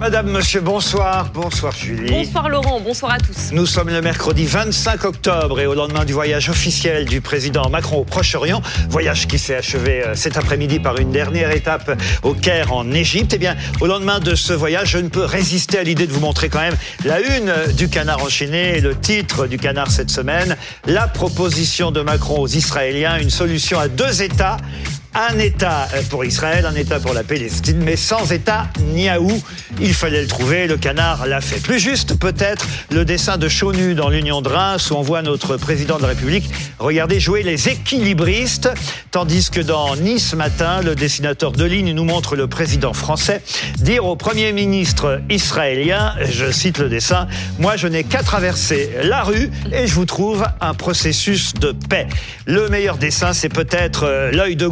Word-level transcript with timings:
Madame, 0.00 0.30
monsieur, 0.30 0.60
bonsoir. 0.60 1.30
Bonsoir 1.34 1.72
Julie. 1.72 2.10
Bonsoir 2.10 2.48
Laurent, 2.48 2.80
bonsoir 2.80 3.14
à 3.14 3.18
tous. 3.18 3.50
Nous 3.50 3.66
sommes 3.66 3.88
le 3.88 4.00
mercredi 4.00 4.46
25 4.46 5.04
octobre 5.04 5.58
et 5.58 5.66
au 5.66 5.74
lendemain 5.74 6.04
du 6.04 6.12
voyage 6.12 6.48
officiel 6.48 7.04
du 7.04 7.20
président 7.20 7.68
Macron 7.68 7.96
au 7.96 8.04
Proche-Orient, 8.04 8.62
voyage 8.88 9.26
qui 9.26 9.40
s'est 9.40 9.56
achevé 9.56 10.04
euh, 10.04 10.14
cet 10.14 10.36
après-midi 10.36 10.78
par 10.78 10.98
une 10.98 11.10
dernière 11.10 11.50
étape 11.50 12.00
au 12.22 12.32
Caire 12.34 12.72
en 12.72 12.92
Égypte. 12.92 13.32
Eh 13.34 13.38
bien, 13.38 13.56
au 13.80 13.86
lendemain 13.86 14.20
de 14.20 14.36
ce 14.36 14.52
voyage, 14.52 14.90
je 14.90 14.98
ne 14.98 15.08
peux 15.08 15.24
résister 15.24 15.78
à 15.78 15.82
l'idée 15.82 16.06
de 16.06 16.12
vous 16.12 16.20
montrer 16.20 16.48
quand 16.48 16.60
même 16.60 16.76
la 17.04 17.18
une 17.18 17.52
du 17.76 17.88
canard 17.88 18.22
enchaîné 18.22 18.78
et 18.78 18.80
le 18.80 18.94
titre 18.94 19.48
du 19.48 19.58
canard 19.58 19.90
cette 19.90 20.10
semaine, 20.10 20.56
la 20.86 21.08
proposition 21.08 21.90
de 21.90 22.02
Macron 22.02 22.38
aux 22.38 22.46
Israéliens, 22.46 23.18
une 23.18 23.30
solution 23.30 23.80
à 23.80 23.88
deux 23.88 24.22
États 24.22 24.58
un 25.18 25.36
État 25.40 25.88
pour 26.10 26.24
Israël, 26.24 26.64
un 26.64 26.76
État 26.76 27.00
pour 27.00 27.12
la 27.12 27.24
Palestine, 27.24 27.82
mais 27.84 27.96
sans 27.96 28.30
État 28.30 28.68
ni 28.94 29.08
à 29.08 29.20
où. 29.20 29.42
Il 29.80 29.92
fallait 29.92 30.22
le 30.22 30.28
trouver, 30.28 30.68
le 30.68 30.76
canard 30.76 31.26
l'a 31.26 31.40
fait. 31.40 31.60
Plus 31.60 31.80
juste, 31.80 32.18
peut-être, 32.18 32.66
le 32.90 33.04
dessin 33.04 33.36
de 33.36 33.48
Chaunu 33.48 33.96
dans 33.96 34.10
l'Union 34.10 34.42
de 34.42 34.48
Reims, 34.48 34.92
où 34.92 34.94
on 34.94 35.02
voit 35.02 35.22
notre 35.22 35.56
président 35.56 35.96
de 35.96 36.02
la 36.02 36.08
République 36.08 36.48
regarder 36.78 37.18
jouer 37.18 37.42
les 37.42 37.68
équilibristes, 37.68 38.70
tandis 39.10 39.50
que 39.50 39.60
dans 39.60 39.96
Nice 39.96 40.34
matin, 40.34 40.80
le 40.82 40.94
dessinateur 40.94 41.50
de 41.50 41.64
ligne 41.64 41.92
nous 41.92 42.04
montre 42.04 42.36
le 42.36 42.46
président 42.46 42.92
français 42.92 43.42
dire 43.78 44.06
au 44.06 44.14
Premier 44.16 44.52
ministre 44.52 45.20
israélien, 45.30 46.14
je 46.30 46.50
cite 46.52 46.78
le 46.78 46.88
dessin, 46.88 47.26
moi 47.58 47.76
je 47.76 47.88
n'ai 47.88 48.04
qu'à 48.04 48.22
traverser 48.22 48.90
la 49.02 49.22
rue 49.22 49.50
et 49.72 49.86
je 49.86 49.94
vous 49.94 50.04
trouve 50.04 50.46
un 50.60 50.74
processus 50.74 51.54
de 51.54 51.72
paix. 51.72 52.06
Le 52.46 52.68
meilleur 52.68 52.98
dessin, 52.98 53.32
c'est 53.32 53.48
peut-être 53.48 54.04
euh, 54.04 54.30
l'œil 54.30 54.56
de 54.56 54.66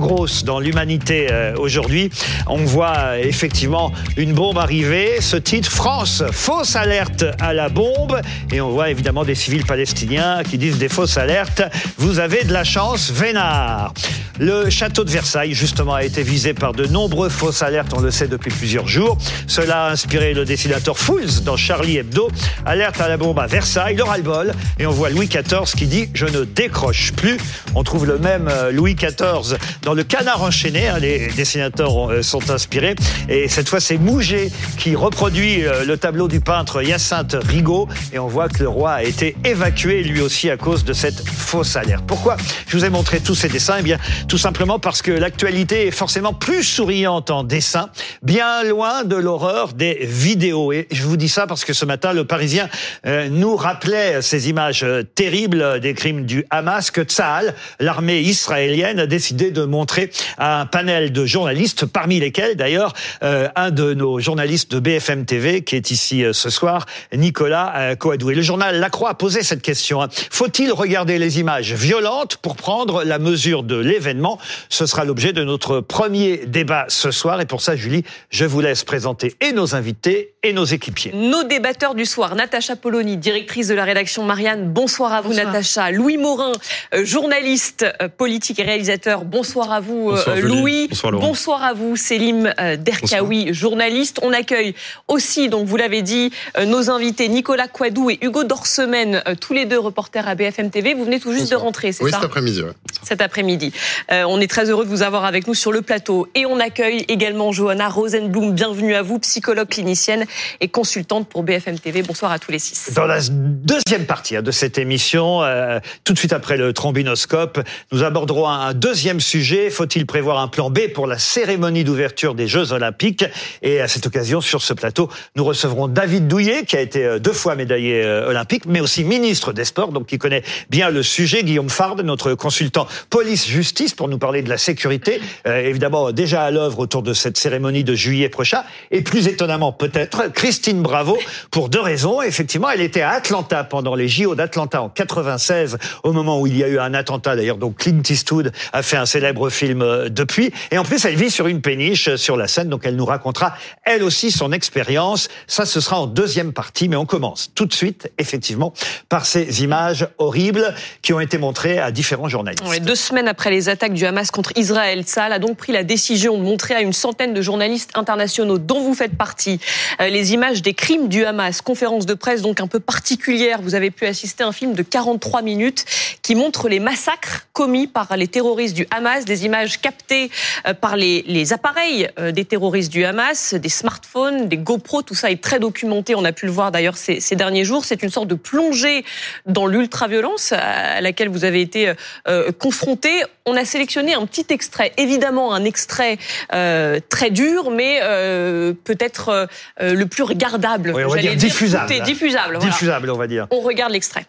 dans 0.45 0.61
l'humanité 0.61 1.29
euh, 1.31 1.55
aujourd'hui. 1.59 2.11
On 2.47 2.65
voit 2.65 2.97
euh, 2.97 3.23
effectivement 3.23 3.93
une 4.17 4.33
bombe 4.33 4.59
arriver. 4.59 5.21
Ce 5.21 5.37
titre, 5.37 5.71
France, 5.71 6.23
fausse 6.33 6.77
alerte 6.77 7.25
à 7.41 7.53
la 7.53 7.69
bombe. 7.69 8.21
Et 8.53 8.61
on 8.61 8.71
voit 8.71 8.91
évidemment 8.91 9.25
des 9.25 9.35
civils 9.35 9.65
palestiniens 9.65 10.43
qui 10.43 10.59
disent 10.59 10.79
des 10.79 10.89
fausses 10.89 11.17
alertes. 11.17 11.63
Vous 11.99 12.19
avez 12.19 12.45
de 12.45 12.53
la 12.53 12.65
chance, 12.65 13.11
Vénard. 13.11 13.93
Le 14.39 14.69
château 14.69 15.03
de 15.05 15.11
Versailles, 15.11 15.55
justement, 15.55 15.95
a 15.95 16.05
été 16.05 16.23
visé 16.23 16.53
par 16.53 16.75
de 16.75 16.85
nombreux 16.87 17.31
fausses 17.31 17.63
alertes, 17.63 17.95
on 17.97 18.01
le 18.01 18.11
sait 18.11 18.29
depuis 18.29 18.51
plusieurs 18.51 18.87
jours. 18.87 19.17
Cela 19.47 19.87
a 19.87 19.91
inspiré 19.91 20.35
le 20.35 20.45
dessinateur 20.45 20.99
Fools 20.99 21.43
dans 21.45 21.57
Charlie 21.57 21.97
Hebdo. 21.97 22.29
Alerte 22.67 23.01
à 23.01 23.09
la 23.09 23.17
bombe 23.17 23.39
à 23.39 23.47
Versailles, 23.47 23.97
le 23.97 24.05
ras-le-bol. 24.05 24.53
Et 24.79 24.87
on 24.87 24.91
voit 24.91 25.09
Louis 25.09 25.29
XIV 25.29 25.75
qui 25.75 25.87
dit 25.87 26.11
Je 26.13 26.27
ne 26.27 26.45
décroche 26.45 27.13
plus. 27.13 27.39
On 27.75 27.83
trouve 27.83 28.05
le 28.05 28.19
même 28.19 28.49
euh, 28.51 28.71
Louis 28.71 28.95
XIV 28.95 29.57
dans 29.83 29.95
le 29.95 30.05
canard 30.27 30.43
enchaîné. 30.43 30.89
Hein, 30.89 30.99
les 30.99 31.29
dessinateurs 31.29 32.11
euh, 32.11 32.21
sont 32.21 32.51
inspirés. 32.51 32.97
Et 33.29 33.47
cette 33.49 33.69
fois, 33.69 33.79
c'est 33.79 33.97
Mouget 33.97 34.51
qui 34.77 34.97
reproduit 34.97 35.65
euh, 35.65 35.85
le 35.85 35.97
tableau 35.97 36.27
du 36.27 36.41
peintre 36.41 36.83
Hyacinthe 36.83 37.37
Rigaud. 37.49 37.87
Et 38.13 38.19
on 38.19 38.27
voit 38.27 38.49
que 38.49 38.65
le 38.65 38.69
roi 38.69 38.95
a 38.95 39.03
été 39.05 39.37
évacué 39.45 40.03
lui 40.03 40.21
aussi 40.21 40.51
à 40.51 40.57
cause 40.57 40.85
de 40.85 40.93
cette 40.93 41.23
fausse 41.29 41.77
alerte. 41.77 42.03
Pourquoi 42.09 42.37
je 42.67 42.77
vous 42.77 42.85
ai 42.85 42.91
montré 42.91 43.21
tous 43.21 43.37
ces 43.37 43.49
dessins? 43.49 43.77
Eh 43.79 43.83
bien, 43.83 43.99
tout 44.27 44.39
simplement 44.39 44.81
parce 44.81 45.01
que 45.01 45.13
l'actualité 45.13 45.87
est 45.87 45.93
forcément 45.93 46.33
plus 46.33 46.65
souriante 46.65 47.31
en 47.31 47.45
dessin, 47.45 47.91
bien 48.23 48.65
loin 48.65 49.05
de 49.05 49.15
l'horreur 49.15 49.75
des 49.75 50.01
vidéos. 50.03 50.73
Et 50.73 50.89
je 50.91 51.05
vous 51.05 51.17
dis 51.17 51.29
ça 51.29 51.47
parce 51.47 51.65
que 51.65 51.73
ce 51.73 51.85
matin, 51.85 52.13
le 52.13 52.25
Parisien 52.25 52.69
euh, 53.07 53.29
nous 53.29 53.55
rappelait 53.55 54.23
ces 54.23 54.49
images 54.49 54.85
terribles 55.15 55.79
des 55.79 55.95
crimes 55.95 56.27
du 56.27 56.45
Hamas 56.51 56.91
que 56.91 57.03
Tsahal, 57.03 57.55
l'armée 57.79 58.21
israélienne, 58.21 58.99
a 58.99 59.07
décidé 59.07 59.53
de 59.53 59.65
montrer 59.65 60.06
à 60.39 60.61
un 60.61 60.67
panel 60.67 61.13
de 61.13 61.27
journalistes, 61.27 61.87
parmi 61.87 62.21
lesquels 62.21 62.57
d'ailleurs 62.57 62.93
euh, 63.23 63.49
un 63.57 63.71
de 63.71 63.95
nos 63.95 64.21
journalistes 64.21 64.73
de 64.73 64.81
BFM 64.81 65.25
TV 65.25 65.63
qui 65.63 65.77
est 65.77 65.91
ici 65.91 66.25
ce 66.33 66.51
soir, 66.51 66.87
Nicolas 67.15 67.97
Coadou. 67.97 68.31
Et 68.31 68.35
le 68.35 68.43
journal 68.43 68.81
La 68.81 68.91
Croix 68.91 69.11
a 69.11 69.15
posé 69.15 69.43
cette 69.43 69.63
question. 69.63 70.03
Hein. 70.03 70.09
Faut-il 70.31 70.73
regarder 70.73 71.19
les 71.19 71.41
images 71.41 71.73
violentes 71.73 72.37
pour 72.37 72.57
prendre 72.57 73.05
la 73.05 73.19
mesure 73.19 73.63
de 73.63 73.77
l'événement? 73.77 74.39
Ce 74.69 74.87
sera 74.87 75.05
l'objet 75.05 75.33
de 75.33 75.45
notre 75.45 75.81
premier 75.81 76.39
débat 76.47 76.87
ce 76.89 77.11
soir. 77.11 77.41
Et 77.41 77.47
pour 77.47 77.61
ça, 77.61 77.77
Julie, 77.77 78.05
je 78.31 78.45
vous 78.45 78.61
laisse 78.61 78.85
présenter 78.85 79.35
et 79.41 79.53
nos 79.53 79.75
invités 79.75 80.35
et 80.43 80.53
nos 80.53 80.65
équipiers. 80.65 81.13
Nos 81.15 81.45
débatteurs 81.45 81.95
du 81.95 82.05
soir, 82.05 82.35
Natacha 82.35 82.77
Poloni, 82.77 83.17
directrice 83.17 83.69
de 83.69 83.75
la 83.75 83.85
rédaction 83.85 84.25
Marianne. 84.25 84.71
Bonsoir 84.73 85.13
à 85.13 85.21
vous, 85.21 85.35
Natacha. 85.35 85.91
Louis 85.91 86.17
Morin, 86.17 86.53
euh, 86.95 87.05
journaliste 87.05 87.85
euh, 88.01 88.09
politique 88.09 88.59
et 88.61 88.63
réalisateur. 88.63 89.25
Bonsoir 89.25 89.73
à 89.73 89.81
vous, 89.81 89.96
euh, 90.13 90.41
Louis. 90.41 90.89
Bonsoir, 90.89 91.13
Bonsoir, 91.13 91.63
à 91.63 91.73
vous, 91.73 91.97
Selim 91.97 92.53
Derkaoui, 92.79 93.53
journaliste. 93.53 94.21
On 94.23 94.33
accueille 94.33 94.75
aussi, 95.09 95.49
donc 95.49 95.67
vous 95.67 95.77
l'avez 95.77 96.03
dit, 96.03 96.31
nos 96.67 96.91
invités 96.91 97.29
Nicolas 97.29 97.69
Quadou 97.69 98.11
et 98.11 98.19
Hugo 98.23 98.45
Dorsemène, 98.45 99.23
tous 99.41 99.53
les 99.53 99.65
deux 99.65 99.79
reporters 99.79 100.29
à 100.29 100.35
BFM 100.35 100.71
TV. 100.71 100.95
Vous 100.95 101.05
venez 101.05 101.21
tout 101.21 101.33
juste 101.33 101.51
de 101.51 101.57
rentrer, 101.57 101.93
c'est 101.93 101.99
ça 101.99 102.05
Oui, 102.05 102.13
cet 102.13 102.25
après-midi. 102.25 102.63
Cet 103.03 103.21
après-midi. 103.21 103.73
Euh, 104.11 104.25
on 104.29 104.41
est 104.41 104.47
très 104.47 104.71
heureux 104.71 104.85
de 104.85 104.91
vous 104.91 105.03
avoir 105.03 105.25
avec 105.25 105.47
nous 105.47 105.55
sur 105.55 105.73
le 105.73 105.83
plateau. 105.83 106.29
Et 106.35 106.47
on 106.47 106.59
accueille 106.61 107.05
également 107.09 107.53
Johanna 107.53 107.89
Rosenblum. 107.89 108.53
Bienvenue 108.53 108.95
à 108.95 109.03
vous, 109.03 109.19
psychologue 109.19 109.69
clinicienne 109.69 110.25
et 110.61 110.69
consultante 110.69 111.29
pour 111.29 111.43
BFM 111.43 111.79
TV. 111.79 112.03
Bonsoir 112.03 112.33
à 112.33 112.39
tous 112.39 112.53
les 112.53 112.59
six. 112.59 112.93
Dans 112.95 113.07
la 113.07 113.21
deuxième 113.21 114.07
partie 114.07 114.37
hein, 114.37 114.43
de 114.43 114.51
cette 114.51 114.79
émission, 114.79 115.43
euh, 115.43 115.79
tout 116.05 116.13
de 116.13 116.19
suite 116.19 116.33
après 116.33 116.57
le 116.57 116.73
trombinoscope, 116.73 117.61
nous 117.93 118.03
aborderons 118.03 118.49
un 118.49 118.75
deuxième 118.75 119.21
sujet. 119.21 119.71
Faut-il 119.87 120.05
prévoir 120.05 120.41
un 120.41 120.49
plan 120.49 120.69
B 120.69 120.89
pour 120.93 121.07
la 121.07 121.17
cérémonie 121.17 121.85
d'ouverture 121.85 122.35
des 122.35 122.49
Jeux 122.49 122.73
Olympiques 122.73 123.25
Et 123.63 123.81
à 123.81 123.87
cette 123.87 124.05
occasion, 124.05 124.41
sur 124.41 124.61
ce 124.61 124.75
plateau, 124.75 125.09
nous 125.37 125.45
recevrons 125.45 125.87
David 125.87 126.27
Douillet, 126.27 126.65
qui 126.65 126.77
a 126.77 126.81
été 126.81 127.05
euh, 127.05 127.19
deux 127.21 127.33
fois 127.33 127.55
médaillé 127.55 128.05
olympique, 128.05 128.65
mais 128.67 128.81
aussi 128.81 129.05
ministre 129.05 129.53
des 129.53 129.65
Sports, 129.65 129.93
donc 129.93 130.07
qui 130.07 130.19
connaît 130.19 130.43
bien 130.71 130.91
le 130.91 131.05
sujet. 131.05 131.45
Guillaume 131.45 131.71
Fard, 131.71 131.95
notre 132.03 132.35
consultant 132.35 132.89
police-justice 133.11 133.95
pour 133.95 134.09
nous 134.09 134.19
parler 134.19 134.43
de 134.43 134.49
la 134.49 134.59
sécurité, 134.59 135.21
euh, 135.47 135.61
évidemment 135.61 136.11
déjà 136.11 136.43
à 136.43 136.51
l'œuvre 136.51 136.81
autour 136.81 137.05
de 137.05 137.13
cette 137.13 137.39
cérémonie 137.39 137.85
de 137.85 137.95
juillet 137.95 138.29
prochain. 138.29 138.65
Et 138.91 139.03
plus 139.03 139.29
étonnamment 139.29 139.73
peut-être, 139.73 140.33
Christine 140.33 140.83
Bravo, 140.83 141.17
pour 141.53 141.69
deux 141.69 141.81
raisons. 141.81 142.23
Effectivement, 142.23 142.71
elle 142.71 142.81
était 142.81 143.03
à 143.03 143.11
Atlanta 143.11 143.63
pendant 143.63 143.95
les 143.95 144.09
JO 144.09 144.35
d'Atlanta 144.35 144.83
en 144.83 144.89
96, 144.89 145.79
au 146.03 146.13
moment 146.13 146.41
où 146.41 146.49
il 146.49 146.57
y 146.57 146.65
a 146.65 146.69
eu 146.69 146.81
un 146.81 146.93
attentat. 146.93 147.37
D'ailleurs, 147.37 147.59
donc 147.59 147.77
Clint 147.77 148.03
Eastwood 148.09 148.51
a 148.73 148.83
fait 148.83 148.97
un 148.97 149.07
célèbre 149.07 149.49
film 149.49 149.76
euh, 149.83 150.09
depuis. 150.09 150.53
Et 150.71 150.79
en 150.79 150.85
plus, 150.85 151.05
elle 151.05 151.17
vit 151.17 151.31
sur 151.31 151.47
une 151.47 151.61
péniche 151.61 152.09
euh, 152.09 152.17
sur 152.17 152.37
la 152.37 152.49
scène, 152.49 152.69
donc 152.69 152.83
elle 152.85 152.97
nous 152.97 153.05
racontera 153.05 153.55
elle 153.85 154.03
aussi 154.03 154.31
son 154.31 154.53
expérience. 154.53 155.29
Ça, 155.47 155.67
ce 155.67 155.81
sera 155.81 156.01
en 156.01 156.07
deuxième 156.07 156.53
partie, 156.53 156.89
mais 156.89 156.97
on 156.97 157.07
commence 157.07 157.51
tout 157.55 157.67
de 157.67 157.75
suite, 157.75 158.11
effectivement, 158.19 158.73
par 159.09 159.27
ces 159.27 159.63
images 159.63 160.09
horribles 160.19 160.75
qui 161.03 161.13
ont 161.13 161.21
été 161.21 161.39
montrées 161.39 161.79
à 161.79 161.91
différents 161.91 162.29
journalistes. 162.29 162.65
deux 162.81 162.95
semaines 162.95 163.29
après 163.29 163.51
les 163.51 163.69
attaques 163.69 163.95
du 163.95 164.07
Hamas 164.07 164.31
contre 164.31 164.53
Israël. 164.57 165.05
Saal 165.07 165.33
a 165.33 165.39
donc 165.39 165.57
pris 165.57 165.73
la 165.73 165.85
décision 165.85 166.37
de 166.39 166.43
montrer 166.43 166.75
à 166.75 166.81
une 166.81 166.93
centaine 166.93 167.35
de 167.35 167.43
journalistes 167.43 167.91
internationaux 167.95 168.59
dont 168.59 168.81
vous 168.81 168.95
faites 168.95 169.17
partie 169.17 169.61
euh, 170.01 170.09
les 170.09 170.33
images 170.33 170.63
des 170.63 170.75
crimes 170.75 171.09
du 171.09 171.25
Hamas. 171.25 171.61
Conférence 171.61 172.07
de 172.07 172.15
presse 172.15 172.43
donc 172.43 172.61
un 172.61 172.67
peu 172.67 172.81
particulière. 172.81 173.61
Vous 173.63 173.75
avez 173.75 173.91
pu 173.91 174.07
assister 174.07 174.45
à 174.45 174.49
un 174.49 174.53
film 174.53 174.75
de 174.75 174.83
43 174.83 175.43
minutes 175.43 175.85
qui 176.23 176.35
montre 176.35 176.69
les 176.69 176.81
massacres 176.81 177.47
commis 177.53 177.87
par 177.87 178.17
les 178.17 178.29
terroristes 178.29 178.75
du 178.75 178.87
Hamas, 178.91 179.25
des 179.25 179.45
images 179.45 179.66
captées 179.67 180.31
euh, 180.67 180.75
par 180.75 180.97
les, 180.97 181.23
les 181.27 181.53
appareils 181.53 182.09
euh, 182.19 182.33
des 182.33 182.45
terroristes 182.45 182.93
du 182.93 183.05
Hamas, 183.05 183.55
des 183.55 183.69
smartphones, 183.69 184.49
des 184.49 184.57
GoPro, 184.57 185.03
tout 185.03 185.15
ça 185.15 185.31
est 185.31 185.43
très 185.43 185.59
documenté. 185.59 186.15
On 186.15 186.25
a 186.25 186.33
pu 186.33 186.47
le 186.47 186.53
voir 186.53 186.73
d'ailleurs 186.73 186.97
ces, 186.97 187.21
ces 187.21 187.37
derniers 187.37 187.65
jours. 187.65 187.85
C'est 187.85 188.03
une 188.03 188.11
sorte 188.11 188.29
de 188.29 188.35
plongée 188.35 189.05
dans 189.47 189.67
l'ultra-violence 189.67 190.53
à 190.53 191.01
laquelle 191.01 191.29
vous 191.29 191.45
avez 191.45 191.61
été 191.61 191.93
euh, 192.29 192.53
confronté. 192.53 193.11
On 193.45 193.57
a 193.57 193.65
sélectionné 193.65 194.15
un 194.15 194.27
petit 194.27 194.47
extrait, 194.51 194.93
évidemment 194.97 195.55
un 195.55 195.65
extrait 195.65 196.19
euh, 196.53 196.99
très 197.09 197.31
dur, 197.31 197.71
mais 197.71 198.01
euh, 198.03 198.73
peut-être 198.85 199.49
le 199.81 200.05
plus 200.05 200.23
regardable. 200.23 200.93
Oui, 200.95 201.05
on 201.05 201.09
va 201.09 201.21
dire 201.21 201.37
diffusable. 201.37 201.93
diffusable. 202.05 202.59
Diffusable, 202.59 203.11
on 203.11 203.17
va 203.17 203.27
dire. 203.27 203.47
On 203.51 203.61
regarde 203.61 203.93
l'extrait. 203.93 204.27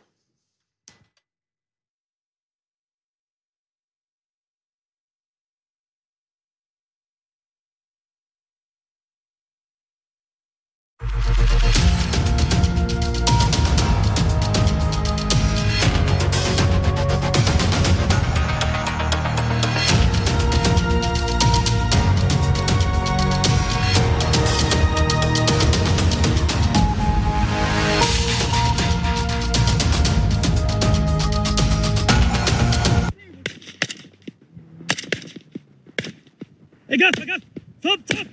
وقف 37.04 37.20
وقف 37.22 37.42
صب 37.84 38.00
صب 38.18 38.28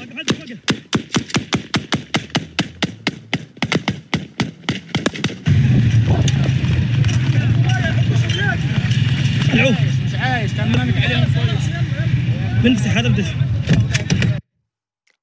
وقف 0.00 0.40
وقف 0.40 0.58
العوف. 9.54 9.76
مش 10.06 10.14
عايش 10.14 10.52
تمامك 10.52 10.94
عليهم 11.04 11.24
بنفتح 12.64 12.96
هذا 12.96 13.08
بدش 13.08 13.26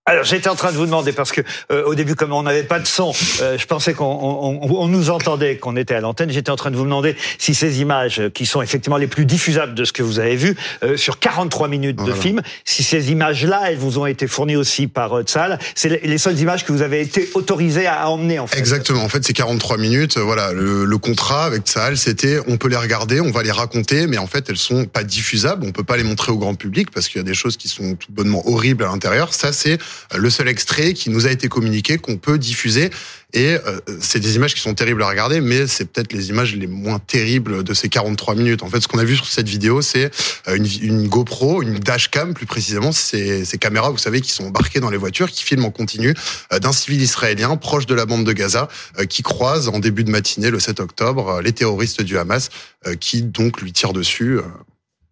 Alors 0.10 0.24
j'étais 0.24 0.48
en 0.48 0.56
train 0.56 0.72
de 0.72 0.78
vous 0.78 0.86
demander 0.86 1.12
parce 1.12 1.34
que 1.34 1.42
euh, 1.70 1.84
au 1.84 1.94
début 1.94 2.16
comme 2.16 2.32
on 2.32 2.42
n'avait 2.44 2.64
pas 2.64 2.80
de 2.80 2.88
son, 2.88 3.12
euh, 3.42 3.58
je 3.58 3.66
pensais 3.66 3.94
qu'on 3.94 4.06
on, 4.06 4.60
on- 4.62 4.88
nous 4.88 5.10
entendait, 5.10 5.58
qu'on 5.58 5.76
était 5.76 5.96
à 5.96 6.00
l'antenne. 6.00 6.32
J'étais 6.32 6.50
en 6.50 6.56
train 6.56 6.72
de 6.72 6.78
vous 6.78 6.86
demander 6.86 7.18
si 7.38 7.54
ces 7.54 7.82
images 7.82 8.22
euh, 8.22 8.30
qui 8.30 8.46
sont 8.46 8.62
effectivement 8.62 8.96
les 8.96 9.08
plus 9.08 9.26
diffusables 9.26 9.76
de 9.76 9.84
ce 9.84 9.92
que 9.92 10.04
vous 10.04 10.20
avez 10.20 10.38
vu 10.38 10.56
euh, 10.84 10.96
sur 10.96 11.20
43 11.20 11.68
minutes 11.68 12.02
de 12.02 12.14
film, 12.14 12.42
si 12.64 12.84
ces 12.84 13.12
images-là, 13.12 13.64
elles 13.70 13.78
vous 13.78 14.00
ont 14.00 14.06
été 14.06 14.28
fournies 14.28 14.56
aussi 14.56 14.88
par 14.88 15.18
euh, 15.20 15.24
Tzal, 15.24 15.60
c'est 15.76 15.90
les, 15.90 16.00
les 16.00 16.18
seules 16.18 16.40
images 16.40 16.64
que 16.64 16.72
vous 16.72 16.84
avez 16.84 17.02
été 17.02 17.30
autorisé 17.34 17.86
à 17.86 18.10
emmener 18.10 18.40
en 18.40 18.48
fait. 18.48 18.58
Exactement. 18.58 19.04
En 19.04 19.10
fait, 19.10 19.26
c'est 19.26 19.34
43 19.34 19.78
minutes. 19.78 20.18
Voilà, 20.18 20.54
le, 20.54 20.86
le 20.86 20.98
contrat 20.98 21.44
avec 21.44 21.68
Sahel, 21.68 21.98
c'était 21.98 22.40
on 22.48 22.56
peut 22.56 22.70
les 22.70 22.78
regarder, 22.78 23.20
on 23.20 23.32
va 23.32 23.44
les 23.44 23.52
raconter, 23.52 24.08
mais 24.08 24.18
en 24.18 24.28
fait, 24.28 24.50
elles 24.50 24.56
sont 24.58 24.86
pas 24.86 25.04
diffusables. 25.04 25.66
On 25.68 25.74
peut 25.74 25.84
pas 25.84 25.98
les 25.98 26.04
montrer 26.04 26.32
au 26.32 26.38
grand 26.38 26.56
public 26.56 26.92
parce 26.92 27.10
qu'il 27.10 27.18
y 27.18 27.22
a 27.26 27.28
des 27.28 27.34
choses 27.34 27.58
qui 27.58 27.68
sont 27.68 27.96
tout 27.96 28.08
bonnement 28.14 28.42
horribles 28.48 28.86
à 28.86 28.88
l'intérieur. 28.88 29.34
Ça, 29.34 29.52
c'est 29.52 29.78
le 30.16 30.30
seul 30.30 30.48
extrait 30.48 30.94
qui 30.94 31.10
nous 31.10 31.28
a 31.28 31.32
été 31.32 31.48
communiqué 31.48 31.98
qu'on 31.98 32.18
peut 32.18 32.38
diffuser. 32.38 32.90
Et 33.34 33.58
euh, 33.66 33.80
c'est 34.00 34.22
des 34.22 34.38
images 34.38 34.56
qui 34.56 34.62
sont 34.62 34.74
terribles 34.74 35.04
à 35.04 35.10
regarder, 35.10 35.42
mais 35.42 35.68
c'est 35.68 35.86
peut-être 35.86 36.14
les 36.14 36.30
images 36.30 36.56
les 36.56 36.66
moins 36.66 36.98
terribles 36.98 37.64
de 37.64 37.74
ces 37.74 37.90
43 37.90 38.36
minutes. 38.36 38.64
En 38.64 38.70
fait, 38.70 38.80
ce 38.80 38.88
qu'on 38.88 39.00
a 39.00 39.04
vu 39.04 39.18
sur 39.18 39.26
cette 39.26 39.50
vidéo, 39.50 39.82
c'est 39.82 40.10
euh, 40.48 40.56
une, 40.56 41.08
GoPro, 41.10 41.62
une 41.62 41.78
dashcam 41.78 42.34
plus 42.34 42.46
précisément, 42.46 42.94
ces, 42.94 43.44
ces 43.44 43.58
caméras, 43.58 43.90
vous 43.90 43.98
savez, 43.98 44.22
qui 44.22 44.32
sont 44.32 44.46
embarquées 44.46 44.80
dans 44.80 44.90
les 44.90 44.98
voitures, 44.98 45.30
qui 45.30 45.44
filment 45.44 45.66
en 45.66 45.72
continu 45.72 46.14
euh, 46.54 46.60
d'un 46.60 46.72
civil 46.72 47.02
israélien 47.02 47.58
proche 47.58 47.86
de 47.86 47.96
la 47.96 48.06
bande 48.06 48.26
de 48.26 48.34
Gaza, 48.34 48.70
euh, 49.00 49.06
qui 49.06 49.24
croise 49.24 49.68
en 49.68 49.80
début 49.80 50.04
de 50.04 50.12
matinée, 50.12 50.50
le 50.50 50.60
7 50.60 50.80
octobre, 50.80 51.30
euh, 51.30 51.42
les 51.42 51.54
terroristes 51.54 52.02
du 52.02 52.18
Hamas, 52.18 52.50
euh, 52.86 52.96
qui 52.96 53.22
donc 53.22 53.62
lui 53.62 53.74
tirent 53.74 53.94
dessus. 53.94 54.40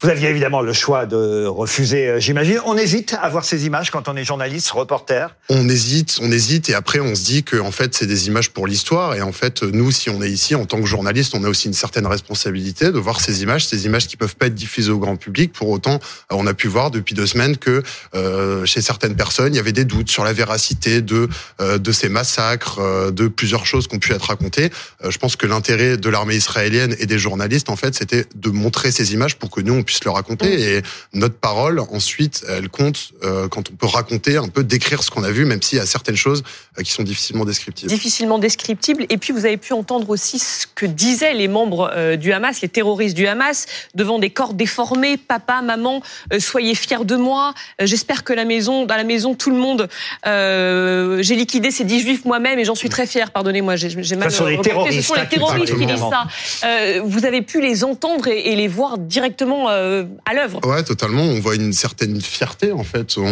Vous 0.02 0.10
aviez 0.10 0.30
évidemment 0.30 0.62
le 0.62 0.74
choix 0.74 1.06
de 1.06 1.46
refuser, 1.46 2.08
euh, 2.08 2.20
j'imagine. 2.20 2.60
On 2.66 2.78
hésite 2.78 3.16
à 3.22 3.30
voir 3.30 3.46
ces 3.46 3.66
images 3.66 3.92
quand 3.92 4.10
on 4.10 4.16
est 4.16 4.26
journaliste, 4.26 4.70
reporter. 4.72 5.34
On 5.50 5.70
hésite, 5.70 6.20
on 6.22 6.32
hésite, 6.32 6.70
et 6.70 6.74
après 6.74 7.00
on 7.00 7.16
se 7.16 7.24
dit 7.24 7.44
que 7.44 7.58
en 7.58 7.72
fait 7.72 7.96
c'est 7.96 8.06
des 8.06 8.28
images 8.28 8.52
pour 8.52 8.68
l'histoire, 8.68 9.16
et 9.16 9.22
en 9.22 9.32
fait 9.32 9.64
nous, 9.64 9.92
si 9.92 10.10
on 10.10 10.22
est 10.22 10.30
ici 10.30 10.54
en 10.54 10.66
tant 10.66 10.82
que 10.82 10.86
journaliste, 10.86 11.34
on 11.34 11.44
a 11.46 11.48
aussi 11.48 11.68
une 11.68 11.74
certaine 11.74 12.08
responsabilité 12.08 12.92
de 12.92 13.00
voir 13.00 13.22
ces 13.22 13.42
images, 13.42 13.66
ces 13.68 13.86
images 13.86 14.08
qui 14.08 14.18
peuvent 14.18 14.36
pas 14.36 14.48
être 14.48 14.56
diffusées 14.56 14.92
au 14.92 15.00
grand 15.00 15.16
public. 15.16 15.54
Pour 15.54 15.70
autant, 15.70 15.96
euh, 15.96 15.98
on 16.32 16.46
a 16.46 16.54
pu 16.54 16.68
voir 16.68 16.92
depuis 16.92 17.16
deux 17.16 17.28
semaines 17.28 17.56
que 17.56 17.82
euh, 18.16 18.66
chez 18.66 18.82
certaines 18.82 19.16
personnes, 19.16 19.54
il 19.54 19.58
y 19.58 19.62
avait 19.62 19.72
des 19.72 19.86
doutes 19.86 20.10
sur 20.10 20.26
la 20.26 20.34
véracité 20.34 21.02
de 21.02 21.30
euh, 21.62 21.78
de 21.78 21.92
ces 21.92 22.10
massacres, 22.10 22.80
euh, 22.80 23.12
de 23.12 23.28
plusieurs 23.28 23.66
choses 23.66 23.88
qui 23.88 23.96
ont 23.96 24.00
pu 24.00 24.12
être 24.12 24.28
racontées. 24.28 24.72
Euh, 25.04 25.12
je 25.12 25.18
pense 25.18 25.36
que 25.36 25.48
l'intérêt 25.48 25.98
de 25.98 26.10
l'armée 26.10 26.36
israélienne 26.36 26.96
et 27.00 27.06
des 27.06 27.20
journalistes, 27.20 27.70
en 27.70 27.76
fait, 27.76 27.96
c'était 27.96 28.26
de 28.36 28.50
montrer 28.50 28.92
ces 28.92 29.14
images 29.14 29.38
pour 29.38 29.50
que 29.50 29.62
nous 29.62 29.74
puisse 29.86 30.04
le 30.04 30.12
raconter. 30.12 30.78
Et 30.78 30.82
notre 31.14 31.36
parole, 31.36 31.80
ensuite, 31.80 32.46
elle 32.50 32.70
compte 32.70 33.14
euh, 33.24 33.48
quand 33.48 33.70
on 33.70 33.76
peut 33.76 33.88
raconter, 33.88 34.38
un 34.38 34.50
peu 34.50 34.64
décrire 34.64 35.04
ce 35.04 35.12
qu'on 35.12 35.24
a 35.24 35.32
vu, 35.32 35.46
même 35.46 35.62
s'il 35.62 35.78
y 35.78 35.82
a 35.82 35.86
certaines 35.86 36.18
choses 36.18 36.44
qui 36.84 36.92
sont 36.92 37.04
difficilement 37.04 37.46
descriptibles. 37.46 37.90
difficilement 37.90 38.40
descriptible. 38.40 39.06
Et 39.10 39.18
puis 39.18 39.34
vous 39.34 39.46
avez 39.46 39.58
pu 39.58 39.74
entendre 39.74 40.10
aussi 40.10 40.40
ce 40.40 40.68
que 40.74 40.86
disaient 40.86 41.34
les 41.34 41.48
membres 41.48 41.92
euh, 41.94 42.16
du 42.16 42.34
Hamas, 42.34 42.62
les 42.62 42.70
terroristes 42.70 43.16
du 43.16 43.28
Hamas, 43.28 43.66
devant 43.94 44.20
des 44.20 44.30
corps 44.30 44.54
déformés. 44.54 45.18
Papa, 45.18 45.62
maman, 45.62 46.02
euh, 46.34 46.40
soyez 46.40 46.76
fiers 46.76 47.06
de 47.06 47.16
moi. 47.16 47.54
Euh, 47.82 47.86
J'espère 47.86 48.24
que 48.24 48.34
la 48.34 48.46
maison, 48.46 48.86
dans 48.86 48.96
la 48.96 49.04
maison, 49.04 49.36
tout 49.36 49.50
le 49.52 49.58
monde, 49.58 49.88
euh, 50.28 51.22
j'ai 51.22 51.36
liquidé 51.36 51.72
ces 51.72 51.84
dix 51.84 52.00
juifs 52.02 52.26
moi-même 52.26 52.60
et 52.60 52.66
j'en 52.66 52.76
suis 52.76 52.90
très 52.90 53.08
fière. 53.08 53.32
Pardonnez-moi, 53.32 53.76
j'ai 53.76 54.16
mal. 54.16 54.32
Ce 54.32 54.38
sont 54.38 54.46
les 54.46 54.60
terroristes, 54.60 55.02
Ce 55.02 55.08
sont 55.08 55.14
les 55.16 55.28
terroristes 55.28 55.78
qui 55.78 55.86
disent 55.86 56.00
ça. 56.00 56.26
Euh, 56.66 57.02
vous 57.06 57.26
avez 57.26 57.42
pu 57.42 57.62
les 57.62 57.84
entendre 57.84 58.28
et, 58.28 58.52
et 58.52 58.56
les 58.56 58.68
voir 58.68 58.98
directement 58.98 59.70
euh, 59.70 60.04
à 60.26 60.34
l'œuvre. 60.34 60.60
Ouais, 60.66 60.84
totalement. 60.84 61.22
On 61.24 61.40
voit 61.40 61.56
une 61.56 61.74
certaine 61.74 62.20
fierté 62.22 62.72
en 62.72 62.84
fait. 62.84 63.18
On, 63.18 63.24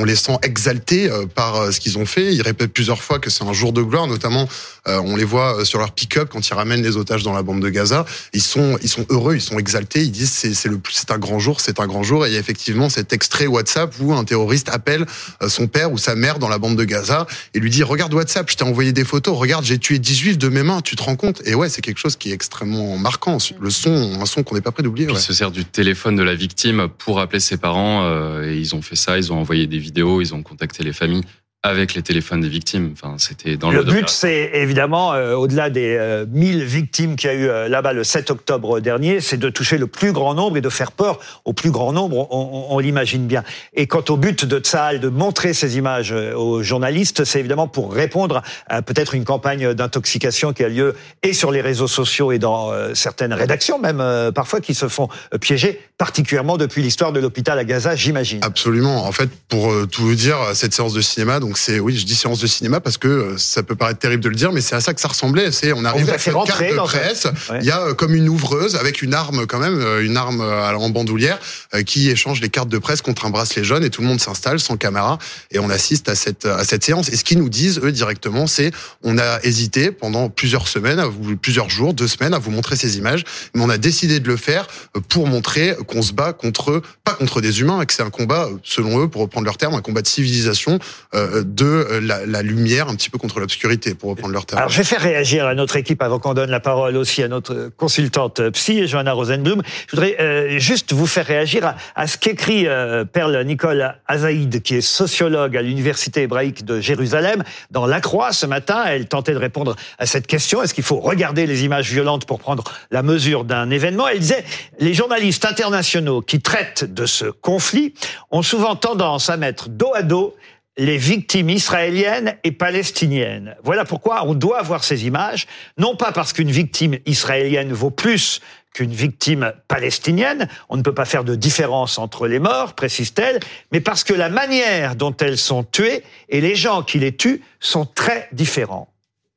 on 0.00 0.04
les 0.04 0.16
sent 0.16 0.36
exaltés 0.42 1.10
euh, 1.10 1.26
par 1.26 1.56
euh, 1.56 1.70
ce 1.70 1.80
qu'ils 1.80 1.98
ont 1.98 2.06
fait. 2.06 2.34
Ils 2.34 2.42
répètent 2.42 2.73
plusieurs 2.74 3.00
fois 3.02 3.18
que 3.18 3.30
c'est 3.30 3.44
un 3.44 3.52
jour 3.52 3.72
de 3.72 3.80
gloire. 3.82 4.06
Notamment, 4.06 4.48
euh, 4.88 5.00
on 5.04 5.16
les 5.16 5.24
voit 5.24 5.60
euh, 5.60 5.64
sur 5.64 5.78
leur 5.78 5.92
pick-up 5.92 6.28
quand 6.30 6.46
ils 6.46 6.54
ramènent 6.54 6.82
les 6.82 6.96
otages 6.96 7.22
dans 7.22 7.32
la 7.32 7.42
bande 7.42 7.60
de 7.62 7.68
Gaza. 7.70 8.04
Ils 8.32 8.42
sont, 8.42 8.76
ils 8.82 8.88
sont 8.88 9.06
heureux, 9.08 9.36
ils 9.36 9.40
sont 9.40 9.58
exaltés. 9.58 10.02
Ils 10.02 10.10
disent 10.10 10.32
c'est 10.32 10.52
c'est 10.52 10.68
le 10.68 10.78
plus- 10.78 10.94
c'est 10.94 11.10
un 11.10 11.18
grand 11.18 11.38
jour, 11.38 11.60
c'est 11.60 11.80
un 11.80 11.86
grand 11.86 12.02
jour. 12.02 12.26
Et 12.26 12.30
il 12.30 12.32
y 12.34 12.36
a 12.36 12.40
effectivement 12.40 12.88
cet 12.90 13.12
extrait 13.12 13.46
WhatsApp 13.46 13.94
où 14.00 14.12
un 14.12 14.24
terroriste 14.24 14.68
appelle 14.70 15.06
euh, 15.42 15.48
son 15.48 15.66
père 15.68 15.92
ou 15.92 15.98
sa 15.98 16.14
mère 16.16 16.38
dans 16.38 16.48
la 16.48 16.58
bande 16.58 16.76
de 16.76 16.84
Gaza 16.84 17.26
et 17.54 17.60
lui 17.60 17.70
dit 17.70 17.82
regarde 17.82 18.12
WhatsApp, 18.12 18.50
je 18.50 18.56
t'ai 18.56 18.64
envoyé 18.64 18.92
des 18.92 19.04
photos. 19.04 19.38
Regarde, 19.38 19.64
j'ai 19.64 19.78
tué 19.78 19.98
10 19.98 20.14
juifs 20.14 20.38
de 20.38 20.48
mes 20.48 20.62
mains. 20.62 20.80
Tu 20.82 20.96
te 20.96 21.02
rends 21.02 21.16
compte? 21.16 21.40
Et 21.46 21.54
ouais, 21.54 21.68
c'est 21.68 21.80
quelque 21.80 21.98
chose 21.98 22.16
qui 22.16 22.30
est 22.30 22.34
extrêmement 22.34 22.98
marquant. 22.98 23.38
Le 23.60 23.70
son, 23.70 24.20
un 24.20 24.26
son 24.26 24.42
qu'on 24.42 24.56
n'est 24.56 24.60
pas 24.60 24.72
prêt 24.72 24.82
d'oublier. 24.82 25.06
Ouais. 25.06 25.14
il 25.14 25.20
se 25.20 25.32
sert 25.32 25.50
du 25.50 25.64
téléphone 25.64 26.16
de 26.16 26.22
la 26.22 26.34
victime 26.34 26.88
pour 26.98 27.20
appeler 27.20 27.40
ses 27.40 27.56
parents. 27.56 28.02
euh, 28.04 28.50
et 28.50 28.56
ils 28.56 28.74
ont 28.74 28.82
fait 28.82 28.96
ça, 28.96 29.16
ils 29.16 29.32
ont 29.32 29.38
envoyé 29.38 29.66
des 29.66 29.78
vidéos, 29.78 30.20
ils 30.20 30.34
ont 30.34 30.42
contacté 30.42 30.82
les 30.82 30.92
familles 30.92 31.22
avec 31.64 31.94
les 31.94 32.02
téléphones 32.02 32.42
des 32.42 32.48
victimes. 32.48 32.92
Enfin, 32.92 33.14
c'était 33.18 33.56
dans 33.56 33.70
Le 33.70 33.78
le. 33.78 33.84
but, 33.84 34.08
c'est 34.10 34.50
évidemment, 34.52 35.14
euh, 35.14 35.34
au-delà 35.34 35.70
des 35.70 35.96
euh, 35.98 36.26
1000 36.30 36.62
victimes 36.62 37.16
qu'il 37.16 37.30
y 37.30 37.32
a 37.32 37.36
eu 37.36 37.48
euh, 37.48 37.68
là-bas 37.68 37.94
le 37.94 38.04
7 38.04 38.30
octobre 38.30 38.80
dernier, 38.80 39.20
c'est 39.22 39.38
de 39.38 39.48
toucher 39.48 39.78
le 39.78 39.86
plus 39.86 40.12
grand 40.12 40.34
nombre 40.34 40.58
et 40.58 40.60
de 40.60 40.68
faire 40.68 40.92
peur 40.92 41.18
au 41.46 41.54
plus 41.54 41.70
grand 41.70 41.92
nombre, 41.94 42.28
on, 42.30 42.68
on- 42.70 42.74
on 42.74 42.78
l'imagine 42.80 43.26
bien. 43.26 43.42
Et 43.72 43.86
quant 43.86 44.04
au 44.10 44.16
but 44.18 44.44
de 44.44 44.58
Tsahal 44.58 45.00
de 45.00 45.08
montrer 45.08 45.54
ces 45.54 45.78
images 45.78 46.12
euh, 46.12 46.34
aux 46.34 46.62
journalistes, 46.62 47.24
c'est 47.24 47.40
évidemment 47.40 47.66
pour 47.66 47.94
répondre 47.94 48.42
à 48.66 48.82
peut-être 48.82 49.14
une 49.14 49.24
campagne 49.24 49.72
d'intoxication 49.72 50.52
qui 50.52 50.64
a 50.64 50.68
lieu 50.68 50.94
et 51.22 51.32
sur 51.32 51.50
les 51.50 51.62
réseaux 51.62 51.88
sociaux 51.88 52.30
et 52.30 52.38
dans 52.38 52.72
euh, 52.72 52.92
certaines 52.94 53.32
rédactions 53.32 53.78
même, 53.78 54.00
euh, 54.02 54.30
parfois, 54.32 54.60
qui 54.60 54.74
se 54.74 54.86
font 54.88 55.08
piéger, 55.40 55.80
particulièrement 55.96 56.58
depuis 56.58 56.82
l'histoire 56.82 57.12
de 57.12 57.20
l'hôpital 57.20 57.58
à 57.58 57.64
Gaza, 57.64 57.96
j'imagine. 57.96 58.40
Absolument. 58.42 59.06
En 59.06 59.12
fait, 59.12 59.30
pour 59.48 59.72
euh, 59.72 59.86
tout 59.90 60.02
vous 60.02 60.14
dire, 60.14 60.36
cette 60.52 60.74
séance 60.74 60.92
de 60.92 61.00
cinéma, 61.00 61.40
donc 61.40 61.53
c'est, 61.58 61.80
oui, 61.80 61.96
je 61.96 62.04
dis 62.04 62.14
séance 62.14 62.40
de 62.40 62.46
cinéma 62.46 62.80
parce 62.80 62.98
que 62.98 63.08
euh, 63.08 63.38
ça 63.38 63.62
peut 63.62 63.74
paraître 63.74 63.98
terrible 63.98 64.22
de 64.22 64.28
le 64.28 64.34
dire, 64.34 64.52
mais 64.52 64.60
c'est 64.60 64.74
à 64.74 64.80
ça 64.80 64.94
que 64.94 65.00
ça 65.00 65.08
ressemblait. 65.08 65.52
C'est, 65.52 65.72
on 65.72 65.84
arrive 65.84 66.08
a 66.10 66.14
à 66.14 66.18
cette 66.18 66.34
carte 66.34 66.60
de 66.60 66.76
presse. 66.76 67.26
Ouais. 67.50 67.58
Il 67.60 67.66
y 67.66 67.70
a 67.70 67.80
euh, 67.80 67.94
comme 67.94 68.14
une 68.14 68.28
ouvreuse 68.28 68.76
avec 68.76 69.02
une 69.02 69.14
arme 69.14 69.46
quand 69.46 69.58
même, 69.58 69.80
euh, 69.80 70.04
une 70.04 70.16
arme 70.16 70.40
en 70.40 70.90
bandoulière, 70.90 71.38
qui 71.86 72.10
échange 72.10 72.40
les 72.40 72.48
cartes 72.48 72.68
de 72.68 72.78
presse 72.78 73.02
contre 73.02 73.26
un 73.26 73.30
bracelet 73.30 73.64
jaune 73.64 73.84
et 73.84 73.90
tout 73.90 74.02
le 74.02 74.08
monde 74.08 74.20
s'installe 74.20 74.60
sans 74.60 74.76
caméra 74.76 75.18
et 75.50 75.58
on 75.58 75.70
assiste 75.70 76.08
à 76.08 76.14
cette 76.14 76.46
à 76.46 76.64
cette 76.64 76.84
séance. 76.84 77.08
Et 77.08 77.16
ce 77.16 77.24
qu'ils 77.24 77.38
nous 77.38 77.48
disent 77.48 77.80
eux 77.82 77.92
directement, 77.92 78.46
c'est 78.46 78.70
on 79.02 79.18
a 79.18 79.40
hésité 79.42 79.90
pendant 79.90 80.28
plusieurs 80.28 80.68
semaines, 80.68 80.98
à 80.98 81.06
vous, 81.06 81.36
plusieurs 81.36 81.70
jours, 81.70 81.94
deux 81.94 82.08
semaines 82.08 82.34
à 82.34 82.38
vous 82.38 82.50
montrer 82.50 82.76
ces 82.76 82.98
images, 82.98 83.24
mais 83.54 83.62
on 83.62 83.70
a 83.70 83.78
décidé 83.78 84.20
de 84.20 84.28
le 84.28 84.36
faire 84.36 84.66
pour 85.08 85.26
montrer 85.26 85.76
qu'on 85.86 86.02
se 86.02 86.12
bat 86.12 86.32
contre 86.32 86.82
pas 87.04 87.14
contre 87.14 87.40
des 87.40 87.60
humains, 87.60 87.80
et 87.80 87.86
que 87.86 87.92
c'est 87.92 88.02
un 88.02 88.10
combat, 88.10 88.48
selon 88.62 89.02
eux, 89.02 89.08
pour 89.08 89.22
reprendre 89.22 89.44
leur 89.44 89.56
terme, 89.56 89.74
un 89.74 89.82
combat 89.82 90.02
de 90.02 90.06
civilisation, 90.06 90.78
euh, 91.14 91.43
de 91.44 91.64
euh, 91.64 92.00
la, 92.00 92.26
la 92.26 92.42
lumière, 92.42 92.88
un 92.88 92.94
petit 92.94 93.10
peu 93.10 93.18
contre 93.18 93.40
l'obscurité, 93.40 93.94
pour 93.94 94.10
reprendre 94.10 94.32
leur 94.32 94.46
terme. 94.46 94.58
Alors, 94.58 94.70
je 94.70 94.78
vais 94.78 94.84
faire 94.84 95.00
réagir 95.00 95.46
à 95.46 95.54
notre 95.54 95.76
équipe 95.76 96.02
avant 96.02 96.18
qu'on 96.18 96.34
donne 96.34 96.50
la 96.50 96.60
parole 96.60 96.96
aussi 96.96 97.22
à 97.22 97.28
notre 97.28 97.70
consultante 97.76 98.40
euh, 98.40 98.50
psy, 98.50 98.86
Johanna 98.88 99.12
Rosenblum. 99.12 99.62
Je 99.88 99.96
voudrais 99.96 100.16
euh, 100.20 100.58
juste 100.58 100.92
vous 100.92 101.06
faire 101.06 101.26
réagir 101.26 101.66
à, 101.66 101.76
à 101.94 102.06
ce 102.06 102.18
qu'écrit 102.18 102.66
euh, 102.66 103.04
Perle 103.04 103.42
Nicole 103.44 103.94
Azaïd, 104.06 104.62
qui 104.62 104.76
est 104.76 104.80
sociologue 104.80 105.56
à 105.56 105.62
l'Université 105.62 106.22
hébraïque 106.22 106.64
de 106.64 106.80
Jérusalem. 106.80 107.42
Dans 107.70 107.86
La 107.86 108.00
Croix, 108.00 108.32
ce 108.32 108.46
matin, 108.46 108.84
elle 108.86 109.06
tentait 109.06 109.34
de 109.34 109.38
répondre 109.38 109.76
à 109.98 110.06
cette 110.06 110.26
question. 110.26 110.62
Est-ce 110.62 110.74
qu'il 110.74 110.84
faut 110.84 111.00
regarder 111.00 111.46
les 111.46 111.64
images 111.64 111.90
violentes 111.90 112.26
pour 112.26 112.38
prendre 112.38 112.64
la 112.90 113.02
mesure 113.02 113.44
d'un 113.44 113.70
événement? 113.70 114.08
Elle 114.08 114.20
disait, 114.20 114.44
les 114.78 114.94
journalistes 114.94 115.44
internationaux 115.44 116.22
qui 116.22 116.40
traitent 116.40 116.84
de 116.84 117.06
ce 117.06 117.26
conflit 117.26 117.94
ont 118.30 118.42
souvent 118.42 118.76
tendance 118.76 119.30
à 119.30 119.36
mettre 119.36 119.68
dos 119.68 119.92
à 119.94 120.02
dos 120.02 120.34
les 120.76 120.98
victimes 120.98 121.50
israéliennes 121.50 122.36
et 122.42 122.52
palestiniennes. 122.52 123.56
Voilà 123.62 123.84
pourquoi 123.84 124.24
on 124.26 124.34
doit 124.34 124.62
voir 124.62 124.82
ces 124.84 125.06
images, 125.06 125.46
non 125.78 125.96
pas 125.96 126.12
parce 126.12 126.32
qu'une 126.32 126.50
victime 126.50 126.98
israélienne 127.06 127.72
vaut 127.72 127.90
plus 127.90 128.40
qu'une 128.74 128.92
victime 128.92 129.52
palestinienne, 129.68 130.48
on 130.68 130.76
ne 130.76 130.82
peut 130.82 130.94
pas 130.94 131.04
faire 131.04 131.22
de 131.22 131.36
différence 131.36 131.96
entre 131.96 132.26
les 132.26 132.40
morts, 132.40 132.74
précise-t-elle, 132.74 133.38
mais 133.70 133.80
parce 133.80 134.02
que 134.02 134.12
la 134.12 134.28
manière 134.28 134.96
dont 134.96 135.16
elles 135.20 135.38
sont 135.38 135.62
tuées 135.62 136.02
et 136.28 136.40
les 136.40 136.56
gens 136.56 136.82
qui 136.82 136.98
les 136.98 137.16
tuent 137.16 137.40
sont 137.60 137.86
très 137.86 138.28
différents. 138.32 138.88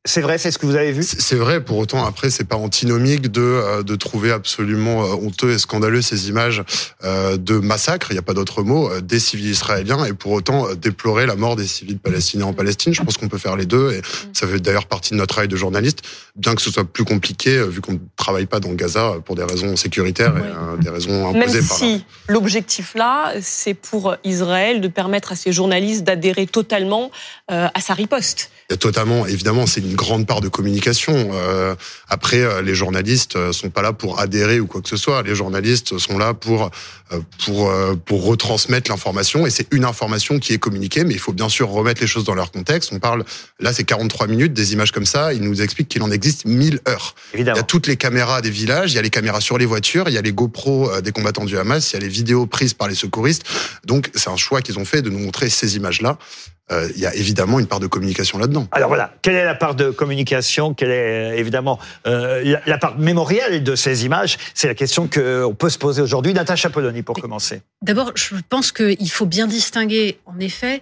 C'est 0.08 0.22
vrai, 0.22 0.38
c'est 0.38 0.52
ce 0.52 0.58
que 0.58 0.66
vous 0.66 0.76
avez 0.76 0.94
vu? 0.94 1.04
C'est 1.04 1.36
vrai, 1.36 1.60
pour 1.60 1.78
autant, 1.78 2.06
après, 2.06 2.30
c'est 2.30 2.46
pas 2.46 2.56
antinomique 2.56 3.30
de, 3.30 3.42
euh, 3.42 3.84
de 3.84 3.96
trouver 3.98 4.32
absolument 4.32 5.04
euh, 5.04 5.16
honteux 5.16 5.52
et 5.52 5.58
scandaleux 5.58 6.02
ces 6.02 6.30
images 6.30 6.64
euh, 7.04 7.36
de 7.36 7.56
massacre, 7.60 8.08
il 8.12 8.14
n'y 8.14 8.20
a 8.20 8.22
pas 8.22 8.34
d'autre 8.34 8.64
mot, 8.64 8.90
des 9.02 9.20
civils 9.20 9.50
israéliens, 9.50 10.06
et 10.06 10.14
pour 10.14 10.32
autant 10.32 10.74
déplorer 10.76 11.26
la 11.26 11.36
mort 11.36 11.58
des 11.58 11.68
civils 11.68 12.00
palestiniens 12.00 12.46
en 12.46 12.54
Palestine. 12.54 12.94
Je 12.94 13.04
pense 13.04 13.18
qu'on 13.18 13.28
peut 13.28 13.38
faire 13.38 13.58
les 13.58 13.66
deux, 13.66 13.92
et 13.92 14.02
ça 14.32 14.48
fait 14.48 14.62
d'ailleurs 14.62 14.86
partie 14.86 15.12
de 15.12 15.18
notre 15.18 15.34
travail 15.34 15.50
de 15.50 15.58
journaliste, 15.58 16.04
bien 16.38 16.56
que 16.56 16.62
ce 16.62 16.72
soit 16.72 16.86
plus 16.86 17.04
compliqué, 17.04 17.62
vu 17.68 17.82
qu'on 17.82 17.94
ne 17.94 18.00
travaille 18.16 18.46
pas 18.46 18.62
dans 18.62 18.72
Gaza 18.72 19.16
pour 19.26 19.36
des 19.36 19.44
raisons 19.44 19.76
sécuritaires 19.76 20.36
et 20.38 20.84
des 20.84 20.90
raisons 20.90 21.34
Même 21.34 21.42
imposées 21.44 21.68
par 21.68 21.80
la- 21.82 21.86
si 21.86 22.06
l'objectif 22.30 22.96
là, 22.96 23.34
c'est 23.42 23.74
pour 23.74 24.16
Israël 24.24 24.80
de 24.80 24.88
permettre 24.88 25.34
à 25.34 25.36
ses 25.36 25.52
journalistes 25.52 26.06
d'adhérer 26.06 26.48
totalement 26.48 27.12
à 27.50 27.82
sa 27.82 27.94
riposte. 27.94 28.52
Totalement, 28.80 29.26
évidemment, 29.26 29.66
c'est 29.66 29.82
une 29.82 29.96
grande 29.98 30.26
part 30.26 30.40
de 30.40 30.48
communication. 30.48 31.32
Euh, 31.34 31.76
après, 32.08 32.40
euh, 32.40 32.62
les 32.62 32.74
journalistes 32.74 33.36
euh, 33.36 33.52
sont 33.52 33.70
pas 33.70 33.82
là 33.82 33.92
pour 33.92 34.22
adhérer 34.22 34.62
ou 34.62 34.68
quoi 34.68 34.82
que 34.82 34.88
ce 34.88 34.96
soit. 34.96 35.22
Les 35.24 35.36
journalistes 35.36 35.98
sont 35.98 36.18
là 36.18 36.34
pour 36.34 36.72
euh, 37.12 37.20
pour 37.44 37.74
pour 38.06 38.26
retransmettre 38.26 38.90
l'information 38.92 39.46
et 39.46 39.50
c'est 39.50 39.68
une 39.72 39.84
information 39.84 40.40
qui 40.40 40.54
est 40.54 40.58
communiquée. 40.58 41.04
Mais 41.04 41.14
il 41.14 41.20
faut 41.20 41.34
bien 41.34 41.50
sûr 41.50 41.70
remettre 41.70 42.00
les 42.00 42.08
choses 42.08 42.24
dans 42.24 42.36
leur 42.36 42.52
contexte. 42.52 42.92
On 42.94 43.00
parle 43.00 43.26
là, 43.60 43.74
c'est 43.74 43.84
43 43.84 44.28
minutes 44.28 44.54
des 44.54 44.72
images 44.72 44.92
comme 44.92 45.06
ça. 45.06 45.34
Il 45.34 45.42
nous 45.42 45.62
explique 45.62 45.90
qu'il 45.90 46.04
en 46.04 46.12
existe 46.12 46.46
1000 46.46 46.80
heures. 46.88 47.16
Il 47.34 47.38
y 47.38 47.42
Évidemment. 47.42 47.60
a 47.60 47.64
toutes 47.64 47.88
les 47.88 47.98
caméras 47.98 48.42
des 48.42 48.50
villages, 48.50 48.94
il 48.94 48.96
y 48.96 49.00
a 49.00 49.02
les 49.02 49.10
caméras 49.10 49.42
sur 49.42 49.58
les 49.58 49.66
voitures, 49.66 50.08
il 50.08 50.14
y 50.14 50.18
a 50.18 50.22
les 50.22 50.32
GoPro 50.32 51.02
des 51.02 51.12
combattants 51.12 51.46
du 51.46 51.58
Hamas, 51.58 51.92
il 51.92 51.96
y 51.96 51.98
a 51.98 52.02
les 52.02 52.08
vidéos 52.08 52.46
prises 52.46 52.74
par 52.74 52.88
les 52.88 52.96
secouristes. 52.96 53.44
Donc 53.86 54.12
c'est 54.16 54.30
un 54.30 54.38
choix 54.38 54.62
qu'ils 54.62 54.80
ont 54.80 54.86
fait 54.86 55.02
de 55.02 55.10
nous 55.10 55.20
montrer 55.20 55.50
ces 55.50 55.76
images-là. 55.76 56.18
Euh, 56.18 56.57
il 56.70 57.00
y 57.00 57.06
a 57.06 57.16
évidemment 57.16 57.60
une 57.60 57.68
part 57.68 57.80
de 57.80 57.88
communication 57.88 58.38
là-dedans. 58.38 58.68
Alors 58.72 58.90
voilà, 58.90 59.14
quelle 59.22 59.36
est 59.36 59.46
la 59.46 59.56
part 59.56 59.76
de 59.76 59.90
communication 59.90 60.74
Quelle 60.74 60.92
est 60.92 61.32
euh, 61.32 61.38
évidemment 61.38 61.80
euh, 62.06 62.44
la, 62.44 62.62
la 62.66 62.78
part 62.78 62.98
mémorielle 62.98 63.64
de 63.64 63.76
ces 63.76 64.06
images 64.06 64.38
C'est 64.54 64.68
la 64.68 64.76
question 64.76 65.08
qu'on 65.08 65.56
peut 65.58 65.70
se 65.70 65.78
poser 65.78 66.02
aujourd'hui. 66.02 66.34
Natacha 66.34 66.70
Polony, 66.70 67.04
pour 67.04 67.16
commencer. 67.16 67.62
D'abord, 67.82 68.12
je 68.16 68.36
pense 68.50 68.72
qu'il 68.72 69.10
faut 69.10 69.26
bien 69.26 69.48
distinguer, 69.48 70.20
en 70.26 70.40
effet, 70.40 70.82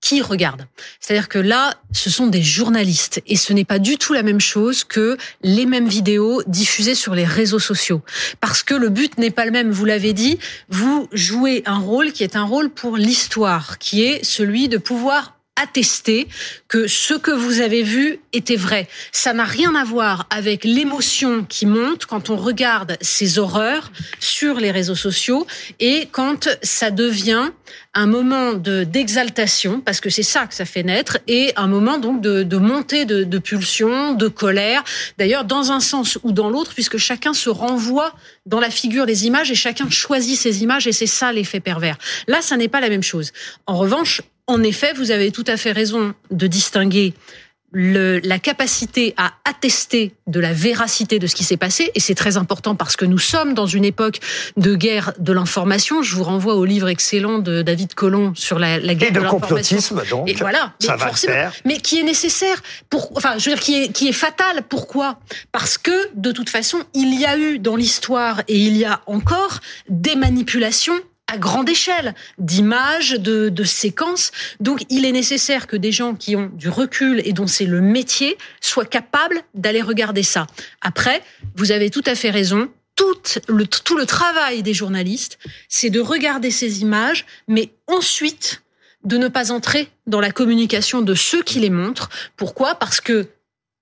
qui 0.00 0.22
regarde. 0.22 0.66
C'est-à-dire 0.98 1.28
que 1.28 1.38
là, 1.38 1.74
ce 1.92 2.10
sont 2.10 2.26
des 2.26 2.42
journalistes 2.42 3.22
et 3.26 3.36
ce 3.36 3.52
n'est 3.52 3.64
pas 3.64 3.78
du 3.78 3.96
tout 3.96 4.12
la 4.12 4.22
même 4.22 4.40
chose 4.40 4.82
que 4.82 5.16
les 5.42 5.66
mêmes 5.66 5.88
vidéos 5.88 6.42
diffusées 6.46 6.94
sur 6.94 7.14
les 7.14 7.24
réseaux 7.24 7.58
sociaux. 7.58 8.02
Parce 8.40 8.62
que 8.62 8.74
le 8.74 8.88
but 8.88 9.18
n'est 9.18 9.30
pas 9.30 9.44
le 9.44 9.52
même, 9.52 9.70
vous 9.70 9.84
l'avez 9.84 10.12
dit, 10.12 10.38
vous 10.68 11.08
jouez 11.12 11.62
un 11.66 11.78
rôle 11.78 12.12
qui 12.12 12.24
est 12.24 12.36
un 12.36 12.44
rôle 12.44 12.70
pour 12.70 12.96
l'histoire, 12.96 13.78
qui 13.78 14.02
est 14.02 14.24
celui 14.24 14.68
de 14.68 14.78
pouvoir 14.78 15.39
attester 15.56 16.26
que 16.68 16.86
ce 16.86 17.14
que 17.14 17.30
vous 17.30 17.60
avez 17.60 17.82
vu 17.82 18.20
était 18.32 18.56
vrai. 18.56 18.88
Ça 19.12 19.32
n'a 19.32 19.44
rien 19.44 19.74
à 19.74 19.84
voir 19.84 20.26
avec 20.30 20.64
l'émotion 20.64 21.44
qui 21.44 21.66
monte 21.66 22.06
quand 22.06 22.30
on 22.30 22.36
regarde 22.36 22.96
ces 23.00 23.38
horreurs 23.38 23.92
sur 24.20 24.56
les 24.56 24.70
réseaux 24.70 24.94
sociaux 24.94 25.46
et 25.78 26.08
quand 26.12 26.48
ça 26.62 26.90
devient 26.90 27.50
un 27.94 28.06
moment 28.06 28.52
de 28.52 28.84
d'exaltation 28.84 29.80
parce 29.80 30.00
que 30.00 30.10
c'est 30.10 30.22
ça 30.22 30.46
que 30.46 30.54
ça 30.54 30.64
fait 30.64 30.82
naître 30.82 31.18
et 31.26 31.52
un 31.56 31.66
moment 31.66 31.98
donc 31.98 32.20
de, 32.20 32.42
de 32.42 32.56
montée 32.56 33.04
de, 33.04 33.24
de 33.24 33.38
pulsion, 33.38 34.14
de 34.14 34.28
colère. 34.28 34.82
D'ailleurs 35.18 35.44
dans 35.44 35.72
un 35.72 35.80
sens 35.80 36.18
ou 36.22 36.32
dans 36.32 36.48
l'autre 36.48 36.72
puisque 36.74 36.96
chacun 36.98 37.34
se 37.34 37.50
renvoie 37.50 38.14
dans 38.46 38.60
la 38.60 38.70
figure 38.70 39.06
des 39.06 39.26
images 39.26 39.50
et 39.50 39.54
chacun 39.54 39.90
choisit 39.90 40.38
ses 40.38 40.62
images 40.62 40.86
et 40.86 40.92
c'est 40.92 41.06
ça 41.06 41.32
l'effet 41.32 41.60
pervers. 41.60 41.96
Là, 42.26 42.40
ça 42.42 42.56
n'est 42.56 42.68
pas 42.68 42.80
la 42.80 42.88
même 42.88 43.02
chose. 43.02 43.32
En 43.66 43.76
revanche, 43.76 44.22
en 44.50 44.62
effet, 44.62 44.92
vous 44.94 45.10
avez 45.10 45.30
tout 45.30 45.44
à 45.46 45.56
fait 45.56 45.72
raison 45.72 46.14
de 46.30 46.46
distinguer 46.46 47.14
le, 47.72 48.18
la 48.24 48.40
capacité 48.40 49.14
à 49.16 49.32
attester 49.48 50.12
de 50.26 50.40
la 50.40 50.52
véracité 50.52 51.20
de 51.20 51.28
ce 51.28 51.36
qui 51.36 51.44
s'est 51.44 51.56
passé, 51.56 51.92
et 51.94 52.00
c'est 52.00 52.16
très 52.16 52.36
important 52.36 52.74
parce 52.74 52.96
que 52.96 53.04
nous 53.04 53.18
sommes 53.18 53.54
dans 53.54 53.66
une 53.66 53.84
époque 53.84 54.18
de 54.56 54.74
guerre 54.74 55.12
de 55.20 55.32
l'information. 55.32 56.02
Je 56.02 56.16
vous 56.16 56.24
renvoie 56.24 56.56
au 56.56 56.64
livre 56.64 56.88
excellent 56.88 57.38
de 57.38 57.62
David 57.62 57.94
Colomb 57.94 58.32
sur 58.34 58.58
la, 58.58 58.80
la 58.80 58.96
guerre 58.96 59.10
Et 59.10 59.12
de 59.12 59.20
complotisme, 59.20 60.02
donc. 60.10 60.28
Et 60.28 60.34
voilà, 60.34 60.74
Ça 60.80 60.94
mais 60.94 60.98
va 60.98 61.06
forcément, 61.06 61.32
faire. 61.34 61.52
mais 61.64 61.76
qui 61.78 62.00
est 62.00 62.02
nécessaire 62.02 62.60
pour, 62.88 63.12
enfin, 63.16 63.38
je 63.38 63.48
veux 63.50 63.54
dire, 63.54 63.62
qui 63.62 63.84
est, 63.84 63.92
qui 63.92 64.08
est 64.08 64.12
fatal. 64.12 64.64
Pourquoi? 64.68 65.20
Parce 65.52 65.78
que 65.78 65.92
de 66.14 66.32
toute 66.32 66.50
façon, 66.50 66.78
il 66.94 67.14
y 67.20 67.24
a 67.24 67.38
eu 67.38 67.60
dans 67.60 67.76
l'histoire 67.76 68.40
et 68.48 68.58
il 68.58 68.76
y 68.76 68.84
a 68.84 69.00
encore 69.06 69.60
des 69.88 70.16
manipulations 70.16 70.98
à 71.30 71.38
grande 71.38 71.68
échelle 71.68 72.14
d'images, 72.38 73.12
de, 73.12 73.48
de 73.48 73.64
séquences. 73.64 74.32
Donc, 74.58 74.84
il 74.90 75.04
est 75.04 75.12
nécessaire 75.12 75.66
que 75.66 75.76
des 75.76 75.92
gens 75.92 76.14
qui 76.14 76.34
ont 76.36 76.50
du 76.54 76.68
recul 76.68 77.22
et 77.24 77.32
dont 77.32 77.46
c'est 77.46 77.66
le 77.66 77.80
métier 77.80 78.36
soient 78.60 78.84
capables 78.84 79.40
d'aller 79.54 79.80
regarder 79.80 80.22
ça. 80.22 80.46
Après, 80.80 81.22
vous 81.54 81.70
avez 81.72 81.90
tout 81.90 82.02
à 82.06 82.14
fait 82.14 82.30
raison. 82.30 82.68
Tout 82.96 83.16
le, 83.48 83.66
tout 83.66 83.96
le 83.96 84.04
travail 84.04 84.62
des 84.62 84.74
journalistes, 84.74 85.38
c'est 85.68 85.88
de 85.88 86.00
regarder 86.00 86.50
ces 86.50 86.82
images, 86.82 87.24
mais 87.48 87.70
ensuite 87.86 88.62
de 89.04 89.16
ne 89.16 89.28
pas 89.28 89.52
entrer 89.52 89.88
dans 90.06 90.20
la 90.20 90.30
communication 90.30 91.00
de 91.00 91.14
ceux 91.14 91.42
qui 91.42 91.60
les 91.60 91.70
montrent. 91.70 92.10
Pourquoi? 92.36 92.74
Parce 92.74 93.00
que 93.00 93.28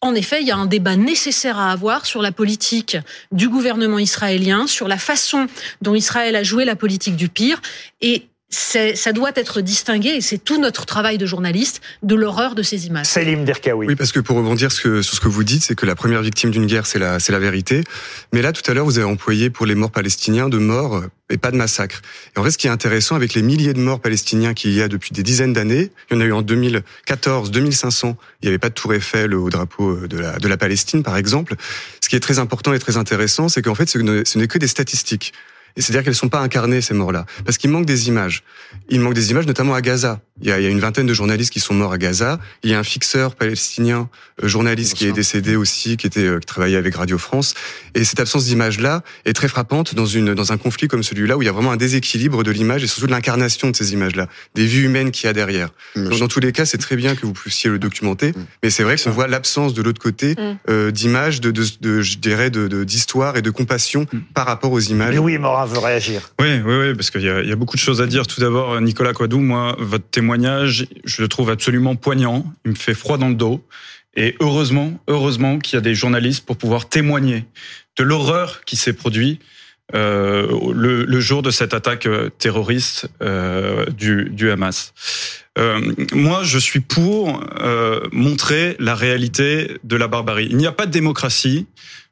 en 0.01 0.15
effet, 0.15 0.41
il 0.41 0.47
y 0.47 0.53
a 0.53 0.57
un 0.57 0.67
débat 0.67 0.97
nécessaire 0.97 1.59
à 1.59 1.73
avoir 1.73 2.07
sur 2.07 2.23
la 2.23 2.31
politique 2.31 2.97
du 3.33 3.49
gouvernement 3.49 3.99
israélien, 3.99 4.67
sur 4.67 4.87
la 4.87 4.99
façon 4.99 5.49
dont 5.83 5.95
Israël 5.95 6.37
a 6.37 6.43
joué 6.45 6.65
la 6.65 6.77
politique 6.77 7.17
du 7.17 7.29
pire. 7.29 7.61
Et 8.01 8.29
ça 8.51 9.13
doit 9.13 9.33
être 9.35 9.61
distingué, 9.61 10.11
et 10.11 10.21
c'est 10.23 10.39
tout 10.39 10.59
notre 10.59 10.87
travail 10.87 11.19
de 11.19 11.27
journaliste, 11.27 11.83
de 12.03 12.15
l'horreur 12.15 12.55
de 12.55 12.63
ces 12.63 12.87
images. 12.87 13.07
Selim 13.07 13.45
Derkaoui. 13.45 13.87
Oui, 13.87 13.95
parce 13.95 14.11
que 14.13 14.21
pour 14.21 14.37
rebondir 14.39 14.73
ce 14.73 14.81
que- 14.81 15.03
sur 15.03 15.15
ce 15.15 15.21
que 15.21 15.29
vous 15.29 15.45
dites, 15.45 15.63
c'est 15.63 15.75
que 15.75 15.85
la 15.85 15.95
première 15.95 16.23
victime 16.23 16.51
d'une 16.51 16.67
guerre, 16.67 16.87
c'est 16.87 16.99
la, 16.99 17.21
c'est 17.21 17.33
la 17.33 17.39
vérité. 17.39 17.85
Mais 18.33 18.41
là, 18.41 18.53
tout 18.53 18.69
à 18.71 18.75
l'heure, 18.75 18.87
vous 18.87 18.99
avez 18.99 19.07
employé 19.07 19.51
pour 19.51 19.67
les 19.67 19.75
morts 19.75 19.91
palestiniens 19.91 20.49
de 20.49 20.57
morts 20.59 20.97
euh, 20.97 21.11
et 21.29 21.37
pas 21.37 21.51
de 21.51 21.57
massacres. 21.57 22.01
Et 22.35 22.39
en 22.39 22.43
vrai, 22.43 22.51
ce 22.51 22.57
qui 22.57 22.69
est 22.69 22.71
intéressant 22.71 23.17
avec 23.17 23.35
les 23.35 23.43
milliers 23.43 23.75
de 23.75 23.81
morts 23.81 24.01
palestiniens 24.01 24.55
qu'il 24.55 24.73
y 24.73 24.81
a 24.81 24.89
depuis 24.89 25.13
des 25.13 25.23
dizaines 25.23 25.53
d'années, 25.53 25.91
il 26.11 26.15
y 26.15 26.17
en 26.17 26.21
a 26.23 26.25
eu 26.25 26.33
en 26.33 26.41
2014, 26.43 27.51
2500, 27.51 28.17
il 28.41 28.47
n'y 28.47 28.49
avait 28.49 28.59
pas 28.59 28.71
de 28.71 28.75
tour 28.75 28.95
Eiffel 28.95 29.35
au 29.35 29.51
drapeau 29.51 29.91
euh, 29.91 30.09
de 30.09 30.19
la, 30.19 30.39
de 30.39 30.49
la 30.49 30.57
Palestine, 30.57 31.03
par 31.03 31.19
exemple. 31.19 31.55
Ce 32.01 32.09
qui 32.09 32.17
est 32.17 32.21
très 32.21 32.39
important 32.39 32.73
et 32.73 32.79
très 32.79 32.97
intéressant, 32.97 33.51
c'est 33.51 33.61
qu'en 33.61 33.75
fait, 33.75 33.91
ce 33.91 33.99
n'est 34.39 34.49
que 34.49 34.57
des 34.59 34.69
statistiques. 34.69 35.35
Et 35.79 35.81
c'est-à-dire 35.81 36.03
qu'elles 36.05 36.15
sont 36.15 36.29
pas 36.29 36.41
incarnées, 36.41 36.81
ces 36.83 36.93
morts-là. 36.93 37.25
Parce 37.47 37.57
qu'il 37.57 37.71
manque 37.71 37.87
des 37.87 38.09
images. 38.09 38.43
Il 38.91 39.01
manque 39.01 39.15
des 39.15 39.31
images, 39.31 39.47
notamment 39.47 39.75
à 39.75 39.81
Gaza. 39.81 40.21
Il 40.43 40.49
y, 40.49 40.53
a, 40.53 40.61
il 40.61 40.65
y 40.65 40.67
a 40.67 40.71
une 40.71 40.79
vingtaine 40.81 41.07
de 41.07 41.15
journalistes 41.15 41.53
qui 41.53 41.61
sont 41.61 41.75
morts 41.75 41.93
à 41.93 41.99
Gaza. 41.99 42.39
Il 42.63 42.71
y 42.71 42.75
a 42.75 42.79
un 42.79 42.85
fixeur 42.85 43.35
palestinien, 43.35 44.09
euh, 44.43 44.49
journaliste, 44.49 44.95
qui 44.95 45.07
est 45.07 45.13
décédé 45.13 45.57
aussi, 45.57 45.97
qui 45.97 46.07
était 46.07 46.27
euh, 46.27 46.39
qui 46.39 46.47
travaillait 46.47 46.77
avec 46.77 46.95
Radio 46.97 47.19
France. 47.19 47.55
Et 47.95 48.05
cette 48.05 48.21
absence 48.21 48.45
d'image-là 48.45 49.03
est 49.25 49.33
très 49.33 49.49
frappante 49.49 49.95
dans 49.95 50.07
une 50.07 50.35
dans 50.35 50.53
un 50.53 50.57
conflit 50.59 50.87
comme 50.89 51.03
celui-là 51.03 51.37
où 51.37 51.43
il 51.43 51.47
y 51.47 51.49
a 51.49 51.53
vraiment 51.53 51.73
un 51.73 51.77
déséquilibre 51.77 52.43
de 52.45 52.51
l'image 52.51 52.85
et 52.85 52.87
surtout 52.87 53.07
de 53.07 53.13
l'incarnation 53.13 53.71
de 53.71 53.77
ces 53.77 53.93
images-là, 53.95 54.29
des 54.55 54.67
vies 54.67 54.83
humaines 54.83 55.11
qu'il 55.11 55.27
y 55.27 55.31
a 55.31 55.33
derrière. 55.33 55.71
Donc, 55.97 56.19
dans 56.19 56.29
tous 56.29 56.41
les 56.41 56.53
cas, 56.53 56.65
c'est 56.65 56.79
très 56.79 56.97
bien 56.97 57.15
que 57.17 57.27
vous 57.27 57.33
puissiez 57.33 57.71
le 57.71 57.79
documenter, 57.79 58.33
mais 58.63 58.71
c'est 58.71 58.83
vrai 58.85 58.97
qu'on 58.97 59.11
voit 59.11 59.27
l'absence 59.29 59.75
de 59.75 59.83
l'autre 59.83 60.01
côté 60.01 60.35
Mm. 60.39 60.59
euh, 60.69 60.91
d'images, 60.91 61.41
de, 61.41 61.51
de, 61.51 61.65
de, 61.81 62.01
je 62.01 62.19
dirais, 62.19 62.51
de 62.51 62.85
d'histoire 62.85 63.37
et 63.37 63.43
de 63.43 63.51
compassion 63.51 64.07
par 64.35 64.47
rapport 64.47 64.73
aux 64.73 64.81
images. 64.81 65.15
Louis 65.15 65.39
Morin 65.39 65.67
veut 65.69 65.79
réagir. 65.79 66.31
Oui, 66.41 66.61
oui, 66.65 66.75
oui, 66.81 66.95
parce 66.95 67.11
qu'il 67.11 67.23
y, 67.23 67.25
y 67.25 67.53
a 67.53 67.57
beaucoup 67.57 67.77
de 67.77 67.81
choses 67.81 68.03
à 68.03 68.07
dire. 68.07 68.27
Tout 68.27 68.41
d'abord, 68.41 68.81
Nicolas 68.81 69.13
Quadou, 69.13 69.39
moi, 69.39 69.77
votre 69.79 70.09
témoignage, 70.09 70.87
je 71.05 71.23
le 71.23 71.29
trouve 71.29 71.51
absolument 71.51 71.97
poignant. 71.97 72.45
Il 72.65 72.73
me 72.73 72.77
fait 72.77 72.95
froid 72.95 73.19
dans 73.19 73.29
le 73.29 73.35
dos. 73.35 73.65
Et 74.17 74.35
heureusement, 74.41 74.99
heureusement 75.07 75.59
qu'il 75.59 75.77
y 75.77 75.79
a 75.79 75.81
des 75.81 75.95
journalistes 75.95 76.45
pour 76.45 76.57
pouvoir 76.57 76.89
témoigner 76.89 77.45
de 77.97 78.05
l'horreur 78.05 78.65
qui 78.65 78.77
s'est 78.77 78.93
produite 78.93 79.41
euh, 79.95 80.47
le, 80.75 81.21
jour 81.21 81.43
de 81.43 81.51
cette 81.51 81.73
attaque 81.73 82.05
euh, 82.05 82.29
terroriste 82.29 83.09
euh, 83.23 83.87
du, 83.87 84.51
Hamas. 84.51 84.93
Moi, 86.13 86.43
je 86.45 86.59
suis 86.59 86.79
pour 86.79 87.41
montrer 88.13 88.77
la 88.79 88.95
réalité 88.95 89.79
de 89.83 89.97
la 89.97 90.07
barbarie. 90.07 90.47
Il 90.51 90.57
n'y 90.57 90.69
a 90.69 90.73
pas 90.73 90.87
de 90.87 90.93
démocratie 90.93 91.67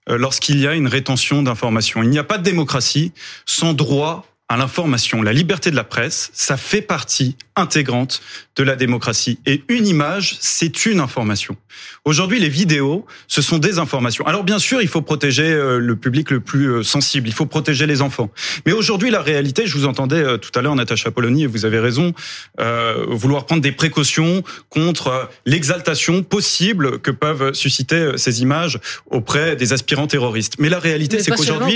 lorsqu'il 0.09 0.59
y 0.61 0.67
a 0.67 0.75
une 0.75 0.87
rétention 0.87 1.43
d'informations. 1.43 2.03
Il 2.03 2.11
n'y 2.11 2.19
a 2.19 2.25
pas 2.25 2.39
de 2.39 2.43
démocratie 2.43 3.13
sans 3.45 3.75
droit 3.75 4.27
à 4.49 4.57
l'information. 4.57 5.23
La 5.23 5.33
liberté 5.33 5.71
de 5.71 5.77
la 5.77 5.85
presse, 5.85 6.31
ça 6.33 6.57
fait 6.57 6.83
partie 6.83 7.37
intégrante 7.57 8.21
de 8.57 8.63
la 8.63 8.77
démocratie. 8.77 9.39
Et 9.47 9.63
une 9.69 9.87
image, 9.87 10.37
c'est 10.41 10.87
une 10.87 11.01
information. 11.01 11.57
Aujourd'hui, 12.05 12.39
les 12.39 12.49
vidéos, 12.49 13.05
ce 13.29 13.43
sont 13.43 13.59
des 13.59 13.79
informations. 13.79 14.27
Alors 14.27 14.45
bien 14.45 14.59
sûr, 14.59 14.81
il 14.83 14.89
faut 14.89 15.03
protéger 15.03 15.45
euh, 15.51 15.79
le 15.79 15.97
public 15.97 16.31
le 16.31 16.41
plus 16.41 16.67
euh, 16.71 16.83
sensible, 16.83 17.29
il 17.29 17.35
faut 17.35 17.47
protéger 17.47 17.87
les 17.87 18.01
enfants. 18.03 18.31
Mais 18.65 18.73
aujourd'hui, 18.73 19.11
la 19.11 19.21
réalité, 19.21 19.67
je 19.67 19.77
vous 19.77 19.87
entendais 19.87 20.23
euh, 20.23 20.37
tout 20.39 20.57
à 20.59 20.63
l'heure, 20.63 20.75
Natacha 20.77 21.11
Polony, 21.11 21.45
et 21.45 21.47
vous 21.47 21.65
avez 21.65 21.79
raison, 21.81 22.15
euh, 22.61 23.05
vouloir 23.09 23.45
prendre 23.47 23.63
des 23.63 23.73
précautions 23.73 24.43
contre 24.71 25.29
l'exaltation 25.47 26.23
possible 26.23 26.99
que 27.01 27.11
peuvent 27.11 27.53
susciter 27.55 28.13
ces 28.17 28.43
images 28.43 28.79
auprès 29.11 29.57
des 29.57 29.73
aspirants 29.73 30.07
terroristes. 30.07 30.55
Mais 30.59 30.69
la 30.69 30.79
réalité, 30.79 31.17
c'est 31.25 31.31
qu'aujourd'hui, 31.55 31.75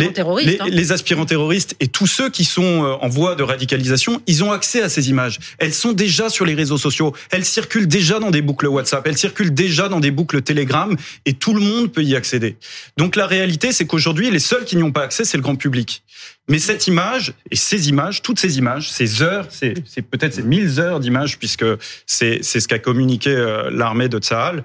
les, 0.00 0.06
les- 0.46 0.60
hein. 0.60 0.66
les 0.70 0.92
aspirants 0.92 1.26
terroristes 1.26 1.74
et 1.80 1.88
tous 1.88 2.06
ceux 2.06 2.30
qui 2.30 2.44
sont 2.44 2.98
en 3.00 3.08
voie 3.08 3.34
de 3.36 3.42
radicalisation, 3.42 4.20
ils 4.26 4.44
ont 4.44 4.52
accès 4.52 4.82
à 4.82 4.88
ces 4.88 5.08
images. 5.10 5.19
Elles 5.58 5.74
sont 5.74 5.92
déjà 5.92 6.28
sur 6.28 6.44
les 6.44 6.54
réseaux 6.54 6.78
sociaux, 6.78 7.14
elles 7.30 7.44
circulent 7.44 7.88
déjà 7.88 8.18
dans 8.18 8.30
des 8.30 8.42
boucles 8.42 8.66
WhatsApp, 8.66 9.06
elles 9.06 9.18
circulent 9.18 9.54
déjà 9.54 9.88
dans 9.88 10.00
des 10.00 10.10
boucles 10.10 10.42
Telegram, 10.42 10.96
et 11.26 11.34
tout 11.34 11.54
le 11.54 11.60
monde 11.60 11.92
peut 11.92 12.02
y 12.02 12.16
accéder. 12.16 12.56
Donc 12.96 13.16
la 13.16 13.26
réalité, 13.26 13.72
c'est 13.72 13.86
qu'aujourd'hui, 13.86 14.30
les 14.30 14.38
seuls 14.38 14.64
qui 14.64 14.76
n'y 14.76 14.82
ont 14.82 14.92
pas 14.92 15.02
accès, 15.02 15.24
c'est 15.24 15.36
le 15.36 15.42
grand 15.42 15.56
public. 15.56 16.02
Mais 16.48 16.58
cette 16.58 16.86
image, 16.86 17.32
et 17.50 17.56
ces 17.56 17.88
images, 17.88 18.22
toutes 18.22 18.40
ces 18.40 18.58
images, 18.58 18.90
ces 18.90 19.22
heures, 19.22 19.46
c'est 19.50 20.02
peut-être 20.02 20.34
ces 20.34 20.42
1000 20.42 20.80
heures 20.80 21.00
d'images, 21.00 21.38
puisque 21.38 21.64
c'est 22.06 22.40
c'est 22.42 22.60
ce 22.60 22.68
qu'a 22.68 22.78
communiqué 22.78 23.30
euh, 23.30 23.70
l'armée 23.70 24.08
de 24.08 24.18
Tsahal, 24.18 24.62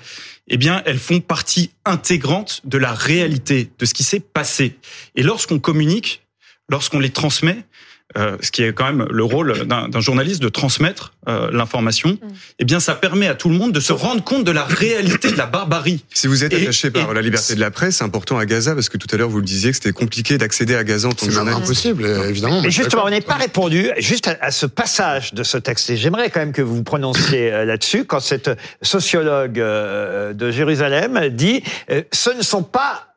eh 0.48 0.58
bien, 0.58 0.82
elles 0.86 1.00
font 1.00 1.22
partie 1.22 1.72
intégrante 1.86 2.62
de 2.66 2.78
la 2.78 2.94
réalité, 2.94 3.70
de 3.80 3.86
ce 3.86 3.94
qui 3.94 4.04
s'est 4.04 4.20
passé. 4.20 4.78
Et 5.16 5.24
lorsqu'on 5.24 5.60
communique, 5.60 6.24
lorsqu'on 6.70 7.00
les 7.00 7.10
transmet, 7.10 7.58
euh, 8.18 8.38
ce 8.42 8.52
qui 8.52 8.64
est 8.64 8.74
quand 8.74 8.86
même 8.86 9.06
le 9.12 9.24
rôle 9.24 9.66
d'un 9.68 9.88
d'un 9.90 10.00
journaliste 10.00 10.42
de 10.42 10.50
transmettre 10.50 11.14
euh, 11.28 11.50
l'information, 11.52 12.18
eh 12.60 12.66
bien, 12.66 12.80
ça 12.80 12.94
permet 12.96 13.28
à 13.28 13.36
tout 13.36 13.50
le 13.50 13.56
monde 13.58 13.72
de 13.74 13.80
se 13.80 13.92
rendre 13.94 14.24
compte 14.24 14.44
de 14.44 14.52
la 14.52 14.64
réalité 14.64 15.32
de 15.32 15.38
la 15.38 15.46
barbarie. 15.48 16.04
Si 16.14 16.28
vous 16.28 16.44
êtes 16.44 16.54
Et- 16.54 16.64
attaché 16.64 16.92
par 16.92 17.12
et- 17.12 17.14
la 17.14 17.22
liberté 17.22 17.56
de 17.56 17.60
la 17.60 17.72
presse, 17.72 17.98
c'est 17.98 18.04
important 18.04 18.38
à 18.38 18.46
Gaza 18.46 18.74
parce 18.74 18.90
que 18.90 18.98
tout 18.98 19.08
à 19.12 19.18
l'heure 19.18 19.30
vous 19.30 19.40
le 19.40 19.46
disiez 19.46 19.72
que 19.72 19.76
c'était 19.78 19.92
compliqué 19.92 20.38
d'accéder 20.38 20.76
à 20.76 20.84
Gaza 20.84 21.08
en 21.08 21.12
tant 21.12 21.18
C'est 21.20 21.26
que 21.28 21.32
même 21.32 21.46
journaliste. 21.46 21.64
impossible, 21.66 22.06
évidemment. 22.30 22.62
Mais 22.62 22.70
je 22.70 22.74
suis 22.76 22.84
justement, 22.84 23.04
on 23.06 23.10
n'est 23.10 23.22
pas 23.22 23.36
répondu 23.36 23.90
juste 23.98 24.28
à, 24.28 24.38
à 24.42 24.52
ce 24.52 24.66
passage 24.66 25.34
de 25.34 25.44
ce 25.44 25.58
texte. 25.58 25.90
Et 25.90 25.98
j'aimerais 25.98 26.30
quand 26.30 26.40
même 26.40 26.54
que 26.54 26.62
vous 26.62 26.76
vous 26.78 26.84
prononciez 26.84 27.52
euh, 27.52 27.66
là-dessus 27.66 28.06
quand 28.06 28.20
cette 28.20 28.50
sociologue 28.82 29.60
euh, 29.60 30.34
de 30.34 30.52
Jérusalem 30.52 31.30
dit 31.30 31.64
euh, 31.90 32.02
ce 32.12 32.30
ne 32.30 32.42
sont 32.42 32.64
pas 32.64 33.15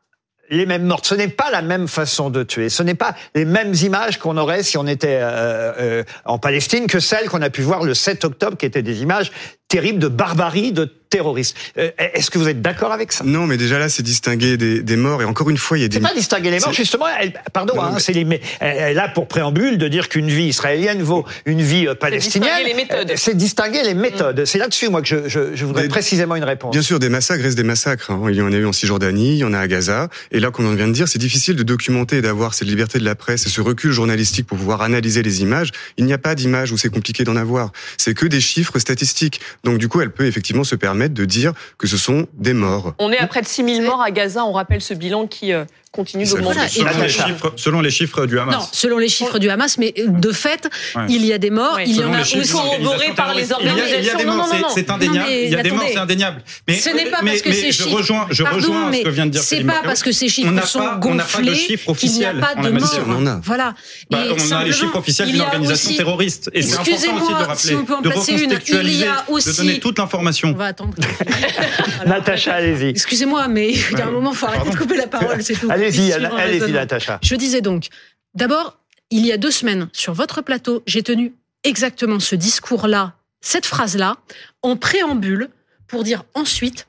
les 0.49 0.65
mêmes 0.65 0.83
morts, 0.83 1.01
ce 1.03 1.15
n'est 1.15 1.27
pas 1.27 1.51
la 1.51 1.61
même 1.61 1.87
façon 1.87 2.29
de 2.29 2.43
tuer, 2.43 2.69
ce 2.69 2.83
n'est 2.83 2.95
pas 2.95 3.15
les 3.35 3.45
mêmes 3.45 3.73
images 3.83 4.17
qu'on 4.17 4.37
aurait 4.37 4.63
si 4.63 4.77
on 4.77 4.87
était 4.87 5.19
euh, 5.21 5.73
euh, 5.79 6.03
en 6.25 6.39
Palestine 6.39 6.87
que 6.87 6.99
celles 6.99 7.29
qu'on 7.29 7.41
a 7.41 7.49
pu 7.49 7.61
voir 7.61 7.83
le 7.83 7.93
7 7.93 8.25
octobre, 8.25 8.57
qui 8.57 8.65
étaient 8.65 8.81
des 8.81 9.01
images 9.01 9.31
terribles 9.69 9.99
de 9.99 10.07
barbarie, 10.09 10.71
de 10.73 10.91
terrorisme. 11.11 11.55
Euh, 11.79 11.89
Est-ce 11.97 12.29
que 12.29 12.37
vous 12.37 12.47
êtes 12.49 12.61
d'accord 12.61 12.91
avec 12.91 13.11
ça? 13.11 13.23
Non, 13.23 13.47
mais 13.47 13.57
déjà 13.57 13.79
là, 13.79 13.89
c'est 13.89 14.03
distinguer 14.03 14.57
des, 14.57 14.83
des 14.83 14.95
morts. 14.95 15.23
Et 15.23 15.25
encore 15.25 15.49
une 15.49 15.57
fois, 15.57 15.77
il 15.77 15.81
y 15.81 15.83
a 15.83 15.87
des. 15.87 15.95
C'est 15.97 16.01
pas 16.03 16.13
distinguer 16.13 16.51
les 16.51 16.59
morts, 16.59 16.71
justement. 16.73 17.05
Elle, 17.19 17.33
pardon, 17.51 17.73
Non, 17.75 17.81
hein, 17.83 17.91
mais- 17.95 17.99
c'est 17.99 18.13
les, 18.13 18.39
elle 18.59 18.99
a 18.99 19.07
pour 19.07 19.27
préambule 19.27 19.79
de 19.79 19.87
dire 19.87 20.07
qu'une 20.09 20.27
vie 20.29 20.45
israélienne 20.45 21.01
vaut 21.01 21.25
une 21.47 21.61
vie 21.63 21.87
euh, 21.87 21.95
palestinienne. 21.95 22.49
distinguer 22.51 22.67
les 22.67 22.75
méthodes. 22.75 23.09
Euh, 23.11 23.15
C'est 23.17 23.35
distinguer 23.35 23.81
les 23.83 23.93
méthodes. 23.95 24.45
C'est 24.45 24.59
là-dessus, 24.59 24.89
moi, 24.89 25.01
que 25.01 25.07
je, 25.07 25.27
je, 25.27 25.55
je 25.55 25.65
voudrais 25.65 25.83
Des- 25.83 25.89
précisément 25.89 26.35
une 26.35 26.43
réponse. 26.43 26.71
Bien 26.73 26.83
sûr, 26.83 26.99
des 26.99 27.09
massacres 27.09 27.41
restent 27.43 27.57
des 27.57 27.63
massacres. 27.63 28.11
hein. 28.11 28.21
Il 28.29 28.35
y 28.35 28.41
en 28.43 28.51
a 28.51 28.55
eu 28.55 28.65
en 28.67 28.73
Cisjordanie, 28.73 29.33
il 29.33 29.37
y 29.39 29.43
en 29.43 29.53
a 29.53 29.59
à 29.59 29.67
Gaza. 29.67 30.09
Et 30.31 30.39
là, 30.39 30.51
comme 30.51 30.67
on 30.67 30.75
vient 30.75 30.87
de 30.87 30.93
dire, 30.93 31.07
c'est 31.07 31.17
difficile 31.19 31.55
de 31.55 31.63
documenter 31.63 32.17
et 32.17 32.21
d'avoir 32.21 32.53
cette 32.53 32.67
liberté 32.67 32.99
de 32.99 33.05
la 33.05 33.15
presse 33.15 33.45
et 33.47 33.49
ce 33.49 33.61
recul 33.61 33.91
journalistique 33.91 34.45
pour 34.45 34.57
pouvoir 34.59 34.81
analyser 34.83 35.23
les 35.23 35.41
images. 35.41 35.69
Il 35.97 36.05
n'y 36.05 36.13
a 36.13 36.19
pas 36.19 36.35
d'images 36.35 36.71
où 36.71 36.77
c'est 36.77 36.89
compliqué 36.89 37.23
d'en 37.23 37.35
avoir. 37.35 37.71
C'est 37.97 38.13
que 38.13 38.27
des 38.27 38.41
chiffres 38.41 38.77
statistiques. 38.77 39.41
Donc, 39.63 39.77
du 39.77 39.87
coup, 39.87 40.01
elle 40.01 40.11
peut 40.11 40.25
effectivement 40.25 40.63
se 40.63 40.75
permettre 40.75 41.13
de 41.13 41.25
dire 41.25 41.53
que 41.77 41.87
ce 41.87 41.97
sont 41.97 42.27
des 42.33 42.53
morts. 42.53 42.93
On 42.99 43.11
est 43.11 43.17
à 43.17 43.27
près 43.27 43.41
de 43.41 43.47
6000 43.47 43.81
morts 43.83 44.01
à 44.01 44.11
Gaza. 44.11 44.45
On 44.45 44.51
rappelle 44.51 44.81
ce 44.81 44.93
bilan 44.93 45.27
qui 45.27 45.53
euh, 45.53 45.65
continue 45.91 46.25
d'augmenter. 46.25 46.67
Selon 46.69 47.01
les, 47.01 47.09
chiffres, 47.09 47.53
selon 47.55 47.81
les 47.81 47.89
chiffres 47.89 48.25
du 48.25 48.37
Hamas. 48.39 48.55
Non, 48.55 48.61
selon 48.71 48.97
les 48.99 49.09
chiffres 49.09 49.39
du 49.39 49.49
Hamas, 49.49 49.77
mais 49.77 49.93
de 50.07 50.31
fait, 50.31 50.69
Ouais. 50.95 51.03
il 51.09 51.25
y 51.25 51.33
a 51.33 51.37
des 51.39 51.49
morts, 51.49 51.75
Ouais. 51.75 51.83
il 51.87 51.91
y 51.93 51.95
Selon 51.95 52.09
en 52.09 52.13
a 52.13 52.23
corroborés 52.51 53.13
par 53.15 53.33
les 53.33 53.47
terroriste. 53.47 53.57
Il 53.61 53.65
y 53.65 53.69
a- 53.69 53.73
Il 53.99 54.05
y 54.05 54.09
a 54.09 54.13
des 54.13 54.21
organisations. 54.21 54.29
Non, 54.29 54.35
morts, 54.35 54.47
non, 54.53 54.59
non, 54.59 54.67
c'est- 54.73 54.89
indéniable. 54.89 55.17
Non, 55.19 55.25
mais 55.27 55.43
il 55.45 55.49
y 55.51 55.55
a 55.55 55.63
des 55.63 55.71
morts, 55.71 55.85
c'est 55.91 55.97
indéniable. 55.97 56.43
Mais, 56.67 56.75
Ce 56.77 56.89
n'est 56.89 57.05
pas 57.09 57.19
parce 57.25 57.41
que 57.41 57.51
ces 57.51 57.71
je 57.71 57.83
chiffres. 57.83 57.95
rejoins, 57.97 58.27
je 58.29 58.43
rejoins 58.43 58.93
ce 58.93 59.01
que 59.03 59.09
vient 59.09 59.25
de 59.25 59.31
dire 59.31 59.41
C'est 59.41 59.63
pas 59.63 59.81
parce 59.83 60.03
que 60.03 60.11
ces 60.11 60.25
On 60.25 60.29
chiffres 60.29 60.51
n'a 60.51 60.61
sont 60.65 60.79
pas- 60.79 60.99
on 61.03 61.15
n'a 61.15 61.23
pas 61.23 61.39
de 61.41 61.45
gonflés 61.47 61.57
qu'il 61.57 61.75
n'y 61.75 61.81
a 61.85 61.89
officiels 61.91 62.39
pas 62.39 62.55
de 62.55 62.69
morts. 62.69 63.41
Voilà. 63.43 63.73
Bah, 64.11 64.19
on 64.29 64.51
a 64.51 64.63
les 64.63 64.71
chiffres 64.73 64.95
officiels 64.95 65.27
il 65.29 65.31
d'une 65.33 65.41
y 65.41 65.43
a 65.43 65.47
organisation 65.47 65.89
aussi- 65.89 65.97
terroriste. 65.97 66.49
Et 66.53 66.61
c'est 66.61 66.73
important 66.73 66.91
aussi 66.91 67.33
de 67.33 67.33
rappeler, 67.37 67.55
si 67.69 67.75
on 67.75 67.85
peut 67.85 67.95
en 67.95 68.01
de 68.01 68.09
placer 68.09 68.31
une. 68.33 68.37
Il 68.37 68.41
y 68.41 68.45
recontextualiser, 68.45 69.07
a 69.07 69.25
de 69.27 69.31
aussi- 69.33 69.57
donner 69.57 69.79
toute 69.79 69.97
l'information. 69.97 70.49
On 70.49 70.57
va 70.57 70.65
attendre. 70.65 70.93
Natacha, 72.05 72.53
allez-y. 72.55 72.89
Excusez-moi, 72.89 73.47
mais 73.47 73.71
il 73.71 73.97
y 73.97 74.01
a 74.01 74.07
un 74.07 74.11
moment, 74.11 74.31
il 74.31 74.37
faut 74.37 74.45
arrêter 74.45 74.69
de 74.69 74.75
couper 74.75 74.97
la 74.97 75.07
parole, 75.07 75.41
c'est 75.41 75.53
tout. 75.59 75.67
Allez-y, 75.79 76.13
allez-y. 76.13 76.71
Natacha. 76.71 77.19
Je 77.23 77.35
disais 77.35 77.61
donc, 77.61 77.87
d'abord, 78.33 78.77
il 79.09 79.25
y 79.25 79.31
a 79.31 79.37
deux 79.37 79.51
semaines, 79.51 79.89
sur 79.93 80.13
votre 80.13 80.41
plateau, 80.41 80.83
j'ai 80.85 81.03
tenu 81.03 81.33
exactement 81.63 82.19
ce 82.19 82.35
discours-là, 82.35 83.13
cette 83.41 83.65
phrase-là, 83.65 84.17
en 84.61 84.75
préambule, 84.75 85.49
pour 85.87 86.03
dire 86.03 86.23
ensuite 86.35 86.87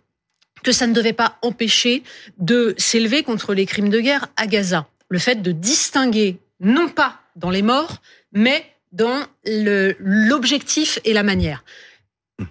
que 0.63 0.73
ça 0.73 0.87
ne 0.87 0.93
devait 0.93 1.15
pas 1.15 1.39
empêcher 1.43 2.03
de 2.39 2.75
s'élever 2.77 3.23
contre 3.23 3.55
les 3.55 3.67
crimes 3.67 3.89
de 3.89 4.01
guerre 4.01 4.29
à 4.37 4.47
Gaza. 4.47 4.87
Le 5.09 5.19
fait 5.19 5.43
de 5.43 5.53
distinguer, 5.53 6.39
non 6.61 6.89
pas 6.89 7.21
dans 7.37 7.51
les 7.51 7.63
morts, 7.63 8.03
mais 8.33 8.65
dans 8.93 9.23
l'objectif 9.45 10.99
et 11.05 11.13
la 11.13 11.23
manière. 11.23 11.65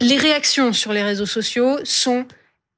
Les 0.02 0.18
réactions 0.18 0.74
sur 0.74 0.94
les 0.94 1.04
réseaux 1.04 1.26
sociaux 1.26 1.80
sont 1.84 2.26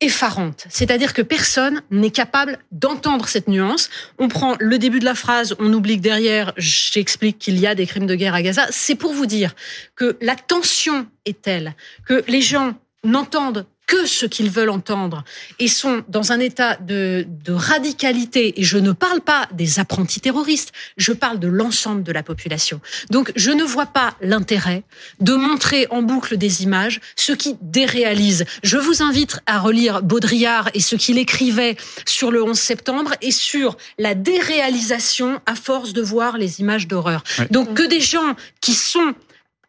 effarantes. 0.02 0.66
C'est-à-dire 0.70 1.14
que 1.14 1.22
personne 1.22 1.82
n'est 1.92 2.12
capable 2.12 2.58
d'entendre 2.72 3.28
cette 3.28 3.48
nuance. 3.48 3.90
On 4.18 4.28
prend 4.28 4.56
le 4.60 4.78
début 4.80 5.00
de 5.00 5.06
la 5.06 5.16
phrase, 5.16 5.56
on 5.60 5.72
oublie 5.72 5.98
que 5.98 6.02
derrière, 6.02 6.54
j'explique 6.58 7.40
qu'il 7.40 7.60
y 7.60 7.68
a 7.68 7.76
des 7.76 7.86
crimes 7.86 8.08
de 8.08 8.16
guerre 8.16 8.34
à 8.34 8.42
Gaza. 8.42 8.66
C'est 8.72 8.96
pour 8.96 9.14
vous 9.14 9.28
dire 9.28 9.56
que 9.96 10.18
la 10.22 10.36
tension 10.36 11.08
est 11.26 11.42
telle 11.42 11.76
que 12.06 12.24
les 12.28 12.42
gens 12.42 12.74
n'entendent 13.04 13.66
que 13.92 14.06
ce 14.06 14.26
qu'ils 14.26 14.50
veulent 14.50 14.70
entendre 14.70 15.26
et 15.60 15.68
sont 15.68 16.02
dans 16.08 16.32
un 16.32 16.40
état 16.40 16.78
de, 16.78 17.28
de 17.44 17.52
radicalité. 17.52 18.58
Et 18.62 18.64
je 18.64 18.78
ne 18.78 18.94
parle 18.94 19.20
pas 19.20 19.50
des 19.52 19.82
apprentis 19.82 20.22
terroristes, 20.22 20.72
je 20.96 21.12
parle 21.12 21.40
de 21.40 21.50
l'ensemble 21.50 22.02
de 22.02 22.14
la 22.14 22.24
population. 22.24 22.80
Donc 23.10 23.34
je 23.36 23.52
ne 23.52 23.66
vois 23.66 23.88
pas 23.88 24.16
l'intérêt 24.22 24.84
de 25.20 25.34
montrer 25.34 25.88
en 25.90 26.04
boucle 26.04 26.38
des 26.38 26.64
images, 26.64 27.02
ce 27.18 27.34
qui 27.34 27.58
déréalise. 27.62 28.46
Je 28.64 28.78
vous 28.78 29.04
invite 29.04 29.42
à 29.46 29.60
relire 29.60 30.02
Baudrillard 30.02 30.70
et 30.74 30.80
ce 30.80 30.96
qu'il 30.96 31.18
écrivait 31.18 31.76
sur 32.06 32.32
le 32.32 32.42
11 32.42 32.58
septembre 32.58 33.12
et 33.22 33.32
sur 33.32 33.76
la 34.00 34.16
déréalisation 34.16 35.42
à 35.46 35.56
force 35.56 35.92
de 35.92 36.02
voir 36.02 36.38
les 36.38 36.62
images 36.62 36.88
d'horreur. 36.88 37.26
Ouais. 37.40 37.48
Donc 37.52 37.74
que 37.74 37.86
des 37.86 38.00
gens 38.00 38.38
qui 38.62 38.74
sont 38.74 39.14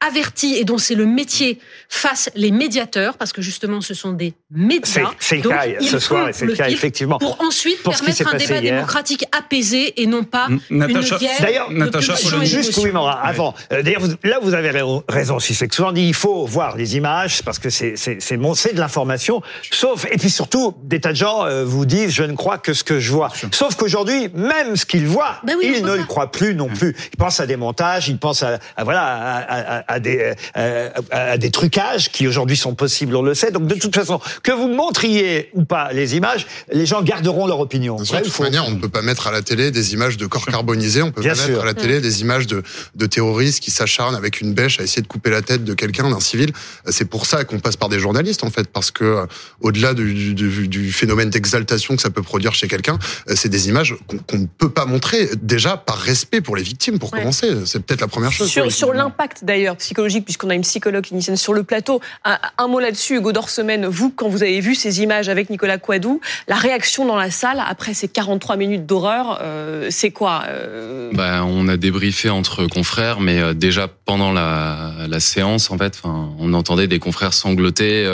avertis 0.06 0.54
et 0.56 0.64
dont 0.64 0.78
c'est 0.78 0.94
le 0.94 1.06
métier 1.06 1.58
fassent 1.88 2.30
les 2.34 2.50
médiateurs, 2.50 3.16
parce 3.16 3.32
que 3.32 3.42
justement 3.42 3.80
ce 3.80 3.94
sont 3.94 4.12
des 4.12 4.34
médias. 4.50 5.10
c'est 5.18 5.36
le 5.36 5.48
cas 5.48 5.64
ce 5.80 5.98
soir, 5.98 6.28
et 6.28 6.32
c'est 6.32 6.46
le 6.46 6.54
cas, 6.54 6.68
effectivement. 6.68 7.18
Pour 7.18 7.40
ensuite 7.40 7.82
Pour 7.82 7.94
permettre 7.94 8.34
un 8.34 8.36
débat 8.36 8.58
hier. 8.58 8.74
démocratique 8.74 9.24
apaisé 9.36 10.00
et 10.02 10.06
non 10.06 10.24
pas 10.24 10.48
Natacha- 10.70 11.12
une 11.14 11.18
guerre. 11.18 11.40
D'ailleurs, 11.40 11.70
Natacha 11.70 12.14
Juste, 12.14 12.30
d'émotions. 12.54 12.82
oui, 12.82 12.90
Morin, 12.92 13.18
avant. 13.22 13.54
Euh, 13.72 13.82
D'ailleurs, 13.82 14.02
là, 14.24 14.38
vous 14.42 14.54
avez 14.54 14.70
ra- 14.70 15.02
raison 15.08 15.36
aussi. 15.36 15.54
C'est 15.54 15.68
que 15.68 15.74
souvent 15.74 15.92
dit, 15.92 16.06
il 16.06 16.14
faut 16.14 16.46
voir 16.46 16.76
les 16.76 16.96
images 16.96 17.42
parce 17.42 17.58
que 17.58 17.70
c'est 17.70 17.94
c'est 17.96 18.16
de 18.36 18.78
l'information. 18.80 19.42
Sauf 19.70 20.06
et 20.10 20.16
puis 20.18 20.30
surtout, 20.30 20.74
des 20.84 21.00
tas 21.00 21.10
de 21.10 21.16
gens 21.16 21.44
euh, 21.44 21.64
vous 21.64 21.86
disent, 21.86 22.10
je 22.10 22.22
ne 22.24 22.34
crois 22.34 22.58
que 22.58 22.72
ce 22.72 22.84
que 22.84 22.98
je 23.00 23.12
vois. 23.12 23.30
Sauf 23.52 23.74
qu'aujourd'hui, 23.76 24.28
même 24.34 24.76
ce 24.76 24.84
qu'ils 24.86 25.06
voient, 25.06 25.36
Ben 25.44 25.54
oui, 25.58 25.72
ils 25.76 25.82
ne 25.82 25.88
pas. 25.88 25.96
le 25.96 26.04
croient 26.04 26.30
plus 26.32 26.54
non 26.54 26.68
plus. 26.68 26.94
Ils 27.12 27.16
pensent 27.16 27.40
à 27.40 27.46
des 27.46 27.56
montages, 27.56 28.08
ils 28.08 28.18
pensent 28.18 28.42
à, 28.42 28.58
à, 28.76 28.84
voilà 28.84 29.02
à, 29.02 29.78
à- 29.91 29.91
à- 29.92 30.00
des 30.00 30.34
euh, 30.56 30.90
à, 31.10 31.32
à 31.32 31.38
des 31.38 31.50
trucages 31.50 32.10
qui 32.10 32.26
aujourd'hui 32.26 32.56
sont 32.56 32.74
possibles, 32.74 33.14
on 33.16 33.22
le 33.22 33.34
sait. 33.34 33.50
Donc 33.50 33.66
de 33.66 33.74
toute 33.74 33.94
façon, 33.94 34.20
que 34.42 34.52
vous 34.52 34.68
montriez 34.68 35.50
ou 35.54 35.64
pas 35.64 35.92
les 35.92 36.16
images, 36.16 36.46
les 36.72 36.86
gens 36.86 37.02
garderont 37.02 37.46
leur 37.46 37.60
opinion. 37.60 37.96
Bien 37.96 38.04
sûr, 38.04 38.12
Vrai 38.14 38.22
de 38.22 38.26
ou 38.26 38.28
toute 38.28 38.36
faux 38.36 38.42
manière, 38.42 38.66
on 38.66 38.70
ne 38.70 38.78
peut 38.80 38.88
pas 38.88 39.02
mettre 39.02 39.26
à 39.26 39.32
la 39.32 39.42
télé 39.42 39.70
des 39.70 39.92
images 39.94 40.16
de 40.16 40.26
corps 40.26 40.46
carbonisés, 40.46 41.02
on 41.02 41.10
peut 41.12 41.20
Bien 41.22 41.32
pas 41.34 41.38
sûr. 41.38 41.48
mettre 41.50 41.62
à 41.62 41.66
la 41.66 41.74
télé 41.74 42.00
des 42.00 42.20
images 42.22 42.46
de, 42.46 42.62
de 42.94 43.06
terroristes 43.06 43.60
qui 43.62 43.70
s'acharnent 43.70 44.14
avec 44.14 44.40
une 44.40 44.54
bêche 44.54 44.80
à 44.80 44.82
essayer 44.82 45.02
de 45.02 45.06
couper 45.06 45.30
la 45.30 45.42
tête 45.42 45.64
de 45.64 45.74
quelqu'un, 45.74 46.10
d'un 46.10 46.20
civil. 46.20 46.52
C'est 46.88 47.04
pour 47.06 47.26
ça 47.26 47.44
qu'on 47.44 47.58
passe 47.60 47.76
par 47.76 47.88
des 47.88 47.98
journalistes, 47.98 48.44
en 48.44 48.50
fait, 48.50 48.68
parce 48.68 48.90
que 48.90 49.04
euh, 49.04 49.26
au-delà 49.60 49.94
du, 49.94 50.34
du- 50.34 50.68
du 50.68 50.92
phénomène 50.92 51.30
d'exaltation 51.30 51.96
que 51.96 52.02
ça 52.02 52.10
peut 52.10 52.22
produire 52.22 52.54
chez 52.54 52.68
quelqu'un, 52.68 52.98
euh, 53.28 53.34
c'est 53.36 53.48
des 53.48 53.68
images 53.68 53.94
qu'on 54.28 54.38
ne 54.38 54.46
peut 54.46 54.70
pas 54.70 54.84
montrer, 54.86 55.28
déjà 55.40 55.76
par 55.76 55.98
respect 55.98 56.40
pour 56.40 56.56
les 56.56 56.62
victimes, 56.62 56.98
pour 56.98 57.12
Ouais. 57.12 57.20
commencer. 57.20 57.50
C'est 57.66 57.82
peut-être 57.84 58.00
la 58.00 58.08
première 58.08 58.32
chose. 58.32 58.48
Sur, 58.48 58.70
sur 58.72 58.92
l'impact 58.92 59.44
d'ailleurs 59.44 59.76
psychologique, 59.82 60.24
puisqu'on 60.24 60.50
a 60.50 60.54
une 60.54 60.62
psychologue 60.62 61.04
clinicienne 61.04 61.36
sur 61.36 61.52
le 61.52 61.64
plateau, 61.64 62.00
un, 62.24 62.68
mot 62.68 62.80
là-dessus, 62.80 63.16
Hugo 63.16 63.32
Dorsemène, 63.32 63.86
vous, 63.86 64.10
quand 64.10 64.28
vous 64.28 64.42
avez 64.42 64.60
vu 64.60 64.74
ces 64.74 65.02
images 65.02 65.28
avec 65.28 65.50
Nicolas 65.50 65.78
Coadou, 65.78 66.20
la 66.48 66.56
réaction 66.56 67.04
dans 67.04 67.16
la 67.16 67.30
salle 67.30 67.62
après 67.66 67.92
ces 67.94 68.08
43 68.08 68.56
minutes 68.56 68.86
d'horreur, 68.86 69.40
euh, 69.42 69.88
c'est 69.90 70.10
quoi 70.10 70.44
euh, 70.48 71.10
Bah, 71.12 71.44
on 71.44 71.68
a 71.68 71.76
débriefé 71.76 72.30
entre 72.30 72.66
confrères, 72.66 73.20
mais 73.20 73.40
euh, 73.40 73.54
déjà 73.54 73.88
pendant 73.88 74.32
la, 74.32 75.20
séance, 75.20 75.70
en 75.70 75.78
fait, 75.78 76.00
on 76.04 76.54
entendait 76.54 76.86
des 76.86 76.98
confrères 76.98 77.34
sangloter. 77.34 78.10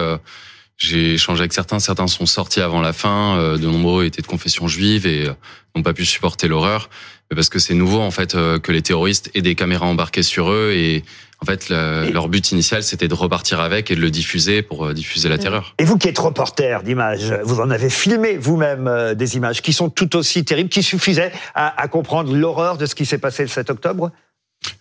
J'ai 0.77 1.15
échangé 1.15 1.41
avec 1.41 1.53
certains, 1.53 1.79
certains 1.79 2.07
sont 2.07 2.27
sortis 2.27 2.61
avant 2.61 2.81
la 2.81 2.93
fin. 2.93 3.57
de 3.57 3.67
nombreux 3.67 4.05
étaient 4.05 4.23
de 4.23 4.27
confession 4.27 4.69
juive 4.69 5.07
et 5.07 5.29
n'ont 5.75 5.83
pas 5.83 5.93
pu 5.93 6.05
supporter 6.05 6.49
l'horreur, 6.49 6.91
parce 7.35 7.49
que 7.49 7.59
c'est 7.59 7.75
nouveau 7.75 8.01
en 8.01 8.11
fait 8.11 8.33
que 8.33 8.73
les 8.73 8.83
terroristes 8.83 9.31
aient 9.35 9.43
des 9.43 9.55
caméras 9.55 9.87
embarquées 9.87 10.23
sur 10.23 10.51
eux 10.51 10.73
et 10.75 11.05
en 11.41 11.47
fait 11.47 11.71
Et- 11.71 12.13
leur 12.13 12.29
but 12.29 12.51
initial 12.53 12.83
c'était 12.83 13.09
de 13.09 13.15
repartir 13.15 13.61
avec 13.61 13.91
et 13.91 13.95
de 13.97 14.01
le 14.01 14.11
diffuser 14.11 14.63
pour 14.63 14.87
euh, 14.87 14.93
diffuser 14.95 15.29
la 15.29 15.39
terreur. 15.39 15.75
Et 15.79 15.85
vous 15.85 15.97
qui 15.99 16.09
êtes 16.09 16.19
reporter 16.19 16.83
d'images, 16.83 17.33
vous 17.45 17.61
en 17.61 17.71
avez 17.71 17.91
filmé 17.91 18.37
vous-même 18.37 18.87
euh, 18.89 19.15
des 19.15 19.37
images 19.37 19.63
qui 19.63 19.73
sont 19.73 19.91
tout 19.91 20.17
aussi 20.17 20.45
terribles, 20.45 20.69
qui 20.71 20.83
suffisaient 20.83 21.33
à, 21.55 21.81
à 21.81 21.89
comprendre 21.89 22.35
l'horreur 22.35 22.77
de 22.79 22.87
ce 22.87 22.95
qui 22.95 23.07
s'est 23.07 23.19
passé 23.19 23.43
le 23.43 23.49
7 23.49 23.71
octobre? 23.71 24.11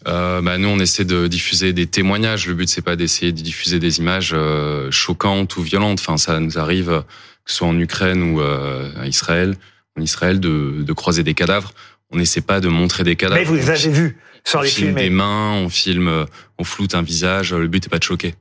Euh, 0.08 0.42
bah, 0.42 0.58
Nous, 0.58 0.68
on 0.70 0.80
essaie 0.80 1.06
de 1.06 1.28
diffuser 1.28 1.72
des 1.72 1.86
témoignages. 1.86 2.48
Le 2.48 2.56
but, 2.56 2.68
c'est 2.68 2.82
pas 2.82 2.96
d'essayer 2.96 3.32
de 3.32 3.42
diffuser 3.42 3.80
des 3.80 4.00
images 4.00 4.32
euh, 4.34 4.90
choquantes 4.90 5.56
ou 5.58 5.62
violentes. 5.62 6.00
Enfin, 6.00 6.18
ça 6.18 6.40
nous 6.40 6.58
arrive, 6.58 7.04
que 7.46 7.52
ce 7.52 7.58
soit 7.58 7.68
en 7.68 7.78
Ukraine 7.80 8.24
ou 8.24 8.42
euh, 8.42 8.90
à 9.00 9.06
Israël, 9.06 9.56
en 9.96 10.02
Israël, 10.02 10.40
de, 10.40 10.78
de 10.82 10.94
croiser 10.94 11.22
des 11.22 11.36
cadavres. 11.36 11.74
On 12.12 12.18
n'essaie 12.18 12.42
pas 12.42 12.60
de 12.60 12.70
montrer 12.70 13.04
des 13.04 13.16
cadavres. 13.16 13.40
Mais 13.40 13.46
vous 13.46 13.54
les 13.54 13.70
avez 13.70 13.90
vus 13.90 14.18
on 14.54 14.62
les 14.62 14.70
filme 14.70 14.96
des 14.96 15.10
mains, 15.10 15.54
on 15.54 15.70
filme, 15.70 16.08
euh, 16.08 16.26
on 16.58 16.64
floute 16.64 16.96
un 16.96 17.02
visage. 17.02 17.54
Le 17.54 17.68
but 17.68 17.84
n'est 17.84 17.90
pas 17.90 18.00
de 18.00 18.04
choquer. 18.04 18.36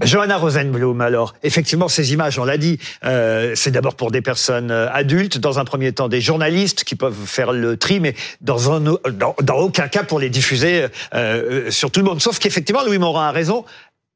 Johanna 0.00 0.38
Rosenblum, 0.38 1.02
alors, 1.02 1.34
effectivement, 1.42 1.86
ces 1.86 2.14
images, 2.14 2.38
on 2.38 2.44
l'a 2.44 2.56
dit, 2.56 2.78
euh, 3.04 3.52
c'est 3.54 3.70
d'abord 3.70 3.94
pour 3.94 4.10
des 4.10 4.22
personnes 4.22 4.70
euh, 4.70 4.90
adultes, 4.90 5.36
dans 5.36 5.58
un 5.58 5.66
premier 5.66 5.92
temps 5.92 6.08
des 6.08 6.22
journalistes 6.22 6.84
qui 6.84 6.96
peuvent 6.96 7.26
faire 7.26 7.52
le 7.52 7.76
tri, 7.76 8.00
mais 8.00 8.14
dans, 8.40 8.72
un, 8.72 8.80
dans, 8.80 9.36
dans 9.42 9.58
aucun 9.58 9.88
cas 9.88 10.02
pour 10.02 10.18
les 10.18 10.30
diffuser 10.30 10.86
euh, 11.12 11.70
sur 11.70 11.90
tout 11.90 12.00
le 12.00 12.06
monde. 12.06 12.22
Sauf 12.22 12.38
qu'effectivement, 12.38 12.82
Louis 12.84 12.96
Morin 12.96 13.28
a 13.28 13.32
raison, 13.32 13.66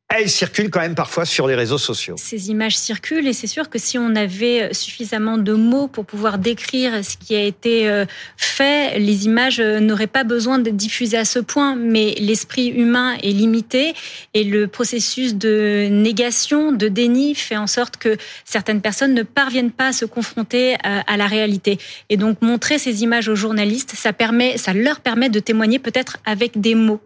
elles 0.09 0.31
circulent 0.31 0.71
quand 0.71 0.81
même 0.81 0.95
parfois 0.95 1.25
sur 1.25 1.49
les 1.49 1.57
réseaux 1.57 1.79
sociaux. 1.79 2.15
Ces 2.17 2.49
images 2.51 2.77
circulent 2.77 3.27
et 3.27 3.33
c'est 3.33 3.49
sûr 3.49 3.69
que 3.69 3.79
si 3.79 3.99
on 3.99 4.15
avait 4.15 4.73
suffisamment 4.73 5.37
de 5.37 5.53
mots 5.53 5.89
pour 5.89 6.07
pouvoir 6.07 6.39
décrire 6.39 7.05
ce 7.05 7.17
qui 7.17 7.35
a 7.35 7.43
été 7.43 7.89
euh, 7.89 8.07
fait, 8.37 9.01
les 9.01 9.27
images 9.27 9.59
euh, 9.59 9.81
n'auraient 9.81 10.07
pas 10.07 10.23
besoin 10.23 10.61
d'être 10.61 10.77
diffusées 10.77 11.17
à 11.17 11.25
ce 11.25 11.41
point. 11.41 11.75
Mais 11.75 12.15
l'esprit 12.19 12.69
humain 12.69 13.17
est 13.23 13.33
limité 13.33 13.95
et 14.33 14.45
le 14.45 14.69
processus 14.69 15.35
de 15.35 15.89
négation, 15.91 16.71
de 16.71 16.87
déni 16.87 17.35
fait 17.35 17.57
en 17.57 17.67
sorte 17.67 17.97
que 17.97 18.17
certaines 18.45 18.81
personnes 18.81 19.13
ne 19.13 19.25
parviennent 19.25 19.73
pas 19.73 19.89
à 19.89 19.93
se 19.93 20.05
confronter 20.05 20.77
à 20.83 21.17
la 21.17 21.27
réalité. 21.27 21.79
Et 22.11 22.17
donc 22.17 22.43
montrer 22.43 22.79
ces 22.79 23.03
images 23.03 23.29
aux 23.29 23.35
journalistes, 23.35 23.95
ça 23.97 24.13
permet, 24.13 24.57
ça 24.57 24.73
leur 24.73 25.01
permet 25.01 25.29
de 25.31 25.41
témoigner 25.41 25.79
peut-être 25.79 26.19
avec 26.25 26.61
des 26.61 26.75
mots. 26.75 27.01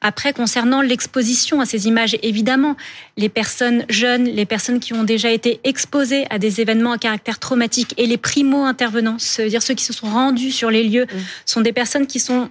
Après, 0.00 0.32
concernant 0.32 0.80
l'exposition 0.80 1.60
à 1.60 1.66
ces 1.66 1.86
images, 1.86 2.16
évidemment, 2.22 2.76
les 3.16 3.28
personnes 3.28 3.84
jeunes, 3.88 4.24
les 4.24 4.46
personnes 4.46 4.80
qui 4.80 4.92
ont 4.92 5.04
déjà 5.04 5.30
été 5.30 5.60
exposées 5.64 6.26
à 6.30 6.38
des 6.38 6.60
événements 6.60 6.92
à 6.92 6.98
caractère 6.98 7.38
traumatique 7.38 7.94
et 7.96 8.06
les 8.06 8.16
primo-intervenants, 8.16 9.18
c'est-à-dire 9.18 9.62
ceux 9.62 9.74
qui 9.74 9.84
se 9.84 9.92
sont 9.92 10.08
rendus 10.08 10.52
sur 10.52 10.70
les 10.70 10.84
lieux, 10.84 11.06
sont 11.44 11.60
des 11.60 11.72
personnes 11.72 12.06
qui 12.06 12.20
sont 12.20 12.50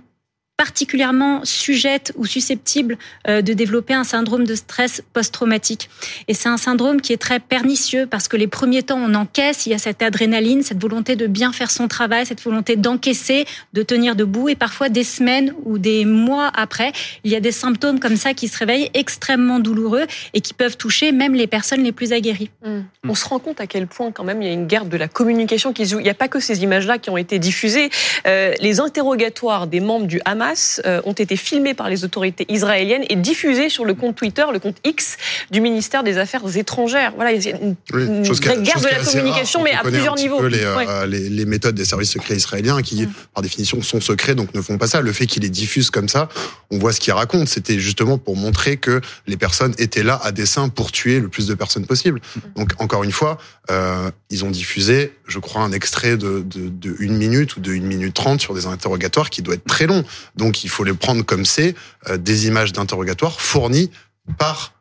particulièrement 0.60 1.39
sujettes 1.45 2.12
ou 2.17 2.26
susceptibles 2.26 2.98
euh, 3.30 3.41
de 3.41 3.54
développer 3.54 3.93
un 3.93 4.04
syndrome 4.04 4.45
de 4.45 4.56
stress 4.56 5.02
post-traumatique. 5.13 5.89
Et 6.28 6.34
c'est 6.34 6.50
un 6.50 6.58
syndrome 6.58 7.00
qui 7.00 7.13
est 7.13 7.17
très 7.17 7.39
pernicieux 7.39 8.06
parce 8.06 8.28
que 8.28 8.36
les 8.36 8.48
premiers 8.48 8.84
temps, 8.84 9.00
on 9.02 9.13
encaisse, 9.13 9.67
il 9.67 9.69
y 9.69 9.74
a 9.74 9.78
cette 9.78 10.02
adrénaline, 10.02 10.62
cette 10.62 10.82
volonté 10.82 11.15
de 11.15 11.28
bien 11.28 11.54
faire 11.54 11.72
son 11.72 11.88
travail, 11.88 12.26
cette 12.26 12.41
volonté 12.41 12.76
d'encaisser, 12.76 13.45
de 13.72 13.84
tenir 13.84 14.17
debout. 14.17 14.50
Et 14.50 14.56
parfois, 14.56 14.89
des 14.89 15.06
semaines 15.06 15.54
ou 15.63 15.78
des 15.78 16.04
mois 16.04 16.52
après, 16.54 16.91
il 17.24 17.32
y 17.32 17.38
a 17.38 17.39
des 17.39 17.54
symptômes 17.54 18.02
comme 18.02 18.17
ça 18.17 18.34
qui 18.34 18.50
se 18.50 18.58
réveillent 18.58 18.89
extrêmement 18.93 19.62
douloureux 19.62 20.08
et 20.34 20.41
qui 20.41 20.54
peuvent 20.54 20.76
toucher 20.76 21.13
même 21.13 21.36
les 21.36 21.48
personnes 21.48 21.84
les 21.84 21.93
plus 21.93 22.12
aguerries. 22.12 22.52
Mm. 22.65 22.80
On 23.08 23.15
se 23.15 23.26
rend 23.26 23.39
compte 23.39 23.62
à 23.62 23.67
quel 23.67 23.88
point 23.88 24.12
quand 24.12 24.26
même 24.26 24.41
il 24.41 24.48
y 24.50 24.52
a 24.52 24.54
une 24.54 24.67
guerre 24.67 24.84
de 24.84 24.98
la 24.98 25.08
communication 25.08 25.72
qui 25.72 25.86
se 25.86 25.91
joue. 25.91 26.00
Il 26.02 26.04
n'y 26.04 26.10
a 26.10 26.15
pas 26.15 26.28
que 26.28 26.41
ces 26.41 26.63
images-là 26.63 26.98
qui 26.98 27.10
ont 27.10 27.17
été 27.17 27.39
diffusées. 27.39 27.89
Euh, 28.28 28.54
les 28.60 28.82
interrogatoires 28.82 29.65
des 29.65 29.80
membres 29.80 30.06
du 30.06 30.19
Hamas 30.26 30.48
euh, 30.85 31.01
ont 31.05 31.13
été 31.13 31.35
filmés 31.35 31.73
par 31.73 31.89
les 31.89 32.03
autorités 32.03 32.45
israéliennes 32.49 33.05
et 33.09 33.15
diffusés 33.15 33.69
sur 33.69 33.85
le 33.85 33.93
compte 33.93 34.15
Twitter, 34.15 34.45
le 34.51 34.59
compte 34.59 34.77
X 34.83 35.17
du 35.51 35.62
ministère 35.62 36.03
des 36.03 36.17
Affaires 36.17 36.41
étrangères. 36.57 37.13
Voilà, 37.15 37.31
il 37.31 37.43
y 37.43 37.47
a 37.51 37.51
une, 37.57 37.75
Oui, 37.93 38.03
une 38.03 38.21
guerre 38.23 38.79
de 38.81 38.88
la 38.88 39.03
communication, 39.03 39.59
rare 39.62 39.69
mais 39.71 39.77
à 39.77 39.81
plusieurs 39.83 40.15
niveaux. 40.15 40.47
les, 40.47 40.63
euh, 40.63 40.75
Ouais. 40.77 41.07
les, 41.07 41.29
les 41.29 41.45
méthodes 41.45 41.75
des 41.75 41.85
services 41.85 42.12
secrets 42.12 42.35
israéliens 42.35 42.81
qui, 42.81 43.07
par 43.33 43.41
définition, 43.41 43.81
sont 43.81 44.01
secrets, 44.01 44.35
donc 44.35 44.53
ne 44.53 44.62
font 44.62 44.77
pas 44.77 44.88
ça. 44.88 45.01
Le 45.01 45.12
fait 45.13 45.25
qu'ils 45.25 45.43
les 45.43 45.49
diffusent 45.49 45.89
comme 45.91 46.09
ça, 46.09 46.29
on 46.71 46.77
voit 46.77 46.93
ce 46.93 46.99
qu'ils 46.99 47.13
racontent. 47.13 47.45
C'était 47.45 47.79
justement 47.79 48.17
pour 48.17 48.35
montrer 48.35 48.77
que 48.77 49.01
les 49.27 49.38
personnes 49.38 49.73
étaient 49.77 50.03
là 50.03 50.19
à 50.23 50.31
dessein 50.31 50.69
pour 50.69 50.91
tuer 50.91 51.19
le 51.19 51.29
plus 51.29 51.47
de 51.47 51.53
personnes 51.53 51.85
possible. 51.85 52.21
Donc, 52.55 52.71
encore 52.79 53.03
une 53.03 53.12
fois, 53.12 53.38
euh, 53.71 54.09
ils 54.30 54.46
ont 54.46 54.52
diffusé, 54.52 55.13
je 55.28 55.39
crois, 55.39 55.63
un 55.63 55.72
extrait 55.72 56.15
de, 56.15 56.42
de, 56.42 56.70
de 56.70 56.96
une 57.00 57.18
minute 57.18 57.56
ou 57.56 57.62
de 57.62 57.74
une 57.74 57.86
minute 57.86 58.13
trente 58.13 58.42
sur 58.42 58.54
des 58.54 58.68
interrogatoires 58.68 59.30
qui 59.30 59.42
doit 59.42 59.56
être 59.56 59.65
très 59.65 59.88
long. 59.88 60.04
Donc, 60.36 60.63
il 60.63 60.70
faut 60.70 60.84
les 60.84 60.94
prendre 60.94 61.24
comme 61.24 61.46
c'est, 61.46 61.74
euh, 62.10 62.18
des 62.18 62.48
images 62.48 62.72
d'interrogatoires 62.72 63.42
fournies 63.42 63.89
par 64.38 64.74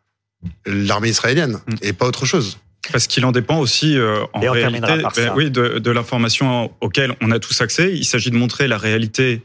l'armée 0.67 1.09
israélienne 1.09 1.61
et 1.81 1.93
pas 1.93 2.07
autre 2.07 2.27
chose. 2.27 2.59
Parce 2.93 3.07
qu'il 3.07 3.25
en 3.25 3.33
dépend 3.33 3.59
aussi, 3.59 3.99
euh, 3.99 4.25
en 4.33 4.41
réalité, 4.41 5.03
ben 5.17 5.33
oui, 5.35 5.51
de, 5.51 5.79
de 5.79 5.91
l'information 5.91 6.71
auquel 6.81 7.15
on 7.21 7.31
a 7.31 7.39
tous 7.39 7.61
accès. 7.61 7.93
Il 7.95 8.05
s'agit 8.05 8.31
de 8.31 8.37
montrer 8.37 8.69
la 8.69 8.79
réalité 8.79 9.43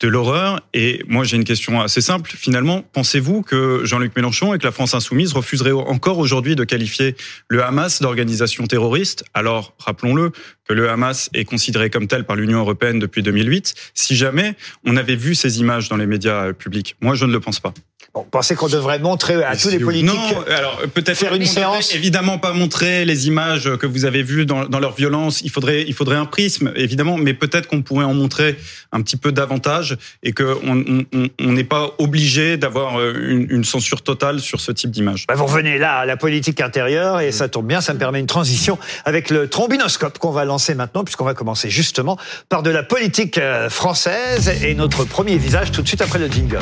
de 0.00 0.08
l'horreur. 0.08 0.60
Et 0.74 1.02
moi, 1.06 1.24
j'ai 1.24 1.36
une 1.36 1.44
question 1.44 1.80
assez 1.80 2.00
simple. 2.00 2.32
Finalement, 2.34 2.82
pensez-vous 2.92 3.42
que 3.42 3.82
Jean-Luc 3.84 4.16
Mélenchon 4.16 4.54
et 4.54 4.58
que 4.58 4.64
la 4.64 4.72
France 4.72 4.94
insoumise 4.94 5.32
refuseraient 5.32 5.72
encore 5.72 6.18
aujourd'hui 6.18 6.56
de 6.56 6.64
qualifier 6.64 7.16
le 7.48 7.62
Hamas 7.62 8.00
d'organisation 8.00 8.66
terroriste? 8.66 9.24
Alors, 9.34 9.74
rappelons-le, 9.78 10.32
que 10.70 10.74
le 10.74 10.88
Hamas 10.88 11.30
est 11.34 11.44
considéré 11.44 11.90
comme 11.90 12.06
tel 12.06 12.22
par 12.22 12.36
l'Union 12.36 12.60
européenne 12.60 13.00
depuis 13.00 13.24
2008, 13.24 13.74
si 13.92 14.14
jamais 14.14 14.54
on 14.86 14.96
avait 14.96 15.16
vu 15.16 15.34
ces 15.34 15.58
images 15.58 15.88
dans 15.88 15.96
les 15.96 16.06
médias 16.06 16.44
euh, 16.46 16.52
publics. 16.52 16.94
Moi, 17.00 17.16
je 17.16 17.24
ne 17.24 17.32
le 17.32 17.40
pense 17.40 17.58
pas. 17.58 17.74
Bon, 18.12 18.26
pensez 18.28 18.56
qu'on 18.56 18.66
devrait 18.68 18.98
montrer 18.98 19.34
à 19.44 19.56
tous 19.56 19.68
les 19.68 19.78
politiques 19.78 20.08
Non, 20.08 20.42
alors 20.48 20.80
peut-être 20.94 21.16
faire 21.16 21.32
une 21.34 21.46
séance 21.46 21.94
Évidemment, 21.94 22.38
pas 22.38 22.52
montrer 22.52 23.04
les 23.04 23.28
images 23.28 23.76
que 23.76 23.86
vous 23.86 24.04
avez 24.04 24.24
vues 24.24 24.46
dans, 24.46 24.64
dans 24.64 24.80
leur 24.80 24.94
violence. 24.96 25.42
Il 25.42 25.50
faudrait, 25.50 25.84
il 25.86 25.94
faudrait 25.94 26.16
un 26.16 26.24
prisme, 26.24 26.72
évidemment, 26.74 27.18
mais 27.18 27.34
peut-être 27.34 27.68
qu'on 27.68 27.82
pourrait 27.82 28.04
en 28.06 28.14
montrer 28.14 28.56
un 28.90 29.00
petit 29.02 29.16
peu 29.16 29.30
davantage 29.30 29.96
et 30.24 30.32
qu'on 30.32 30.56
on, 30.66 31.04
on- 31.14 31.28
on 31.38 31.52
n'est 31.52 31.62
pas 31.62 31.92
obligé 31.98 32.56
d'avoir 32.56 32.98
euh, 32.98 33.12
une, 33.28 33.46
une 33.48 33.62
censure 33.64 34.02
totale 34.02 34.40
sur 34.40 34.60
ce 34.60 34.72
type 34.72 34.90
d'image. 34.90 35.26
Bah, 35.28 35.34
vous 35.34 35.46
revenez 35.46 35.78
là 35.78 35.98
à 35.98 36.04
la 36.06 36.16
politique 36.16 36.60
intérieure 36.60 37.20
et 37.20 37.30
ça 37.30 37.48
tombe 37.48 37.68
bien, 37.68 37.80
ça 37.80 37.94
me 37.94 38.00
permet 38.00 38.18
une 38.18 38.26
transition 38.26 38.76
avec 39.04 39.30
le 39.30 39.46
trombinoscope 39.48 40.18
qu'on 40.18 40.32
va 40.32 40.44
lancer 40.44 40.59
maintenant 40.74 41.04
puisqu'on 41.04 41.24
va 41.24 41.34
commencer 41.34 41.70
justement 41.70 42.16
par 42.48 42.62
de 42.62 42.70
la 42.70 42.82
politique 42.82 43.38
euh, 43.38 43.68
française 43.70 44.48
et 44.62 44.74
notre 44.74 45.04
premier 45.04 45.36
visage 45.36 45.72
tout 45.72 45.82
de 45.82 45.88
suite 45.88 46.02
après 46.02 46.18
le 46.18 46.28
jingle. 46.28 46.60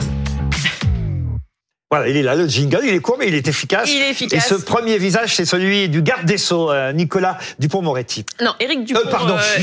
Voilà, 1.91 2.07
il 2.07 2.19
est 2.19 2.23
là, 2.23 2.35
le 2.35 2.47
jingle, 2.47 2.81
il 2.85 2.93
est 2.93 2.99
court 3.01 3.17
mais 3.19 3.29
il 3.29 3.35
est 3.35 3.49
efficace. 3.49 3.89
Il 3.91 4.03
est 4.03 4.11
efficace. 4.11 4.45
Et 4.45 4.47
ce 4.47 4.61
premier 4.61 4.99
visage, 4.99 5.35
c'est 5.35 5.47
celui 5.47 5.89
du 5.89 6.03
garde 6.03 6.27
des 6.27 6.37
Sceaux, 6.37 6.71
euh, 6.71 6.93
Nicolas 6.93 7.39
Dupont-Moretti. 7.61 8.27
Non, 8.43 8.53
Éric 8.61 8.85
Dupont. 8.85 9.01
Euh, 9.07 9.11
pardon. 9.11 9.37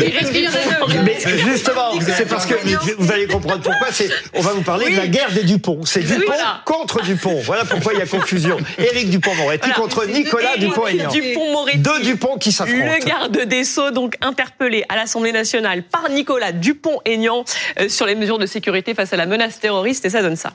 Éric 0.00 0.32
Dupont. 0.32 0.86
Mais 1.04 1.18
justement, 1.44 1.90
c'est 2.00 2.26
parce 2.26 2.46
que 2.46 2.54
vous 2.96 3.12
allez 3.12 3.26
comprendre 3.26 3.60
pourquoi. 3.60 3.88
C'est, 3.92 4.08
on 4.32 4.40
va 4.40 4.52
vous 4.52 4.62
parler 4.62 4.90
de 4.92 4.96
la 4.96 5.08
guerre 5.08 5.30
des 5.30 5.42
Dupont. 5.42 5.80
C'est 5.84 6.00
Dupont 6.00 6.22
voilà. 6.26 6.62
contre 6.64 7.02
Dupont. 7.02 7.38
Voilà 7.44 7.66
pourquoi 7.66 7.92
il 7.92 7.98
y 7.98 8.02
a 8.02 8.06
confusion. 8.06 8.56
Éric 8.78 9.10
Dupont-Moretti 9.10 9.68
Voilà. 9.68 9.74
contre 9.74 10.06
Nicolas 10.06 10.56
Dupont-Aignan. 10.56 11.10
Dupont-Moretti. 11.10 11.78
Deux 11.80 12.00
Dupont 12.00 12.38
qui 12.38 12.50
s'affrontent. 12.50 12.82
Le 12.82 13.04
garde 13.04 13.38
des 13.44 13.64
Sceaux, 13.64 13.90
donc 13.90 14.14
interpellé 14.22 14.86
à 14.88 14.96
l'Assemblée 14.96 15.32
nationale 15.32 15.82
par 15.82 16.08
Nicolas 16.08 16.52
Dupont-Aignan 16.52 17.44
euh, 17.78 17.90
sur 17.90 18.06
les 18.06 18.14
mesures 18.14 18.38
de 18.38 18.46
sécurité 18.46 18.94
face 18.94 19.12
à 19.12 19.16
la 19.18 19.26
menace 19.26 19.60
terroriste, 19.60 20.06
et 20.06 20.10
ça 20.10 20.22
donne 20.22 20.36
ça. 20.36 20.45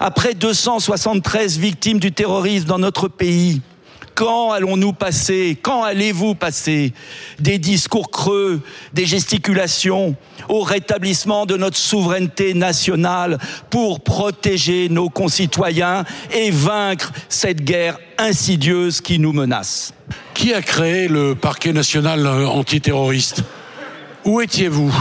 Après 0.00 0.34
273 0.34 1.58
victimes 1.58 1.98
du 1.98 2.12
terrorisme 2.12 2.66
dans 2.66 2.78
notre 2.78 3.08
pays, 3.08 3.60
quand 4.16 4.50
allons-nous 4.50 4.94
passer, 4.94 5.58
quand 5.60 5.82
allez-vous 5.82 6.34
passer 6.34 6.94
des 7.38 7.58
discours 7.58 8.10
creux, 8.10 8.62
des 8.94 9.04
gesticulations 9.04 10.16
au 10.48 10.62
rétablissement 10.62 11.44
de 11.44 11.56
notre 11.56 11.76
souveraineté 11.76 12.54
nationale 12.54 13.38
pour 13.68 14.00
protéger 14.00 14.88
nos 14.88 15.10
concitoyens 15.10 16.04
et 16.32 16.50
vaincre 16.50 17.12
cette 17.28 17.62
guerre 17.62 17.98
insidieuse 18.16 19.02
qui 19.02 19.18
nous 19.18 19.34
menace? 19.34 19.92
Qui 20.32 20.54
a 20.54 20.62
créé 20.62 21.08
le 21.08 21.34
parquet 21.34 21.74
national 21.74 22.26
euh, 22.26 22.48
antiterroriste? 22.48 23.42
Où 24.24 24.40
étiez-vous? 24.40 24.94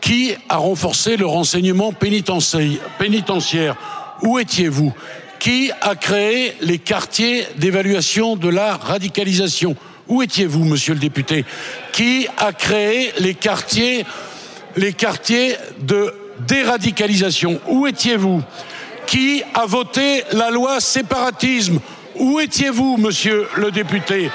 Qui 0.00 0.34
a 0.48 0.56
renforcé 0.56 1.16
le 1.16 1.26
renseignement 1.26 1.92
pénitentiaire 1.92 2.80
pénitentiaire 2.98 3.76
Où 4.22 4.38
étiez-vous? 4.38 4.92
Qui 5.38 5.72
a 5.80 5.96
créé 5.96 6.54
les 6.60 6.78
quartiers 6.78 7.46
d'évaluation 7.56 8.36
de 8.36 8.48
la 8.48 8.76
radicalisation? 8.76 9.74
Où 10.08 10.22
étiez-vous, 10.22 10.64
monsieur 10.64 10.94
le 10.94 11.00
député? 11.00 11.44
Qui 11.92 12.28
a 12.36 12.52
créé 12.52 13.12
les 13.18 13.34
quartiers, 13.34 14.04
les 14.76 14.92
quartiers 14.92 15.56
de 15.80 16.14
déradicalisation? 16.46 17.60
Où 17.66 17.86
étiez-vous? 17.86 18.42
Qui 19.06 19.42
a 19.54 19.66
voté 19.66 20.22
la 20.32 20.50
loi 20.50 20.80
séparatisme? 20.80 21.80
Où 22.14 22.38
étiez-vous, 22.38 22.96
monsieur 22.98 23.48
le 23.56 23.70
député? 23.70 24.30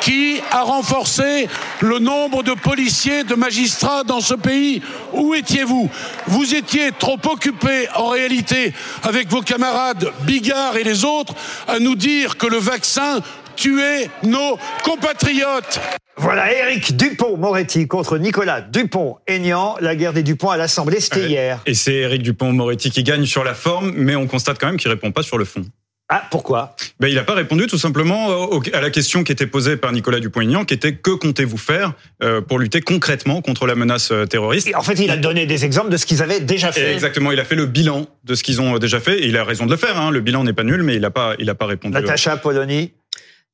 Qui 0.00 0.40
a 0.50 0.62
renforcé 0.62 1.48
le 1.80 1.98
nombre 1.98 2.42
de 2.42 2.52
policiers, 2.52 3.24
de 3.24 3.34
magistrats 3.34 4.04
dans 4.04 4.20
ce 4.20 4.34
pays? 4.34 4.82
Où 5.12 5.34
étiez-vous? 5.34 5.90
Vous 6.26 6.54
étiez 6.54 6.90
trop 6.98 7.18
occupés, 7.30 7.88
en 7.94 8.08
réalité, 8.08 8.72
avec 9.02 9.28
vos 9.28 9.42
camarades 9.42 10.10
Bigard 10.22 10.76
et 10.76 10.84
les 10.84 11.04
autres, 11.04 11.34
à 11.68 11.78
nous 11.78 11.96
dire 11.96 12.36
que 12.36 12.46
le 12.46 12.58
vaccin 12.58 13.20
tuer 13.56 14.08
nos 14.22 14.58
compatriotes. 14.84 15.80
Voilà, 16.16 16.52
Éric 16.52 16.96
Dupont-Moretti 16.96 17.88
contre 17.88 18.18
Nicolas 18.18 18.60
Dupont-Aignan. 18.60 19.76
La 19.80 19.96
guerre 19.96 20.12
des 20.12 20.22
Dupont 20.22 20.50
à 20.50 20.56
l'Assemblée, 20.56 21.00
c'était 21.00 21.28
hier. 21.28 21.60
Et 21.66 21.74
c'est 21.74 21.94
Éric 21.94 22.22
Dupont-Moretti 22.22 22.90
qui 22.90 23.02
gagne 23.02 23.24
sur 23.24 23.44
la 23.44 23.54
forme, 23.54 23.92
mais 23.94 24.16
on 24.16 24.26
constate 24.26 24.58
quand 24.58 24.66
même 24.66 24.76
qu'il 24.76 24.90
répond 24.90 25.12
pas 25.12 25.22
sur 25.22 25.38
le 25.38 25.44
fond. 25.44 25.64
Ah, 26.12 26.24
pourquoi? 26.28 26.74
Ben, 26.98 27.06
Il 27.06 27.14
n'a 27.14 27.22
pas 27.22 27.34
répondu 27.34 27.68
tout 27.68 27.78
simplement 27.78 28.26
au- 28.28 28.60
à 28.72 28.80
la 28.80 28.90
question 28.90 29.22
qui 29.22 29.30
était 29.30 29.46
posée 29.46 29.76
par 29.76 29.92
Nicolas 29.92 30.18
Dupont-Aignan, 30.18 30.64
qui 30.64 30.74
était 30.74 30.92
que 30.96 31.12
comptez-vous 31.12 31.56
faire 31.56 31.92
euh, 32.22 32.40
pour 32.40 32.58
lutter 32.58 32.80
concrètement 32.80 33.40
contre 33.42 33.64
la 33.68 33.76
menace 33.76 34.10
euh, 34.10 34.26
terroriste? 34.26 34.66
Et 34.66 34.74
en 34.74 34.82
fait, 34.82 34.94
il 34.98 35.08
a 35.12 35.16
donné 35.16 35.46
des 35.46 35.64
exemples 35.64 35.88
de 35.90 35.96
ce 35.96 36.06
qu'ils 36.06 36.20
avaient 36.20 36.40
déjà 36.40 36.70
Et 36.70 36.72
fait. 36.72 36.92
Exactement, 36.94 37.30
il 37.30 37.38
a 37.38 37.44
fait 37.44 37.54
le 37.54 37.66
bilan 37.66 38.08
de 38.24 38.34
ce 38.34 38.42
qu'ils 38.42 38.60
ont 38.60 38.76
déjà 38.78 38.98
fait, 38.98 39.20
et 39.20 39.26
il 39.28 39.36
a 39.36 39.44
raison 39.44 39.66
de 39.66 39.70
le 39.70 39.76
faire. 39.76 39.96
Hein. 40.00 40.10
Le 40.10 40.20
bilan 40.20 40.42
n'est 40.42 40.52
pas 40.52 40.64
nul, 40.64 40.82
mais 40.82 40.96
il 40.96 41.00
n'a 41.02 41.10
pas, 41.12 41.36
il 41.38 41.48
a 41.48 41.54
pas 41.54 41.66
répondu. 41.66 41.94
Natacha 41.94 42.36
Polony, 42.38 42.92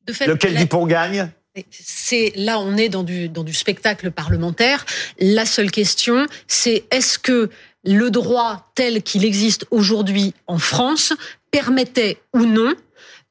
De 0.06 0.14
fait, 0.14 0.26
lequel 0.26 0.54
la- 0.54 0.60
Dupont 0.60 0.86
gagne? 0.86 1.28
C'est 1.70 2.32
là, 2.36 2.58
on 2.58 2.76
est 2.76 2.88
dans 2.90 3.02
du 3.02 3.28
dans 3.30 3.42
du 3.44 3.54
spectacle 3.54 4.10
parlementaire. 4.10 4.84
La 5.18 5.44
seule 5.46 5.70
question, 5.70 6.26
c'est 6.48 6.84
est-ce 6.90 7.18
que 7.18 7.48
le 7.84 8.10
droit 8.10 8.70
tel 8.74 9.02
qu'il 9.02 9.24
existe 9.24 9.66
aujourd'hui 9.70 10.34
en 10.48 10.58
France 10.58 11.14
permettait 11.60 12.18
ou 12.34 12.44
non 12.44 12.74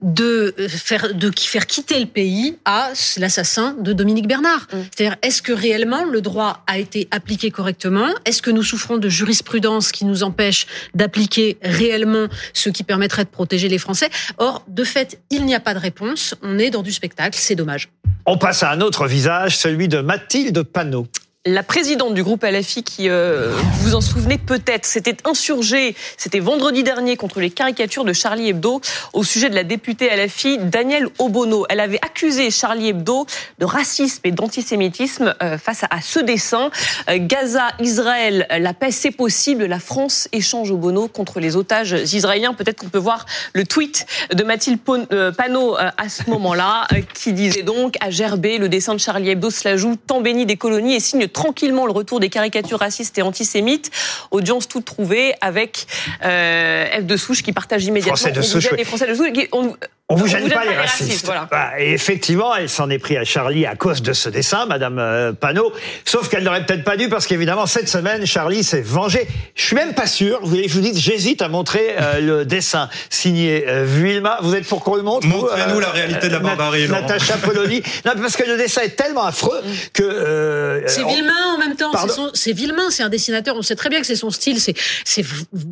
de 0.02 0.54
faire 0.68 1.14
de 1.14 1.30
qui- 1.30 1.48
faire 1.48 1.68
quitter 1.68 2.00
le 2.00 2.06
pays 2.08 2.58
à 2.66 2.92
l'assassin 3.18 3.76
de 3.80 3.94
Dominique 3.94 4.28
Bernard. 4.28 4.68
C'est-à-dire 4.72 5.16
est-ce 5.22 5.42
que 5.42 5.54
réellement 5.54 6.04
le 6.06 6.22
droit 6.22 6.64
a 6.68 6.78
été 6.80 7.08
appliqué 7.12 7.50
correctement? 7.52 8.10
Est-ce 8.26 8.42
que 8.42 8.52
nous 8.52 8.64
souffrons 8.64 8.98
de 8.98 9.10
jurisprudence 9.10 9.92
qui 9.92 10.04
nous 10.06 10.24
empêche 10.24 10.66
d'appliquer 10.96 11.58
réellement 11.62 12.28
ce 12.54 12.70
qui 12.70 12.84
permettrait 12.84 13.24
de 13.26 13.30
protéger 13.30 13.70
les 13.70 13.78
Français? 13.78 14.10
Or, 14.38 14.64
de 14.68 14.84
fait, 14.84 15.20
il 15.30 15.46
n'y 15.46 15.56
a 15.56 15.60
pas 15.60 15.74
de 15.76 15.80
réponse. 15.80 16.36
On 16.42 16.58
est 16.60 16.72
dans 16.72 16.84
du 16.84 16.92
spectacle. 16.92 17.38
C'est 17.40 17.56
dommage. 17.56 17.90
On 18.26 18.38
passe 18.38 18.64
à 18.64 18.72
un 18.72 18.82
autre 18.82 19.06
visage, 19.08 19.56
celui 19.58 19.88
de 19.88 20.00
Mathilde 20.02 20.62
Panot. 20.64 21.08
La 21.48 21.62
présidente 21.62 22.16
du 22.16 22.24
groupe 22.24 22.44
LFI, 22.44 22.82
qui 22.82 23.08
euh, 23.08 23.56
vous 23.82 23.94
en 23.94 24.02
souvenez 24.02 24.40
peut-être, 24.40 24.84
s'était 24.84 25.18
insurgée, 25.26 25.96
c'était 26.18 26.40
vendredi 26.40 26.82
dernier, 26.82 27.18
contre 27.18 27.40
les 27.40 27.52
caricatures 27.52 28.04
de 28.04 28.14
Charlie 28.14 28.50
Hebdo 28.50 28.82
au 29.14 29.24
sujet 29.24 29.52
de 29.52 29.54
la 29.54 29.64
députée 29.64 30.10
LFI 30.10 30.58
Danielle 30.58 31.08
Obono. 31.20 31.68
Elle 31.70 31.82
avait 31.82 32.00
accusé 32.04 32.50
Charlie 32.50 32.88
Hebdo 32.88 33.28
de 33.60 33.66
racisme 33.66 34.22
et 34.24 34.32
d'antisémitisme 34.32 35.36
euh, 35.44 35.60
face 35.60 35.84
à, 35.88 36.02
ce 36.02 36.20
dessin. 36.20 36.72
Euh, 37.12 37.20
Gaza, 37.20 37.68
Israël, 37.80 38.48
la 38.50 38.74
paix 38.74 38.90
c'est 38.90 39.12
possible. 39.12 39.66
La 39.66 39.80
France 39.80 40.28
échange 40.32 40.72
Obono 40.72 41.08
contre 41.08 41.40
les 41.40 41.56
otages 41.56 41.96
israéliens. 42.12 42.56
Peut-être 42.56 42.80
qu'on 42.80 42.90
peut 42.90 42.98
voir 42.98 43.28
le 43.54 43.68
tweet 43.68 44.08
de 44.34 44.44
Mathilde 44.44 44.80
euh, 45.12 45.32
Panot 45.32 45.78
euh, 45.78 45.92
à 45.96 46.10
ce 46.10 46.28
moment-là, 46.28 46.88
qui 47.14 47.34
disait 47.34 47.62
donc 47.62 47.98
à 48.02 48.10
gerber 48.10 48.58
le 48.58 48.68
dessin 48.68 48.96
de 48.96 49.00
Charlie 49.00 49.30
Hebdo 49.30 49.52
se 49.52 49.70
la 49.70 49.78
joue 49.78 49.96
tant 49.96 50.22
béni 50.22 50.48
des 50.48 50.58
colonies 50.58 50.96
et 50.96 51.00
signe 51.00 51.28
tranquillement 51.36 51.86
le 51.86 51.92
retour 51.92 52.20
des 52.20 52.30
caricatures 52.30 52.80
racistes 52.80 53.18
et 53.18 53.22
antisémites. 53.22 53.92
Audience 54.32 54.68
toute 54.68 54.86
trouvée 54.86 55.34
avec 55.42 55.86
euh, 56.24 56.86
F 57.02 57.04
de 57.04 57.18
Souche 57.18 57.44
qui 57.44 57.52
partage 57.54 57.86
immédiatement. 57.86 58.16
Français 58.16 58.32
de 58.32 58.42
Souche, 58.42 58.70
oui. 58.72 58.84
Français 58.86 59.08
de 59.08 59.14
Souche. 59.14 59.32
qui- 59.34 59.48
On, 59.52 59.76
On 60.08 60.16
vous 60.18 60.28
gêne 60.28 60.48
pas 60.52 60.64
les 60.66 60.76
racistes. 60.76 61.26
voilà. 61.26 61.48
Bah, 61.50 61.72
et 61.80 61.92
effectivement, 61.94 62.56
elle 62.56 62.70
s'en 62.70 62.92
est 62.92 63.00
pris 63.00 63.18
à 63.18 63.24
Charlie 63.24 63.66
à 63.66 63.76
cause 63.76 64.04
de 64.04 64.14
ce 64.14 64.30
dessin, 64.30 64.68
Madame 64.68 65.00
euh, 65.00 65.34
Panot. 65.34 65.74
Sauf 66.06 66.30
qu'elle 66.30 66.44
n'aurait 66.44 66.64
peut-être 66.64 66.84
pas 66.84 66.96
dû 66.96 67.10
parce 67.10 67.26
qu'évidemment 67.26 67.66
cette 67.66 67.90
semaine, 67.90 68.24
Charlie 68.28 68.64
s'est 68.64 68.82
vengé. 68.82 69.28
Je 69.56 69.64
suis 69.66 69.76
même 69.76 69.96
pas 69.96 70.06
sûr. 70.06 70.38
Vous 70.44 70.50
voulez 70.50 70.62
que 70.66 70.70
je 70.70 70.76
vous 70.76 70.82
dise, 70.82 71.00
j'hésite 71.00 71.42
à 71.42 71.48
montrer 71.50 71.96
euh, 72.00 72.20
le 72.22 72.46
dessin 72.46 72.88
signé 73.10 73.66
euh, 73.68 73.84
Vuilma. 73.84 74.38
Vous 74.44 74.54
êtes 74.54 74.68
pour 74.68 74.84
qu'on 74.84 74.94
le 74.96 75.02
montre 75.02 75.26
Montrez-nous 75.26 75.80
la 75.80 75.90
réalité 75.90 76.28
de 76.28 76.34
la 76.34 76.40
barbarie. 76.40 76.88
Natacha 76.88 77.38
Polony. 77.38 77.82
non, 78.06 78.12
parce 78.22 78.38
que 78.38 78.44
le 78.44 78.58
dessin 78.58 78.82
est 78.84 78.96
tellement 78.96 79.26
affreux 79.26 79.60
que. 79.92 80.04
euh, 80.04 80.82
C'est 80.88 81.04
on- 81.04 81.08
Villemain 81.12 81.56
en 81.56 81.58
même 81.58 81.76
temps. 81.76 81.92
C'est 82.00 82.12
son- 82.14 82.30
C'est 82.36 82.54
Villemain, 82.54 82.92
c'est 82.92 83.02
un 83.02 83.10
dessinateur. 83.10 83.56
On 83.58 83.64
sait 83.64 83.76
très 83.76 83.90
bien 83.90 84.02
que 84.02 84.06
c'est 84.08 84.16
son 84.16 84.30
style. 84.30 84.60
C'est 84.62 84.76
c'est 85.04 85.26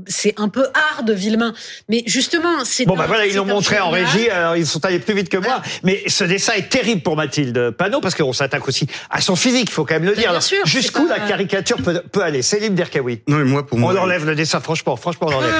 c'est 0.07 0.33
un 0.37 0.49
peu 0.49 0.65
hard 0.73 1.11
Villemain. 1.11 1.53
Mais 1.87 2.01
justement, 2.07 2.65
c'est 2.65 2.85
Bon, 2.85 2.95
un- 2.95 2.97
bah 2.97 3.05
voilà, 3.07 3.27
ils 3.27 3.35
l'ont 3.35 3.45
montré 3.45 3.79
en 3.79 3.91
journal. 3.91 4.22
Alors 4.29 4.55
ils 4.55 4.65
sont 4.65 4.83
allés 4.85 4.99
plus 4.99 5.13
vite 5.13 5.29
que 5.29 5.37
moi. 5.37 5.61
Mais 5.83 6.03
ce 6.07 6.23
dessin 6.23 6.53
est 6.53 6.69
terrible 6.69 7.01
pour 7.01 7.15
Mathilde 7.15 7.71
Panot, 7.71 8.01
parce 8.01 8.15
qu'on 8.15 8.33
s'attaque 8.33 8.67
aussi 8.67 8.87
à 9.09 9.21
son 9.21 9.35
physique, 9.35 9.69
il 9.69 9.73
faut 9.73 9.85
quand 9.85 9.95
même 9.95 10.03
le 10.05 10.11
dire. 10.13 10.21
bien 10.23 10.29
Alors, 10.29 10.43
sûr, 10.43 10.65
Jusqu'où 10.65 11.07
c'est 11.07 11.19
la 11.19 11.27
caricature 11.27 11.77
peut, 11.77 12.01
peut 12.11 12.21
aller? 12.21 12.41
Céline 12.41 12.75
Derkaoui. 12.75 13.21
Non, 13.27 13.37
mais 13.37 13.43
moi, 13.45 13.65
pour 13.65 13.77
On 13.77 13.81
moi, 13.81 13.99
enlève 13.99 14.25
le 14.25 14.35
dessin, 14.35 14.59
franchement, 14.59 14.95
franchement, 14.95 15.27
on 15.29 15.33
enlève. 15.35 15.53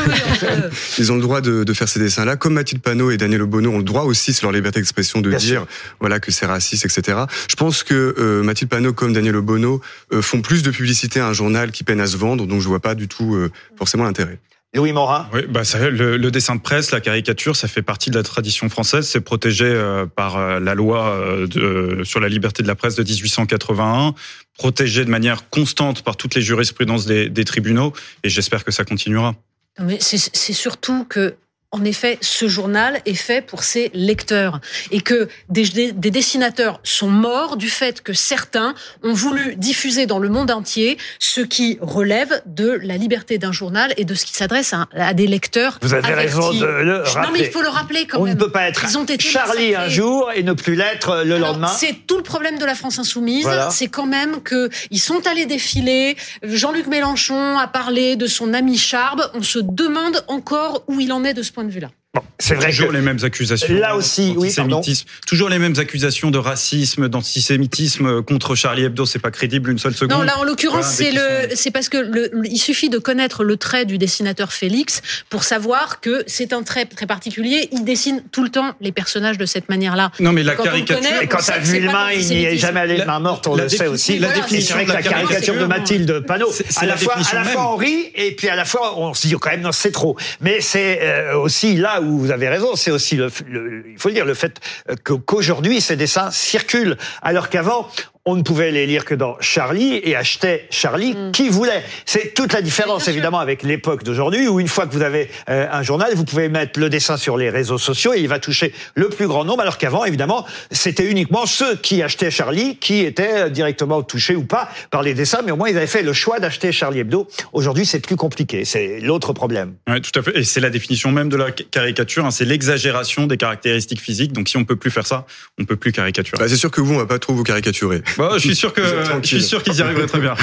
on 0.43 0.69
Ils 0.97 1.12
ont 1.12 1.15
le 1.15 1.21
droit 1.21 1.41
de, 1.41 1.63
de 1.63 1.73
faire 1.73 1.88
ces 1.89 1.99
dessins-là, 1.99 2.36
comme 2.36 2.54
Mathilde 2.54 2.82
Panot 2.82 3.12
et 3.12 3.17
Daniel 3.17 3.41
Obono 3.43 3.71
ont 3.71 3.78
le 3.78 3.84
droit 3.84 4.04
aussi, 4.04 4.34
c'est 4.34 4.43
leur 4.43 4.52
liberté 4.52 4.80
d'expression, 4.80 5.21
de 5.21 5.30
Bien 5.30 5.38
dire 5.38 5.60
sûr. 5.62 5.67
voilà 5.99 6.19
que 6.19 6.32
c'est 6.32 6.45
raciste, 6.45 6.86
etc. 6.86 7.17
Je 7.49 7.56
pense 7.56 7.84
que 7.84 8.15
euh, 8.17 8.43
Mathilde 8.43 8.69
Panot 8.69 8.93
comme 8.93 9.13
Daniel 9.13 9.36
Obono 9.38 9.82
euh, 10.13 10.21
font 10.21 10.41
plus 10.41 10.63
de 10.63 10.71
publicité 10.71 11.19
à 11.19 11.28
un 11.28 11.34
journal 11.34 11.71
qui 11.71 11.84
peine 11.84 11.99
à 12.02 12.08
se 12.08 12.17
vendre, 12.17 12.45
donc 12.47 12.62
je 12.62 12.67
vois 12.67 12.80
pas 12.80 12.95
du 12.95 13.08
tout 13.08 13.36
euh, 13.36 13.52
forcément 13.78 14.04
l'intérêt. 14.04 14.39
Louis 14.75 14.91
Morin. 14.91 15.29
Oui, 15.33 15.41
bah 15.47 15.63
ça, 15.63 15.89
le, 15.89 16.17
le 16.17 16.31
dessin 16.31 16.55
de 16.55 16.62
presse, 16.62 16.91
la 16.91 16.99
caricature, 16.99 17.55
ça 17.55 17.67
fait 17.67 17.83
partie 17.83 18.09
de 18.09 18.15
la 18.15 18.23
tradition 18.23 18.69
française. 18.69 19.07
C'est 19.07 19.21
protégé 19.21 19.65
euh, 19.65 20.07
par 20.07 20.38
euh, 20.38 20.59
la 20.59 20.73
loi 20.73 21.09
euh, 21.09 21.47
de, 21.47 22.03
sur 22.03 22.19
la 22.19 22.27
liberté 22.27 22.63
de 22.63 22.67
la 22.67 22.75
presse 22.75 22.95
de 22.95 23.03
1881, 23.03 24.15
protégé 24.57 25.05
de 25.05 25.12
manière 25.12 25.49
constante 25.49 26.01
par 26.01 26.17
toutes 26.17 26.33
les 26.33 26.41
jurisprudences 26.41 27.05
des, 27.05 27.29
des 27.29 27.45
tribunaux, 27.45 27.93
et 28.23 28.29
j'espère 28.29 28.63
que 28.63 28.71
ça 28.71 28.83
continuera. 28.83 29.36
Non, 29.77 29.86
mais 29.86 29.97
c'est 29.99 30.17
c'est 30.17 30.53
surtout 30.53 31.05
que. 31.05 31.36
En 31.73 31.83
effet, 31.86 32.19
ce 32.21 32.47
journal 32.47 33.01
est 33.07 33.15
fait 33.15 33.41
pour 33.45 33.63
ses 33.63 33.89
lecteurs 33.95 34.59
et 34.91 35.01
que 35.01 35.27
des, 35.49 35.63
des- 35.69 35.91
des 35.91 36.12
dessinateurs 36.12 36.79
sont 36.83 37.09
morts 37.09 37.57
du 37.57 37.67
fait 37.67 38.01
que 38.03 38.13
certains 38.13 38.75
ont 39.01 39.13
voulu 39.13 39.55
diffuser 39.55 40.05
dans 40.05 40.19
le 40.19 40.29
monde 40.29 40.51
entier 40.51 40.99
ce 41.17 41.41
qui 41.41 41.79
relève 41.81 42.43
de 42.45 42.79
la 42.83 42.95
liberté 42.97 43.39
d'un 43.39 43.51
journal 43.51 43.91
et 43.97 44.05
de 44.05 44.13
ce 44.13 44.23
qui 44.23 44.33
s'adresse 44.33 44.71
à, 44.73 44.88
à 44.95 45.15
des 45.15 45.25
lecteurs. 45.25 45.79
Vous 45.81 45.95
avez 45.95 46.13
avertis. 46.13 46.38
raison 46.38 46.53
de 46.53 46.65
le 46.65 46.97
Non, 46.99 47.03
rappeler. 47.05 47.29
mais 47.33 47.39
il 47.47 47.51
faut 47.51 47.62
le 47.63 47.69
rappeler 47.69 48.05
quand 48.05 48.19
On 48.19 48.25
même. 48.25 48.36
ne 48.36 48.39
peut 48.39 48.51
pas 48.51 48.67
être 48.67 48.83
Ils 48.88 48.95
ont 48.99 49.03
été 49.05 49.17
Charlie 49.27 49.75
un 49.75 49.89
jour 49.89 50.29
et 50.36 50.43
ne 50.43 50.53
plus 50.53 50.75
l'être 50.75 51.23
le 51.25 51.33
Alors, 51.36 51.53
lendemain. 51.53 51.67
C'est 51.69 52.05
tout 52.05 52.17
le 52.17 52.23
problème 52.23 52.59
de 52.59 52.65
la 52.65 52.75
France 52.75 52.99
insoumise, 52.99 53.45
Voilà. 53.45 53.71
c'est 53.71 53.88
quand 53.88 54.05
même 54.05 54.43
que 54.43 54.69
ils 54.91 54.99
sont 54.99 55.25
allés 55.25 55.47
défiler. 55.47 56.17
Jean-Luc 56.43 56.86
Mélenchon 56.86 57.57
a 57.57 57.65
parlé 57.65 58.15
de 58.15 58.27
son 58.27 58.53
ami 58.53 58.77
Charbe. 58.77 59.23
On 59.33 59.41
se 59.41 59.57
demande 59.57 60.23
encore 60.27 60.83
où 60.88 60.99
il 60.99 61.12
en 61.12 61.23
est 61.23 61.33
de 61.33 61.41
ce 61.41 61.51
point 61.51 61.62
de 61.65 61.71
vue-là. 61.71 61.91
Bon, 62.15 62.21
c'est 62.38 62.54
vrai 62.54 62.69
toujours 62.69 62.89
que 62.89 62.93
les 62.93 63.02
mêmes 63.02 63.17
accusations. 63.23 63.73
Là 63.73 63.95
aussi, 63.95 64.36
oui, 64.38 64.54
pardon. 64.56 64.82
toujours 65.26 65.49
les 65.49 65.58
mêmes 65.58 65.73
accusations 65.80 66.30
de 66.30 66.38
racisme, 66.38 67.10
d'antisémitisme 67.10 68.21
contre 68.21 68.54
Charlie 68.54 68.84
Hebdo. 68.84 69.08
C'est 69.08 69.17
pas 69.17 69.32
crédible 69.32 69.71
une 69.71 69.80
seule 69.80 69.95
seconde. 69.95 70.19
Non, 70.19 70.23
là 70.23 70.38
en 70.38 70.43
l'occurrence, 70.43 71.02
Voilà, 71.02 71.47
c'est 71.56 71.71
parce 71.71 71.89
que 71.89 71.97
le, 71.97 72.30
il 72.45 72.60
suffit 72.60 72.89
de 72.89 72.99
connaître 72.99 73.43
le 73.43 73.58
trait 73.58 73.86
du 73.86 73.97
dessinateur 73.97 74.54
Félix 74.54 75.02
pour 75.32 75.43
savoir 75.43 76.02
que 76.02 76.23
c'est 76.28 76.54
un 76.54 76.62
trait 76.62 76.86
très 76.86 77.08
particulier. 77.08 77.67
Il 77.71 77.84
dessine 77.84 78.21
tout 78.32 78.43
le 78.43 78.49
temps 78.49 78.76
les 78.80 78.91
personnages 78.91 79.39
de 79.39 79.47
cette 79.47 79.67
manière-là. 79.69 80.12
Non, 80.19 80.34
mais 80.34 80.43
la 80.43 80.54
Quand 80.54 80.65
caricature- 80.65 80.97
connaît, 80.97 81.23
Et 81.23 81.28
quand 81.28 81.39
t'as 81.43 81.58
vu 81.58 81.80
le 81.80 81.91
main, 81.91 82.12
il 82.12 82.28
n'y 82.28 82.45
est 82.45 82.58
jamais 82.58 82.82
allé 82.82 82.99
de 82.99 83.06
main 83.06 83.19
morte, 83.19 83.47
on 83.47 83.56
la 83.56 83.63
le 83.63 83.69
sait 83.69 83.88
aussi. 83.88 84.19
la 84.19 84.28
c'est 84.36 84.41
définition 84.41 84.76
de 84.76 84.88
la 84.88 84.93
la 84.93 85.02
caricature 85.02 85.56
de 85.56 85.65
Mathilde 85.65 86.19
Panot, 86.28 86.52
à 86.76 86.86
la 86.86 86.95
fois, 86.95 87.15
à 87.32 87.34
la 87.34 87.43
fois 87.43 87.73
on 87.73 87.76
rit 87.76 88.12
et 88.13 88.36
puis 88.36 88.49
à 88.49 88.56
la 88.56 88.65
fois 88.65 88.99
on 88.99 89.15
se 89.15 89.26
dit 89.26 89.34
quand 89.41 89.49
même 89.49 89.62
non 89.62 89.71
c'est 89.71 89.89
trop. 89.91 90.15
Mais 90.41 90.62
c'est 90.62 90.99
euh, 91.02 91.38
aussi 91.39 91.76
là 91.76 92.02
vous 92.03 92.31
avez 92.31 92.49
raison, 92.49 92.75
c'est 92.75 92.91
aussi 92.91 93.15
le, 93.15 93.29
le- 93.47 93.83
il 93.89 93.97
faut 93.99 94.09
le 94.09 94.13
dire 94.15 94.25
le 94.25 94.33
fait 94.33 94.59
qu'aujourd'hui 95.03 95.81
ces 95.81 95.95
dessins 95.95 96.31
circulent. 96.31 96.97
Alors 97.21 97.49
qu'avant 97.49 97.87
on 98.25 98.36
ne 98.38 98.41
pouvait 98.41 98.71
les 98.71 98.88
lire 98.88 99.03
que 99.03 99.15
dans 99.15 99.36
Charlie 99.41 99.99
et 100.01 100.15
achetait 100.15 100.65
Charlie 100.69 101.13
qui 101.33 101.49
voulait. 101.49 101.83
C'est 102.05 102.33
toute 102.33 102.53
la 102.53 102.62
différence 102.62 103.09
évidemment 103.09 103.39
avec 103.39 103.63
l'époque 103.63 104.03
d'aujourd'hui 104.05 104.47
où 104.47 104.62
une 104.62 104.69
fois 104.69 104.88
que 104.88 104.93
vous 104.93 105.01
avez 105.01 105.29
euh, 105.49 105.67
un 105.69 105.83
journal, 105.83 106.13
vous 106.15 106.23
pouvez 106.23 106.47
mettre 106.47 106.79
le 106.79 106.89
dessin 106.89 107.17
sur 107.17 107.36
les 107.36 107.49
réseaux 107.49 107.77
sociaux 107.77 108.13
et 108.13 108.21
il 108.21 108.29
va 108.29 108.39
toucher 108.39 108.73
le 108.95 109.09
plus 109.09 109.27
grand 109.27 109.43
nombre 109.43 109.62
alors 109.62 109.77
qu'avant 109.77 110.05
évidemment 110.05 110.45
c'était 110.71 111.05
uniquement 111.09 111.45
ceux 111.45 111.75
qui 111.75 112.01
achetaient 112.01 112.31
Charlie 112.31 112.77
qui 112.77 113.01
étaient 113.01 113.49
directement 113.49 114.01
touchés 114.03 114.36
ou 114.38 114.45
pas 114.45 114.69
par 114.89 115.03
les 115.03 115.13
dessins 115.13 115.41
mais 115.45 115.51
au 115.51 115.57
moins 115.57 115.67
ils 115.69 115.75
avaient 115.77 115.86
fait 115.88 116.01
le 116.03 116.13
choix 116.13 116.39
d'acheter 116.39 116.71
Charlie 116.71 116.99
Hebdo. 116.99 117.27
Aujourd'hui 117.51 117.86
c'est 117.86 117.99
plus 117.99 118.15
compliqué, 118.15 118.63
c'est 118.63 119.01
l'autre 119.01 119.33
problème. 119.33 119.73
Ouais, 119.89 119.99
tout 119.99 120.17
à 120.17 120.23
fait. 120.23 120.38
Et 120.38 120.43
c'est 120.45 120.62
la 120.62 120.69
définition 120.69 121.12
même 121.12 121.27
de 121.27 121.36
la 121.36 121.47
ca- 121.47 121.65
caricature. 121.71 122.25
hein. 122.25 122.31
C'est 122.31 122.45
l'exagération 122.45 123.27
des 123.27 123.36
caractéristiques 123.38 123.99
physiques. 124.01 124.31
Donc, 124.31 124.47
si 124.47 124.57
on 124.57 124.63
peut 124.65 124.75
plus 124.75 124.91
faire 124.91 125.05
ça, 125.05 125.25
on 125.59 125.65
peut 125.65 125.75
plus 125.75 125.91
caricaturer. 125.91 126.38
Bah, 126.39 126.47
c'est 126.47 126.55
sûr 126.55 126.71
que 126.71 126.81
vous, 126.81 126.93
on 126.93 126.97
va 126.97 127.05
pas 127.05 127.19
trop 127.19 127.33
vous 127.33 127.43
caricaturer. 127.43 128.01
Je 128.34 128.39
suis 128.39 128.56
sûr 128.56 128.73
que 128.73 128.82
je 129.21 129.28
suis 129.28 129.43
sûr 129.43 129.63
qu'ils 129.63 129.76
y 129.76 129.82
arriveraient 129.82 130.08
très 130.08 130.19
bien. 130.19 130.36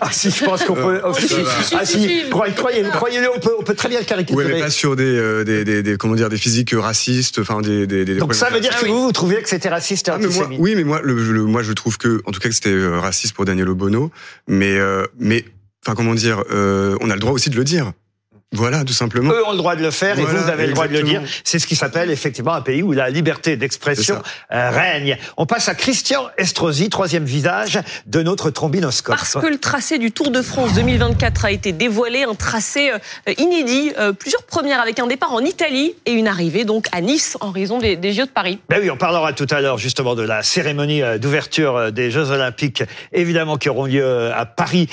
ah 0.00 0.08
si 0.12 0.30
je 0.30 0.44
pense 0.44 0.64
qu'on 0.64 0.74
peut 0.74 1.00
Oh, 1.04 1.12
si, 1.14 1.28
si, 1.28 1.34
si, 1.34 1.74
ah 1.78 1.84
si, 1.84 2.00
si. 2.02 2.30
croyez- 2.30 2.54
croyez-le 2.54 3.28
on 3.34 3.38
peut 3.40 3.52
on 3.58 3.62
peut 3.62 3.74
très 3.74 3.88
bien 3.88 3.98
le 4.00 4.04
caricaturer. 4.04 4.44
mais 4.54 4.60
pas 4.60 4.70
sur 4.70 4.96
des, 4.96 5.04
euh, 5.04 5.44
des, 5.44 5.64
des, 5.64 5.82
des- 5.82 5.96
comment 5.96 6.14
dire 6.14 6.28
des 6.28 6.36
physiques 6.38 6.74
racistes, 6.76 7.38
enfin 7.40 7.60
des, 7.60 7.86
des, 7.86 8.04
des 8.04 8.16
Donc 8.16 8.34
ça 8.34 8.50
veut 8.50 8.60
dire 8.60 8.76
que 8.78 8.86
vous 8.86 9.02
vous 9.06 9.12
trouviez 9.12 9.42
que 9.42 9.48
c'était 9.48 9.68
raciste 9.68 10.08
et 10.08 10.12
Ah, 10.12 10.18
mais 10.20 10.28
moi, 10.28 10.48
oui, 10.58 10.74
mais 10.76 10.84
moi, 10.84 11.00
le, 11.02 11.14
le- 11.14 11.44
moi, 11.44 11.62
je 11.62 11.72
trouve 11.72 11.98
que, 11.98 12.20
en 12.26 12.32
tout 12.32 12.40
cas, 12.40 12.48
que 12.48 12.54
c'était 12.54 12.70
euh, 12.70 12.98
raciste 13.00 13.34
pour 13.34 13.44
Daniel 13.44 13.68
Obono, 13.68 14.10
mais, 14.48 14.76
euh, 14.78 15.04
mais, 15.18 15.44
enfin, 15.84 15.94
comment 15.94 16.14
dire, 16.14 16.42
euh, 16.50 16.96
on 17.00 17.10
a 17.10 17.14
le 17.14 17.20
droit 17.20 17.32
aussi 17.32 17.50
de 17.50 17.56
le 17.56 17.64
dire. 17.64 17.92
Voilà, 18.52 18.84
tout 18.84 18.92
simplement. 18.92 19.32
Eux 19.32 19.44
ont 19.44 19.50
le 19.50 19.56
droit 19.56 19.74
de 19.74 19.82
le 19.82 19.90
faire 19.90 20.16
et 20.18 20.22
vous 20.22 20.48
avez 20.48 20.68
le 20.68 20.72
droit 20.72 20.86
de 20.86 20.92
le 20.92 21.02
dire. 21.02 21.20
C'est 21.42 21.58
ce 21.58 21.66
qui 21.66 21.74
s'appelle 21.74 22.12
effectivement 22.12 22.54
un 22.54 22.60
pays 22.60 22.80
où 22.80 22.92
la 22.92 23.10
liberté 23.10 23.56
d'expression 23.56 24.22
euh, 24.52 24.70
règne. 24.70 25.18
On 25.36 25.46
passe 25.46 25.68
à 25.68 25.74
Christian 25.74 26.28
Estrosi, 26.38 26.88
troisième 26.88 27.24
visage 27.24 27.80
de 28.06 28.22
notre 28.22 28.50
trombinoscope. 28.50 29.16
Parce 29.16 29.34
que 29.34 29.46
le 29.46 29.58
tracé 29.58 29.98
du 29.98 30.12
Tour 30.12 30.30
de 30.30 30.42
France 30.42 30.74
2024 30.74 31.44
a 31.44 31.50
été 31.50 31.72
dévoilé, 31.72 32.22
un 32.22 32.36
tracé 32.36 32.92
euh, 32.92 33.32
inédit, 33.36 33.92
euh, 33.98 34.12
plusieurs 34.12 34.44
premières 34.44 34.80
avec 34.80 35.00
un 35.00 35.08
départ 35.08 35.32
en 35.32 35.40
Italie 35.40 35.94
et 36.06 36.12
une 36.12 36.28
arrivée 36.28 36.64
donc 36.64 36.86
à 36.92 37.00
Nice 37.00 37.36
en 37.40 37.50
raison 37.50 37.78
des, 37.78 37.96
des 37.96 38.12
JO 38.12 38.26
de 38.26 38.30
Paris. 38.30 38.60
Ben 38.68 38.78
oui, 38.80 38.90
on 38.90 38.96
parlera 38.96 39.32
tout 39.32 39.48
à 39.50 39.60
l'heure 39.60 39.78
justement 39.78 40.14
de 40.14 40.22
la 40.22 40.44
cérémonie 40.44 41.02
d'ouverture 41.18 41.90
des 41.90 42.12
Jeux 42.12 42.30
Olympiques, 42.30 42.84
évidemment 43.12 43.56
qui 43.56 43.68
auront 43.68 43.86
lieu 43.86 44.32
à 44.32 44.46
Paris 44.46 44.88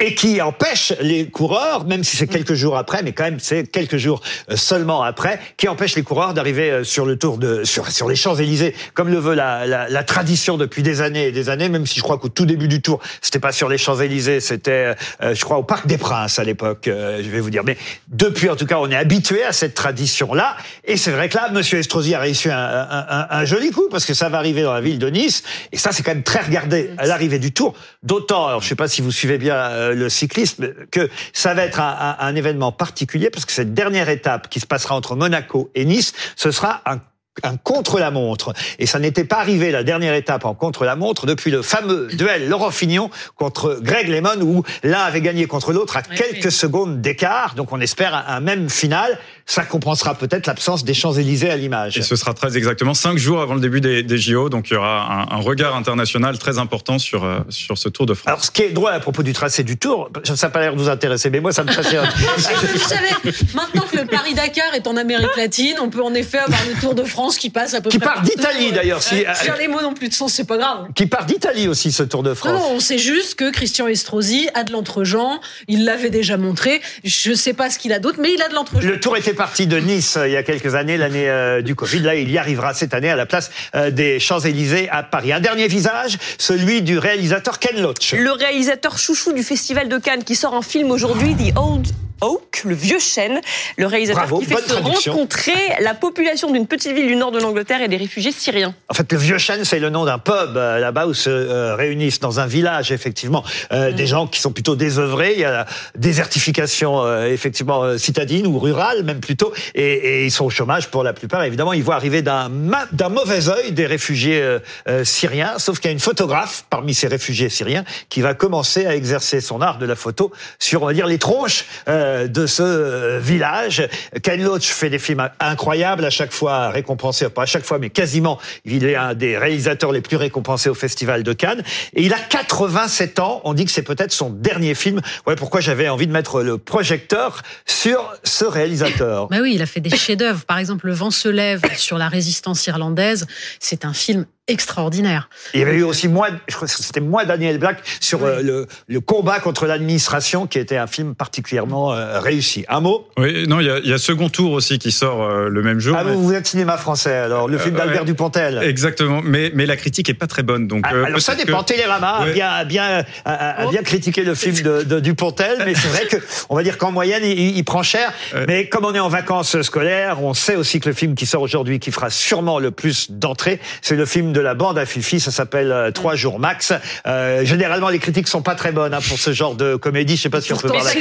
et 0.00 0.14
qui 0.14 0.42
empêche 0.42 0.92
les 1.00 1.28
coureurs, 1.28 1.86
même 1.86 2.04
si 2.04 2.18
c'est 2.18 2.26
quelques 2.26 2.54
jours 2.54 2.76
après, 2.76 2.89
mais 3.02 3.12
quand 3.12 3.24
même 3.24 3.40
c'est 3.40 3.70
quelques 3.70 3.96
jours 3.96 4.20
euh, 4.50 4.56
seulement 4.56 5.02
après, 5.02 5.40
qui 5.56 5.68
empêche 5.68 5.94
les 5.96 6.02
coureurs 6.02 6.34
d'arriver 6.34 6.70
euh, 6.70 6.84
sur 6.84 7.06
le 7.06 7.16
Tour 7.16 7.38
de 7.38 7.64
sur 7.64 7.90
sur 7.90 8.08
les 8.08 8.16
Champs 8.16 8.36
Élysées, 8.36 8.74
comme 8.94 9.08
le 9.08 9.18
veut 9.18 9.34
la, 9.34 9.66
la, 9.66 9.88
la 9.88 10.04
tradition 10.04 10.56
depuis 10.56 10.82
des 10.82 11.00
années 11.00 11.28
et 11.28 11.32
des 11.32 11.48
années. 11.48 11.68
Même 11.68 11.86
si 11.86 11.98
je 11.98 12.02
crois 12.02 12.18
qu'au 12.18 12.28
tout 12.28 12.46
début 12.46 12.68
du 12.68 12.80
Tour, 12.82 13.00
c'était 13.20 13.38
pas 13.38 13.52
sur 13.52 13.68
les 13.68 13.78
Champs 13.78 14.00
Élysées, 14.00 14.40
c'était 14.40 14.94
euh, 15.22 15.34
je 15.34 15.44
crois 15.44 15.58
au 15.58 15.62
Parc 15.62 15.86
des 15.86 15.98
Princes 15.98 16.38
à 16.38 16.44
l'époque. 16.44 16.88
euh, 16.88 17.22
je 17.22 17.28
vais 17.28 17.40
vous 17.40 17.50
dire, 17.50 17.62
mais 17.64 17.76
depuis 18.08 18.48
en 18.48 18.56
tout 18.56 18.66
cas, 18.66 18.78
on 18.78 18.90
est 18.90 18.96
habitué 18.96 19.44
à 19.44 19.52
cette 19.52 19.74
tradition 19.74 20.34
là, 20.34 20.56
et 20.84 20.96
c'est 20.96 21.10
vrai 21.10 21.28
que 21.28 21.36
là, 21.36 21.50
Monsieur 21.50 21.78
Estrosi 21.78 22.14
a 22.14 22.20
réussi 22.20 22.50
un, 22.50 22.56
un, 22.58 23.06
un, 23.08 23.26
un 23.30 23.44
joli 23.44 23.70
coup 23.70 23.88
parce 23.90 24.04
que 24.04 24.14
ça 24.14 24.28
va 24.28 24.38
arriver 24.38 24.62
dans 24.62 24.74
la 24.74 24.80
ville 24.80 24.98
de 24.98 25.08
Nice, 25.08 25.42
et 25.72 25.76
ça 25.78 25.92
c'est 25.92 26.02
quand 26.02 26.14
même 26.14 26.22
très 26.22 26.40
regardé 26.40 26.90
à 26.98 27.06
l'arrivée 27.06 27.38
du 27.38 27.52
Tour. 27.52 27.74
D'autant, 28.02 28.46
alors 28.46 28.62
je 28.62 28.68
sais 28.68 28.74
pas 28.74 28.88
si 28.88 29.02
vous 29.02 29.12
suivez 29.12 29.38
bien 29.38 29.54
euh, 29.54 29.94
le 29.94 30.08
cyclisme, 30.08 30.68
que 30.90 31.08
ça 31.32 31.54
va 31.54 31.64
être 31.64 31.80
un, 31.80 32.16
un 32.18 32.34
événement 32.34 32.72
particulier 32.80 33.28
parce 33.28 33.44
que 33.44 33.52
cette 33.52 33.74
dernière 33.74 34.08
étape 34.08 34.48
qui 34.48 34.58
se 34.58 34.66
passera 34.66 34.94
entre 34.94 35.14
Monaco 35.14 35.70
et 35.74 35.84
Nice, 35.84 36.14
ce 36.34 36.50
sera 36.50 36.80
un 36.86 37.00
un 37.42 37.56
contre-la-montre. 37.56 38.52
Et 38.78 38.86
ça 38.86 38.98
n'était 38.98 39.24
pas 39.24 39.38
arrivé, 39.38 39.70
la 39.70 39.82
dernière 39.82 40.14
étape 40.14 40.44
en 40.44 40.54
contre-la-montre, 40.54 41.26
depuis 41.26 41.50
le 41.50 41.62
fameux 41.62 42.08
duel 42.12 42.48
Laurent 42.48 42.70
Fignon 42.70 43.10
contre 43.36 43.78
Greg 43.80 44.08
Lemon, 44.08 44.40
où 44.42 44.64
l'un 44.82 45.00
avait 45.00 45.20
gagné 45.20 45.46
contre 45.46 45.72
l'autre 45.72 45.96
à 45.96 46.02
quelques 46.02 46.52
secondes 46.52 47.00
d'écart. 47.00 47.54
Donc 47.54 47.72
on 47.72 47.80
espère 47.80 48.14
un 48.28 48.40
même 48.40 48.68
final. 48.68 49.18
Ça 49.50 49.64
compensera 49.64 50.14
peut-être 50.14 50.46
l'absence 50.46 50.84
des 50.84 50.94
Champs-Élysées 50.94 51.50
à 51.50 51.56
l'image. 51.56 51.98
Et 51.98 52.02
ce 52.02 52.14
sera 52.14 52.34
très 52.34 52.56
exactement 52.56 52.94
cinq 52.94 53.18
jours 53.18 53.40
avant 53.40 53.54
le 53.54 53.60
début 53.60 53.80
des, 53.80 54.04
des 54.04 54.16
JO, 54.16 54.48
donc 54.48 54.70
il 54.70 54.74
y 54.74 54.76
aura 54.76 55.26
un, 55.28 55.36
un, 55.36 55.40
regard 55.40 55.74
international 55.74 56.38
très 56.38 56.58
important 56.58 57.00
sur 57.00 57.24
euh, 57.24 57.40
sur 57.48 57.76
ce 57.76 57.88
Tour 57.88 58.06
de 58.06 58.14
France. 58.14 58.28
Alors, 58.28 58.44
ce 58.44 58.52
qui 58.52 58.62
est 58.62 58.70
drôle 58.70 58.92
à 58.92 59.00
propos 59.00 59.24
du 59.24 59.32
tracé 59.32 59.64
du 59.64 59.76
Tour, 59.76 60.08
ça 60.22 60.34
n'a 60.46 60.50
pas 60.52 60.60
l'air 60.60 60.76
de 60.76 60.80
vous 60.80 60.88
intéresser, 60.88 61.30
mais 61.30 61.40
moi, 61.40 61.50
ça 61.52 61.64
me 61.64 61.74
passionne. 61.74 62.08
Vous 62.36 62.78
savez, 62.78 63.08
maintenant 63.54 63.82
que 63.90 63.96
le 63.96 64.06
Paris-Dakar 64.06 64.72
est 64.74 64.86
en 64.86 64.96
Amérique 64.96 65.36
latine, 65.36 65.74
on 65.82 65.90
peut 65.90 66.02
en 66.02 66.14
effet 66.14 66.38
avoir 66.38 66.60
le 66.72 66.80
Tour 66.80 66.94
de 66.94 67.02
France 67.02 67.36
qui 67.36 67.50
passe 67.50 67.74
à 67.74 67.80
peu 67.80 67.90
qui 67.90 67.98
près. 67.98 68.06
part 68.06 68.22
partout. 68.22 68.30
d'Italie 68.36 68.70
d'ailleurs. 68.70 69.02
Si, 69.02 69.24
Euh, 69.26 69.34
Sur 69.34 69.56
les 69.56 69.66
mots 69.66 69.82
non 69.82 69.94
plus 69.94 70.08
de 70.08 70.14
sens, 70.14 70.32
c'est 70.32 70.46
pas 70.46 70.58
grave. 70.58 70.86
Qui 70.94 71.06
part 71.06 71.26
d'Italie 71.26 71.66
aussi, 71.66 71.90
ce 71.90 72.04
Tour 72.04 72.22
de 72.22 72.34
France. 72.34 72.52
non, 72.52 72.70
on 72.76 72.78
sait 72.80 72.98
juste 72.98 73.34
que 73.34 73.50
Christian 73.50 73.88
Estrosi 73.88 74.48
a 74.54 74.62
de 74.62 74.70
l'entre-gens. 74.72 75.40
Il 75.66 75.84
l'avait 75.84 76.10
déjà 76.10 76.36
montré. 76.36 76.80
Je 77.02 77.34
sais 77.34 77.52
pas 77.52 77.68
ce 77.68 77.78
qu'il 77.80 77.92
a 77.92 77.98
d'autre, 77.98 78.18
mais 78.20 78.32
il 78.32 78.40
a 78.42 78.48
de 78.48 78.54
l'entre-gens. 78.54 78.86
Le 78.86 79.00
tour 79.00 79.16
était 79.16 79.34
parti 79.40 79.66
de 79.66 79.78
Nice 79.78 80.18
euh, 80.18 80.28
il 80.28 80.32
y 80.32 80.36
a 80.36 80.42
quelques 80.42 80.74
années, 80.74 80.98
l'année 80.98 81.26
euh, 81.30 81.62
du 81.62 81.74
Covid. 81.74 82.00
Là, 82.00 82.14
il 82.14 82.30
y 82.30 82.36
arrivera 82.36 82.74
cette 82.74 82.92
année 82.92 83.08
à 83.08 83.16
la 83.16 83.24
place 83.24 83.50
euh, 83.74 83.90
des 83.90 84.20
Champs-Élysées 84.20 84.90
à 84.90 85.02
Paris. 85.02 85.32
Un 85.32 85.40
dernier 85.40 85.66
visage, 85.66 86.18
celui 86.36 86.82
du 86.82 86.98
réalisateur 86.98 87.58
Ken 87.58 87.80
Loach. 87.80 88.12
Le 88.12 88.32
réalisateur 88.32 88.98
chouchou 88.98 89.32
du 89.32 89.42
Festival 89.42 89.88
de 89.88 89.96
Cannes 89.96 90.24
qui 90.24 90.34
sort 90.34 90.54
un 90.54 90.60
film 90.60 90.90
aujourd'hui, 90.90 91.34
The 91.34 91.56
Old 91.56 91.86
Oak, 92.20 92.62
le 92.64 92.74
vieux 92.74 92.98
chêne, 92.98 93.40
le 93.78 93.86
réalisateur 93.86 94.22
Bravo, 94.24 94.40
qui 94.40 94.46
fait 94.46 94.56
se 94.56 94.68
traduction. 94.68 95.12
rencontrer 95.12 95.54
la 95.80 95.94
population 95.94 96.50
d'une 96.50 96.66
petite 96.66 96.92
ville 96.92 97.06
du 97.06 97.16
nord 97.16 97.32
de 97.32 97.38
l'Angleterre 97.40 97.80
et 97.82 97.88
des 97.88 97.96
réfugiés 97.96 98.32
syriens. 98.32 98.74
En 98.88 98.94
fait, 98.94 99.10
le 99.10 99.18
Vieux 99.18 99.38
Chêne, 99.38 99.64
c'est 99.64 99.78
le 99.78 99.88
nom 99.90 100.04
d'un 100.04 100.18
pub 100.18 100.56
euh, 100.56 100.78
là-bas 100.78 101.06
où 101.06 101.14
se 101.14 101.30
euh, 101.30 101.74
réunissent 101.76 102.20
dans 102.20 102.40
un 102.40 102.46
village, 102.46 102.92
effectivement, 102.92 103.42
euh, 103.72 103.92
des 103.92 104.06
gens 104.06 104.26
qui 104.26 104.40
sont 104.40 104.52
plutôt 104.52 104.76
désœuvrés. 104.76 105.32
Il 105.34 105.40
y 105.40 105.44
a 105.44 105.50
la 105.50 105.66
désertification, 105.96 107.02
euh, 107.04 107.26
effectivement, 107.28 107.96
citadine 107.96 108.46
ou 108.46 108.58
rurale, 108.58 109.02
même 109.04 109.20
plutôt, 109.20 109.52
et, 109.74 109.82
et 109.84 110.24
ils 110.26 110.30
sont 110.30 110.44
au 110.44 110.50
chômage 110.50 110.88
pour 110.88 111.02
la 111.02 111.12
plupart. 111.12 111.42
Évidemment, 111.44 111.72
ils 111.72 111.82
voient 111.82 111.94
arriver 111.94 112.20
d'un 112.22 112.48
ma- 112.48 112.86
d'un 112.92 113.08
mauvais 113.08 113.48
œil 113.48 113.72
des 113.72 113.86
réfugiés 113.86 114.42
euh, 114.42 115.04
syriens, 115.04 115.58
sauf 115.58 115.78
qu'il 115.78 115.88
y 115.88 115.92
a 115.92 115.92
une 115.92 116.00
photographe 116.00 116.64
parmi 116.68 116.92
ces 116.92 117.06
réfugiés 117.06 117.48
syriens 117.48 117.84
qui 118.08 118.20
va 118.20 118.34
commencer 118.34 118.84
à 118.86 118.94
exercer 118.94 119.40
son 119.40 119.60
art 119.62 119.78
de 119.78 119.86
la 119.86 119.96
photo 119.96 120.30
sur, 120.58 120.82
on 120.82 120.86
va 120.86 120.92
dire, 120.92 121.06
les 121.06 121.18
tronches 121.18 121.64
euh, 121.88 122.09
de 122.28 122.46
ce 122.46 122.62
euh, 122.62 123.18
village. 123.20 123.88
Ken 124.22 124.42
Loach 124.42 124.66
fait 124.66 124.90
des 124.90 124.98
films 124.98 125.28
incroyables, 125.38 126.04
à 126.04 126.10
chaque 126.10 126.32
fois 126.32 126.70
récompensé, 126.70 127.28
pas 127.28 127.42
à 127.42 127.46
chaque 127.46 127.64
fois, 127.64 127.78
mais 127.78 127.90
quasiment. 127.90 128.38
Il 128.64 128.84
est 128.84 128.96
un 128.96 129.14
des 129.14 129.36
réalisateurs 129.38 129.92
les 129.92 130.00
plus 130.00 130.16
récompensés 130.16 130.68
au 130.68 130.74
Festival 130.74 131.22
de 131.22 131.32
Cannes. 131.32 131.62
Et 131.94 132.02
il 132.02 132.12
a 132.12 132.18
87 132.18 133.18
ans. 133.18 133.40
On 133.44 133.54
dit 133.54 133.64
que 133.64 133.70
c'est 133.70 133.82
peut-être 133.82 134.12
son 134.12 134.30
dernier 134.30 134.74
film. 134.74 135.00
Ouais, 135.26 135.36
pourquoi 135.36 135.60
j'avais 135.60 135.88
envie 135.88 136.06
de 136.06 136.12
mettre 136.12 136.42
le 136.42 136.58
projecteur 136.58 137.42
sur 137.66 138.12
ce 138.24 138.44
réalisateur? 138.44 139.28
Bah 139.28 139.38
oui, 139.40 139.52
il 139.54 139.62
a 139.62 139.66
fait 139.66 139.80
des 139.80 139.90
chefs-d'œuvre. 139.90 140.44
Par 140.44 140.58
exemple, 140.58 140.86
Le 140.86 140.94
vent 140.94 141.10
se 141.10 141.28
lève 141.28 141.62
sur 141.76 141.98
la 141.98 142.08
résistance 142.08 142.66
irlandaise. 142.66 143.26
C'est 143.58 143.84
un 143.84 143.92
film 143.92 144.26
extraordinaire. 144.50 145.28
Il 145.54 145.60
y 145.60 145.62
avait 145.62 145.76
eu 145.76 145.82
aussi 145.82 146.08
moi, 146.08 146.28
je 146.48 146.54
crois 146.54 146.66
que 146.68 146.74
c'était 146.74 147.00
moi 147.00 147.24
Daniel 147.24 147.58
Black 147.58 147.78
sur 148.00 148.24
euh, 148.24 148.40
le, 148.42 148.66
le 148.88 149.00
combat 149.00 149.40
contre 149.40 149.66
l'administration, 149.66 150.46
qui 150.46 150.58
était 150.58 150.76
un 150.76 150.86
film 150.86 151.14
particulièrement 151.14 151.92
euh, 151.94 152.20
réussi. 152.20 152.64
Un 152.68 152.80
mot? 152.80 153.08
Oui, 153.16 153.46
non, 153.46 153.60
il 153.60 153.66
y 153.66 153.70
a, 153.70 153.78
il 153.78 153.88
y 153.88 153.92
a 153.92 153.98
Second 153.98 154.28
Tour 154.28 154.52
aussi 154.52 154.78
qui 154.78 154.92
sort 154.92 155.22
euh, 155.22 155.48
le 155.48 155.62
même 155.62 155.78
jour. 155.80 155.96
Ah, 155.98 156.04
vous, 156.04 156.22
vous 156.22 156.32
êtes 156.32 156.46
cinéma 156.46 156.76
français 156.76 157.14
alors, 157.14 157.48
le 157.48 157.58
film 157.58 157.74
d'Albert 157.76 158.00
ouais. 158.00 158.06
Dupontel. 158.06 158.60
Exactement, 158.62 159.20
mais 159.24 159.50
mais 159.54 159.66
la 159.66 159.76
critique 159.76 160.08
est 160.08 160.14
pas 160.14 160.26
très 160.26 160.42
bonne, 160.42 160.66
donc. 160.66 160.84
Ah, 160.86 160.94
euh, 160.94 161.04
Alors 161.04 161.20
ça 161.20 161.34
dépend. 161.34 161.62
que- 161.62 161.70
Télérama 161.70 162.08
a 162.08 162.24
Ouais. 162.24 162.32
bien, 162.32 162.48
a 162.50 162.64
bien, 162.64 163.04
a, 163.24 163.66
bien 163.70 163.82
critiqué 163.82 164.22
le 164.24 164.34
film 164.34 164.56
de, 164.62 164.82
de 164.82 164.98
Dupontel, 165.00 165.58
mais 165.64 165.74
c'est 165.74 165.88
vrai 165.88 166.06
que 166.06 166.16
on 166.48 166.56
va 166.56 166.62
dire 166.62 166.78
qu'en 166.78 166.90
moyenne 166.90 167.22
il, 167.24 167.56
il 167.56 167.64
prend 167.64 167.82
cher. 167.82 168.12
Mais 168.48 168.68
comme 168.68 168.84
on 168.84 168.94
est 168.94 168.98
en 169.00 169.08
vacances 169.08 169.60
scolaires, 169.62 170.22
on 170.22 170.34
sait 170.34 170.56
aussi 170.56 170.80
que 170.80 170.88
le 170.88 170.94
film 170.94 171.14
qui 171.14 171.26
sort 171.26 171.42
aujourd'hui, 171.42 171.78
qui 171.78 171.92
fera 171.92 172.10
sûrement 172.10 172.58
le 172.58 172.70
plus 172.70 173.10
d'entrées, 173.10 173.60
c'est 173.82 173.94
le 173.96 174.06
film 174.06 174.32
de 174.32 174.39
la 174.40 174.54
bande 174.54 174.78
à 174.78 174.86
Fifi. 174.86 175.20
Ça 175.20 175.30
s'appelle 175.30 175.72
euh, 175.72 175.90
Trois 175.90 176.14
jours 176.16 176.38
max. 176.38 176.72
Euh, 177.06 177.44
généralement, 177.44 177.88
les 177.88 177.98
critiques 177.98 178.28
sont 178.28 178.42
pas 178.42 178.54
très 178.54 178.72
bonnes 178.72 178.94
hein, 178.94 179.00
pour 179.06 179.18
ce 179.18 179.32
genre 179.32 179.54
de 179.54 179.76
comédie. 179.76 180.16
Je 180.16 180.22
sais 180.22 180.30
pas 180.30 180.40
si 180.40 180.52
on 180.52 180.56
peut 180.56 180.68
Pourtant, 180.68 180.84
voir 180.84 180.94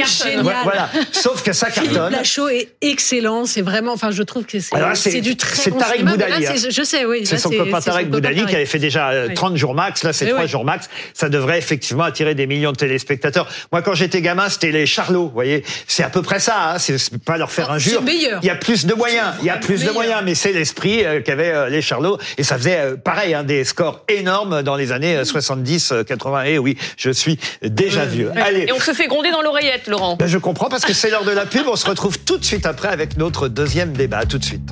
la. 0.45 0.63
Voilà. 0.63 0.89
Sauf 1.11 1.43
que 1.43 1.53
ça 1.53 1.67
Philippe 1.69 1.93
cartonne. 1.93 2.13
Lachaud 2.13 2.49
est 2.49 2.69
excellent. 2.81 3.45
C'est 3.45 3.61
vraiment, 3.61 3.93
enfin, 3.93 4.11
je 4.11 4.23
trouve 4.23 4.45
que 4.45 4.57
c'est 4.59 5.21
du 5.21 5.35
très 5.37 5.55
c'est 5.55 5.71
Tarek 5.77 6.03
Boudali, 6.05 6.43
là, 6.43 6.51
hein. 6.51 6.69
Je 6.69 6.83
sais, 6.83 7.05
oui. 7.05 7.25
C'est 7.25 7.37
son 7.37 7.49
copain 7.49 7.79
Tarek 7.81 8.09
Boudali 8.09 8.45
qui 8.45 8.55
avait 8.55 8.65
fait 8.65 8.79
déjà 8.79 9.09
euh, 9.09 9.27
Oui. 9.29 9.33
30 9.33 9.55
jours 9.57 9.73
max. 9.73 10.03
Là, 10.03 10.13
c'est 10.13 10.25
Eh 10.25 10.29
3 10.29 10.41
oui. 10.43 10.47
jours 10.47 10.65
max. 10.65 10.89
Ça 11.13 11.29
devrait 11.29 11.57
effectivement 11.57 12.03
attirer 12.03 12.35
des 12.35 12.47
millions 12.47 12.71
de 12.71 12.77
téléspectateurs. 12.77 13.47
Moi, 13.71 13.81
quand 13.81 13.93
j'étais 13.93 14.21
gamin, 14.21 14.49
c'était 14.49 14.71
les 14.71 14.85
Charlots. 14.85 15.27
Vous 15.27 15.33
voyez, 15.33 15.63
c'est 15.87 16.03
à 16.03 16.09
peu 16.09 16.21
près 16.21 16.39
ça. 16.39 16.73
Hein. 16.73 16.79
C'est 16.79 16.97
pas 17.23 17.37
leur 17.37 17.51
faire 17.51 17.67
Oh, 17.69 17.73
injure. 17.73 17.99
c'est 17.99 18.05
meilleur. 18.13 18.39
Il 18.41 18.47
y 18.47 18.49
a 18.49 18.55
plus 18.55 18.85
de 18.85 18.93
moyens. 18.93 19.27
Il 19.41 19.45
y 19.45 19.49
a 19.49 19.57
plus 19.57 19.83
de 19.83 19.91
moyens, 19.91 20.21
mais 20.25 20.33
c'est 20.35 20.53
l'esprit 20.53 21.03
qu'avaient 21.25 21.69
les 21.69 21.81
Charlots. 21.81 22.17
Et 22.37 22.43
ça 22.43 22.57
faisait 22.57 22.79
euh, 22.79 22.95
pareil, 23.29 23.33
hein, 23.33 23.43
des 23.43 23.63
scores 23.63 24.03
énormes 24.07 24.63
dans 24.63 24.75
les 24.75 24.91
années 24.91 25.17
euh, 25.17 25.25
70, 25.25 25.91
euh, 25.91 26.03
80. 26.03 26.43
Et 26.43 26.57
oui, 26.57 26.77
je 26.97 27.09
suis 27.09 27.39
déjà 27.61 28.05
vieux. 28.05 28.31
Allez. 28.35 28.65
Et 28.67 28.73
on 28.73 28.79
se 28.79 28.93
fait 28.93 29.07
gronder 29.07 29.31
dans 29.31 29.41
l'oreillette, 29.41 29.87
Laurent. 29.87 30.15
Ben, 30.17 30.27
je 30.27 30.37
comprends 30.37 30.69
parce 30.69 30.85
que 30.85 30.93
c'est 30.93 31.09
l'heure 31.09 31.25
de 31.25 31.31
la 31.31 31.45
pub. 31.45 31.67
On 31.67 31.75
se 31.75 31.87
retrouve 31.87 32.19
tout 32.19 32.37
de 32.37 32.45
suite 32.45 32.65
après 32.65 32.89
avec 32.89 33.17
notre 33.17 33.47
deuxième 33.47 33.93
débat. 33.93 34.25
Tout 34.25 34.37
de 34.37 34.43
suite. 34.43 34.69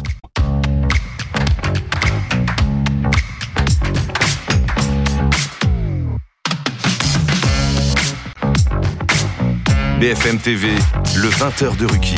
BFM 9.99 10.37
TV, 10.37 10.67
le 11.15 11.29
20h 11.29 11.75
de 11.77 11.85
Ruquier. 11.87 12.17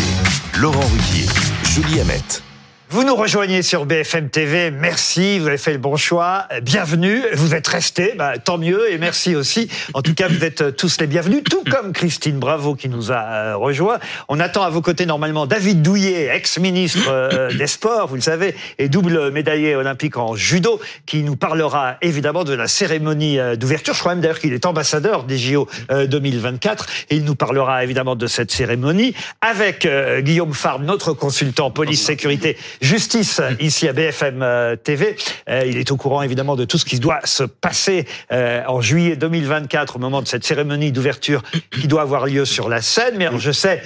Laurent 0.59 0.81
Ruquier, 0.81 1.27
Julie 1.63 2.01
Hamet. 2.01 2.48
Vous 2.91 3.03
nous 3.03 3.15
rejoignez 3.15 3.61
sur 3.61 3.85
BFM 3.85 4.29
TV, 4.29 4.71
merci, 4.71 5.37
vous 5.37 5.47
avez 5.47 5.59
fait 5.59 5.73
le 5.73 5.77
bon 5.77 5.95
choix, 5.95 6.47
bienvenue, 6.63 7.21
vous 7.33 7.53
êtes 7.53 7.67
restés, 7.67 8.15
bah, 8.17 8.39
tant 8.39 8.57
mieux 8.57 8.91
et 8.91 8.97
merci 8.97 9.35
aussi. 9.35 9.69
En 9.93 10.01
tout 10.01 10.15
cas, 10.15 10.27
vous 10.27 10.43
êtes 10.43 10.61
euh, 10.61 10.71
tous 10.71 10.99
les 10.99 11.05
bienvenus, 11.05 11.43
tout 11.43 11.63
comme 11.69 11.93
Christine 11.93 12.39
Bravo 12.39 12.73
qui 12.73 12.89
nous 12.89 13.11
a 13.11 13.17
euh, 13.17 13.57
rejoint. 13.57 13.99
On 14.27 14.39
attend 14.39 14.63
à 14.63 14.71
vos 14.71 14.81
côtés 14.81 15.05
normalement 15.05 15.45
David 15.45 15.83
Douillet, 15.83 16.35
ex-ministre 16.35 17.09
euh, 17.09 17.53
des 17.55 17.67
Sports, 17.67 18.07
vous 18.07 18.15
le 18.15 18.21
savez, 18.21 18.55
et 18.79 18.89
double 18.89 19.29
médaillé 19.29 19.75
olympique 19.75 20.17
en 20.17 20.35
judo, 20.35 20.81
qui 21.05 21.21
nous 21.21 21.35
parlera 21.35 21.97
évidemment 22.01 22.43
de 22.43 22.53
la 22.53 22.67
cérémonie 22.67 23.37
d'ouverture. 23.55 23.93
Je 23.93 23.99
crois 23.99 24.15
même 24.15 24.21
d'ailleurs 24.21 24.39
qu'il 24.39 24.53
est 24.53 24.65
ambassadeur 24.65 25.25
des 25.25 25.37
JO 25.37 25.67
euh, 25.91 26.07
2024 26.07 26.87
et 27.11 27.17
il 27.17 27.23
nous 27.23 27.35
parlera 27.35 27.83
évidemment 27.83 28.15
de 28.15 28.25
cette 28.25 28.49
cérémonie 28.49 29.13
avec 29.41 29.87
Guillaume 30.21 30.55
Farb, 30.55 30.83
notre 30.83 31.13
consultant 31.13 31.69
police-sécurité 31.69 32.57
justice 32.81 33.41
ici 33.59 33.87
à 33.87 33.93
BFM 33.93 34.41
euh, 34.41 34.75
TV. 34.75 35.15
Euh, 35.49 35.63
il 35.65 35.77
est 35.77 35.91
au 35.91 35.97
courant 35.97 36.21
évidemment 36.21 36.55
de 36.55 36.65
tout 36.65 36.77
ce 36.77 36.85
qui 36.85 36.99
doit 36.99 37.19
se 37.25 37.43
passer 37.43 38.05
euh, 38.31 38.63
en 38.67 38.81
juillet 38.81 39.15
2024 39.15 39.97
au 39.97 39.99
moment 39.99 40.21
de 40.21 40.27
cette 40.27 40.45
cérémonie 40.45 40.91
d'ouverture 40.91 41.43
qui 41.71 41.87
doit 41.87 42.01
avoir 42.01 42.25
lieu 42.25 42.45
sur 42.45 42.69
la 42.69 42.81
scène. 42.81 43.15
Mais 43.17 43.25
alors, 43.25 43.39
je 43.39 43.51
sais, 43.51 43.81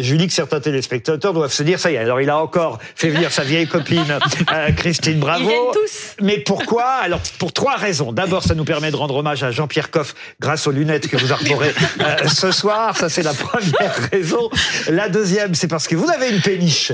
Julie, 0.00 0.26
que 0.26 0.32
certains 0.32 0.60
téléspectateurs 0.60 1.32
doivent 1.32 1.52
se 1.52 1.62
dire 1.62 1.78
ça 1.78 1.90
y 1.90 1.94
est. 1.94 1.98
Alors 1.98 2.20
il 2.20 2.30
a 2.30 2.38
encore 2.38 2.78
fait 2.94 3.08
venir 3.08 3.32
sa 3.32 3.42
vieille 3.42 3.66
copine 3.66 4.18
Christine 4.76 5.18
Bravo. 5.18 5.50
Ils 5.50 5.80
tous. 5.80 6.16
Mais 6.20 6.38
pourquoi? 6.38 6.84
Alors 6.84 7.20
pour 7.38 7.52
trois 7.52 7.76
raisons. 7.76 8.12
D'abord, 8.12 8.42
ça 8.42 8.54
nous 8.54 8.64
permet 8.64 8.90
de 8.90 8.96
rendre 8.96 9.16
hommage 9.16 9.42
à 9.42 9.50
Jean-Pierre 9.50 9.90
Coff 9.90 10.14
grâce 10.40 10.66
aux 10.66 10.72
lunettes 10.72 11.08
que 11.08 11.16
vous 11.16 11.32
arborez 11.32 11.72
ce 12.28 12.52
soir. 12.52 12.96
Ça 12.96 13.08
c'est 13.08 13.22
la 13.22 13.34
première 13.34 13.94
raison. 14.10 14.50
La 14.88 15.08
deuxième, 15.08 15.54
c'est 15.54 15.68
parce 15.68 15.88
que 15.88 15.96
vous 15.96 16.10
avez 16.10 16.30
une 16.30 16.40
péniche 16.40 16.92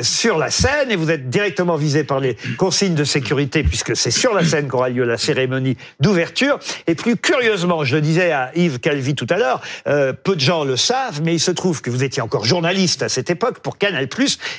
sur 0.00 0.38
la 0.38 0.50
scène 0.50 0.77
et 0.88 0.96
vous 0.96 1.10
êtes 1.10 1.28
directement 1.28 1.76
visé 1.76 2.04
par 2.04 2.20
les 2.20 2.36
consignes 2.56 2.94
de 2.94 3.04
sécurité 3.04 3.62
puisque 3.62 3.96
c'est 3.96 4.10
sur 4.10 4.34
la 4.34 4.44
scène 4.44 4.68
qu'aura 4.68 4.88
lieu 4.88 5.04
la 5.04 5.18
cérémonie 5.18 5.76
d'ouverture. 6.00 6.58
Et 6.86 6.94
plus 6.94 7.16
curieusement, 7.16 7.84
je 7.84 7.96
le 7.96 8.00
disais 8.00 8.30
à 8.30 8.50
Yves 8.54 8.78
Calvi 8.78 9.14
tout 9.14 9.26
à 9.30 9.36
l'heure, 9.36 9.60
euh, 9.86 10.12
peu 10.12 10.34
de 10.34 10.40
gens 10.40 10.64
le 10.64 10.76
savent, 10.76 11.20
mais 11.22 11.34
il 11.34 11.40
se 11.40 11.50
trouve 11.50 11.82
que 11.82 11.90
vous 11.90 12.04
étiez 12.04 12.22
encore 12.22 12.44
journaliste 12.44 13.02
à 13.02 13.08
cette 13.08 13.30
époque 13.30 13.60
pour 13.60 13.78
Canal+, 13.78 14.08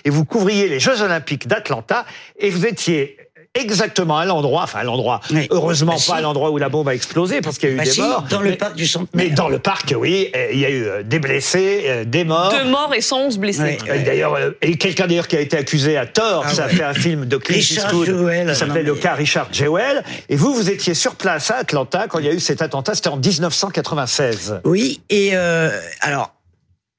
et 0.05 0.09
vous 0.09 0.26
couvriez 0.26 0.67
les 0.67 0.80
Jeux 0.80 1.01
Olympiques 1.01 1.47
d'Atlanta, 1.47 2.05
et 2.38 2.49
vous 2.49 2.65
étiez 2.65 3.17
exactement 3.62 4.18
à 4.18 4.26
l'endroit, 4.26 4.64
enfin 4.64 4.80
à 4.80 4.84
l'endroit, 4.84 5.22
heureusement 5.51 5.93
Bah, 5.93 5.97
si. 5.99 6.10
pas 6.10 6.18
à 6.18 6.22
l'endroit 6.22 6.49
où 6.51 6.57
la 6.57 6.70
bombe 6.70 6.88
a 6.89 6.93
explosé 6.95 7.41
parce 7.41 7.57
qu'il 7.57 7.70
y 7.70 7.72
a 7.72 7.76
eu 7.76 7.78
Bah 7.78 7.84
des 7.84 7.91
si, 7.91 8.01
morts. 8.01 8.26
dans 8.30 8.41
le 8.41 8.51
Mais- 8.51 8.55
parc 8.57 8.76
du 8.76 8.88
centre. 8.88 9.07
mais 9.14 9.30
dans 9.30 9.49
le 9.49 9.60
parc, 9.60 9.93
oui, 9.97 10.32
il 10.51 10.60
y 10.60 10.66
a 10.66 10.70
eu 10.70 10.84
euh, 10.86 11.03
des 11.03 11.20
blessés, 11.20 11.84
euh, 11.86 12.03
des 12.05 12.24
morts. 12.24 12.51
Deux 12.51 12.70
morts 12.70 12.93
et 12.95 13.01
111 13.01 13.38
blessés. 13.38 13.78
Euh, 13.89 14.03
D'ailleurs, 14.05 14.34
euh, 14.36 14.51
et 14.62 14.78
quelqu'un 14.78 15.07
d'ailleurs 15.07 15.28
qui 15.28 15.36
a 15.38 15.41
été 15.41 15.57
accusé 15.57 15.97
à 15.97 16.05
tort, 16.05 16.43
Ah 16.47 16.53
ça 16.53 16.64
a 16.64 16.68
ouais. 16.68 16.74
fait 16.74 16.84
un 16.84 16.93
film 16.93 17.26
de 17.26 17.38
Clint 17.38 17.57
Richard 17.57 17.86
Eastwood 17.88 18.05
Jewell, 18.07 18.49
qui 18.49 18.55
s'appelait 18.55 18.84
le 18.84 18.95
cas 18.95 19.14
Richard 19.14 19.47
Jewell. 19.51 20.03
Et 20.30 20.36
vous, 20.36 20.53
vous 20.53 20.70
étiez 20.70 20.93
sur 20.93 21.16
place 21.16 21.51
à 21.51 21.57
Atlanta 21.57 22.07
quand 22.07 22.20
il 22.20 22.26
y 22.26 22.30
a 22.30 22.34
eu 22.34 22.39
cet 22.39 22.62
attentat, 22.62 22.95
c'était 22.95 23.10
en 23.10 23.18
1996. 23.18 24.62
Oui, 24.66 25.01
et 25.10 25.32
euh, 25.34 25.70
alors. 26.01 26.34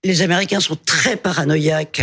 Les 0.02 0.22
Américains 0.22 0.60
sont 0.60 0.78
très 0.86 1.16
paranoïaques 1.16 2.00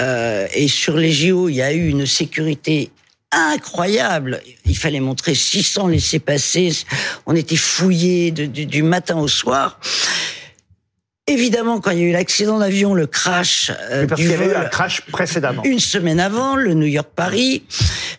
euh, 0.00 0.46
et 0.54 0.68
sur 0.68 0.96
les 0.96 1.10
JO, 1.10 1.48
il 1.48 1.56
y 1.56 1.62
a 1.62 1.72
eu 1.72 1.88
une 1.88 2.06
sécurité 2.06 2.92
incroyable. 3.32 4.40
Il 4.66 4.76
fallait 4.76 5.00
montrer 5.00 5.34
600 5.34 5.88
laissés 5.88 6.18
passer. 6.18 6.70
On 7.26 7.34
était 7.34 7.56
fouillés 7.56 8.30
du 8.30 8.82
matin 8.82 9.18
au 9.18 9.28
soir. 9.28 9.80
Évidemment, 11.28 11.80
quand 11.80 11.92
il 11.92 11.98
y 11.98 12.02
a 12.02 12.04
eu 12.06 12.12
l'accident 12.12 12.58
d'avion, 12.58 12.94
le 12.94 13.06
crash 13.06 13.70
euh, 13.92 14.08
Parce 14.08 14.20
du 14.20 14.26
qu'il 14.26 14.32
y 14.32 14.42
avait 14.42 14.52
eu 14.52 14.56
un 14.56 14.64
crash 14.64 15.02
précédemment. 15.02 15.62
une 15.62 15.78
semaine 15.78 16.18
avant, 16.18 16.56
le 16.56 16.74
New 16.74 16.86
York-Paris. 16.88 17.62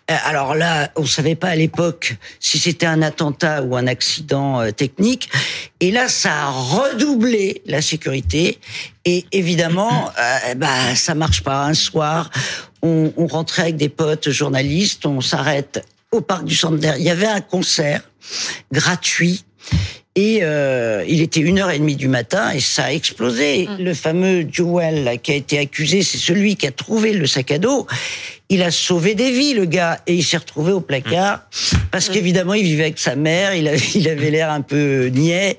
Euh, 0.10 0.16
Alors 0.26 0.56
là, 0.56 0.90
on 0.96 1.06
savait 1.06 1.36
pas 1.36 1.50
à 1.50 1.56
l'époque 1.56 2.16
si 2.40 2.60
c'était 2.60 2.86
un 2.86 3.02
attentat 3.02 3.62
ou 3.64 3.76
un 3.76 3.88
accident 3.88 4.62
euh, 4.62 4.72
technique. 4.72 5.30
Et 5.82 5.92
là, 5.92 6.08
ça 6.08 6.32
a 6.46 6.50
redoublé 6.50 7.62
la 7.66 7.82
sécurité. 7.82 8.60
Et 9.04 9.26
évidemment, 9.34 10.10
euh, 10.48 10.56
bah 10.56 10.96
ça 10.96 11.14
marche 11.14 11.44
pas. 11.44 11.66
Un 11.66 11.74
soir, 11.74 12.30
on, 12.84 13.12
on 13.18 13.28
rentrait 13.28 13.64
avec 13.64 13.76
des 13.76 13.90
potes 13.90 14.30
journalistes, 14.30 15.06
on 15.06 15.20
s'arrête 15.20 15.86
au 16.12 16.22
parc 16.22 16.46
du 16.46 16.56
Centenaire. 16.56 16.96
Il 16.98 17.04
y 17.04 17.10
avait 17.10 17.28
un 17.28 17.42
concert 17.42 18.02
gratuit. 18.72 19.44
Et 20.16 20.40
euh, 20.44 21.04
il 21.08 21.22
était 21.22 21.40
une 21.40 21.58
heure 21.58 21.72
et 21.72 21.80
demie 21.80 21.96
du 21.96 22.08
matin 22.08 22.52
et 22.52 22.60
ça 22.60 22.86
a 22.86 22.92
explosé. 22.92 23.68
Le 23.80 23.94
fameux 23.96 24.46
Jewel 24.50 25.20
qui 25.24 25.32
a 25.32 25.36
été 25.36 25.58
accusé, 25.58 26.04
c'est 26.04 26.20
celui 26.20 26.56
qui 26.56 26.68
a 26.68 26.72
trouvé 26.72 27.14
le 27.14 27.26
sac 27.26 27.52
à 27.52 27.58
dos. 27.58 27.88
Il 28.54 28.62
a 28.62 28.70
sauvé 28.70 29.16
des 29.16 29.32
vies, 29.32 29.56
le 29.56 29.66
gars, 29.66 30.00
et 30.06 30.14
il 30.14 30.24
s'est 30.24 30.38
retrouvé 30.38 30.72
au 30.72 30.80
placard 30.80 31.40
parce 31.92 32.10
qu'évidemment 32.10 32.54
il 32.54 32.64
vivait 32.64 32.84
avec 32.84 33.00
sa 33.00 33.16
mère. 33.16 33.56
Il 33.56 33.68
avait, 33.68 33.78
il 33.96 34.08
avait 34.08 34.30
l'air 34.30 34.52
un 34.52 34.62
peu 34.62 35.08
niais. 35.08 35.58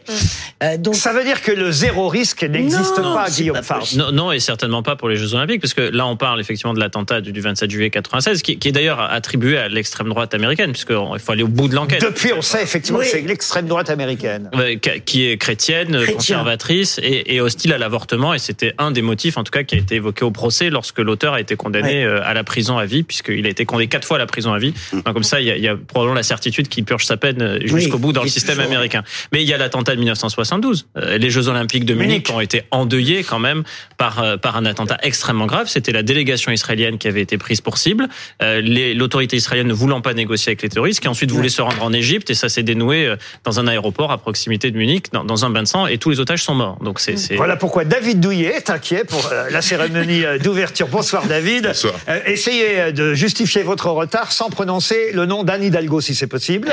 Euh, 0.62 0.76
donc 0.76 0.94
Ça 0.94 1.12
veut 1.12 1.24
dire 1.24 1.42
que 1.42 1.50
le 1.50 1.72
zéro 1.72 2.08
risque 2.08 2.44
n'existe 2.44 2.98
Non, 2.98 3.14
pas, 3.14 3.28
Guillaume 3.28 3.60
pas. 3.66 3.80
Non, 3.96 4.12
non, 4.12 4.30
et 4.32 4.38
certainement 4.38 4.82
pas 4.84 4.94
pour 4.94 5.08
les 5.08 5.16
Jeux 5.16 5.34
Olympiques, 5.34 5.60
parce 5.60 5.74
que 5.74 5.80
là, 5.82 6.06
on 6.06 6.16
parle 6.16 6.40
effectivement 6.40 6.72
de 6.72 6.78
l'attentat 6.78 7.20
du, 7.20 7.32
du 7.32 7.40
27 7.40 7.68
juillet 7.70 7.90
96, 7.90 8.42
qui, 8.42 8.58
qui 8.58 8.68
est 8.68 8.72
d'ailleurs 8.72 9.00
attribué 9.00 9.58
à 9.58 9.68
l'extrême 9.68 10.08
droite 10.08 10.32
américaine, 10.34 10.70
puisqu'il 10.70 10.94
faut 11.18 11.32
aller 11.32 11.42
au 11.42 11.48
bout 11.48 11.66
de 11.68 11.74
l'enquête. 11.74 12.00
Depuis, 12.00 12.32
on 12.32 12.42
sait 12.42 12.62
effectivement 12.62 13.00
Oui. 13.00 13.06
que 13.06 13.10
c'est 13.10 13.20
l'extrême 13.22 13.66
droite 13.66 13.90
américaine. 13.90 14.50
Ouais, 14.56 14.78
qui- 14.78 15.26
est 15.26 15.36
chrétienne, 15.38 15.90
Chrétien. 15.96 16.14
conservatrice 16.14 17.00
et, 17.02 17.34
et 17.34 17.40
hostile 17.40 17.72
à 17.72 17.78
l'avortement. 17.78 18.32
Et 18.34 18.38
c'était 18.38 18.74
un 18.78 18.90
des 18.92 19.02
motifs, 19.02 19.36
en 19.36 19.42
tout 19.44 19.50
cas, 19.50 19.64
qui 19.64 19.74
a 19.74 19.78
été 19.78 19.96
évoqué 19.96 20.24
au 20.24 20.30
procès 20.30 20.70
lorsque 20.70 20.98
l'auteur 21.00 21.34
a 21.34 21.40
été 21.40 21.56
condamné 21.56 22.04
euh, 22.04 22.20
à 22.24 22.32
la 22.34 22.44
prison 22.44 22.78
à 22.78 22.83
vie, 22.86 23.02
puisqu'il 23.02 23.46
a 23.46 23.48
été 23.48 23.64
condamné 23.64 23.86
quatre 23.88 24.06
fois 24.06 24.16
à 24.16 24.20
la 24.20 24.26
prison 24.26 24.52
à 24.52 24.58
vie. 24.58 24.74
Donc, 24.92 25.04
comme 25.12 25.22
ça, 25.24 25.40
il 25.40 25.46
y, 25.46 25.50
a, 25.50 25.56
il 25.56 25.62
y 25.62 25.68
a 25.68 25.76
probablement 25.76 26.14
la 26.14 26.22
certitude 26.22 26.68
qu'il 26.68 26.84
purge 26.84 27.04
sa 27.04 27.16
peine 27.16 27.40
euh, 27.42 27.58
jusqu'au 27.64 27.94
Oui, 27.96 28.00
bout 28.00 28.12
dans 28.12 28.22
le 28.22 28.28
système 28.28 28.56
toujours- 28.56 28.70
américain. 28.70 29.02
Mais 29.32 29.42
il 29.42 29.48
y 29.48 29.52
a 29.54 29.58
l'attentat 29.58 29.92
de 29.92 29.98
1972, 29.98 30.86
euh, 30.96 31.18
les 31.18 31.30
Jeux 31.30 31.48
Olympiques 31.48 31.84
de 31.84 31.94
Munich, 31.94 32.28
ont 32.32 32.40
été 32.40 32.62
endeuillés 32.70 33.24
quand 33.24 33.38
même 33.38 33.62
par 33.98 34.20
euh, 34.22 34.36
par 34.36 34.56
un 34.56 34.64
attentat 34.66 34.98
extrêmement 35.02 35.46
grave. 35.46 35.68
C'était 35.68 35.92
la 35.92 36.02
délégation 36.02 36.52
israélienne 36.52 36.98
qui 36.98 37.08
avait 37.08 37.22
été 37.22 37.38
prise 37.38 37.60
pour 37.60 37.78
cible. 37.78 38.08
L'autorité 38.40 39.36
israélienne 39.36 39.68
ne 39.68 39.74
voulant 39.74 40.00
pas 40.00 40.14
négocier 40.14 40.50
avec 40.50 40.62
les 40.62 40.68
terroristes, 40.68 41.00
qui 41.00 41.08
ensuite 41.08 41.30
voulait 41.30 41.48
se 41.48 41.62
rendre 41.62 41.82
en 41.82 41.92
Égypte 41.92 42.30
et 42.30 42.34
ça 42.34 42.48
s'est 42.48 42.62
dénoué 42.62 43.14
dans 43.44 43.60
un 43.60 43.66
aéroport 43.66 44.12
à 44.12 44.18
proximité 44.18 44.70
de 44.70 44.76
Munich, 44.76 45.06
dans, 45.12 45.24
dans 45.24 45.44
un 45.44 45.50
bain 45.50 45.62
de 45.62 45.68
sang, 45.68 45.86
et 45.86 45.98
tous 45.98 46.10
les 46.10 46.20
otages 46.20 46.42
sont 46.42 46.54
morts. 46.54 46.78
Donc 46.82 47.00
c'est 47.00 47.16
c'est- 47.16 47.36
Voilà 47.36 47.56
pourquoi 47.56 47.84
David 47.84 48.20
Douillet 48.20 48.54
est 48.56 48.70
inquiet 48.70 49.04
pour 49.04 49.30
la 49.50 49.62
cérémonie 49.62 50.22
d'ouverture. 50.42 50.88
Bonsoir 50.88 51.26
David. 51.26 51.66
Bonsoir. 51.68 51.94
Euh, 52.08 52.20
essayez 52.64 52.92
de 52.92 53.14
justifier 53.14 53.62
votre 53.62 53.88
retard 53.90 54.32
sans 54.32 54.50
prononcer 54.50 55.10
le 55.12 55.26
nom 55.26 55.44
d'Anne 55.44 55.62
Hidalgo 55.62 56.00
si 56.00 56.14
c'est 56.14 56.26
possible. 56.26 56.72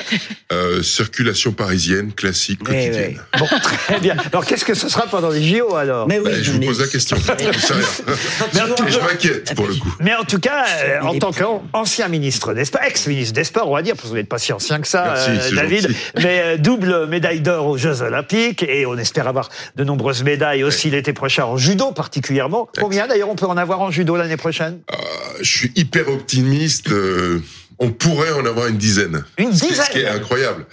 Euh, 0.52 0.82
circulation 0.84 1.52
parisienne, 1.52 2.12
classique, 2.14 2.64
quotidienne. 2.64 3.18
oui. 3.34 3.40
Bon, 3.40 3.48
très 3.62 4.00
bien. 4.00 4.16
Alors 4.32 4.46
qu'est-ce 4.46 4.66
que 4.66 4.74
ce 4.74 4.90
sera 4.90 5.04
pendant 5.08 5.30
les 5.30 5.44
JO 5.44 5.76
alors 5.76 6.08
Mais 6.08 6.20
oui, 6.20 6.26
Bah, 6.32 6.38
je 6.42 6.52
vous 6.52 6.60
mais- 6.60 6.66
pose 6.68 6.80
la 6.82 6.88
question. 6.88 7.18
Je 7.18 7.24
sais 7.60 7.74
rien. 7.74 7.82
Mais 8.54 8.62
en 8.62 8.76
tout- 8.76 8.86
Et 8.88 8.92
je 8.92 9.00
m'inquiète 9.00 9.56
pour 9.56 9.68
le 9.68 9.76
coup. 9.76 9.94
Mais 10.00 10.16
en 10.16 10.24
tout 10.24 10.40
cas, 10.40 10.66
euh, 10.84 11.00
Il 11.04 11.08
en 11.08 11.20
tant 11.20 11.32
qu'ancien 11.32 12.08
ministre 12.08 12.54
des 12.54 12.66
Sports, 12.66 12.82
ex-ministre 12.84 13.34
des 13.34 13.44
Sports, 13.44 13.70
on 13.70 13.76
va 13.76 13.82
dire, 13.82 13.94
parce 13.96 14.04
que 14.06 14.10
vous 14.10 14.16
n'êtes 14.16 14.30
pas 14.30 14.38
si 14.38 14.54
ancien 14.54 14.80
que 14.80 14.88
ça, 14.88 15.14
Merci, 15.16 15.30
euh, 15.54 15.56
David, 15.56 15.82
gentil. 15.84 15.96
mais 16.24 16.58
double 16.58 17.08
médaille 17.08 17.42
d'or 17.42 17.68
aux 17.68 17.78
Jeux 17.78 18.02
Olympiques, 18.02 18.64
et 18.64 18.86
on 18.86 18.98
espère 18.98 19.28
avoir 19.28 19.50
de 19.76 19.84
nombreuses 19.84 20.24
médailles 20.24 20.64
aussi 20.64 20.90
l'été 20.90 21.14
prochain 21.14 21.46
en 21.46 21.58
judo 21.58 21.92
particulièrement. 21.92 22.68
Combien 22.80 23.08
d'ailleurs 23.08 23.30
on 23.30 23.36
peut 23.36 23.46
en 23.46 23.58
avoir 23.58 23.82
en 23.82 23.92
judo 23.92 24.16
l'année 24.16 24.38
prochaine? 24.38 24.80
Euh, 24.92 24.96
je 25.42 25.50
suis 25.58 25.72
hyper 25.82 26.08
optimiste. 26.10 26.90
euh, 26.92 27.40
on 27.84 27.90
pourrait 27.92 28.32
en 28.34 28.46
avoir 28.46 28.68
une 28.68 28.78
dizaine. 28.78 29.24
Une 29.40 29.50
qui- 29.50 29.58
Ce 29.58 29.90
qui 29.90 29.98
est 30.00 30.02
dizaine 30.04 30.16
incroyable. 30.16 30.66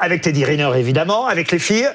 Avec 0.00 0.22
Teddy 0.22 0.44
Riner 0.44 0.70
évidemment, 0.76 1.26
avec 1.26 1.50
les 1.50 1.58
filles. 1.58 1.88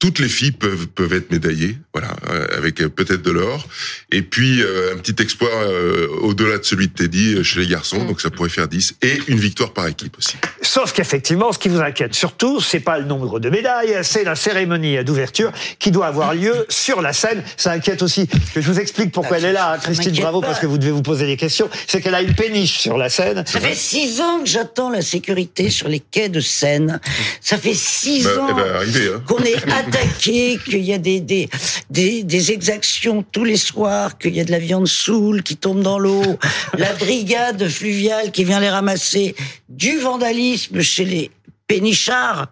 Toutes 0.00 0.18
les 0.18 0.28
filles 0.28 0.50
peuvent 0.52 0.88
peuvent 0.88 1.14
être 1.14 1.30
médaillées, 1.30 1.78
voilà, 1.94 2.14
euh, 2.28 2.46
avec 2.58 2.82
euh, 2.82 2.88
peut-être 2.90 3.22
de 3.22 3.30
l'or. 3.30 3.66
Et 4.12 4.20
puis 4.20 4.60
euh, 4.60 4.92
un 4.92 4.98
petit 4.98 5.14
exploit 5.22 5.48
euh, 5.48 6.08
au-delà 6.20 6.58
de 6.58 6.64
celui 6.64 6.88
de 6.88 6.92
Teddy 6.92 7.42
chez 7.42 7.60
les 7.60 7.66
garçons, 7.68 8.04
donc 8.04 8.20
ça 8.20 8.28
pourrait 8.28 8.50
faire 8.50 8.68
10 8.68 8.96
et 9.00 9.18
une 9.28 9.38
victoire 9.38 9.72
par 9.72 9.86
équipe 9.86 10.18
aussi. 10.18 10.36
Sauf 10.60 10.92
qu'effectivement, 10.92 11.52
ce 11.52 11.58
qui 11.58 11.68
vous 11.70 11.80
inquiète 11.80 12.12
surtout, 12.14 12.60
c'est 12.60 12.80
pas 12.80 12.98
le 12.98 13.06
nombre 13.06 13.40
de 13.40 13.48
médailles, 13.48 13.96
c'est 14.02 14.24
la 14.24 14.34
cérémonie 14.34 15.02
d'ouverture 15.04 15.52
qui 15.78 15.90
doit 15.90 16.06
avoir 16.08 16.34
lieu 16.34 16.66
sur 16.68 17.00
la 17.00 17.12
scène. 17.14 17.42
Ça 17.56 17.72
inquiète 17.72 18.02
aussi. 18.02 18.26
Que 18.54 18.60
je 18.60 18.70
vous 18.70 18.80
explique 18.80 19.10
pourquoi 19.10 19.36
Ah, 19.36 19.38
elle 19.40 19.46
est 19.46 19.52
là, 19.52 19.72
hein, 19.74 19.78
ça 19.80 19.84
Christine 19.92 20.12
Bravo, 20.20 20.40
pas. 20.42 20.48
parce 20.48 20.60
que 20.60 20.66
vous 20.66 20.76
devez 20.76 20.90
vous 20.92 21.02
poser 21.02 21.24
des 21.26 21.36
questions. 21.38 21.70
C'est 21.86 22.02
qu'elle 22.02 22.14
a 22.14 22.20
une 22.20 22.34
péniche 22.34 22.78
sur 22.78 22.98
la 22.98 23.08
scène. 23.08 23.44
Ça 23.46 23.58
fait 23.60 23.74
six 23.74 24.20
ans 24.20 24.40
que 24.40 24.48
j'attends 24.50 24.90
la 24.90 25.00
sécurité 25.02 25.70
sur 25.70 25.88
les 25.88 26.00
quais 26.00 26.28
de 26.28 26.40
Seine. 26.40 27.00
Ça 27.40 27.56
fait 27.56 27.72
six 27.74 28.24
Bah, 28.24 28.42
ans. 28.42 28.48
Hein. 28.58 29.22
qu'on 29.26 29.42
est 29.42 29.54
qu'il 30.18 30.84
y 30.84 30.92
a 30.92 30.98
des, 30.98 31.20
des, 31.20 31.48
des, 31.90 32.22
des 32.22 32.52
exactions 32.52 33.22
tous 33.22 33.44
les 33.44 33.56
soirs, 33.56 34.18
qu'il 34.18 34.34
y 34.34 34.40
a 34.40 34.44
de 34.44 34.50
la 34.50 34.58
viande 34.58 34.86
saoule 34.86 35.42
qui 35.42 35.56
tombe 35.56 35.82
dans 35.82 35.98
l'eau, 35.98 36.38
la 36.76 36.92
brigade 36.94 37.68
fluviale 37.68 38.30
qui 38.32 38.44
vient 38.44 38.60
les 38.60 38.70
ramasser, 38.70 39.34
du 39.68 39.98
vandalisme 39.98 40.80
chez 40.80 41.04
les 41.04 41.30
pénichards. 41.66 42.46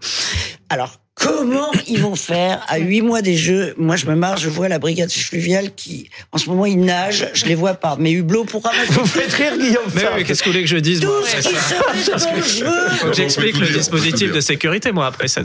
Alors, 0.68 1.01
comment 1.14 1.70
ils 1.88 2.00
vont 2.00 2.14
faire 2.16 2.64
à 2.68 2.78
huit 2.78 3.02
mois 3.02 3.22
des 3.22 3.36
Jeux? 3.36 3.74
Moi, 3.76 3.96
je 3.96 4.06
me 4.06 4.14
marre, 4.14 4.38
je 4.38 4.48
vois 4.48 4.68
la 4.68 4.78
brigade 4.78 5.10
fluviale 5.12 5.74
qui, 5.74 6.08
en 6.32 6.38
ce 6.38 6.48
moment, 6.48 6.66
ils 6.66 6.78
nagent, 6.80 7.28
je 7.34 7.44
les 7.46 7.54
vois 7.54 7.74
par 7.74 7.98
mes 7.98 8.12
hublots 8.12 8.44
pour 8.44 8.62
ramasser 8.64 8.92
Vous 8.92 9.06
faites 9.06 9.32
rire, 9.34 9.56
Guillaume 9.58 9.82
Mais 9.94 10.02
oui, 10.16 10.24
qu'est-ce 10.24 10.40
que 10.42 10.46
vous 10.46 10.52
voulez 10.52 10.64
que 10.64 10.70
je 10.70 10.76
dise 10.78 11.00
moi 11.04 11.20
tout 11.20 11.26
ce 11.26 11.36
après 11.36 11.42
qui 11.48 11.54
serait 11.54 12.32
dangereux. 12.32 12.88
Faut 12.98 13.06
que 13.08 13.12
j'explique 13.14 13.52
peut 13.54 13.60
le 13.60 13.68
dispositif 13.68 14.28
peut 14.30 14.36
de 14.36 14.40
sécurité, 14.40 14.90
moi, 14.92 15.06
après 15.06 15.28
c'est- 15.28 15.42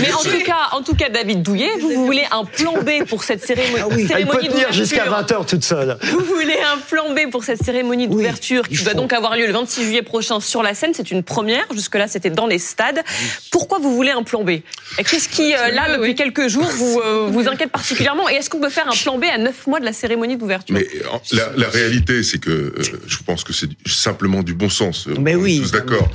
Mais 0.00 0.12
en 0.12 0.18
tout 0.22 0.44
cas, 0.44 0.68
en 0.72 0.82
tout 0.82 0.94
cas, 0.94 1.08
David 1.10 1.42
Douillet, 1.42 1.70
vous, 1.80 1.90
vous 1.90 2.06
voulez 2.06 2.24
un 2.30 2.44
plan 2.44 2.74
B 2.82 3.04
pour 3.08 3.24
cette 3.24 3.44
cérémonie, 3.44 3.82
Ah 3.82 3.88
oui. 3.94 4.06
Elle 4.10 4.26
peut 4.26 4.32
cérémonie 4.32 4.48
tenir 4.48 4.72
jusqu'à 4.72 5.04
d'ouverture. 5.04 5.40
20h 5.42 5.46
toute 5.48 5.64
seule. 5.64 5.98
Vous 6.02 6.24
voulez 6.24 6.58
un 6.74 6.78
plan 6.78 7.12
B 7.12 7.30
pour 7.30 7.44
cette 7.44 7.62
cérémonie 7.62 8.08
d'ouverture 8.08 8.62
il 8.70 8.78
qui 8.78 8.84
doit 8.84 8.94
donc 8.94 9.12
avoir 9.12 9.36
lieu 9.36 9.46
le 9.46 9.52
26 9.52 9.84
juillet 9.84 10.02
prochain 10.02 10.40
sur 10.40 10.62
la 10.62 10.74
scène. 10.74 10.92
C'est 10.94 11.10
une 11.10 11.22
première. 11.22 11.64
Jusque-là, 11.74 12.08
c'était 12.08 12.30
dans 12.30 12.46
les 12.46 12.58
stades. 12.58 13.02
Pourquoi 13.50 13.78
vous 13.78 13.94
voulez 13.94 14.10
un 14.10 14.22
plan 14.22 14.29
plan 14.30 14.44
B. 14.44 14.50
Qu'est-ce 14.96 15.28
qui, 15.28 15.54
euh, 15.54 15.68
là, 15.72 15.96
depuis 15.96 16.14
quelques 16.14 16.48
jours, 16.48 16.64
vous, 16.64 17.00
euh, 17.04 17.26
vous 17.30 17.48
inquiète 17.48 17.70
particulièrement 17.72 18.28
Et 18.30 18.34
est-ce 18.34 18.48
qu'on 18.48 18.60
peut 18.60 18.70
faire 18.70 18.88
un 18.88 18.96
plan 18.96 19.18
B 19.18 19.24
à 19.24 19.38
neuf 19.38 19.66
mois 19.66 19.80
de 19.80 19.84
la 19.84 19.92
cérémonie 19.92 20.36
d'ouverture 20.36 20.74
Mais 20.74 20.86
euh, 21.04 21.18
la, 21.32 21.50
la 21.56 21.68
réalité, 21.68 22.22
c'est 22.22 22.38
que 22.38 22.50
euh, 22.50 22.72
je 23.06 23.16
pense 23.26 23.44
que 23.44 23.52
c'est 23.52 23.68
simplement 23.86 24.42
du 24.42 24.54
bon 24.54 24.68
sens. 24.68 25.08
Mais 25.18 25.34
on 25.34 25.40
oui. 25.40 25.56
est 25.58 25.60
tous 25.62 25.72
d'accord 25.72 26.08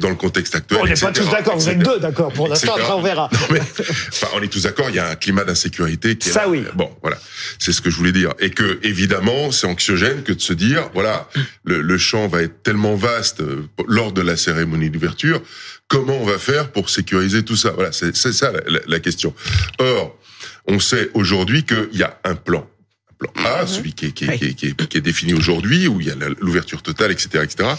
dans 0.00 0.08
le 0.08 0.14
contexte 0.16 0.54
actuel. 0.54 0.80
On 0.82 0.86
n'est 0.86 0.94
pas 0.94 1.12
tous 1.12 1.28
d'accord, 1.30 1.56
vous 1.58 1.68
êtes 1.68 1.78
deux 1.78 1.98
d'accord 2.00 2.32
pour 2.32 2.48
l'instant, 2.48 2.74
après 2.74 2.92
on 2.92 3.02
verra. 3.02 3.28
Non, 3.32 3.38
mais, 3.52 3.60
enfin, 3.60 4.28
on 4.34 4.42
est 4.42 4.48
tous 4.48 4.62
d'accord, 4.62 4.86
il 4.88 4.96
y 4.96 4.98
a 4.98 5.08
un 5.10 5.16
climat 5.16 5.44
d'insécurité 5.44 6.16
qui 6.16 6.30
est 6.30 6.32
Ça, 6.32 6.42
là. 6.42 6.48
oui. 6.48 6.64
Bon, 6.74 6.90
voilà. 7.02 7.18
C'est 7.58 7.72
ce 7.72 7.80
que 7.80 7.90
je 7.90 7.96
voulais 7.96 8.12
dire. 8.12 8.32
Et 8.40 8.50
que, 8.50 8.78
évidemment, 8.82 9.52
c'est 9.52 9.66
anxiogène 9.66 10.22
que 10.22 10.32
de 10.32 10.40
se 10.40 10.52
dire, 10.52 10.90
voilà, 10.94 11.28
le, 11.64 11.80
le 11.82 11.98
champ 11.98 12.26
va 12.28 12.42
être 12.42 12.62
tellement 12.62 12.94
vaste 12.94 13.42
lors 13.86 14.12
de 14.12 14.22
la 14.22 14.36
cérémonie 14.36 14.90
d'ouverture, 14.90 15.42
comment 15.88 16.18
on 16.20 16.24
va 16.26 16.38
faire 16.38 16.70
pour 16.70 16.90
sécuriser 16.90 17.44
tout 17.44 17.56
ça? 17.56 17.70
Voilà, 17.70 17.92
c'est 17.92 18.14
ça 18.14 18.52
la, 18.52 18.60
la- 18.66 18.80
la 18.86 19.00
question. 19.00 19.34
Or, 19.78 20.16
on 20.66 20.78
sait 20.78 21.10
aujourd'hui 21.14 21.64
qu'il 21.64 21.88
y 21.94 22.02
a 22.02 22.18
un 22.24 22.34
plan. 22.34 22.68
Un 23.10 23.14
plan 23.26 23.32
A, 23.44 23.66
celui 23.66 23.92
qui 23.94 24.06
est, 24.06 24.12
qui 24.12 24.24
est, 24.26 24.38
qui 24.38 24.44
est, 24.46 24.54
qui 24.54 24.66
est- 24.66 24.86
qui 24.88 24.98
est 24.98 25.00
défini 25.00 25.34
aujourd'hui, 25.34 25.88
où 25.88 26.00
il 26.00 26.06
y 26.06 26.10
a 26.10 26.14
l'ouverture 26.40 26.82
totale, 26.82 27.10
etc., 27.10 27.42
etc. 27.42 27.70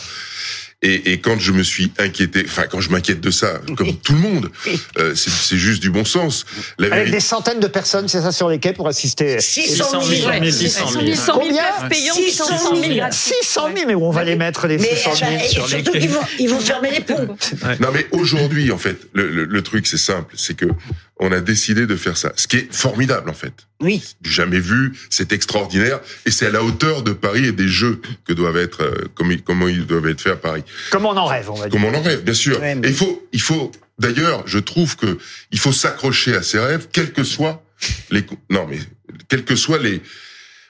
Et, 0.82 1.12
et 1.12 1.20
quand 1.20 1.38
je 1.40 1.52
me 1.52 1.62
suis 1.62 1.92
inquiété, 1.98 2.44
enfin 2.48 2.64
quand 2.72 2.80
je 2.80 2.90
m'inquiète 2.90 3.20
de 3.20 3.32
ça, 3.32 3.60
comme 3.78 3.94
tout 3.98 4.14
le 4.14 4.20
monde, 4.20 4.50
euh, 4.98 5.14
c'est 5.14 5.30
c'est 5.30 5.58
juste 5.58 5.82
du 5.82 5.90
bon 5.90 6.06
sens. 6.06 6.46
La 6.78 6.86
Avec 6.88 6.98
vérité- 7.00 7.12
des 7.18 7.20
centaines 7.20 7.60
de 7.60 7.68
personnes, 7.68 8.08
c'est 8.08 8.22
ça, 8.22 8.32
sur 8.32 8.48
les 8.50 8.60
quais 8.60 8.72
pour 8.72 8.88
assister 8.88 9.42
600 9.42 10.02
000. 10.02 10.30
Ouais, 10.30 10.52
600 10.52 10.90
000, 10.92 11.06
600 11.06 11.34
000 11.34 11.40
Combien 11.40 11.64
places 11.64 11.90
payantes, 11.90 12.16
600 12.18 12.46
000. 12.48 12.58
600 12.60 12.76
000 12.82 12.96
gratuites. 12.96 13.20
600 13.42 13.70
000, 13.76 13.88
mais 13.88 13.94
où 13.96 14.06
on 14.06 14.12
va 14.12 14.24
les 14.24 14.38
mettre, 14.38 14.68
les 14.68 14.78
Mais 14.78 14.96
600 14.96 15.16
000 15.16 15.32
eh 15.32 15.36
ben, 15.38 15.44
et 15.44 15.48
sur 15.50 15.64
les 15.64 15.70
surtout 15.70 15.92
quais 15.92 16.00
qu'ils 16.00 16.10
vont, 16.12 16.22
ils 16.40 16.50
vont 16.50 16.60
fermer 16.62 16.92
les 16.92 17.02
ponts. 17.02 17.36
Non 17.82 17.90
mais 17.94 18.08
aujourd'hui 18.12 18.72
en 18.72 18.78
fait, 18.78 18.98
le, 19.14 19.30
le, 19.30 19.44
le 19.46 19.62
truc 19.62 19.86
c'est 19.86 19.98
simple, 19.98 20.34
c'est 20.38 20.54
que 20.56 20.66
on 21.22 21.32
a 21.32 21.42
décidé 21.42 21.86
de 21.86 21.96
faire 21.96 22.16
ça, 22.18 22.32
ce 22.36 22.48
qui 22.48 22.58
est 22.58 22.74
formidable 22.74 23.30
en 23.30 23.34
fait. 23.34 23.54
Oui. 23.82 24.02
Jamais 24.24 24.60
vu, 24.60 24.94
c'est 25.10 25.32
extraordinaire 25.34 26.00
et 26.26 26.32
c'est 26.32 26.48
à 26.48 26.50
la 26.50 26.64
hauteur 26.64 27.04
de 27.04 27.12
Paris 27.14 27.46
et 27.46 27.52
des 27.52 27.68
jeux 27.68 28.02
que 28.26 28.34
doivent 28.34 28.58
être 28.58 28.84
euh, 28.84 29.06
comme 29.16 29.36
comment 29.42 29.68
ils 29.68 29.86
doivent 29.86 30.08
être 30.08 30.22
faits 30.22 30.34
à 30.34 30.38
Paris. 30.38 30.64
Comme 30.92 31.06
on 31.06 31.16
en 31.18 31.26
rêve, 31.26 31.50
on 31.50 31.56
va 31.56 31.64
dire. 31.68 31.72
Comme 31.72 31.86
on 31.86 31.94
en 31.94 32.02
rêve, 32.02 32.24
bien 32.24 32.34
sûr. 32.34 32.60
Ouais, 32.62 32.76
mais- 32.76 32.88
Et 32.88 32.92
il 32.92 32.96
faut, 32.98 33.28
il 33.34 33.42
faut. 33.42 33.72
D'ailleurs, 34.00 34.44
je 34.48 34.60
trouve 34.60 34.96
que 34.96 35.18
il 35.52 35.60
faut 35.60 35.74
s'accrocher 35.74 36.34
à 36.36 36.42
ses 36.42 36.60
rêves, 36.60 36.88
quels 36.92 37.12
que 37.12 37.24
soient 37.24 37.62
les. 38.12 38.26
Non, 38.50 38.66
mais 38.70 38.80
quels 39.28 39.44
que 39.44 39.56
soient 39.58 39.80
les. 39.80 40.02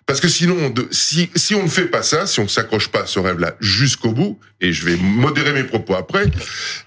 Parce 0.08 0.20
que 0.20 0.28
sinon, 0.28 0.58
on 0.60 0.70
de- 0.72 0.88
si 0.90 1.30
si 1.36 1.54
on 1.54 1.62
ne 1.64 1.70
fait 1.70 1.86
pas 1.86 2.02
ça, 2.02 2.26
si 2.26 2.40
on 2.40 2.44
ne 2.46 2.48
s'accroche 2.50 2.88
pas 2.88 3.02
à 3.04 3.06
ce 3.06 3.20
rêve-là 3.20 3.56
jusqu'au 3.60 4.12
bout, 4.14 4.40
et 4.62 4.74
je 4.74 4.84
vais 4.86 4.96
modérer 4.96 5.54
mes 5.54 5.64
propos 5.64 5.94
après, 5.94 6.26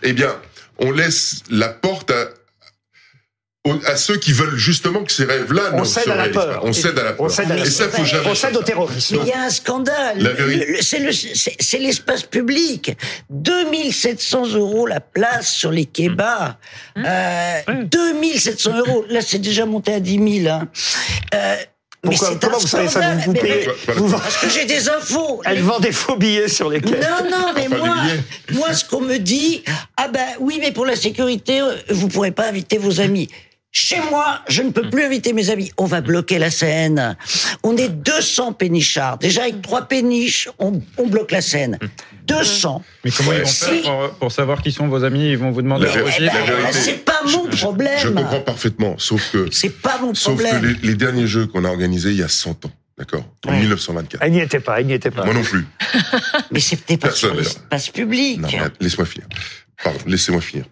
eh 0.03 0.13
bien, 0.13 0.35
on 0.79 0.91
laisse 0.91 1.43
la 1.49 1.69
porte 1.69 2.11
à 2.11 2.29
à 3.87 3.97
ceux 3.97 4.17
qui 4.17 4.33
veulent 4.33 4.57
justement 4.57 5.05
que 5.05 5.13
ces 5.13 5.25
rêves-là 5.25 5.71
On 5.75 5.81
ne 5.81 5.85
cède 5.85 6.05
se 6.05 6.11
à 6.11 6.17
la 6.17 6.23
réalisent 6.25 6.35
peur. 6.43 6.61
pas. 6.61 6.67
On 6.67 6.73
cède 6.73 6.99
à 6.99 7.03
la 7.05 7.13
On 7.13 7.17
peur. 7.27 7.31
cède 7.31 7.51
à 7.53 7.55
la 7.57 7.65
Et 7.65 7.71
ça, 7.71 7.89
faut 7.89 8.05
jamais. 8.05 8.29
On 8.29 8.35
cède 8.35 8.57
au 8.57 8.63
terrorisme. 8.63 9.17
Mais 9.17 9.23
il 9.23 9.29
y 9.29 9.33
a 9.33 9.43
un 9.43 9.51
scandale. 9.51 10.19
La 10.19 10.31
vérité- 10.33 10.67
Le- 10.67 10.73
le- 10.79 10.83
C'est 10.83 10.99
le- 10.99 11.13
c'est- 11.13 11.57
c'est 11.61 11.79
l'espace 11.79 12.25
public. 12.25 12.97
2700 13.31 14.47
euros 14.57 14.87
la 14.89 14.99
place 14.99 15.49
sur 15.49 15.71
les 15.71 15.85
kebabs. 15.85 16.55
Euh, 16.99 17.61
2700 17.85 18.79
euros. 18.79 19.05
Là, 19.09 19.21
c'est 19.21 19.39
déjà 19.39 19.65
monté 19.65 19.95
à 19.95 20.01
10 20.01 20.19
000. 20.43 20.53
Hein. 20.53 20.69
Euh, 21.33 21.55
mais 22.03 22.11
Pourquoi- 22.11 22.29
c'est 22.33 22.41
comment 22.41 22.59
vous 22.59 22.67
savez 22.67 22.89
ça. 22.89 23.15
Vous- 23.15 23.21
vous 23.27 23.33
Mais- 23.33 23.41
payez- 23.41 23.69
mais- 23.87 23.95
vous- 23.95 24.11
Parce 24.11 24.39
que 24.39 24.49
j'ai 24.51 24.65
des 24.65 24.89
infos. 24.89 25.41
Elle 25.45 25.55
Les- 25.57 25.61
vend 25.63 25.79
des 25.79 25.93
faux 25.93 26.17
billets 26.17 26.49
sur 26.49 26.69
les 26.69 26.81
quais. 26.81 26.91
Non, 26.99 27.31
non, 27.31 27.53
mais 27.55 27.69
Pas 27.69 27.77
moi, 27.77 27.97
moi, 28.55 28.73
ce 28.75 28.85
qu'on 28.85 29.03
me 29.03 29.19
dit, 29.19 29.63
ah 29.97 30.09
ben 30.09 30.27
oui, 30.41 30.59
mais 30.61 30.73
pour 30.73 30.85
la 30.85 30.97
sécurité, 30.97 31.61
euh, 31.61 31.77
vous 31.91 32.09
pourrez 32.09 32.33
pas 32.33 32.49
inviter 32.49 32.77
vos 32.79 33.01
amis. 33.01 33.29
Chez 33.75 33.99
moi, 34.11 34.41
je 34.49 34.61
ne 34.61 34.71
peux 34.71 34.91
plus 34.91 35.03
inviter 35.03 35.33
mes 35.33 35.49
amis. 35.49 35.73
On 35.79 35.87
va 35.87 36.03
bloquer 36.03 36.39
la 36.39 36.51
Seine. 36.51 37.17
On 37.63 37.75
est 37.79 37.89
200 37.89 38.53
pénichards. 38.53 39.17
Déjà, 39.17 39.43
avec 39.45 39.63
trois 39.63 39.83
péniches, 39.89 40.51
on, 40.59 40.83
on 40.99 41.07
bloque 41.07 41.33
la 41.33 41.41
Seine. 41.41 41.79
200. 42.27 42.85
Mais 43.03 43.11
comment 43.11 43.33
ils 43.33 43.39
vont 43.41 43.47
Si- 43.47 43.65
faire 43.65 43.83
pour, 43.83 44.11
pour 44.19 44.33
savoir 44.33 44.61
qui 44.63 44.73
sont 44.73 44.89
vos 44.89 45.05
amis? 45.05 45.31
Ils 45.31 45.39
vont 45.39 45.51
vous 45.53 45.63
demander 45.63 45.87
La 45.87 45.93
vérité- 45.93 46.29
C'est 46.73 47.03
pas 47.03 47.23
mon 47.25 47.49
problème. 47.49 47.99
Je 47.99 48.09
comprends 48.09 48.41
parfaitement, 48.41 48.95
sauf 48.99 49.33
que 49.33 49.49
C'est 49.51 49.71
pas 49.81 49.99
mon 50.03 50.13
Sauf 50.15 50.37
que 50.37 50.43
problème. 50.47 50.77
les, 50.83 50.89
les 50.89 50.95
derniers 50.95 51.27
jeux 51.27 51.47
qu'on 51.47 51.65
a 51.65 51.69
organisés 51.69 52.11
il 52.11 52.19
y 52.19 52.23
a 52.23 52.29
100 52.29 52.67
ans, 52.67 52.71
d'accord? 52.99 53.25
En 53.47 53.53
Ouais. 53.53 53.59
1924. 53.61 54.21
Elle 54.23 54.33
n'y 54.33 54.41
était 54.41 54.61
pas, 54.61 54.81
elle 54.81 54.87
n'y 54.87 54.93
était 54.93 55.11
pas. 55.11 55.25
Moi 55.25 55.33
non 55.33 55.43
plus. 55.43 55.65
Mais 56.51 56.61
c'était 56.61 56.99
pas 56.99 57.09
Personne, 57.09 57.31
sur 57.31 57.39
l'espace 57.39 57.89
public. 57.89 58.39
Laisse-moi 58.81 59.07
finir. 59.07 59.27
Pardon, 59.83 59.99
laissez-moi 60.07 60.43
finir. 60.43 60.67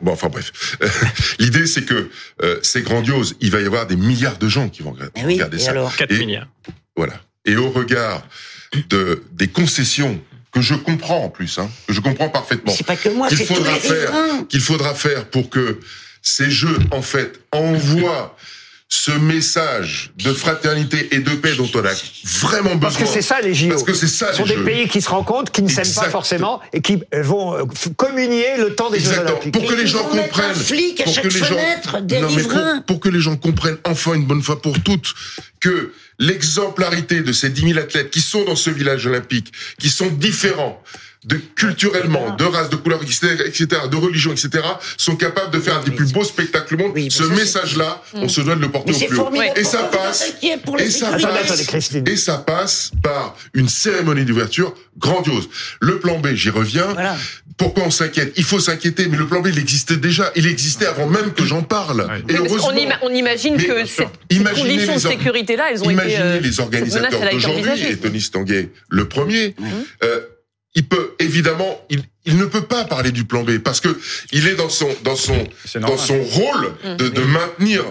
Bon, 0.00 0.12
enfin 0.12 0.28
bref. 0.28 0.76
L'idée, 1.38 1.66
c'est 1.66 1.84
que 1.84 2.10
euh, 2.42 2.58
c'est 2.62 2.82
grandiose. 2.82 3.36
Il 3.40 3.50
va 3.50 3.60
y 3.60 3.66
avoir 3.66 3.86
des 3.86 3.96
milliards 3.96 4.38
de 4.38 4.48
gens 4.48 4.68
qui 4.68 4.82
vont 4.82 4.92
regarder, 4.92 5.12
Eh 5.16 5.24
oui, 5.24 5.34
regarder 5.34 5.56
et 5.58 5.60
ça. 5.60 5.70
alors 5.70 5.94
4 5.94 6.10
Et- 6.12 6.18
milliards. 6.18 6.48
Voilà. 6.96 7.14
Et 7.44 7.56
au 7.56 7.70
regard 7.70 8.26
de 8.88 9.22
des 9.32 9.48
concessions 9.48 10.20
que 10.52 10.60
je 10.60 10.74
comprends 10.74 11.24
en 11.24 11.28
plus, 11.30 11.58
hein, 11.58 11.70
que 11.86 11.94
je 11.94 12.00
comprends 12.00 12.28
parfaitement, 12.28 12.72
C'est 12.72 12.86
pas 12.86 12.96
que 12.96 13.08
moi, 13.08 13.28
qu'il 13.28 13.38
faudra 13.38 13.74
faire, 13.76 14.10
qu'il 14.48 14.60
faudra 14.60 14.94
faire 14.94 15.24
pour 15.26 15.48
que 15.48 15.80
ces 16.20 16.50
jeux, 16.50 16.78
en 16.90 17.02
fait, 17.02 17.40
envoient 17.52 18.36
ce 18.94 19.10
message 19.10 20.12
de 20.22 20.34
fraternité 20.34 21.08
et 21.14 21.20
de 21.20 21.30
paix 21.30 21.54
dont 21.56 21.66
on 21.74 21.78
a 21.78 21.92
vraiment 22.40 22.74
besoin. 22.74 22.78
Parce 22.80 22.96
que 22.98 23.06
c'est 23.06 23.22
ça 23.22 23.40
les 23.40 23.54
JO. 23.54 23.70
Parce 23.70 23.84
que 23.84 23.94
c'est 23.94 24.06
ça 24.06 24.32
Ce 24.32 24.36
sont 24.36 24.42
les 24.44 24.50
des 24.50 24.56
jeux. 24.56 24.64
pays 24.64 24.86
qui 24.88 25.00
se 25.00 25.08
rencontrent, 25.08 25.50
qui 25.50 25.62
ne 25.62 25.68
s'aiment 25.70 25.94
pas 25.94 26.10
forcément 26.10 26.60
et 26.74 26.82
qui 26.82 27.02
vont 27.22 27.54
euh, 27.56 27.64
communier 27.96 28.58
le 28.58 28.74
temps 28.74 28.90
des 28.90 29.00
Jeux 29.00 29.08
Exactement. 29.12 29.38
Olympiques. 29.38 29.52
Pour 29.54 29.64
que 29.66 29.74
les 29.74 29.86
gens 29.86 30.04
comprennent. 30.04 30.50
un 30.50 30.54
flic 30.54 31.00
à 31.00 31.04
pour 31.04 31.14
que 31.22 31.28
les 31.28 31.38
gens- 31.38 32.20
Non, 32.20 32.28
mais 32.36 32.42
pour 32.86 33.00
que 33.00 33.08
les 33.08 33.20
gens 33.20 33.36
comprennent 33.36 33.78
enfin 33.86 34.12
une 34.12 34.26
bonne 34.26 34.42
fois 34.42 34.60
pour 34.60 34.78
toutes 34.82 35.14
que 35.58 35.92
l'exemplarité 36.18 37.20
de 37.22 37.32
ces 37.32 37.50
10 37.50 37.68
000 37.74 37.78
athlètes 37.78 38.10
qui 38.10 38.20
sont 38.20 38.44
dans 38.44 38.56
ce 38.56 38.70
village 38.70 39.06
olympique, 39.06 39.52
qui 39.78 39.88
sont 39.90 40.08
différents 40.08 40.82
de 41.24 41.36
culturellement, 41.36 42.34
de 42.34 42.44
race, 42.44 42.68
de 42.68 42.74
couleur, 42.74 43.00
etc., 43.00 43.66
de 43.88 43.96
religion, 43.96 44.32
etc., 44.32 44.50
sont 44.96 45.14
capables 45.14 45.52
de 45.52 45.60
faire 45.60 45.76
un 45.78 45.82
des 45.84 45.92
plus 45.92 46.12
beaux 46.12 46.24
spectacles 46.24 46.74
au 46.74 46.78
monde. 46.78 46.92
Oui, 46.96 47.12
Ce 47.12 47.22
message-là, 47.22 48.02
on 48.14 48.28
se 48.28 48.40
doit 48.40 48.56
de 48.56 48.60
le 48.60 48.70
porter 48.70 48.90
Mais 48.90 49.06
au 49.18 49.26
plus 49.30 49.38
haut. 49.38 49.52
Et 49.54 49.62
ça 49.62 49.84
passe. 49.84 50.34
Et 50.42 50.90
ça 50.90 51.12
passe. 51.16 51.92
Et 52.06 52.16
ça 52.16 52.38
passe 52.38 52.90
par 53.04 53.36
une 53.54 53.68
cérémonie 53.68 54.24
d'ouverture 54.24 54.74
grandiose. 54.98 55.48
Le 55.80 56.00
plan 56.00 56.18
B, 56.18 56.34
j'y 56.34 56.50
reviens. 56.50 56.88
Voilà. 56.88 57.16
Pourquoi 57.56 57.84
on 57.84 57.90
s'inquiète? 57.90 58.32
Il 58.36 58.44
faut 58.44 58.58
s'inquiéter, 58.58 59.06
mais 59.06 59.16
le 59.16 59.26
plan 59.28 59.40
B, 59.40 59.48
il 59.52 59.58
existait 59.58 59.96
déjà. 59.96 60.32
Il 60.34 60.46
existait 60.48 60.86
avant 60.86 61.06
même 61.06 61.32
que 61.32 61.44
j'en 61.44 61.62
parle. 61.62 62.00
Et 62.00 62.04
Oui, 62.04 62.22
mais 62.26 62.48
heureusement. 62.48 62.68
on, 62.68 62.76
ima- 62.76 62.98
on 63.02 63.10
imagine 63.10 63.56
que 63.56 63.84
ces, 63.86 64.08
conditions 64.28 64.94
de 64.94 64.98
sécurité-là, 64.98 65.66
elles 65.70 65.84
ont 65.84 65.90
Imaginez 66.04 66.22
euh, 66.22 66.40
les 66.40 66.60
organisateurs 66.60 67.20
d'aujourd'hui, 67.32 67.84
et 67.92 67.96
Tony 67.96 68.20
Stanguet 68.20 68.68
le 68.88 69.08
premier. 69.08 69.54
euh, 70.04 70.20
il 70.74 70.86
peut 70.88 71.12
évidemment, 71.18 71.84
il, 71.90 72.00
il 72.24 72.38
ne 72.38 72.46
peut 72.46 72.62
pas 72.62 72.84
parler 72.84 73.12
du 73.12 73.24
plan 73.24 73.42
B 73.44 73.58
parce 73.58 73.80
que 73.80 73.90
il 74.32 74.48
est 74.48 74.54
dans 74.54 74.70
son 74.70 74.88
dans 75.04 75.16
son 75.16 75.36
dans 75.80 75.98
son 75.98 76.22
rôle 76.22 76.72
de, 76.98 77.08
de 77.08 77.20
maintenir 77.22 77.84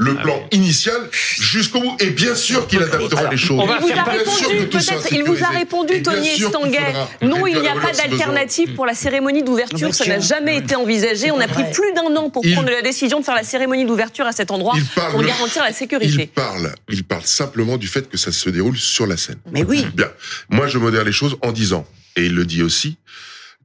le 0.00 0.14
plan 0.14 0.46
initial 0.52 1.08
jusqu'au 1.12 1.80
bout. 1.80 1.96
Et 2.00 2.10
bien 2.10 2.34
sûr 2.34 2.66
qu'il 2.68 2.80
adaptera 2.82 3.28
les 3.30 3.36
choses. 3.36 3.58
on 3.60 3.66
va 3.66 3.78
Il 3.80 3.92
vous 3.92 3.98
a 3.98 4.02
répondu, 4.04 4.66
peut-être, 4.68 5.12
il 5.12 5.24
vous 5.24 5.42
a 5.44 5.48
répondu, 5.48 6.02
Tony 6.02 6.24
sûr 6.36 6.50
qu'il 6.52 6.58
Stanguet. 6.60 6.78
faudra 6.78 7.08
Non, 7.22 7.46
il 7.48 7.60
n'y 7.60 7.66
a 7.68 7.74
pas 7.74 7.92
d'alternative 7.92 8.74
pour 8.74 8.86
la 8.86 8.94
cérémonie 8.94 9.42
d'ouverture. 9.42 9.92
Ça 9.94 10.06
n'a 10.06 10.20
jamais 10.20 10.58
été 10.58 10.76
envisagé. 10.76 11.30
On 11.32 11.40
a 11.40 11.48
pris 11.48 11.64
plus 11.72 11.92
d'un 11.94 12.14
an 12.16 12.30
pour 12.30 12.44
Il- 12.46 12.54
prendre 12.54 12.70
la 12.70 12.80
décision 12.82 13.18
de 13.20 13.24
faire 13.24 13.34
la 13.34 13.42
cérémonie 13.42 13.84
d'ouverture 13.84 14.24
à 14.26 14.32
cet 14.32 14.50
endroit 14.52 14.74
Il 14.76 14.84
parle- 14.86 15.10
pour 15.12 15.22
garantir 15.24 15.62
la 15.64 15.70
Il 15.70 15.74
sécurité. 15.74 16.30
parle, 16.32 16.72
il 16.88 17.02
parle 17.04 17.24
simplement 17.24 17.76
du 17.76 17.88
fait 17.88 18.08
que 18.08 18.16
ça 18.16 18.30
se 18.32 18.48
déroule 18.50 18.78
sur 18.78 19.06
la 19.06 19.16
scène. 19.16 19.38
Mais 19.50 19.64
oui. 19.64 19.84
Bien. 19.94 20.10
Moi, 20.48 20.68
je 20.68 20.78
modère 20.78 21.02
les 21.04 21.12
choses 21.12 21.36
en 21.42 21.50
disant, 21.50 21.84
et 22.16 22.26
il 22.26 22.34
le 22.36 22.44
dit 22.44 22.62
aussi, 22.62 22.98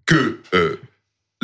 que 0.07 0.39
euh, 0.55 0.79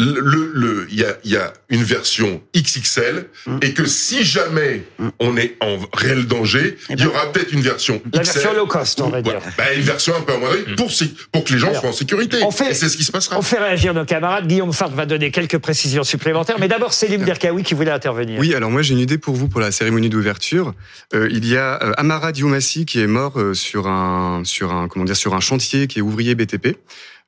le, 0.03 0.51
le, 0.53 0.87
il 0.89 0.99
y 0.99 1.03
a, 1.03 1.17
il 1.23 1.31
y 1.31 1.37
a 1.37 1.53
une 1.69 1.83
version 1.83 2.41
XXL 2.55 3.25
et 3.61 3.73
que 3.73 3.85
si 3.85 4.23
jamais 4.23 4.83
on 5.19 5.35
est 5.37 5.55
en 5.61 5.77
réel 5.93 6.25
danger, 6.25 6.77
Eh 6.89 6.93
il 6.93 6.99
y 6.99 7.03
ben, 7.03 7.09
aura 7.09 7.31
peut-être 7.31 7.51
une 7.51 7.61
version 7.61 8.01
La 8.13 8.21
XL. 8.21 8.33
version 8.33 8.53
low 8.53 8.65
cost, 8.65 9.01
on 9.01 9.09
va 9.09 9.21
Voilà. 9.21 9.39
dire. 9.39 9.49
Bah, 9.57 9.73
une 9.75 9.81
version 9.81 10.15
un 10.15 10.21
peu 10.21 10.33
amoindrie 10.33 10.63
pour, 10.77 10.91
si- 10.91 11.15
pour 11.31 11.43
que 11.43 11.53
les 11.53 11.59
gens 11.59 11.69
Alors, 11.69 11.81
soient 11.81 11.89
en 11.89 11.93
sécurité. 11.93 12.37
on 12.43 12.51
fait- 12.51 12.71
et 12.71 12.73
c'est 12.73 12.89
ce 12.89 12.97
qui 12.97 13.03
se 13.03 13.11
passera. 13.11 13.37
On 13.37 13.41
fait 13.41 13.59
réagir 13.59 13.93
nos 13.93 14.05
camarades. 14.05 14.47
Guillaume 14.47 14.71
Sartre 14.73 14.95
va 14.95 15.05
donner 15.05 15.31
quelques 15.31 15.57
précisions 15.57 16.03
supplémentaires. 16.03 16.57
Mais 16.59 16.67
d'abord, 16.67 16.93
Céline 16.93 17.23
Derkaoui 17.23 17.63
qui 17.63 17.73
voulait 17.73 17.91
intervenir. 17.91 18.39
Oui, 18.39 18.53
alors 18.55 18.71
moi 18.71 18.81
j'ai 18.81 18.93
une 18.93 18.99
idée 18.99 19.17
pour 19.17 19.35
vous 19.35 19.47
pour 19.49 19.59
la 19.61 19.71
cérémonie 19.71 20.09
d'ouverture. 20.09 20.73
Euh, 21.13 21.27
il 21.31 21.45
y 21.47 21.57
a 21.57 21.83
euh, 21.83 21.91
Amara 21.97 22.31
Diomassi 22.31 22.85
qui 22.85 22.99
est 23.01 23.07
mort 23.07 23.37
euh, 23.39 23.53
sur 23.53 23.87
un 23.87 24.43
sur 24.45 24.71
un 24.73 24.87
comment 24.87 25.05
dire 25.05 25.17
sur 25.17 25.33
un 25.35 25.39
chantier 25.39 25.87
qui 25.87 25.99
est 25.99 26.01
ouvrier 26.01 26.35
BTP. 26.35 26.77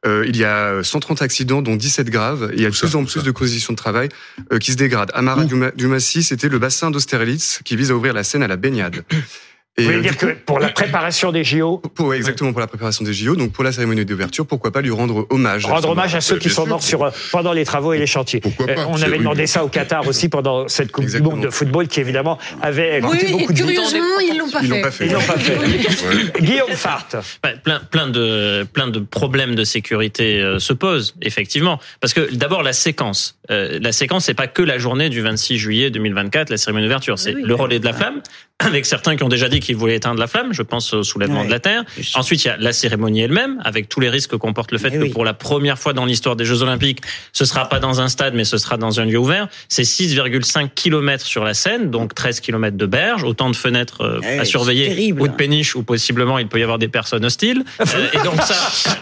Euh, 0.06 0.26
il 0.28 0.36
y 0.36 0.44
a 0.44 0.74
euh, 0.74 0.84
130 0.84 1.22
accidents, 1.22 1.62
dont 1.62 1.76
17 1.76 2.10
graves. 2.10 2.50
Et 2.54 2.58
il 2.58 2.62
y 2.62 2.66
a 2.66 2.70
de 2.70 2.76
plus 2.76 2.96
en 2.96 3.04
plus 3.04 3.20
ça 3.20 3.22
de 3.22 3.32
conditions 3.32 3.74
de 3.74 3.78
travail 3.78 4.10
euh, 4.52 4.58
qui 4.58 4.72
se 4.72 4.78
dégradent. 4.78 5.12
Amara 5.14 5.46
Diomassi, 5.46 6.24
c'était 6.24 6.50
le 6.50 6.60
bassin 6.60 6.90
d'Austerlitz 6.92 7.62
qui 7.64 7.76
vise 7.76 7.92
à 7.92 7.96
ouvrir 7.96 8.14
la 8.14 8.24
Seine 8.24 8.44
à 8.44 8.48
la 8.48 8.58
baignade. 8.58 9.04
Et 9.78 9.84
Vous 9.84 9.88
voulez 9.88 10.00
euh, 10.00 10.02
dire 10.02 10.18
coup, 10.18 10.26
que 10.26 10.32
pour 10.34 10.60
la 10.60 10.68
préparation 10.68 11.32
des 11.32 11.46
JO, 11.46 11.78
pour, 11.96 12.08
ouais, 12.08 12.18
exactement 12.18 12.52
pour 12.52 12.60
la 12.60 12.68
préparation 12.68 13.06
des 13.06 13.14
JO, 13.14 13.38
donc 13.38 13.54
pour 13.54 13.64
la 13.64 13.72
cérémonie 13.72 14.04
d'ouverture, 14.04 14.46
pourquoi 14.46 14.70
pas 14.72 14.82
lui 14.82 14.92
rendre 14.92 15.26
hommage 15.30 15.66
rendre 15.66 15.90
hommage 15.92 16.14
à 16.14 16.20
ceux 16.20 16.38
qui 16.38 16.50
bien 16.50 16.56
sont 16.56 16.68
morts 16.68 16.84
sur, 16.84 17.04
euh, 17.06 17.10
pendant 17.32 17.54
les 17.54 17.64
travaux 17.64 17.94
et 17.94 17.98
les 17.98 18.06
chantiers. 18.06 18.42
Pourquoi 18.42 18.68
pas 18.68 18.82
Euh, 18.82 18.86
on 18.90 19.02
avait 19.02 19.18
demandé 19.18 19.48
ça 19.48 19.64
au 19.64 19.70
Qatar 19.70 20.06
aussi 20.06 20.28
pendant 20.28 20.68
cette 20.68 20.92
Coupe 20.92 21.06
Exactement. 21.06 21.30
du 21.30 21.36
Monde 21.38 21.46
de 21.46 21.50
football 21.52 21.88
qui 21.88 22.02
évidemment 22.02 22.38
avait 22.62 23.00
Oui, 23.02 23.12
coûté 23.12 23.30
et 23.30 23.32
beaucoup 23.32 23.54
de 23.54 23.58
curieusement, 23.60 24.20
ils 24.20 24.38
l'ont 24.38 24.50
pas 24.52 24.60
Ils 24.62 24.68
fait. 24.68 24.76
l'ont 24.76 24.82
pas 24.82 24.92
fait. 24.92 25.06
Ils 25.06 25.14
l'ont 25.14 25.22
pas 25.22 25.38
fait. 25.38 25.58
Ouais. 25.58 26.42
Guillaume 26.42 26.70
Fart. 26.72 27.08
Plein, 27.64 27.80
plein 27.80 28.08
de, 28.08 28.64
plein 28.74 28.88
de 28.90 29.00
problèmes 29.00 29.56
de 29.56 29.64
sécurité 29.64 30.42
euh, 30.42 30.60
se 30.60 30.74
posent 30.74 31.16
effectivement, 31.22 31.80
parce 32.02 32.14
que 32.14 32.36
d'abord 32.36 32.62
la 32.62 32.74
séquence, 32.74 33.38
euh, 33.50 33.80
la 33.82 33.94
séquence 33.94 34.26
c'est 34.26 34.34
pas 34.34 34.48
que 34.48 34.62
la 34.62 34.78
journée 34.80 35.08
du 35.10 35.22
26 35.22 35.58
juillet 35.58 35.90
2024, 35.92 36.50
la 36.50 36.58
cérémonie 36.58 36.86
d'ouverture, 36.88 37.18
c'est 37.18 37.34
Oui, 37.36 37.42
le 37.46 37.56
relais 37.56 37.80
de 37.80 37.86
la 37.86 37.94
flamme, 37.94 38.22
avec 38.66 38.86
certains 38.86 39.16
qui 39.16 39.24
ont 39.24 39.30
déjà 39.30 39.50
dit 39.50 39.60
qu'ils 39.60 39.76
voulaient 39.76 39.96
éteindre 39.96 40.20
la 40.20 40.28
flamme, 40.28 40.54
je 40.54 40.62
pense 40.62 40.94
au 40.94 41.04
soulèvement 41.04 41.42
Ouais. 41.42 41.46
de 41.48 41.52
la 41.52 41.60
terre. 41.60 41.84
Ensuite 42.16 42.44
il 42.44 42.48
y 42.48 42.52
a 42.52 42.58
la 42.58 42.74
cérémonie 42.74 43.22
elle-même, 43.22 43.60
avec 43.64 43.90
tous 43.90 44.00
les 44.00 44.10
risques 44.10 44.32
que 44.32 44.36
comporte 44.36 44.72
le 44.72 44.78
fait 44.78 44.90
Eh 44.94 44.98
que 44.98 45.04
oui. 45.04 45.10
pour 45.10 45.26
la 45.26 45.34
première 45.34 45.78
fois 45.80 45.94
dans 45.94 46.06
l'histoire 46.06 46.36
des 46.36 46.46
Jeux 46.46 46.62
Olympiques, 46.62 47.00
ce 47.34 47.46
sera 47.46 47.68
pas 47.70 47.80
dans 47.80 48.02
un 48.02 48.08
stade, 48.08 48.34
mais 48.36 48.44
ce 48.44 48.58
sera 48.58 48.78
dans 48.78 49.00
un 49.00 49.06
lieu 49.06 49.18
ouvert. 49.18 49.48
C'est 49.70 49.84
6,5 49.84 50.70
km 50.76 51.26
sur 51.26 51.44
la 51.44 51.54
Seine, 51.54 51.90
donc 51.92 52.14
13 52.16 52.40
km 52.42 52.78
de 52.78 52.86
berge, 52.86 53.24
autant 53.24 53.50
de 53.50 53.56
fenêtres 53.56 54.02
euh, 54.02 54.20
Eh, 54.24 54.40
à 54.40 54.46
surveiller 54.46 55.12
ou 55.14 55.28
de 55.28 55.34
péniches 55.34 55.76
où 55.76 55.84
possiblement 55.84 56.38
il 56.40 56.48
peut 56.48 56.60
y 56.60 56.64
avoir 56.64 56.78
des 56.80 56.88
personnes 56.88 57.26
hostiles. 57.26 57.64
Euh, 57.94 58.08
et 58.14 58.24
donc 58.24 58.42
ça, 58.42 58.56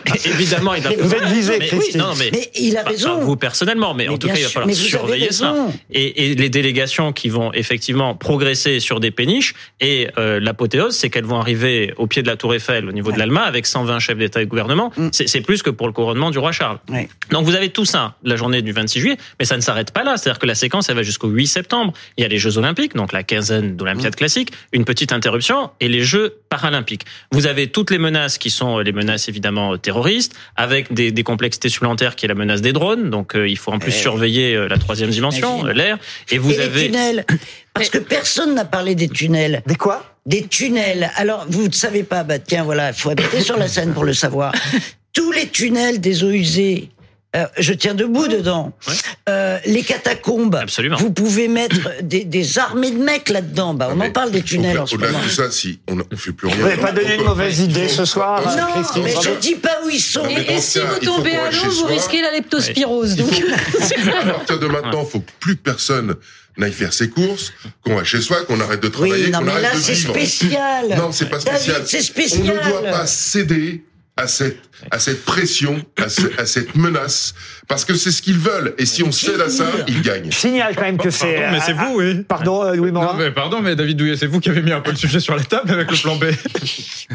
évidemment, 0.26 0.74
il 0.74 0.82
va 0.82 0.89
Vous 0.99 1.14
êtes 1.14 1.26
visé, 1.26 1.57
mais, 1.60 1.70
oui, 1.74 1.86
non, 1.95 2.14
mais, 2.18 2.30
Mais 2.32 2.49
il 2.60 2.76
a 2.78 2.84
raison. 2.84 3.20
vous 3.20 3.36
personnellement, 3.36 3.93
mais, 3.93 4.07
en 4.07 4.18
tout 4.18 4.28
cas, 4.28 4.34
il 4.36 4.43
va 4.43 4.49
falloir 4.49 4.74
surveiller 4.76 5.32
ça. 5.32 5.53
et 5.91 6.34
les 6.34 6.49
délégations 6.49 7.14
qui 7.14 7.30
vont 7.30 7.51
effectivement 7.53 8.16
progresser 8.16 8.80
sur 8.80 8.99
des 8.99 9.12
péniches. 9.12 9.49
Et 9.80 10.08
euh, 10.18 10.39
l'apothéose, 10.39 10.95
c'est 10.95 11.10
qu'elles 11.10 11.26
vont 11.26 11.39
arriver 11.39 11.93
au 11.97 12.08
pied 12.08 12.22
de 12.22 12.28
la 12.28 12.36
Tour 12.36 12.54
Eiffel, 12.54 12.88
au 12.88 12.91
niveau 12.91 13.12
de 13.12 13.18
l'Alma, 13.20 13.41
avec 13.41 13.66
120 13.66 14.00
chefs 14.00 14.18
d'État 14.18 14.41
et 14.41 14.45
de 14.45 14.50
gouvernement. 14.50 14.91
Mm. 14.97 15.10
C'est 15.12 15.41
plus 15.41 15.62
que 15.64 15.70
pour 15.70 15.88
le 15.88 15.93
couronnement 15.93 16.32
du 16.32 16.39
roi 16.39 16.52
Charles. 16.52 16.80
Ouais. 16.89 17.10
Donc 17.32 17.45
vous 17.45 17.56
avez 17.56 17.70
tout 17.70 17.86
ça 17.86 18.16
la 18.24 18.36
journée 18.36 18.62
du 18.62 18.72
26 18.72 19.00
juillet, 19.00 19.18
mais 19.39 19.45
ça 19.45 19.56
ne 19.56 19.62
s'arrête 19.62 19.91
pas 19.91 20.04
là. 20.04 20.18
C'est-à-dire 20.18 20.39
que 20.39 20.45
la 20.45 20.56
séquence, 20.56 20.89
elle 20.89 20.95
va 20.95 21.04
jusqu'au 21.04 21.28
8 21.30 21.47
septembre. 21.47 21.93
Il 22.18 22.22
y 22.22 22.26
a 22.26 22.28
les 22.28 22.38
Jeux 22.38 22.58
Olympiques, 22.58 22.95
donc 22.95 23.12
la 23.14 23.24
quinzaine 23.24 23.76
d'Olympiades 23.76 24.16
classiques, 24.16 24.52
une 24.74 24.86
petite 24.86 25.12
interruption, 25.14 25.72
et 25.80 25.88
les 25.88 26.02
Jeux 26.02 26.36
Paralympiques. 26.50 27.06
Vous 27.32 27.47
avez 27.47 27.68
toutes 27.68 27.91
les 27.91 27.97
menaces 28.00 28.38
qui 28.38 28.50
sont 28.50 28.80
euh, 28.80 28.84
les 28.84 28.91
menaces 28.91 29.30
évidemment 29.30 29.74
euh, 29.74 29.78
terroristes, 29.78 30.36
avec 30.56 30.93
des, 30.93 31.12
des 31.12 31.24
complexités 31.24 31.70
supplémentaires 31.70 32.16
qui 32.16 32.26
est 32.26 32.30
la 32.30 32.36
menace 32.36 32.62
des 32.62 32.74
drones. 32.74 33.10
Donc 33.10 33.36
euh, 33.36 33.47
il 33.47 33.58
faut 33.58 33.72
en 33.72 33.80
plus 33.80 33.91
Eh. 33.91 34.02
surveiller 34.02 34.68
la 34.68 34.78
troisième 34.78 35.10
dimension, 35.10 35.64
l'air. 35.66 35.97
Et 36.32 36.38
vous 36.38 36.52
et 36.52 36.58
les 36.58 36.62
avez 36.62 36.86
tunnels. 36.88 37.26
Parce 37.74 37.89
que 37.89 37.97
personne 37.99 38.55
n'a 38.55 38.65
parlé 38.65 38.95
des 38.95 39.07
tunnels. 39.09 39.61
Des 39.67 39.76
quoi? 39.76 40.03
Des 40.26 40.45
tunnels. 40.47 41.11
Alors, 41.15 41.45
vous 41.49 41.67
ne 41.67 41.74
savez 41.74 42.03
pas, 42.03 42.24
bah 42.24 42.39
tiens, 42.39 42.63
voilà, 42.63 42.89
il 42.89 42.93
faut 42.95 43.09
habiter 43.09 43.41
sur 43.41 43.57
la 43.57 43.67
Seine 43.67 43.93
pour 43.93 44.03
le 44.03 44.13
savoir. 44.13 44.53
Tous 45.13 45.32
les 45.32 45.47
tunnels 45.47 45.99
des 46.01 46.24
eaux 46.24 46.30
usées, 46.30 46.89
euh, 47.36 47.45
je 47.57 47.74
tiens 47.74 47.93
debout 47.95 48.28
dedans. 48.28 48.74
Ouais. 48.88 48.93
Euh, 49.30 49.57
les 49.65 49.82
catacombes, 49.84 50.55
Absolument. 50.55 50.97
vous 50.97 51.11
pouvez 51.11 51.47
mettre 51.47 51.91
des, 52.03 52.26
des 52.26 52.59
armées 52.59 52.91
de 52.91 52.97
mecs 53.01 53.30
là-dedans. 53.30 53.74
Bah, 53.74 53.89
on 53.91 53.95
Mais 53.95 54.09
en 54.09 54.11
parle 54.11 54.32
des 54.32 54.41
tunnels 54.43 54.72
au-delà- 54.72 54.84
en 54.84 54.86
ce 54.88 54.95
Au-delà 54.95 55.11
moment. 55.11 55.24
de 55.24 55.30
tout 55.30 55.36
ça, 55.36 55.49
si 55.51 55.80
on 55.89 55.95
ne 55.95 56.03
fait 56.15 56.32
plus 56.32 56.47
rien. 56.47 56.57
Vous 56.57 56.63
n'avez 56.63 56.82
pas 56.82 56.91
donné 56.91 57.15
une 57.15 57.24
mauvaise 57.24 57.59
idée 57.59 57.88
ce 57.88 58.05
soir, 58.05 58.41
Non, 58.43 58.51
euh, 58.51 58.55
Non, 58.61 58.67
Christine 58.74 59.03
mais 59.03 59.13
je 59.24 59.39
dis 59.39 59.55
pas 59.55 59.78
où 59.86 59.89
ils 59.89 59.99
sont. 59.99 60.26
Et, 60.28 60.59
si 60.59 60.80
vous 60.80 60.86
il 61.01 61.07
tombez 61.07 61.36
à 61.36 61.49
l'eau, 61.49 61.72
vous 61.72 61.86
risquez 61.86 62.22
la 62.22 62.32
leptospirose. 62.32 63.15
Donc, 63.15 63.32
À 63.32 64.26
partir 64.34 64.59
de 64.59 64.67
maintenant, 64.67 65.05
faut 65.11 65.20
que 65.22 65.32
plus 65.39 65.55
personne 65.55 66.15
n'aille 66.60 66.74
faire 66.74 66.93
ses 66.93 67.10
courses, 67.10 67.53
qu'on 67.84 67.95
va 67.95 68.03
chez 68.03 68.22
soi, 68.22 68.43
qu'on 68.45 68.60
arrête 68.60 68.82
de 68.82 68.88
travailler, 68.89 69.26
Oui, 69.26 69.32
non, 69.32 69.39
qu'on 69.39 69.45
mais 69.45 69.51
arrête 69.51 69.64
là, 69.64 69.74
de 69.76 69.78
c'est 69.80 69.93
vivre. 69.93 70.12
spécial. 70.14 70.89
Non, 70.97 71.12
c'est 71.12 71.30
pas 71.30 71.39
David, 71.39 71.60
spécial. 71.60 71.84
c'est 71.88 71.97
On 71.99 72.01
spécial. 72.03 72.43
ne 72.47 72.70
doit 72.70 72.82
pas 72.84 73.07
céder 73.07 73.84
à 74.18 74.28
cette 74.28 74.57
à 74.91 74.99
cette 74.99 75.24
pression, 75.26 75.82
à, 75.97 76.07
ce- 76.10 76.39
à 76.39 76.45
cette 76.45 76.74
menace, 76.76 77.34
parce 77.68 77.84
que 77.86 77.93
c'est 77.95 78.12
ce 78.12 78.22
qu'ils 78.22 78.38
veulent. 78.38 78.74
Et 78.78 78.86
si 78.86 79.03
on 79.03 79.12
cède 79.12 79.39
à 79.41 79.49
ça, 79.49 79.66
ils 79.88 80.01
gagnent. 80.01 80.32
Je 80.32 80.38
signale 80.38 80.74
quand 80.76 80.84
même 80.84 80.97
que 80.97 81.10
c'est. 81.10 81.36
Pardon, 81.36 81.51
mais 81.51 81.60
c'est 81.66 81.76
ah, 81.78 81.86
vous, 81.86 81.95
oui. 81.99 82.24
Pardon, 82.24 82.64
euh, 82.64 82.76
Louis 82.76 82.91
Morin 82.91 83.14
Non, 83.14 83.20
mais 83.20 83.32
pardon, 83.32 83.62
mais 83.62 83.76
David 83.76 83.97
Douillet, 83.97 84.16
c'est 84.18 84.28
vous 84.28 84.39
qui 84.39 84.49
avez 84.49 84.62
mis 84.62 84.72
un 84.72 84.80
peu 84.82 84.91
le 84.91 84.97
sujet 84.97 85.20
sur 85.20 85.36
la 85.36 85.43
table 85.43 85.72
avec 85.72 85.89
le 85.91 85.97
plan 85.97 86.16
B. 86.16 86.26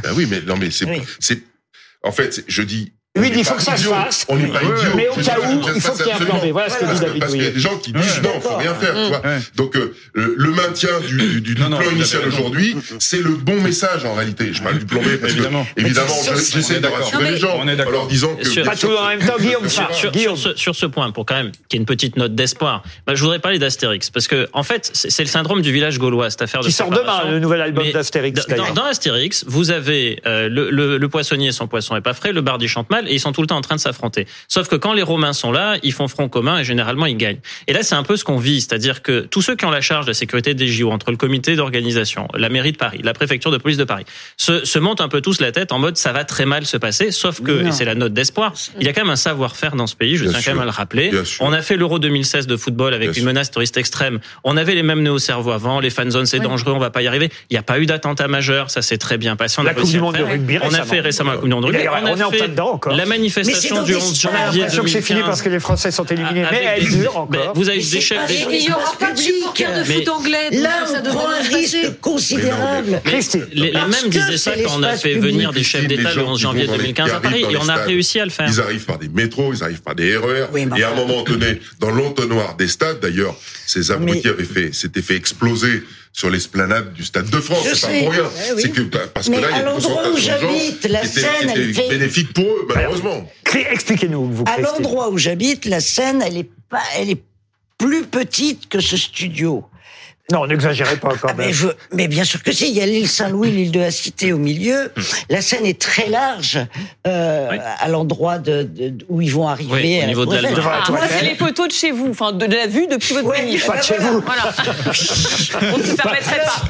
Ben 0.03 0.13
oui, 0.15 0.27
mais 0.31 0.41
non, 0.43 0.57
mais 0.59 0.71
c'est 0.71 0.85
Oui. 0.87 1.01
c'est 1.21 1.43
en 2.03 2.13
fait, 2.13 2.45
je 2.49 2.63
dis. 2.63 2.93
Oui, 3.17 3.31
on 3.33 3.39
il 3.39 3.45
faut 3.45 3.55
que 3.55 3.63
ça 3.63 3.77
se 3.77 3.87
fasse. 3.87 4.27
On 4.29 4.35
n'est 4.37 4.49
pas 4.49 4.59
Ouais, 4.59 4.65
idiot. 4.77 4.91
Mais 4.97 5.09
au 5.09 5.15
cas 5.15 5.37
où, 5.39 5.61
il 5.73 5.81
faut 5.81 5.93
qu'il 5.93 6.07
y 6.07 6.09
ait 6.09 6.13
un 6.15 6.19
plan 6.19 6.39
B. 6.39 6.47
Voilà 6.51 6.69
ce 6.69 6.79
que 6.81 6.85
dit 6.85 6.89
Parce 6.91 7.01
que- 7.01 7.05
David 7.07 7.21
Parce 7.21 7.33
qu'il 7.33 7.43
y 7.45 7.47
a 7.47 7.51
des 7.51 7.61
gens 7.61 7.79
qui 7.79 7.93
disent 7.93 8.23
non, 8.25 8.41
faut 8.41 8.57
rien 8.57 8.75
faire. 8.75 8.93
tu 8.95 9.09
vois. 9.09 9.21
Ouais. 9.21 9.39
Donc 9.55 9.77
euh, 9.77 9.95
le 10.15 10.51
maintien 10.51 10.89
du, 11.07 11.17
du, 11.17 11.41
du 11.41 11.55
plan 11.55 11.81
initial 11.93 12.23
aujourd'hui, 12.27 12.75
c'est 12.99 13.23
le 13.23 13.31
bon 13.31 13.61
message 13.61 14.05
en 14.05 14.15
réalité. 14.15 14.53
Je 14.53 14.61
parle 14.61 14.79
du 14.81 14.85
plan 14.85 15.01
B 15.01 15.17
parce 15.21 15.33
Évidemment. 15.33 15.65
que 15.77 15.81
évidemment, 15.81 16.15
j'essaie 16.53 16.81
de 16.81 16.87
rassurer 16.89 17.31
les 17.31 17.37
gens 17.37 17.57
On 17.61 17.69
est 17.69 17.75
en 17.75 17.77
d'accord. 17.77 17.93
leur 17.93 18.07
disant 18.09 18.35
que 18.35 18.45
Sur- 18.49 18.65
Pas 18.65 18.75
tout 18.75 18.89
en 18.91 19.07
même 19.07 19.21
temps, 19.21 19.37
Guillaume 19.39 19.69
sur, 20.57 20.75
ce, 20.75 20.87
point, 20.87 21.13
pour 21.13 21.25
quand 21.25 21.37
même 21.37 21.53
qu'il 21.69 21.75
y 21.75 21.77
ait 21.77 21.79
une 21.83 21.87
petite 21.87 22.17
note 22.17 22.35
d'espoir, 22.35 22.83
je 23.13 23.21
voudrais 23.23 23.39
parler 23.39 23.61
d'Astérix 23.61 24.11
parce 24.11 24.27
que 24.27 24.49
en 24.53 24.65
fait, 24.65 24.91
c'est 24.93 25.23
le 25.23 25.29
syndrome 25.29 25.63
du 25.63 25.71
village 25.73 26.01
gaulois, 26.01 26.31
cette 26.31 26.43
affaire 26.43 26.63
de 26.63 26.67
Qui 26.67 26.73
sort 26.73 26.91
demain, 26.91 27.31
le 27.31 27.39
nouvel 27.39 27.61
album 27.61 27.89
d'Astérix. 27.93 28.45
Dans, 28.75 28.85
Astérix, 28.87 29.45
vous 29.47 29.71
avez 29.71 30.21
euh, 30.27 30.49
le, 30.51 31.09
poissonnier, 31.09 31.53
son 31.53 31.69
poisson 31.69 31.95
est 31.95 32.01
pas 32.01 32.13
frais, 32.15 32.33
le 32.33 32.41
barde 32.41 32.61
il 32.63 32.69
chante 32.69 32.91
et 33.09 33.15
ils 33.15 33.21
sont 33.21 33.33
tout 33.33 33.41
le 33.41 33.47
temps 33.47 33.57
en 33.57 33.61
train 33.61 33.77
de 33.77 33.81
s'affronter. 33.81 34.27
Sauf 34.49 34.69
que 34.69 34.77
quand 34.77 34.93
les 34.93 35.03
Romains 35.03 35.33
sont 35.33 35.53
là, 35.53 35.77
ils 35.83 35.93
font 35.93 36.09
front 36.09 36.29
commun 36.29 36.59
et 36.59 36.65
généralement 36.65 37.07
ils 37.07 37.17
gagnent. 37.17 37.41
Et 37.67 37.73
là, 37.73 37.83
c'est 37.83 37.95
un 37.95 38.03
peu 38.03 38.17
ce 38.17 38.25
qu'on 38.25 38.37
vit, 38.39 38.61
c'est-à-dire 38.61 39.03
que 39.03 39.21
tous 39.21 39.43
ceux 39.43 39.57
qui 39.57 39.65
ont 39.65 39.71
la 39.71 39.81
charge 39.81 40.07
de 40.07 40.11
la 40.11 40.15
sécurité 40.15 40.55
des 40.55 40.67
JO, 40.67 40.91
entre 40.91 41.11
le 41.11 41.17
comité 41.17 41.57
d'organisation, 41.57 42.29
la 42.35 42.49
mairie 42.49 42.73
de 42.73 42.77
Paris, 42.77 43.01
la 43.03 43.13
préfecture 43.13 43.51
de 43.51 43.59
police 43.59 43.77
de 43.79 43.85
Paris, 43.85 44.05
se, 44.37 44.65
se 44.65 44.79
montent 44.79 45.01
un 45.01 45.09
peu 45.09 45.21
tous 45.21 45.41
la 45.41 45.53
tête 45.53 45.73
en 45.73 45.79
mode 45.79 45.97
ça 45.97 46.13
va 46.13 46.25
très 46.25 46.47
mal 46.47 46.67
se 46.67 46.77
passer. 46.77 47.11
Sauf 47.11 47.41
que, 47.43 47.53
Non. 47.53 47.69
et 47.69 47.73
c'est 47.73 47.85
la 47.85 47.95
note 47.95 48.13
d'espoir, 48.13 48.53
il 48.81 48.87
y 48.87 48.89
a 48.89 48.93
quand 48.93 49.03
même 49.03 49.11
un 49.11 49.17
savoir-faire 49.17 49.77
dans 49.77 49.87
ce 49.87 49.97
pays. 49.97 50.17
Je 50.17 50.25
Bien 50.25 50.33
tiens 50.33 50.41
sûr. 50.41 50.53
quand 50.53 50.59
même 50.59 50.63
à 50.63 50.71
le 50.71 50.71
rappeler. 50.77 51.11
Bien 51.11 51.25
sûr. 51.25 51.45
On 51.45 51.53
a 51.53 51.63
fait 51.63 51.77
l'Euro 51.77 51.99
2016 51.99 52.47
de 52.47 52.57
football 52.57 52.95
avec 52.95 53.09
Bien 53.11 53.11
une 53.11 53.15
sûr. 53.15 53.25
menace 53.27 53.51
terroriste 53.51 53.77
extrême. 53.77 54.21
On 54.45 54.57
avait 54.57 54.75
les 54.75 54.83
mêmes 54.83 55.03
nœuds 55.03 55.13
au 55.13 55.19
cerveau 55.19 55.51
avant. 55.53 55.81
Les 55.81 55.91
fan 55.91 56.11
zones, 56.11 56.27
c'est 56.27 56.39
Oui. 56.39 56.45
dangereux, 56.45 56.73
on 56.73 56.79
va 56.79 56.91
pas 56.91 57.03
y 57.03 57.07
arriver. 57.07 57.31
Il 57.51 57.55
n'y 57.55 57.59
a 57.59 57.63
pas 57.63 57.79
eu 57.79 57.87
d'attentat 57.87 58.29
majeur, 58.29 58.71
ça 58.71 58.83
s'est 58.83 58.99
très 58.99 59.19
bien 59.19 59.37
passé. 59.37 59.57
On 59.61 59.63
La 59.65 59.71
a 59.71 59.75
Coupe 59.75 59.85
réussi 59.85 59.93
du 59.93 59.99
à 59.99 60.01
le 60.01 60.05
monde 60.05 60.15
de 60.15 60.19
faire. 60.19 60.29
rugby 60.29 60.57
On 60.59 60.61
a 60.61 60.65
récemment. 60.69 60.85
fait 60.85 61.01
récemment 61.01 61.31
la 61.33 61.37
Coupe 61.39 61.49
du 61.49 61.55
monde 61.55 61.63
de 61.63 61.67
rugby. 61.69 61.89
On 61.89 61.93
on 61.93 62.17
est 62.17 62.21
a 62.23 62.27
en 62.27 62.31
plein 62.31 62.39
fait 62.39 62.49
dedans 62.49 62.71
encore. 62.73 62.94
La 62.95 63.05
Mais 63.05 63.17
manifestation 63.19 63.83
du 63.83 63.93
dans 63.93 63.99
des 64.01 64.05
11 64.05 64.15
stades. 64.17 64.33
J'ai 64.33 64.37
janvier 64.45 64.61
l'impression 64.61 64.83
que 64.85 64.91
c'est 64.91 65.03
fini 65.03 65.19
2015. 65.21 65.27
parce 65.27 65.43
que 65.43 65.49
les 65.49 65.61
Français 65.61 65.91
sont 65.91 66.05
éliminés. 66.05 66.43
Ah, 66.47 66.49
Mais 66.53 66.67
avec 66.67 66.83
elle 66.83 66.89
dure 66.89 67.27
mais 67.31 67.39
encore. 67.39 67.53
Vous 67.55 67.69
avez 67.69 67.79
Mais 67.79 67.85
des 67.85 68.01
chefs. 68.01 68.31
Et 68.31 68.45
il 68.57 68.67
n'y 68.67 68.71
aura 68.73 68.93
pas 68.99 69.13
de 69.13 69.19
supporters 69.19 69.73
de 69.85 69.89
Mais- 69.89 69.95
foot 69.97 70.09
anglais. 70.09 70.51
Là, 70.53 70.87
ça 70.87 70.99
on 71.01 71.03
devrait 71.03 71.17
prend 71.25 71.29
un 71.31 71.57
risque 71.57 72.01
considérable. 72.01 73.01
Mais 73.05 73.21
les, 73.53 73.73
mêmes 73.73 74.09
disaient 74.09 74.37
ça 74.39 74.53
quand 74.65 74.79
on 74.79 74.83
a 74.83 74.97
fait 74.97 75.15
venir 75.15 75.53
des 75.53 75.63
chefs 75.63 75.87
d'État 75.87 76.03
le 76.15 76.21
gens 76.21 76.29
11 76.31 76.37
qui 76.39 76.43
janvier 76.43 76.63
vont 76.67 76.73
dans 76.73 76.79
les- 76.79 76.93
2015 76.93 77.11
à 77.13 77.21
Paris 77.21 77.45
et 77.51 77.57
on 77.57 77.69
a 77.69 77.77
réussi 77.77 78.21
à 78.21 78.25
le 78.25 78.31
faire. 78.31 78.47
Ils 78.49 78.61
arrivent 78.61 78.85
par 78.85 78.99
des 78.99 79.09
métros, 79.09 79.53
ils 79.53 79.63
arrivent 79.63 79.83
par 79.83 79.95
des 79.95 80.17
RER. 80.17 80.47
Mais 80.53 80.67
et 80.77 80.83
à 80.83 80.91
un 80.91 80.95
moment 80.95 81.23
donné, 81.23 81.61
dans 81.81 81.91
l'entonnoir 81.91 82.57
des 82.57 82.69
stades, 82.69 83.01
d'ailleurs, 83.01 83.35
ces 83.67 83.91
abrutis 83.91 84.23
Mais- 84.25 84.31
avaient 84.31 84.45
fait, 84.45 84.75
s'étaient 84.75 85.03
fait 85.03 85.17
exploser 85.17 85.83
sur 86.15 86.31
l'esplanade 86.31 86.93
du 86.95 87.05
Stade 87.05 87.29
de 87.29 87.41
France. 87.41 87.67
C'est 87.75 87.81
pas 87.81 87.99
pour 88.05 88.13
rien. 88.13 88.31
Eh 88.49 88.53
oui. 88.53 88.63
C'est 88.63 88.71
que, 88.71 88.83
bah, 88.83 89.01
parce 89.13 89.27
que 89.27 89.33
Mais 89.33 89.41
là, 89.41 89.49
il 89.51 89.57
y 89.57 89.61
a 89.61 89.65
l'endroit 89.65 90.09
où 90.09 90.13
concentration 90.13 90.37
de 90.39 90.43
gens 90.43 90.49
j'habite, 90.59 90.85
la 90.89 91.05
était- 91.05 91.21
Seine, 91.21 91.31
qui 91.41 91.49
elle 91.61 91.71
était 91.71 91.83
fait- 91.83 91.89
bénéfique 91.89 92.33
pour 92.33 92.45
eux, 92.45 92.69
malheureusement. 92.73 93.31
Expliquez-nous, 93.71 94.31
vous, 94.33 94.45
À 94.47 94.61
l'endroit 94.61 95.11
où 95.11 95.19
j'habite, 95.19 95.65
la 95.67 95.81
Seine, 95.81 96.23
elle 96.25 96.39
est 96.39 96.49
pas, 96.71 96.83
elle 96.97 97.11
est 97.11 97.23
plus 97.79 98.05
petite 98.05 98.69
que 98.69 98.79
ce 98.81 98.97
studio. 98.97 99.65
Non, 100.33 100.47
n'exagérez 100.47 100.97
pas 100.97 101.11
quand 101.21 101.29
Ah, 101.29 101.35
mais, 101.37 101.45
même. 101.47 101.53
je- 101.53 101.67
mais 101.93 102.09
bien 102.09 102.25
sûr 102.25 102.43
que 102.43 102.51
si. 102.51 102.69
Il 102.71 102.75
y 102.75 102.81
a 102.81 102.87
l'île 102.87 103.09
Saint-Louis, 103.09 103.51
l'île 103.51 103.71
de 103.73 103.81
la 103.81 103.91
Cité 103.91 104.33
au 104.33 104.39
milieu. 104.39 104.91
La 105.29 105.43
Seine 105.43 105.67
est 105.67 105.79
très 105.79 106.09
large 106.09 106.59
euh, 107.07 107.49
Oui. 107.51 107.59
à 107.79 107.89
l'endroit 107.89 108.39
de, 108.39 108.63
de- 108.63 109.05
où 109.11 109.21
ils 109.21 109.31
vont 109.31 109.47
arriver. 109.49 109.71
Oui, 109.71 110.01
au 110.03 110.07
niveau 110.07 110.25
de 110.25 110.37
la 110.37 110.49
Ah, 110.49 110.91
moi, 110.91 111.01
c'est 111.11 111.25
les 111.27 111.35
photos 111.35 111.69
de 111.69 111.73
chez 111.75 111.91
vous, 111.91 112.09
enfin 112.11 112.33
de, 112.33 112.47
de 112.47 112.57
la 112.57 112.67
vue 112.67 112.87
depuis 112.87 113.13
votre 113.15 113.27
Ouais, 113.29 113.41
péniche. 113.43 113.67
Pas 113.67 113.77
de 113.77 113.83
chez 113.83 113.99
vous. 113.99 114.23
Voilà. 114.23 114.55
On 115.75 115.79
ne 115.79 115.83
se 115.83 115.95
permettrait 115.95 116.43
pas. 116.45 116.63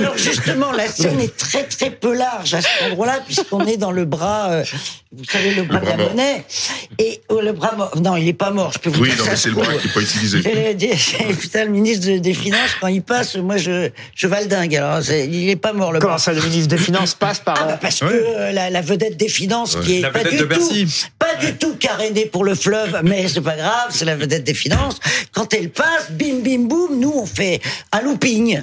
Alors 0.00 0.16
justement, 0.18 0.72
la 0.72 0.88
Seine 0.88 1.20
est 1.20 1.36
très 1.36 1.62
très 1.64 1.90
peu 1.90 2.14
large 2.14 2.54
à 2.54 2.60
cet 2.62 2.90
endroit-là, 2.90 3.20
puisqu'on 3.24 3.64
est 3.66 3.76
dans 3.76 3.92
le 3.92 4.06
bras, 4.06 4.50
euh, 4.50 4.64
vous 5.12 5.24
savez, 5.24 5.54
le 5.54 5.62
bras 5.62 5.78
de 5.78 5.84
bras 5.86 5.96
la 5.96 6.04
monnaie. 6.08 6.44
Et 6.98 7.20
oh, 7.28 7.40
le 7.40 7.52
bras 7.52 7.76
mort. 7.76 7.92
Non, 8.00 8.16
il 8.16 8.26
est 8.26 8.32
pas 8.32 8.50
mort. 8.50 8.72
Je 8.72 8.78
peux 8.80 8.90
vous 8.90 9.02
Oui, 9.02 9.10
dire 9.10 9.18
non, 9.18 9.24
ça. 9.24 9.30
mais 9.30 9.36
c'est 9.36 9.48
le 9.50 9.54
bras 9.54 9.66
qui 9.74 9.86
n'est 9.86 9.92
pas 9.94 10.00
utilisé. 10.00 10.38
Et 10.38 10.72
le- 10.74 11.34
Putain, 11.38 11.64
le 11.64 11.70
ministre 11.70 12.08
de- 12.08 12.18
des 12.18 12.34
Finances, 12.34 12.72
quand 12.80 12.87
il 12.88 13.02
passe, 13.02 13.36
moi, 13.36 13.56
je, 13.56 13.90
je 14.14 14.26
valdingue. 14.26 14.74
Alors, 14.76 15.00
il 15.10 15.48
est 15.48 15.56
pas 15.56 15.72
mort, 15.72 15.92
le 15.92 15.98
Comment 16.00 16.18
ça, 16.18 16.32
le 16.32 16.40
ministre 16.42 16.68
des 16.68 16.78
Finances 16.78 17.14
passe 17.18 17.38
par. 17.40 17.56
Ah, 17.58 17.64
bah, 17.64 17.72
euh, 17.72 17.76
parce 17.80 18.00
que 18.00 18.06
euh, 18.06 18.52
la, 18.52 18.70
la 18.70 18.80
vedette 18.80 19.16
des 19.16 19.28
finances, 19.28 19.76
qui 19.84 19.98
est 19.98 20.00
La 20.00 20.10
pas 20.10 20.20
vedette 20.20 20.32
du 20.32 20.38
de 20.38 20.42
tout, 20.44 20.48
Bercy. 20.48 21.06
pas 21.18 21.34
du 21.40 21.54
tout 21.56 21.74
carénée 21.76 22.26
pour 22.26 22.44
le 22.44 22.54
fleuve, 22.54 23.00
mais 23.04 23.28
c'est 23.28 23.40
pas 23.40 23.56
grave, 23.56 23.88
c'est 23.90 24.04
la 24.04 24.16
vedette 24.16 24.44
des 24.44 24.54
finances. 24.54 24.98
Quand 25.32 25.52
elle 25.54 25.70
passe, 25.70 26.10
bim 26.10 26.40
bim 26.42 26.66
boum, 26.66 26.98
nous 26.98 27.12
on 27.14 27.26
fait 27.26 27.60
un 27.92 28.00
looping. 28.00 28.62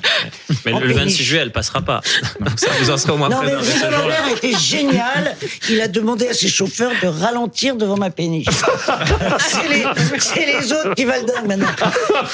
Mais 0.66 0.74
En 0.74 0.80
le 0.80 0.88
26 0.88 0.96
péniche. 1.00 1.22
juillet, 1.22 1.42
elle 1.42 1.52
passera 1.52 1.82
pas. 1.82 2.02
Donc 2.40 2.60
ça 2.60 2.68
vous 2.80 2.90
en 2.90 2.98
sera 2.98 3.14
au 3.14 3.18
moins 3.18 3.30
Non 3.30 3.42
mais 3.44 3.52
Le. 3.52 4.08
Maire 4.08 4.28
était 4.36 4.58
génial. 4.58 5.36
Il 5.70 5.80
a 5.82 5.88
demandé 5.88 6.28
à 6.28 6.34
ses 6.34 6.48
chauffeurs 6.48 6.92
de 7.02 7.08
ralentir 7.08 7.76
devant 7.76 7.98
ma 7.98 8.10
péniche. 8.10 8.48
c'est 9.40 10.46
les, 10.46 10.72
autres 10.72 10.94
qui 10.96 11.06
valent 11.06 11.26
dingue 11.26 11.48
maintenant. 11.48 11.68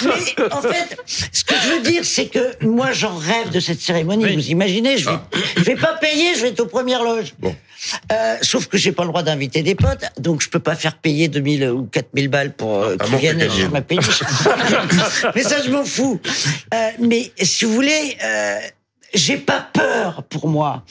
Mais 0.05 0.43
en 0.51 0.61
fait, 0.61 0.97
ce 1.05 1.43
que 1.43 1.53
je 1.63 1.69
veux 1.73 1.80
dire, 1.81 2.05
c'est 2.05 2.27
que 2.27 2.63
moi 2.65 2.91
j'en 2.93 3.15
rêve 3.15 3.49
de 3.51 3.59
cette 3.59 3.81
cérémonie. 3.81 4.33
Vous 4.35 4.49
imaginez, 4.49 4.97
je 4.97 5.09
vais, 5.09 5.17
je 5.57 5.61
vais 5.63 5.75
pas 5.75 5.93
payer, 5.93 6.35
je 6.35 6.41
vais 6.43 6.49
être 6.49 6.59
aux 6.61 6.65
premières 6.67 7.03
loges. 7.03 7.33
Euh, 8.11 8.37
sauf 8.43 8.67
que 8.67 8.77
j'ai 8.77 8.91
pas 8.91 9.01
le 9.03 9.09
droit 9.09 9.23
d'inviter 9.23 9.63
des 9.63 9.73
potes, 9.73 10.05
donc 10.19 10.41
je 10.43 10.49
peux 10.49 10.59
pas 10.59 10.75
faire 10.75 10.95
payer 10.97 11.27
2000 11.27 11.69
ou 11.71 11.83
4000 11.85 12.27
balles 12.27 12.53
pour 12.53 12.75
euh, 12.83 12.95
qu'ils 12.97 13.11
mon 13.11 13.17
viennent 13.17 13.49
sur 13.49 13.71
ma 13.71 13.81
péniche. 13.81 14.21
mais 15.35 15.43
ça, 15.43 15.61
je 15.65 15.71
m'en 15.71 15.83
fous. 15.83 16.19
Euh, 16.73 16.89
mais 16.99 17.31
si 17.41 17.65
vous 17.65 17.73
voulez, 17.73 18.17
euh, 18.23 18.59
j'ai 19.13 19.37
pas 19.37 19.67
peur 19.73 20.23
pour 20.29 20.47
moi, 20.47 20.83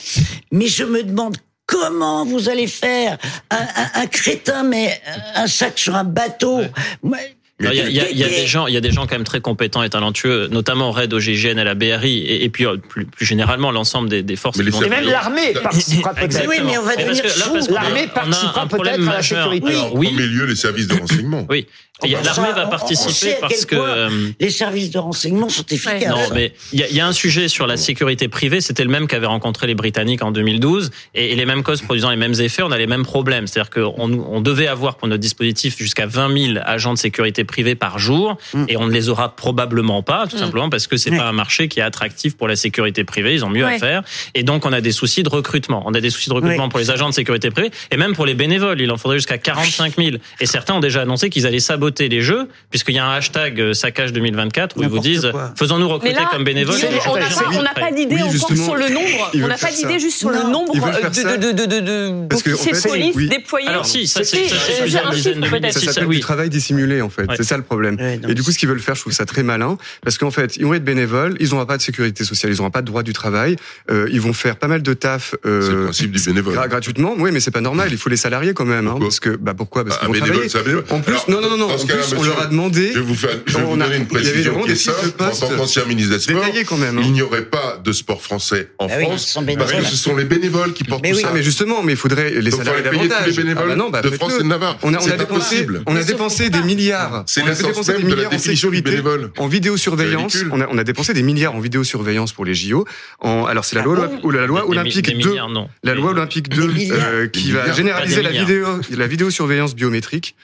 mais 0.51 0.67
je 0.67 0.83
me 0.83 1.01
demande 1.03 1.37
comment 1.65 2.25
vous 2.25 2.49
allez 2.49 2.67
faire. 2.67 3.17
Un, 3.49 3.55
un- 3.57 4.01
un 4.01 4.07
crétin 4.07 4.63
met 4.63 5.01
un 5.35 5.47
sac 5.47 5.79
sur 5.79 5.95
un 5.95 6.03
bateau. 6.03 6.59
Moi, 7.01 7.17
Non, 7.19 7.23
Il 7.61 7.73
y, 7.75 7.81
a, 7.81 7.87
il 7.89 7.95
y 7.95 7.99
a- 7.99 8.09
il 8.09 8.17
y 8.17 8.23
a 8.23 8.27
des 8.27 8.47
gens, 8.47 8.67
il 8.67 8.73
y 8.73 8.77
a 8.77 8.81
des 8.81 8.91
gens 8.91 9.07
quand 9.07 9.15
même 9.15 9.23
très 9.23 9.41
compétents 9.41 9.83
et 9.83 9.89
talentueux, 9.89 10.47
notamment 10.51 10.89
au 10.89 10.91
RAID, 10.91 11.13
au 11.13 11.19
GIGN, 11.19 11.57
à 11.59 11.63
la 11.63 11.75
BRI, 11.75 12.19
et, 12.19 12.43
et 12.43 12.49
puis 12.49 12.65
euh, 12.65 12.77
plus, 12.77 13.05
plus 13.05 13.25
généralement 13.25 13.71
l'ensemble 13.71 14.09
des, 14.09 14.23
des 14.23 14.35
forces. 14.35 14.61
qui 14.61 14.69
vont 14.69 14.81
Et 14.81 14.89
même 14.89 15.05
l'armée 15.05 15.53
participera 15.61 16.13
peut-être. 16.13 16.47
Oui, 16.47 16.57
mais 16.65 16.77
on 16.77 16.83
va 16.83 16.95
devenir 16.95 17.23
L'armée 17.69 18.01
on 18.01 18.01
a 18.01 18.03
un 18.03 18.07
participera 18.07 18.65
problème 18.67 18.95
peut-être 18.97 19.09
à 19.09 19.15
la 19.17 19.21
sécurité. 19.23 19.67
Alors, 19.69 19.95
En 19.95 19.97
oui, 19.97 20.07
premier 20.07 20.27
lieu, 20.27 20.45
les 20.45 20.55
services 20.55 20.87
de 20.87 20.95
renseignement. 20.95 21.45
oui. 21.49 21.67
L'armée 22.03 22.51
va 22.53 22.63
on- 22.63 22.67
on 22.67 22.69
participer 22.69 23.35
parce 23.39 23.65
que. 23.65 23.75
euh, 23.75 24.09
les 24.39 24.49
services 24.49 24.89
de 24.91 24.97
renseignement 24.99 25.49
sont 25.49 25.65
efficaces. 25.69 26.07
Non, 26.07 26.17
mais 26.33 26.53
il 26.73 26.79
y, 26.79 26.83
a- 26.83 26.87
il 26.89 26.95
y 26.95 26.99
a 26.99 27.07
un 27.07 27.13
sujet 27.13 27.47
sur 27.47 27.67
la 27.67 27.77
sécurité 27.77 28.27
privée. 28.27 28.61
C'était 28.61 28.83
le 28.83 28.89
même 28.89 29.07
qu'avaient 29.07 29.25
rencontré 29.27 29.67
les 29.67 29.75
Britanniques 29.75 30.23
en 30.23 30.31
2012, 30.31 30.91
et, 31.15 31.31
et 31.31 31.35
les 31.35 31.45
mêmes 31.45 31.63
causes 31.63 31.81
produisant 31.81 32.09
les 32.09 32.15
mêmes 32.15 32.33
effets, 32.39 32.63
on 32.63 32.71
a 32.71 32.77
les 32.77 32.87
mêmes 32.87 33.03
problèmes. 33.05 33.47
C'est-à-dire 33.47 33.69
qu'on 33.69 33.93
on 34.11 34.41
devait 34.41 34.67
avoir 34.67 34.95
pour 34.95 35.07
notre 35.07 35.21
dispositif 35.21 35.77
jusqu'à 35.77 36.05
20 36.05 36.37
000 36.53 36.59
agents 36.65 36.93
de 36.93 36.97
sécurité 36.99 37.43
privée 37.43 37.75
par 37.75 37.99
jour, 37.99 38.37
et 38.67 38.77
on 38.77 38.87
ne 38.87 38.91
les 38.91 39.09
aura 39.09 39.35
probablement 39.35 40.01
pas, 40.03 40.27
tout 40.27 40.37
Mm. 40.37 40.39
simplement 40.39 40.69
parce 40.69 40.87
que 40.87 40.97
c'est 40.97 41.11
pas 41.11 41.27
un 41.27 41.31
marché 41.33 41.67
qui 41.67 41.79
est 41.79 41.83
attractif 41.83 42.35
pour 42.35 42.47
la 42.47 42.55
sécurité 42.55 43.03
privée. 43.03 43.33
Ils 43.35 43.45
ont 43.45 43.49
mieux 43.49 43.65
Ouais. 43.65 43.75
à 43.75 43.79
faire, 43.79 44.03
et 44.33 44.43
donc 44.43 44.65
on 44.65 44.73
a 44.73 44.81
des 44.81 44.91
soucis 44.91 45.23
de 45.23 45.29
recrutement. 45.29 45.83
On 45.85 45.93
a 45.93 46.01
des 46.01 46.09
soucis 46.09 46.29
de 46.29 46.33
recrutement 46.33 46.63
Ouais. 46.63 46.69
pour 46.69 46.79
les 46.79 46.89
agents 46.91 47.09
de 47.09 47.13
sécurité 47.13 47.51
privée, 47.51 47.71
et 47.91 47.97
même 47.97 48.13
pour 48.13 48.25
les 48.25 48.33
bénévoles. 48.33 48.81
Il 48.81 48.91
en 48.91 48.97
faudrait 48.97 49.17
jusqu'à 49.17 49.37
45 49.37 49.95
000. 49.97 50.17
Et 50.39 50.45
certains 50.45 50.73
ont 50.75 50.79
déjà 50.79 51.01
annoncé 51.01 51.29
qu'ils 51.29 51.45
allaient 51.45 51.59
saboter 51.59 51.90
les 51.99 52.21
jeux, 52.21 52.47
puisqu'il 52.69 52.95
y 52.95 52.99
a 52.99 53.05
un 53.05 53.15
hashtag 53.15 53.59
euh, 53.59 53.73
saccage 53.73 54.13
2024 54.13 54.77
où 54.77 54.83
ils 54.83 54.89
vous 54.89 54.99
disent 54.99 55.31
faisons-nous 55.57 55.87
recruter 55.89 56.15
là, 56.15 56.27
comme 56.31 56.43
bénévoles. 56.43 56.75
On 57.07 57.15
n'a 57.17 57.27
pas, 57.27 57.35
on 57.57 57.61
n'a 57.61 57.73
pas 57.73 57.91
d'idée 57.91 58.15
Oui, 58.15 58.21
encore 58.23 58.55
sur 58.57 58.75
le 58.75 58.89
nombre. 58.89 59.31
On 59.35 59.47
n'a 59.47 59.57
pas 59.57 59.71
d'idée 59.71 59.99
juste 59.99 60.17
sur 60.17 60.29
le 60.29 60.43
nombre 60.49 60.73
de, 60.73 60.79
ça. 61.13 61.37
de, 61.37 61.51
de, 61.51 61.65
de, 61.65 61.79
de, 61.79 62.27
Parce 62.29 62.43
que, 62.43 62.49
en 62.49 62.53
d'officiers 62.53 62.71
de 62.73 62.77
fait, 62.77 62.89
police 62.89 63.15
oui. 63.15 63.29
déployés. 63.29 63.67
Alors 63.67 63.85
si, 63.85 64.07
ça 64.07 64.23
c'est 64.23 64.45
plusieurs 64.81 65.09
dizaines 65.11 65.39
de. 65.41 65.69
Ça 65.71 65.79
s'appelle 65.79 66.05
oui. 66.07 66.15
du 66.17 66.21
travail 66.21 66.49
dissimulé 66.49 67.01
en 67.01 67.09
fait. 67.09 67.25
C'est 67.37 67.43
ça 67.43 67.57
le 67.57 67.63
problème. 67.63 67.97
Et 68.27 68.33
du 68.33 68.43
coup, 68.43 68.51
ce 68.51 68.57
qu'ils 68.57 68.69
veulent 68.69 68.79
faire, 68.79 68.95
je 68.95 69.01
trouve 69.01 69.13
ça 69.13 69.25
très 69.25 69.43
malin, 69.43 69.77
parce 70.03 70.17
qu'en 70.17 70.31
fait, 70.31 70.57
ils 70.57 70.65
vont 70.65 70.73
être 70.73 70.83
bénévoles, 70.83 71.35
ils 71.39 71.49
n'auront 71.49 71.65
pas 71.65 71.77
de 71.77 71.81
sécurité 71.81 72.23
sociale, 72.23 72.51
ils 72.53 72.57
n'auront 72.57 72.71
pas 72.71 72.81
de 72.81 72.87
droit 72.87 73.03
du 73.03 73.13
travail, 73.13 73.55
euh, 73.89 74.07
ils 74.11 74.21
vont 74.21 74.33
faire 74.33 74.55
pas 74.57 74.67
mal 74.67 74.81
de 74.81 74.93
taf 74.93 75.35
euh, 75.45 75.61
C'est 75.61 75.71
le 75.71 75.83
principe 75.83 76.11
du 76.11 76.21
bénévole. 76.21 76.55
gra- 76.55 76.67
gratuitement. 76.69 77.15
Oui, 77.17 77.31
mais 77.31 77.39
c'est 77.39 77.51
pas 77.51 77.61
normal. 77.61 77.89
Il 77.91 77.97
faut 77.97 78.09
les 78.09 78.17
salarier 78.17 78.53
quand 78.53 78.65
même, 78.65 78.87
hein, 78.87 78.91
Pourquoi 78.91 79.07
parce 79.07 79.19
que 79.19 79.29
bah 79.35 79.53
pourquoi? 79.55 79.85
Parce 79.85 79.97
Un 79.97 80.11
qu'ils 80.11 80.21
vont 80.23 80.47
travailler. 80.47 80.77
En 80.89 80.99
plus, 80.99 81.15
non, 81.27 81.41
non, 81.41 81.49
non, 81.51 81.57
non. 81.57 81.67
dans 81.67 81.77
En 81.83 81.87
cas-là, 81.87 82.03
on 82.17 82.23
leur 82.23 82.41
a 82.41 82.45
demandé. 82.47 82.89
Je 82.93 82.99
vais 82.99 83.05
vous, 83.05 83.15
faire, 83.15 83.29
je 83.45 83.57
vais 83.57 83.63
On 83.63 83.67
vous 83.75 83.81
a- 83.81 83.85
donner 83.85 83.97
une 83.97 84.03
y 84.03 84.05
avait 84.05 84.05
précision 84.05 84.61
qui 84.63 84.71
est 84.71 84.75
simple. 84.75 84.97
En 85.19 85.29
tant 85.29 85.49
qu'ancien 85.57 85.85
ministre 85.85 86.13
des 86.15 86.19
Sports, 86.19 86.43
quand 86.67 86.77
même, 86.77 86.97
hein. 86.97 87.01
il 87.05 87.11
n'y 87.13 87.21
aurait 87.21 87.45
pas 87.45 87.79
de 87.83 87.91
sport 87.91 88.21
français 88.21 88.69
en 88.79 88.87
Ah 88.89 88.93
oui, 88.97 89.03
France 89.05 89.31
parce 89.33 89.45
bénévoles. 89.45 89.67
que 89.77 89.83
ce 89.85 89.95
sont 89.95 90.15
les 90.15 90.25
bénévoles 90.25 90.73
qui 90.73 90.83
portent 90.83 91.01
Mais 91.03 91.11
tout 91.11 91.15
oui. 91.17 91.21
ça. 91.21 91.27
Ah, 91.31 91.33
mais 91.35 91.43
justement, 91.43 91.83
mais 91.83 91.93
il 91.93 91.97
faudrait 91.97 92.29
les 92.31 92.51
Donc, 92.51 92.59
faudrait 92.63 92.83
payer 92.83 93.01
tous 93.01 93.07
davantage. 93.07 93.27
les 93.27 93.43
bénévoles 93.43 93.63
Ah, 93.65 93.69
bah 93.69 93.75
non, 93.75 93.89
bah, 93.89 94.01
de. 94.01 94.09
France 94.11 94.33
et 94.39 94.43
de 94.43 94.47
Navarre. 94.47 94.77
On 94.83 94.93
a, 94.93 94.99
on 94.99 95.07
a 95.09 95.17
dépensé, 95.17 95.67
on 95.87 95.95
a 95.95 96.03
dépensé 96.03 96.49
des 96.49 96.61
milliards. 96.61 97.23
C'est 97.27 97.41
On 97.41 97.45
a 97.45 97.49
l'essence 97.49 97.67
dépensé 97.67 97.91
même 97.93 98.01
des 98.01 98.03
de 98.03 98.09
la 98.09 98.15
milliards 98.15 98.31
en 98.31 98.35
définition 98.35 98.69
du 98.69 98.77
sécurité, 98.77 99.01
bénévole. 99.01 99.31
en 99.37 99.47
vidéosurveillance. 99.47 100.37
On 100.51 100.61
a, 100.61 100.67
on 100.69 100.77
a 100.77 100.83
dépensé 100.83 101.13
des 101.13 101.23
milliards 101.23 101.55
en 101.55 101.59
vidéosurveillance 101.59 102.33
pour 102.33 102.45
les 102.45 102.53
JO. 102.53 102.85
En, 103.19 103.45
alors 103.45 103.65
c'est 103.65 103.75
la 103.75 103.83
loi, 103.83 104.09
ou 104.23 104.31
la 104.31 104.45
loi 104.45 104.67
olympique 104.67 105.07
mi- 105.07 105.13
des 105.17 105.23
2. 105.23 105.29
milliards, 105.29 105.49
non. 105.49 105.69
La 105.83 105.93
loi 105.95 106.11
olympique 106.11 106.49
2 106.49 106.67
milliards. 106.67 106.97
euh, 107.11 107.27
qui 107.27 107.45
Des 107.47 107.51
va 107.53 107.71
généraliser 107.73 108.21
la 108.21 108.31
des 108.31 108.39
vidéo, 108.39 108.67
la 108.91 109.07
vidéosurveillance 109.07 109.75
biométrique. 109.75 110.35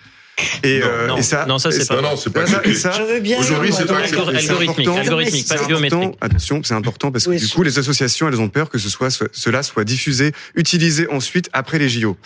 Et, 0.63 0.79
Non, 0.79 0.85
euh, 0.85 1.07
non, 1.07 1.17
et 1.17 1.21
ça, 1.23 1.45
non, 1.47 1.57
ça, 1.57 1.71
c'est 1.71 1.87
pas 1.87 1.95
Non, 1.95 2.01
non, 2.11 2.15
c'est 2.15 2.29
pas 2.31 2.45
ça, 2.45 2.61
et 2.63 2.73
ça, 2.75 2.91
Je 2.91 3.01
veux 3.01 3.19
bien. 3.19 3.39
Aujourd'hui, 3.39 3.73
c'est 3.73 3.85
pas 3.85 3.97
Algorithmique, 3.97 5.47
pas 5.47 5.65
biométrique. 5.65 6.13
Attention, 6.21 6.61
c'est 6.63 6.75
important 6.75 7.11
parce 7.11 7.25
que 7.25 7.31
Oui, 7.31 7.37
du 7.37 7.47
coup, 7.47 7.63
les 7.63 7.79
associations, 7.79 8.27
elles 8.27 8.39
ont 8.39 8.49
peur 8.49 8.69
que 8.69 8.77
ce 8.77 8.89
soit, 8.89 9.09
soit- 9.09 9.29
cela 9.31 9.63
soit 9.63 9.83
diffusé, 9.83 10.33
utilisé 10.55 11.07
ensuite 11.09 11.49
après 11.53 11.79
les 11.79 11.89
JO. 11.89 12.17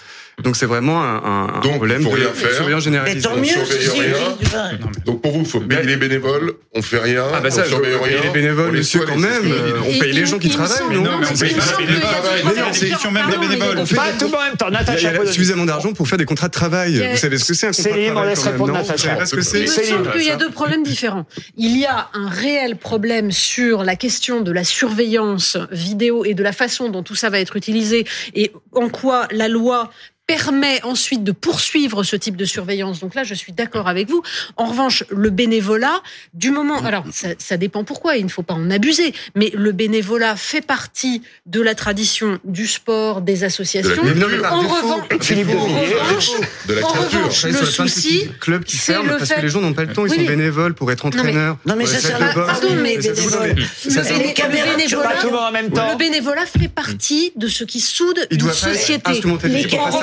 Donc 0.44 0.56
c'est 0.56 0.66
vraiment 0.66 1.04
un, 1.04 1.22
un- 1.24 1.60
Donc, 1.62 1.76
problème 1.76 2.02
faut 2.04 2.10
de 2.12 2.16
rien 2.16 2.30
faire. 2.34 2.52
surveillance 2.52 2.88
Mais 2.88 3.16
tant 3.20 3.36
mieux, 3.36 3.44
surveille 3.46 3.82
si, 3.82 3.90
rien. 4.02 4.14
si, 4.40 4.46
enfin, 4.48 4.70
Donc 5.06 5.22
pour 5.22 5.32
vous, 5.34 5.42
il 5.42 5.46
faut 5.46 5.60
payer 5.60 5.84
les 5.84 5.98
bénévoles, 5.98 6.54
on 6.74 6.82
fait 6.82 6.98
rien, 7.00 7.26
Ah 7.34 7.42
bah 7.42 7.52
ça, 7.52 7.64
on 7.66 7.70
surveille 7.70 7.94
je- 7.94 8.04
rien. 8.04 8.22
les 8.24 8.30
bénévoles, 8.30 8.70
on 8.70 8.72
les 8.72 8.78
monsieur, 8.80 9.02
soigne, 9.02 9.14
quand 9.22 9.22
c'est 9.22 9.42
même, 9.44 9.52
euh, 9.52 9.72
on 9.88 10.00
paye 10.00 10.14
les 10.14 10.26
gens 10.26 10.40
qui 10.40 10.48
il 10.48 10.54
me 10.54 10.56
travaillent, 10.58 10.78
semble- 10.78 10.94
non 10.96 11.18
mais 11.20 11.28
on 11.30 11.34
il 11.34 11.40
paye 11.40 11.54
me 11.54 11.60
pas 11.60 11.66
semble 11.66 11.82
les 11.82 11.88
qu'il 11.88 11.96
y 11.96 11.98
a 11.98 12.00
bénévoles. 12.00 12.22
des- 12.22 12.44
Mais 12.56 12.62
non, 12.62 12.68
des- 12.68 12.74
c'est- 12.74 12.86
Définition 12.86 13.12
même 13.12 13.26
des 13.30 13.38
mais 13.38 13.48
bénévoles. 13.48 13.78
on 13.78 13.86
fait 13.86 13.96
Pas 13.96 14.12
tout 14.18 14.26
en 14.34 14.42
même 14.44 14.58
temps. 14.58 14.68
Il 14.70 14.74
y 14.74 14.76
a- 14.76 14.80
Natacha 14.80 14.98
il 15.00 15.04
y 15.04 15.08
a 15.08 15.12
Polony. 15.12 15.34
suffisamment 15.34 15.66
d'argent 15.66 15.94
pour 15.94 16.08
faire 16.08 16.18
des 16.18 16.26
contrats 16.26 16.48
de 16.48 16.54
travail. 16.54 16.94
Il 16.94 17.04
a- 17.04 17.12
Vous 17.12 17.18
savez 17.18 17.38
ce 17.38 17.46
que 17.46 17.54
c'est 17.54 17.68
un 17.68 17.72
contrat 17.72 17.84
de 17.90 17.94
Céline, 17.96 18.10
on 18.10 18.14
travail 18.14 18.30
laisse 18.30 18.40
quand 18.40 18.46
même, 18.46 18.54
répondre 18.54 18.74
non 18.74 18.80
Natacha. 18.80 19.10
Vous 19.14 19.26
savez 19.26 19.26
ce 19.28 19.36
que 19.36 19.42
c'est 19.42 19.58
Il 19.60 19.62
me 19.64 19.68
Céline. 19.68 19.92
semble 19.92 20.12
qu'il 20.14 20.24
y 20.24 20.32
a 20.32 20.36
deux 20.38 20.50
problèmes 20.50 20.84
différents. 20.84 21.26
Il 21.58 21.78
y 21.78 21.86
a 21.86 22.08
un 22.14 22.30
réel 22.30 22.78
problème 22.78 23.32
sur 23.32 23.84
la 23.84 23.96
question 23.96 24.42
de 24.42 24.52
la 24.52 24.64
surveillance 24.64 25.58
vidéo 25.72 26.26
et 26.26 26.34
de 26.34 26.44
la 26.44 26.52
façon 26.54 26.90
dont 26.90 27.04
tout 27.04 27.16
ça 27.16 27.30
va 27.30 27.40
être 27.40 27.56
utilisé 27.58 28.06
et 28.34 28.52
en 28.74 28.90
quoi 28.90 29.28
la 29.32 29.48
loi 29.48 29.92
permet 30.36 30.82
ensuite 30.84 31.24
de 31.24 31.32
poursuivre 31.32 32.04
ce 32.04 32.16
type 32.16 32.36
de 32.36 32.46
surveillance. 32.46 33.00
Donc 33.00 33.16
là, 33.16 33.24
je 33.24 33.34
suis 33.34 33.52
d'accord 33.52 33.88
avec 33.88 34.10
vous. 34.10 34.22
En 34.58 34.66
revanche, 34.66 35.04
le 35.10 35.30
bénévolat, 35.30 36.02
du 36.34 36.52
moment, 36.52 36.80
alors 36.84 37.04
ça, 37.12 37.30
ça 37.38 37.58
dépend 37.58 37.84
pourquoi, 37.84 38.16
il 38.18 38.26
ne 38.26 38.30
faut 38.30 38.44
pas 38.44 38.54
en 38.54 38.70
abuser, 38.72 39.14
mais 39.36 39.52
le 39.54 39.72
bénévolat 39.72 40.36
fait 40.36 40.62
partie 40.66 41.22
de 41.46 41.62
la 41.62 41.76
tradition 41.76 42.40
du 42.46 42.68
sport, 42.68 43.22
des 43.22 43.44
associations. 43.44 44.04
Mais 44.04 44.14
non, 44.14 44.28
mais 44.30 44.46
en 44.46 44.60
revanche, 44.62 45.10
de 45.10 45.18
Villiers. 45.26 45.56
en 45.56 45.64
revanche, 45.66 46.32
De 46.68 46.74
la 46.76 46.86
en 46.86 46.88
revanche, 46.90 47.44
le 47.46 47.66
souci, 47.66 48.30
clubs 48.40 48.64
qui 48.64 48.78
le 48.78 49.18
parce 49.18 49.30
fait- 49.30 49.36
que 49.36 49.42
les 49.42 49.50
gens 49.50 49.62
n'ont 49.62 49.74
pas 49.74 49.84
le 49.86 49.94
temps, 49.94 50.06
ils 50.06 50.12
Oui, 50.12 50.18
sont 50.20 50.26
bénévoles 50.26 50.74
pour 50.74 50.92
être 50.92 51.06
Non, 51.06 51.12
mais- 51.16 51.20
entraîneurs. 51.20 51.58
Non, 51.66 51.76
mais 51.76 51.86
ça 51.86 52.34
bord. 52.34 52.46
pardon, 52.46 52.70
mais 52.82 53.02
Ça, 53.02 53.12
bénévoles. 53.14 53.66
ça 53.90 54.02
Le 54.02 54.34
caméras 54.34 54.76
bénévolat- 54.78 55.10
Pas 55.10 55.22
tout 55.22 55.28
le 55.28 55.34
monde 55.34 55.42
en 55.48 55.52
même 55.52 55.72
temps. 55.72 55.92
Le 55.92 55.98
bénévolat 55.98 56.46
fait 56.46 56.68
partie 56.68 57.32
de 57.36 57.48
ce 57.48 57.64
qui 57.64 57.80
soude 57.80 58.20
une 58.30 58.52
société. 58.52 59.12
Les- 59.44 59.68
pour 59.68 60.02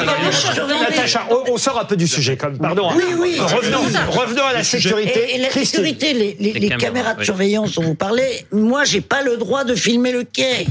Natacha, 0.80 1.26
on, 1.30 1.52
on 1.52 1.56
sort 1.56 1.78
un 1.80 1.84
peu 1.84 1.96
du 1.96 2.06
sujet, 2.08 2.36
quand 2.36 2.48
même. 2.50 2.58
Pardon. 2.58 2.90
Oui, 2.94 3.04
oui. 3.18 3.36
Revenons, 3.38 4.44
à 4.44 4.52
la 4.52 4.64
sécurité. 4.64 5.32
Et, 5.32 5.34
et 5.36 5.38
la 5.38 5.48
Christine. 5.48 5.84
sécurité, 5.84 6.12
les, 6.12 6.36
les- 6.38 6.52
Les 6.52 6.60
les 6.60 6.68
caméras, 6.68 6.78
caméras 6.80 7.14
de 7.14 7.18
oui. 7.20 7.24
surveillance 7.24 7.74
dont 7.74 7.82
vous 7.82 7.94
parlez, 7.94 8.46
moi, 8.52 8.84
j'ai 8.84 9.00
pas 9.00 9.22
le 9.22 9.36
droit 9.36 9.64
de 9.64 9.74
filmer 9.74 10.12
le 10.12 10.24
quai. 10.24 10.66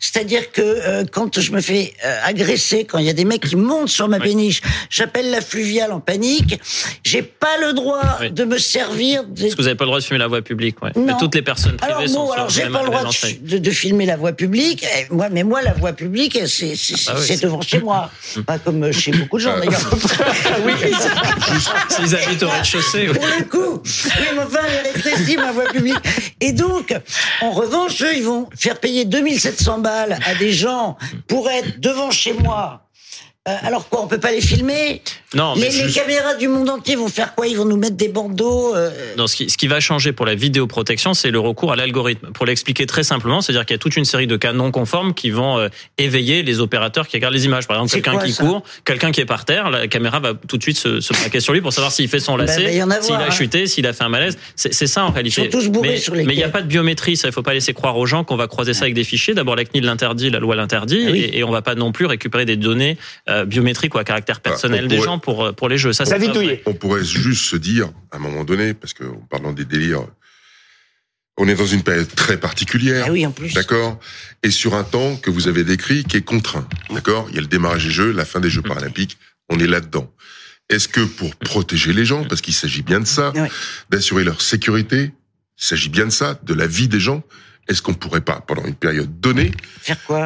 C'est-à-dire 0.00 0.50
que 0.52 0.60
euh, 0.62 1.04
quand 1.10 1.38
je 1.40 1.52
me 1.52 1.60
fais 1.60 1.94
euh, 2.04 2.18
agresser, 2.24 2.84
quand 2.84 2.98
il 2.98 3.04
y 3.06 3.10
a 3.10 3.12
des 3.12 3.24
mecs 3.24 3.46
qui 3.46 3.56
montent 3.56 3.88
sur 3.88 4.08
ma 4.08 4.18
péniche, 4.18 4.60
j'appelle 4.90 5.30
la 5.30 5.40
fluviale 5.40 5.92
en 5.92 6.00
panique. 6.00 6.60
J'ai 7.04 7.22
pas 7.22 7.56
le 7.60 7.72
droit 7.72 8.02
Oui. 8.20 8.30
de 8.30 8.44
me 8.44 8.58
servir. 8.58 9.24
Des... 9.24 9.42
Parce 9.42 9.54
que 9.54 9.58
vous 9.58 9.64
n'avez 9.64 9.76
pas 9.76 9.84
le 9.84 9.88
droit 9.90 10.00
de 10.00 10.04
filmer 10.04 10.18
la 10.18 10.26
voie 10.26 10.42
publique. 10.42 10.82
Ouais. 10.82 10.90
Mais 10.96 11.12
toutes 11.18 11.34
les 11.34 11.42
personnes 11.42 11.76
privées 11.76 11.92
Alors 11.94 12.08
sont 12.08 12.24
bon, 12.26 12.32
alors 12.32 12.48
j'ai 12.50 12.68
pas 12.68 12.82
le 12.82 12.86
droit 12.88 13.04
de, 13.04 13.48
de- 13.52 13.58
de 13.58 13.70
filmer 13.70 14.06
la 14.06 14.16
voie 14.16 14.32
publique. 14.32 14.84
Eh, 14.98 15.06
Moi, 15.14 15.28
mais 15.30 15.44
moi, 15.44 15.62
la 15.62 15.72
voie 15.74 15.92
publique, 15.92 16.38
c'est 16.46 16.66
bah 17.06 17.14
oui, 17.16 17.24
c'est- 17.26 17.42
devant 17.42 17.60
chez 17.60 17.78
moi, 17.80 18.10
pas 18.46 18.58
comme 18.58 18.90
chez 18.92 19.12
beaucoup 19.12 19.38
de 19.38 19.42
gens 19.44 19.56
d'ailleurs. 19.58 19.90
oui, 20.66 20.72
s'ils 21.88 22.16
habitent 22.16 22.42
au 22.42 22.48
rez-de-chaussée. 22.48 23.08
oui. 23.08 23.14
Pour 23.14 23.26
le 23.26 23.44
coup, 23.44 23.82
mais 24.34 24.42
enfin, 24.42 24.58
elle 24.84 25.30
est 25.30 25.36
ma 25.36 25.52
voie 25.52 25.64
publique. 25.66 25.96
Et 26.40 26.52
donc, 26.52 26.94
en 27.42 27.50
revanche, 27.52 28.02
eux, 28.02 28.16
ils 28.16 28.24
vont 28.24 28.48
faire 28.56 28.78
payer 28.80 29.04
2700 29.04 29.67
balles 29.76 30.18
à 30.24 30.34
des 30.36 30.52
gens 30.52 30.96
pour 31.26 31.50
être 31.50 31.78
devant 31.80 32.10
chez 32.10 32.32
moi. 32.32 32.87
Euh, 33.48 33.56
alors 33.62 33.88
quoi, 33.88 34.02
on 34.02 34.06
peut 34.08 34.20
pas 34.20 34.30
les 34.32 34.40
filmer 34.40 35.00
Non, 35.34 35.54
mais 35.56 35.62
les, 35.62 35.66
les 35.70 35.82
juste- 35.84 35.96
caméras 35.96 36.34
du 36.34 36.48
monde 36.48 36.68
entier 36.68 36.96
vont 36.96 37.08
faire 37.08 37.34
quoi? 37.34 37.46
Ils 37.46 37.56
vont 37.56 37.64
nous 37.64 37.76
mettre 37.76 37.96
des 37.96 38.08
bandeaux 38.08 38.74
euh, 38.76 38.90
Non, 39.16 39.26
ce 39.26 39.36
qui, 39.36 39.48
ce 39.48 39.56
qui 39.56 39.66
va 39.68 39.80
changer 39.80 40.12
pour 40.12 40.26
la 40.26 40.34
vidéoprotection, 40.34 41.14
c'est 41.14 41.30
le 41.30 41.38
recours 41.40 41.72
à 41.72 41.76
l'algorithme. 41.76 42.28
Pour 42.32 42.46
l'expliquer 42.46 42.86
très 42.86 43.02
simplement, 43.04 43.40
c'est-à-dire 43.40 43.64
qu'il 43.64 43.74
y 43.74 43.76
a 43.76 43.78
toute 43.78 43.96
une 43.96 44.04
série 44.04 44.26
de 44.26 44.36
cas 44.36 44.52
non 44.52 44.70
conformes 44.70 45.14
qui 45.14 45.30
vont 45.30 45.58
euh, 45.58 45.68
éveiller 45.96 46.42
les 46.42 46.60
opérateurs 46.60 47.08
qui 47.08 47.16
regardent 47.16 47.34
les 47.34 47.44
images. 47.46 47.66
Par 47.66 47.76
exemple, 47.76 47.92
quelqu'un 48.02 48.18
qui 48.24 48.34
court, 48.34 48.62
quelqu'un 48.84 49.10
qui 49.12 49.20
est 49.20 49.24
par 49.26 49.44
terre, 49.44 49.70
la 49.70 49.88
caméra 49.88 50.20
va 50.20 50.34
tout 50.34 50.58
de 50.58 50.62
suite 50.62 50.78
se, 50.78 51.00
se 51.00 51.12
braquer 51.14 51.40
sur 51.40 51.52
lui 51.52 51.60
pour 51.60 51.72
savoir 51.72 51.92
s'il 51.92 52.08
fait 52.08 52.20
son 52.20 52.36
Bah, 52.36 52.44
lacet, 52.44 52.80
avoir, 52.80 53.02
s'il 53.02 53.14
a 53.14 53.18
hein. 53.26 53.30
chuté, 53.30 53.66
s'il 53.66 53.86
a 53.86 53.92
fait 53.92 54.04
un 54.04 54.08
malaise. 54.08 54.36
C'est 54.56 54.86
ça 54.86 55.04
en 55.04 55.10
réalité. 55.10 55.42
Ils 55.42 55.44
sont 55.52 55.58
tous 55.58 55.68
bourrés 55.68 55.88
mais 55.90 55.96
sur 55.96 56.14
les 56.14 56.24
mais 56.24 56.34
il 56.34 56.36
n'y 56.38 56.44
a 56.44 56.48
pas 56.48 56.62
de 56.62 56.66
biométrie, 56.68 57.16
ça 57.16 57.28
il 57.28 57.32
faut 57.32 57.42
pas 57.42 57.54
laisser 57.54 57.72
croire 57.72 57.96
aux 57.96 58.06
gens 58.06 58.24
qu'on 58.24 58.36
va 58.36 58.46
croiser 58.46 58.74
ça 58.74 58.82
avec 58.82 58.94
des 58.94 59.04
fichiers. 59.04 59.34
D'abord, 59.34 59.56
la 59.56 59.64
CNIL 59.64 59.84
l'interdit, 59.84 60.30
la 60.30 60.38
loi 60.38 60.56
l'interdit, 60.56 61.04
Ah 61.06 61.10
oui. 61.12 61.20
et, 61.32 61.38
et 61.38 61.44
on 61.44 61.50
va 61.50 61.62
pas 61.62 61.74
non 61.74 61.92
plus 61.92 62.06
récupérer 62.06 62.44
des 62.44 62.56
données 62.56 62.96
euh, 63.28 63.37
biométrique 63.44 63.94
ou 63.94 63.98
à 63.98 64.04
caractère 64.04 64.40
personnel 64.40 64.84
on 64.84 64.88
des 64.88 64.96
pourrait- 64.96 65.06
gens 65.06 65.18
pour 65.18 65.44
euh, 65.44 65.52
pour 65.52 65.68
les 65.68 65.78
jeux. 65.78 65.92
Ça, 65.92 66.04
vrai. 66.04 66.62
On 66.66 66.74
pourrait 66.74 67.04
juste 67.04 67.44
se 67.44 67.56
dire, 67.56 67.90
à 68.10 68.16
un 68.16 68.18
moment 68.20 68.44
donné, 68.44 68.74
parce 68.74 68.92
que 68.94 69.04
en 69.04 69.26
parlant 69.30 69.52
des 69.52 69.64
délires, 69.64 70.06
on 71.36 71.48
est 71.48 71.54
dans 71.54 71.66
une 71.66 71.82
période 71.82 72.12
très 72.14 72.36
particulière. 72.38 73.04
Ah 73.08 73.12
oui, 73.12 73.24
en 73.24 73.30
plus. 73.30 73.54
D'accord? 73.54 73.98
Et 74.42 74.50
sur 74.50 74.74
un 74.74 74.84
temps 74.84 75.16
que 75.16 75.30
vous 75.30 75.46
avez 75.48 75.62
décrit 75.64 76.04
qui 76.04 76.16
est 76.16 76.22
contraint. 76.24 76.66
D'accord? 76.90 77.26
Il 77.30 77.36
y 77.36 77.38
a 77.38 77.40
le 77.42 77.46
démarrage 77.46 77.84
des 77.84 77.90
Jeux, 77.92 78.10
la 78.12 78.24
fin 78.24 78.40
des 78.40 78.50
Jeux 78.50 78.62
paralympiques. 78.62 79.18
On 79.48 79.58
est 79.58 79.66
là-dedans. 79.66 80.12
Est-ce 80.68 80.88
que 80.88 81.00
pour 81.00 81.34
protéger 81.36 81.92
les 81.92 82.04
gens, 82.04 82.24
parce 82.24 82.40
qu'il 82.42 82.54
s'agit 82.54 82.82
bien 82.82 83.00
de 83.00 83.06
ça, 83.06 83.32
d'assurer 83.88 84.24
leur 84.24 84.42
sécurité, 84.42 85.12
il 85.58 85.64
s'agit 85.64 85.88
bien 85.88 86.04
de 86.06 86.10
ça, 86.10 86.38
de 86.42 86.54
la 86.54 86.66
vie 86.66 86.88
des 86.88 87.00
gens, 87.00 87.22
est-ce 87.68 87.82
qu'on 87.82 87.94
pourrait 87.94 88.20
pas, 88.22 88.42
pendant 88.46 88.64
une 88.64 88.74
période 88.74 89.20
donnée, 89.20 89.50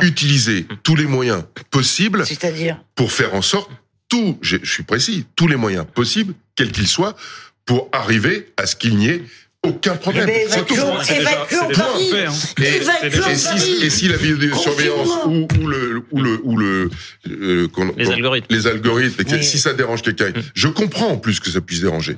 utiliser 0.02 0.66
tous 0.82 0.96
les 0.96 1.06
moyens 1.06 1.44
possibles 1.70 2.24
C'est-à-dire 2.26 2.80
pour 2.94 3.12
faire 3.12 3.34
en 3.34 3.42
sorte, 3.42 3.70
tout, 4.08 4.38
je 4.42 4.58
suis 4.64 4.82
précis, 4.82 5.26
tous 5.36 5.48
les 5.48 5.56
moyens 5.56 5.86
possibles, 5.92 6.34
quels 6.54 6.70
qu'ils 6.72 6.88
soient, 6.88 7.16
pour 7.64 7.88
arriver 7.92 8.52
à 8.56 8.66
ce 8.66 8.76
qu'il 8.76 8.96
n'y 8.96 9.08
ait 9.08 9.22
aucun 9.64 9.94
problème. 9.94 10.28
Évacuons- 10.28 11.02
évacuons 11.08 11.68
Paris. 11.72 12.10
fait, 12.10 12.26
hein. 12.26 12.32
Et, 12.60 12.76
Évacuons 12.78 13.28
et 13.30 13.36
si, 13.36 13.44
Paris. 13.46 13.74
et 13.84 13.90
si 13.90 14.08
la 14.08 14.16
vidéosurveillance 14.16 15.08
ou, 15.26 15.46
ou 15.60 15.66
le 15.68 16.02
ou 16.10 16.20
le 16.20 16.40
ou 16.42 16.56
le 16.56 16.90
euh, 17.30 17.62
Les 17.62 17.68
qu'on- 17.68 18.12
algorithmes. 18.12 18.46
les 18.54 18.66
algorithmes, 18.66 19.22
Oui. 19.30 19.44
si 19.44 19.58
ça 19.60 19.72
dérange 19.72 20.02
quelqu'un, 20.02 20.32
je 20.54 20.66
comprends 20.66 21.10
en 21.10 21.16
plus 21.16 21.38
que 21.38 21.48
ça 21.48 21.60
puisse 21.60 21.80
déranger, 21.80 22.16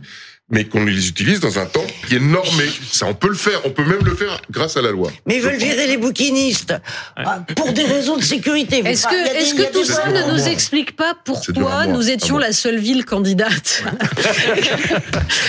mais 0.51 0.65
qu'on 0.65 0.85
les 0.85 1.09
utilise 1.09 1.41
dans 1.41 1.59
un 1.59 1.65
temps 1.65 1.87
qui 2.07 2.17
est 2.17 2.21
normé. 2.21 2.65
Ça, 2.91 3.07
on 3.07 3.15
peut 3.15 3.29
le 3.29 3.35
faire. 3.35 3.61
On 3.65 3.71
peut 3.71 3.85
même 3.85 4.05
le 4.05 4.15
faire 4.15 4.41
grâce 4.51 4.77
à 4.77 4.83
la 4.83 4.91
loi. 4.91 5.11
Mais 5.27 5.37
ils 5.37 5.41
veulent 5.43 5.57
virer 5.57 5.87
les 5.87 5.97
bouquinistes 5.97 6.75
ah, 7.17 7.41
pour 7.57 7.73
des 7.73 7.85
raisons 7.85 8.19
de 8.19 8.23
sécurité. 8.23 8.83
Est-ce 8.85 9.07
que, 9.07 9.37
est-ce 9.37 9.55
tout 9.73 9.85
ça 9.85 10.11
ne 10.11 10.33
nous 10.33 10.47
explique 10.47 10.97
pas 10.97 11.15
pourquoi 11.25 11.87
nous 11.87 12.11
étions 12.11 12.37
la 12.37 12.53
seule 12.53 12.79
ville 12.79 13.07
candidate 13.07 13.85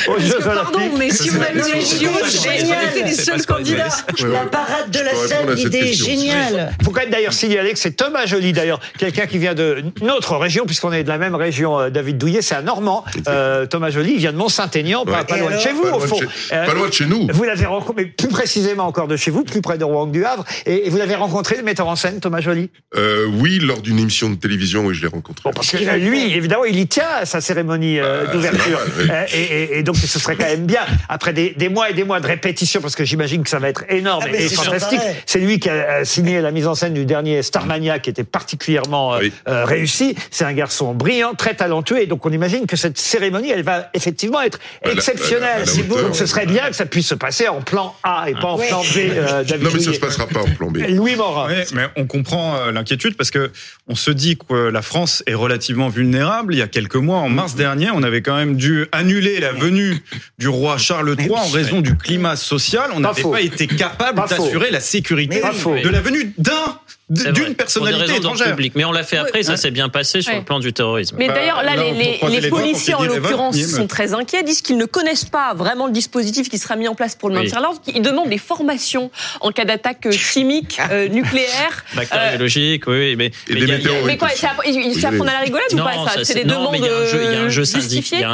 que, 0.05 0.43
pardon, 0.43 0.79
mais 0.97 1.09
si 1.09 1.29
on 1.29 1.39
la 1.39 1.47
a 1.47 1.53
nos 1.53 1.63
question. 1.63 2.11
légions, 2.11 2.27
C'est 2.29 2.49
on 2.49 2.57
génial. 2.57 2.89
était 2.89 3.03
les 3.03 3.13
seuls 3.13 3.45
candidats. 3.45 3.89
La 4.19 4.45
parade 4.45 4.91
de 4.91 4.99
la 4.99 5.15
cette 5.27 5.55
l'idée 5.57 5.89
est 5.89 5.93
géniale. 5.93 6.73
Il 6.79 6.85
faut 6.85 6.91
quand 6.91 7.01
même 7.01 7.09
d'ailleurs 7.09 7.33
signaler 7.33 7.73
que 7.73 7.79
c'est 7.79 7.91
Thomas 7.91 8.25
Joly, 8.25 8.53
d'ailleurs, 8.53 8.79
quelqu'un 8.97 9.27
qui 9.27 9.37
vient 9.39 9.53
de 9.53 9.83
notre 10.01 10.37
région, 10.37 10.65
puisqu'on 10.65 10.93
est 10.93 11.03
de 11.03 11.09
la 11.09 11.17
même 11.17 11.35
région, 11.35 11.79
euh, 11.79 11.89
David 11.89 12.17
Douillet, 12.17 12.41
c'est 12.41 12.55
un 12.55 12.61
Normand. 12.61 13.03
Euh, 13.27 13.65
Thomas 13.65 13.89
Joly, 13.89 14.13
il 14.13 14.19
vient 14.19 14.31
de 14.31 14.37
Mont-Saint-Aignan, 14.37 14.84
pas, 14.93 15.11
Ouais. 15.19 15.23
pas 15.25 15.37
Et 15.37 15.39
loin 15.39 15.51
de 15.55 15.59
chez 15.59 15.71
vous, 15.73 15.83
Pas 15.83 15.95
au 15.95 15.99
fond. 15.99 16.19
chez- 16.19 16.49
pas 16.49 16.73
loin 16.73 16.87
de 16.87 16.93
chez 16.93 17.05
nous. 17.05 17.27
Vous 17.31 17.43
l'avez 17.43 17.65
rencontré, 17.65 18.03
mais 18.03 18.05
plus 18.05 18.27
précisément 18.27 18.85
encore 18.85 19.07
de 19.07 19.17
chez 19.17 19.31
vous, 19.31 19.43
plus 19.43 19.61
près 19.61 19.77
de 19.77 19.83
Rouen 19.83 20.05
du 20.07 20.23
Havre, 20.25 20.45
et, 20.65 20.87
et 20.87 20.89
vous 20.89 20.97
l'avez 20.97 21.15
rencontré, 21.15 21.55
le 21.57 21.63
metteur 21.63 21.87
en 21.87 21.95
scène, 21.95 22.19
Thomas 22.19 22.41
Joly? 22.41 22.69
Euh, 22.95 23.25
oui, 23.39 23.59
lors 23.59 23.81
d'une 23.81 23.99
émission 23.99 24.29
de 24.29 24.35
télévision 24.35 24.85
où 24.85 24.93
je 24.93 25.01
l'ai 25.01 25.07
rencontré. 25.07 25.49
Parce 25.53 25.71
que 25.71 25.77
lui, 25.97 26.33
évidemment, 26.35 26.65
il 26.65 26.77
y 26.79 26.87
tient 26.87 27.07
à 27.21 27.25
sa 27.25 27.41
cérémonie 27.41 27.99
euh, 27.99 28.25
Ah, 28.27 28.31
d'ouverture. 28.31 28.79
oui. 28.99 29.07
Euh, 29.09 29.25
et, 29.33 29.41
et- 29.41 29.79
et 29.79 29.83
donc, 29.83 29.95
ce 29.97 30.19
serait 30.19 30.35
quand 30.35 30.45
même 30.45 30.65
bien, 30.65 30.81
après 31.09 31.33
des, 31.33 31.51
des 31.57 31.69
mois 31.69 31.89
et 31.89 31.93
des 31.93 32.03
mois 32.03 32.19
de 32.19 32.27
répétition, 32.27 32.81
parce 32.81 32.95
que 32.95 33.03
j'imagine 33.05 33.43
que 33.43 33.49
ça 33.49 33.59
va 33.59 33.69
être 33.69 33.83
énorme 33.89 34.23
Ah, 34.27 34.31
et 34.35 34.47
c'est 34.47 34.55
fantastique. 34.55 34.99
C'est 35.25 35.39
lui 35.39 35.59
qui 35.59 35.69
a 35.69 36.03
signé 36.05 36.41
la 36.41 36.51
mise 36.51 36.67
en 36.67 36.75
scène 36.75 36.93
du 36.93 37.05
dernier 37.05 37.41
Starmania, 37.43 37.99
qui 37.99 38.09
était 38.09 38.23
particulièrement 38.23 39.15
euh, 39.15 39.19
euh, 39.47 39.65
réussi. 39.65 40.15
C'est 40.31 40.45
un 40.45 40.53
garçon 40.53 40.93
brillant, 40.93 41.33
très 41.33 41.53
talentueux, 41.55 42.01
et 42.01 42.05
donc 42.05 42.25
on 42.25 42.31
imagine 42.31 42.65
que 42.67 42.75
cette 42.75 42.97
cérémonie, 42.97 43.49
elle 43.51 43.63
va 43.63 43.89
effectivement 43.93 44.41
être 44.41 44.59
La- 44.83 44.91
exceptionnelle. 44.93 45.63
à 45.63 45.65
la-. 45.65 46.01
Donc, 46.03 46.15
ce 46.15 46.25
serait 46.25 46.45
bien 46.45 46.67
que 46.69 46.75
ça 46.75 46.85
puisse 46.85 47.07
se 47.07 47.15
passer 47.15 47.47
en 47.47 47.61
plan 47.61 47.95
A 48.03 48.25
et 48.29 48.33
pas 48.33 48.47
en 48.47 48.57
Ouais. 48.57 48.67
plan 48.67 48.81
B, 48.81 48.97
euh, 48.97 49.43
David 49.43 49.63
Non, 49.65 49.69
mais 49.73 49.79
ça 49.79 49.85
Douillet. 49.85 49.93
se 49.93 49.99
passera 49.99 50.27
pas 50.27 50.41
en 50.41 50.45
plan 50.55 50.71
B. 50.71 50.77
Louis 50.89 51.15
Morin. 51.15 51.47
Mais 51.73 51.83
on 51.95 52.05
comprend 52.05 52.55
euh, 52.57 52.71
l'inquiétude 52.71 53.15
parce 53.17 53.31
que 53.31 53.51
on 53.87 53.95
se 53.95 54.11
dit 54.11 54.37
que 54.37 54.53
la 54.69 54.81
France 54.81 55.23
est 55.27 55.33
relativement 55.33 55.89
vulnérable. 55.89 56.53
Il 56.55 56.57
y 56.57 56.61
a 56.63 56.67
quelques 56.67 56.95
mois, 56.95 57.17
en 57.19 57.29
mars 57.29 57.55
dernier, 57.55 57.89
on 57.93 58.03
avait 58.03 58.21
quand 58.21 58.35
même 58.35 58.55
dû 58.55 58.85
annuler 58.91 59.39
la 59.39 59.51
venue 59.51 59.97
du 60.39 60.47
roi 60.47 60.77
Charles 60.77 61.15
III 61.19 61.29
en 61.31 61.47
raison 61.49 61.81
du 61.81 61.95
climat 61.97 62.35
social. 62.35 62.89
On 62.93 62.99
n'avait 63.01 63.21
pas 63.23 63.41
été 63.41 63.67
capable 63.67 64.21
d'assurer 64.27 64.71
la 64.71 64.79
sécurité 64.79 65.41
de 65.41 65.89
la 65.89 66.01
venue 66.01 66.33
d'un 66.37 66.79
d'une 67.09 67.33
pour 67.33 67.55
personnalité 67.55 67.99
d'ordre 68.07 68.17
étrangère. 68.17 68.47
public. 68.49 68.73
Mais 68.75 68.83
on 68.85 68.91
l'a 68.91 69.03
fait 69.03 69.17
après, 69.17 69.43
ça 69.43 69.57
s'est 69.57 69.71
bien 69.71 69.89
passé 69.89 70.21
sur 70.21 70.31
Ouais. 70.33 70.39
le 70.39 70.45
plan 70.45 70.59
du 70.59 70.73
terrorisme. 70.73 71.15
Mais 71.19 71.27
d'ailleurs, 71.27 71.61
là, 71.63 71.75
là, 71.75 71.83
les, 71.91 72.17
pour 72.49 72.59
policiers, 72.59 72.93
en 72.95 73.03
l'occurrence, 73.03 73.57
sont 73.57 73.87
très 73.87 74.13
inquiets, 74.13 74.43
disent 74.43 74.61
qu'ils 74.61 74.77
ne 74.77 74.85
connaissent 74.85 75.25
pas 75.25 75.53
vraiment 75.53 75.85
le 75.85 75.91
dispositif 75.93 76.49
qui 76.49 76.57
sera 76.57 76.75
mis 76.75 76.87
en 76.87 76.95
place 76.95 77.15
pour 77.15 77.29
le 77.29 77.35
maintien 77.35 77.57
de 77.59 77.63
l'ordre. 77.63 77.81
Ils 77.93 78.01
demandent 78.01 78.29
des 78.29 78.37
formations 78.39 79.11
en 79.41 79.51
cas 79.51 79.65
d'attaque 79.65 80.09
chimique, 80.11 80.79
euh, 80.91 81.07
nucléaire. 81.09 81.85
Bactériologique, 81.95 82.87
oui, 82.87 82.97
oui, 82.97 83.15
mais. 83.15 83.25
Et 83.47 83.53
mais 83.53 83.59
des 83.61 83.67
y 83.67 83.71
a- 83.73 83.77
y. 83.77 84.03
Mais 84.05 84.17
quoi, 84.17 84.29
c'est 84.35 84.47
à, 84.47 84.55
il- 84.65 84.95
c'est 84.95 85.05
à 85.05 85.11
prendre 85.11 85.29
à 85.29 85.33
la 85.33 85.39
rigolade 85.39 85.67
ou 85.73 85.75
Non, 85.77 85.83
pas 85.85 85.93
ça 86.09 86.23
C'est 86.23 86.33
des 86.33 86.43
demandes 86.43 86.75
il 86.75 86.83
y 86.83 86.87
a 86.87 86.97
un 86.97 87.05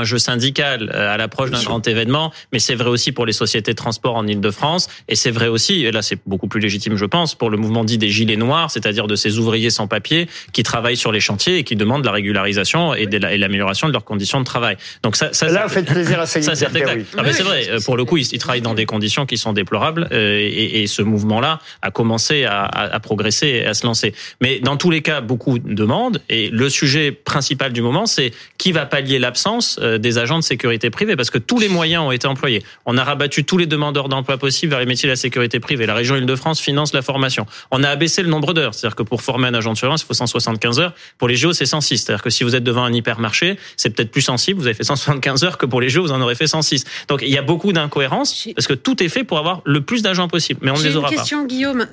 jeu, 0.03 0.15
euh, 0.15 0.19
syndical 0.19 0.91
euh, 0.93 1.13
à 1.13 1.17
l'approche 1.17 1.51
d'un 1.51 1.61
grand 1.63 1.85
événement, 1.87 2.31
mais 2.53 2.59
c'est 2.59 2.75
vrai 2.75 2.89
aussi 2.89 3.11
pour 3.11 3.25
les 3.25 3.33
sociétés 3.33 3.71
de 3.71 3.75
transport 3.77 4.15
en 4.15 4.25
Ile-de-France, 4.27 4.87
et 5.07 5.15
c'est 5.15 5.31
vrai 5.31 5.47
aussi, 5.47 5.83
et 5.85 5.91
là 5.91 6.01
c'est 6.01 6.19
beaucoup 6.25 6.47
plus 6.47 6.59
légitime 6.61 6.95
je 6.95 7.05
pense, 7.05 7.35
pour 7.35 7.49
le 7.49 7.57
mouvement 7.57 7.83
dit 7.83 7.97
des 7.97 8.09
gilets 8.09 8.35
noirs, 8.37 8.60
c'est-à-dire 8.69 9.07
de 9.07 9.15
ces 9.15 9.39
ouvriers 9.39 9.69
sans 9.69 9.87
papier 9.87 10.27
qui 10.53 10.63
travaillent 10.63 10.97
sur 10.97 11.11
les 11.11 11.19
chantiers 11.19 11.57
et 11.57 11.63
qui 11.63 11.75
demandent 11.75 12.05
la 12.05 12.11
régularisation 12.11 12.93
et 12.93 13.05
l'amélioration 13.07 13.87
de 13.87 13.93
leurs 13.93 14.03
conditions 14.05 14.39
de 14.39 14.45
travail. 14.45 14.77
Donc 15.03 15.15
ça, 15.15 15.29
ça 15.33 15.47
Là, 15.47 15.63
vous 15.67 15.73
faites 15.73 15.85
plaisir 15.85 16.19
à 16.19 16.25
Céline 16.25 16.47
ça, 16.53 16.55
c'est 16.55 16.67
oui. 16.73 17.05
Ah 17.17 17.23
ben, 17.23 17.33
c'est 17.33 17.43
vrai. 17.43 17.67
Pour 17.85 17.97
le 17.97 18.05
coup, 18.05 18.17
ils, 18.17 18.27
ils 18.33 18.39
travaillent 18.39 18.61
dans 18.61 18.73
des 18.73 18.85
conditions 18.85 19.25
qui 19.25 19.37
sont 19.37 19.53
déplorables 19.53 20.07
euh, 20.11 20.37
et, 20.39 20.81
et 20.83 20.87
ce 20.87 21.01
mouvement-là 21.01 21.59
a 21.81 21.91
commencé 21.91 22.45
à, 22.45 22.61
à- 22.63 22.93
à 22.95 22.99
progresser 22.99 23.47
et 23.47 23.65
à 23.65 23.73
se 23.73 23.85
lancer. 23.85 24.13
Mais 24.41 24.59
dans 24.59 24.77
tous 24.77 24.89
les 24.91 25.01
cas, 25.01 25.21
beaucoup 25.21 25.59
demandent 25.59 26.21
et 26.29 26.49
le 26.49 26.69
sujet 26.69 27.11
principal 27.11 27.71
du 27.73 27.81
moment, 27.81 28.05
c'est 28.05 28.31
qui 28.57 28.71
va 28.71 28.85
pallier 28.85 29.19
l'absence 29.19 29.79
euh, 29.81 29.97
des 29.97 30.17
agents 30.17 30.37
de 30.39 30.43
sécurité 30.43 30.89
privée 30.89 31.15
parce 31.15 31.29
que 31.29 31.37
tous 31.37 31.59
les 31.59 31.69
moyens 31.69 32.03
ont 32.03 32.11
été 32.11 32.27
employés. 32.27 32.63
On 32.85 32.97
a 32.97 33.03
rabattu 33.03 33.43
tous 33.43 33.57
les 33.57 33.65
demandeurs 33.67 34.09
d'emploi 34.09 34.37
possibles 34.37 34.71
vers 34.71 34.79
les 34.79 34.85
métiers 34.85 35.07
de 35.07 35.11
la 35.11 35.15
sécurité 35.17 35.59
privée. 35.59 35.85
La 35.85 35.93
région 35.95 36.15
Île-de-France 36.15 36.59
finance 36.59 36.93
la 36.93 37.01
formation. 37.01 37.45
On 37.71 37.83
a 37.83 37.89
abaissé 37.89 38.21
le 38.23 38.29
nombre 38.29 38.50
d'heures, 38.53 38.73
c'est-à-dire 38.73 38.95
que 38.95 39.03
pour 39.03 39.21
former 39.21 39.47
un 39.47 39.53
agent 39.53 39.73
de 39.73 39.77
surveillance, 39.77 40.01
il 40.03 40.05
faut 40.05 40.13
175 40.13 40.79
heures. 40.79 40.93
Pour 41.17 41.27
les 41.27 41.35
JO, 41.35 41.53
c'est 41.53 41.65
106. 41.65 41.97
C'est-à-dire 41.99 42.23
que 42.23 42.29
si 42.29 42.43
vous 42.43 42.55
êtes 42.55 42.63
devant 42.63 42.83
un 42.83 42.93
hypermarché, 42.93 43.57
c'est 43.77 43.89
peut-être 43.91 44.11
plus 44.11 44.21
sensible. 44.21 44.59
Vous 44.59 44.67
avez 44.67 44.73
fait 44.73 44.83
175 44.83 45.43
heures 45.43 45.57
que 45.57 45.65
pour 45.65 45.81
les 45.81 45.89
JO, 45.89 46.01
vous 46.03 46.11
en 46.11 46.21
aurez 46.21 46.35
fait 46.35 46.47
106. 46.47 46.83
Donc 47.07 47.21
il 47.21 47.29
y 47.29 47.37
a 47.37 47.41
beaucoup 47.41 47.73
d'incohérences 47.73 48.47
parce 48.55 48.67
que 48.67 48.73
tout 48.73 49.01
est 49.03 49.09
fait 49.09 49.23
pour 49.23 49.37
avoir 49.37 49.61
le 49.65 49.81
plus 49.81 50.01
d'agents 50.01 50.27
possible, 50.27 50.59
mais 50.63 50.71
on 50.71 50.75
ne 50.75 50.79
J'ai 50.79 50.87
les 50.87 50.91
une 50.93 50.97
aura 50.99 51.09
pas. 51.09 51.15
question, 51.15 51.45
Guillaume. 51.45 51.87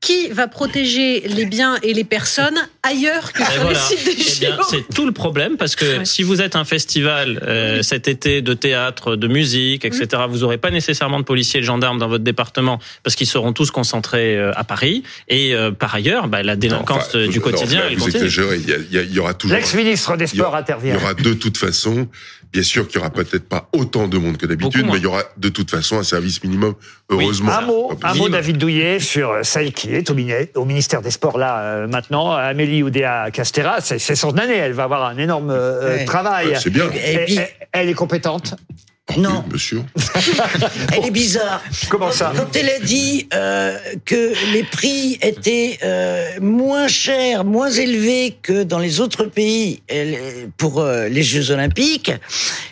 Qui 0.00 0.28
va 0.28 0.48
protéger 0.48 1.20
les 1.28 1.44
biens 1.44 1.76
et 1.82 1.92
les 1.92 2.04
personnes 2.04 2.56
ailleurs 2.82 3.34
que 3.34 3.42
Et 3.42 3.44
sur 3.44 3.62
voilà. 3.62 3.78
les 3.90 3.96
sites 3.96 4.04
des 4.40 4.46
Eh 4.46 4.46
bien, 4.46 4.56
c'est 4.70 4.88
tout 4.94 5.04
le 5.04 5.12
problème 5.12 5.58
parce 5.58 5.76
que 5.76 6.04
si 6.06 6.22
vous 6.22 6.40
êtes 6.40 6.56
un 6.56 6.64
festival 6.64 7.38
euh, 7.46 7.82
cet 7.82 8.08
été 8.08 8.40
de 8.40 8.54
théâtre, 8.54 9.16
de 9.16 9.28
musique, 9.28 9.84
etc., 9.84 10.22
vous 10.26 10.42
aurez 10.42 10.56
pas 10.56 10.70
nécessairement 10.70 11.18
de 11.18 11.24
policiers 11.24 11.58
et 11.58 11.60
de 11.60 11.66
gendarmes 11.66 11.98
dans 11.98 12.08
votre 12.08 12.24
département 12.24 12.78
parce 13.02 13.14
qu'ils 13.14 13.26
seront 13.26 13.52
tous 13.52 13.70
concentrés 13.70 14.38
euh, 14.38 14.52
à 14.56 14.64
Paris. 14.64 15.02
Et 15.28 15.54
euh, 15.54 15.70
par 15.70 15.94
ailleurs, 15.94 16.28
bah, 16.28 16.42
la 16.42 16.56
délinquance 16.56 17.08
Enfin, 17.08 17.26
du 17.26 17.38
non, 17.38 17.44
quotidien, 17.44 17.80
là, 17.80 17.86
elle 17.90 17.98
vous 17.98 18.08
exagérez. 18.08 18.58
Il 18.90 18.96
y, 18.98 19.14
y 19.14 19.18
aura 19.18 19.34
toujours. 19.34 19.54
L'ex-ministre 19.54 20.16
des 20.16 20.28
Sports 20.28 20.54
intervient. 20.56 20.94
Il 20.94 20.98
y 20.98 21.02
aura 21.02 21.12
de 21.12 21.34
toute 21.34 21.58
façon, 21.58 22.08
bien 22.52 22.62
sûr 22.62 22.86
qu'il 22.88 22.96
y 22.96 22.98
aura 22.98 23.10
peut-être 23.10 23.48
pas 23.48 23.68
autant 23.72 24.08
de 24.08 24.18
monde 24.18 24.36
que 24.36 24.46
d'habitude, 24.46 24.86
mais 24.86 24.98
il 24.98 25.02
y 25.02 25.06
aura 25.06 25.22
de 25.36 25.48
toute 25.48 25.70
façon 25.70 25.98
un 25.98 26.02
service 26.02 26.42
minimum, 26.42 26.74
heureusement. 27.08 27.52
Un 27.52 27.60
mot, 27.62 27.92
un 28.02 28.14
mot. 28.14 28.28
David 28.28 28.58
Douillet, 28.58 28.98
sur 28.98 29.38
celle 29.42 29.72
qui 29.72 29.94
est 29.94 30.10
au, 30.10 30.64
ministère 30.64 31.02
des 31.02 31.10
Sports 31.10 31.38
là 31.38 31.60
euh, 31.60 31.86
maintenant, 31.86 32.32
Amélie 32.32 32.82
Oudéa 32.82 33.30
Castera. 33.30 33.80
C'est 33.80 33.98
son 34.16 34.36
année, 34.38 34.56
elle 34.56 34.72
va 34.72 34.84
avoir 34.84 35.04
un 35.04 35.16
énorme 35.16 35.50
euh, 35.50 35.98
Ouais. 35.98 36.04
travail. 36.04 36.48
Ouais, 36.48 36.58
c'est 36.60 36.70
bien. 36.70 36.90
Et 36.90 37.24
puis- 37.24 37.36
elle, 37.36 37.48
elle 37.72 37.88
est 37.88 37.94
compétente. 37.94 38.54
Non, 39.16 39.44
Monsieur. 39.50 39.82
elle 40.96 41.06
est 41.06 41.10
bizarre. 41.10 41.62
Comment 41.88 42.10
ça 42.12 42.32
Quand 42.36 42.54
elle 42.56 42.68
a 42.70 42.78
dit 42.78 43.28
euh, 43.34 43.76
que 44.04 44.32
les 44.52 44.62
prix 44.62 45.18
étaient 45.22 45.78
euh, 45.84 46.28
moins 46.40 46.88
chers, 46.88 47.44
moins 47.44 47.70
élevés 47.70 48.36
que 48.42 48.62
dans 48.62 48.78
les 48.78 49.00
autres 49.00 49.24
pays 49.24 49.82
pour 50.56 50.80
euh, 50.80 51.08
les 51.08 51.22
Jeux 51.22 51.50
Olympiques, 51.50 52.12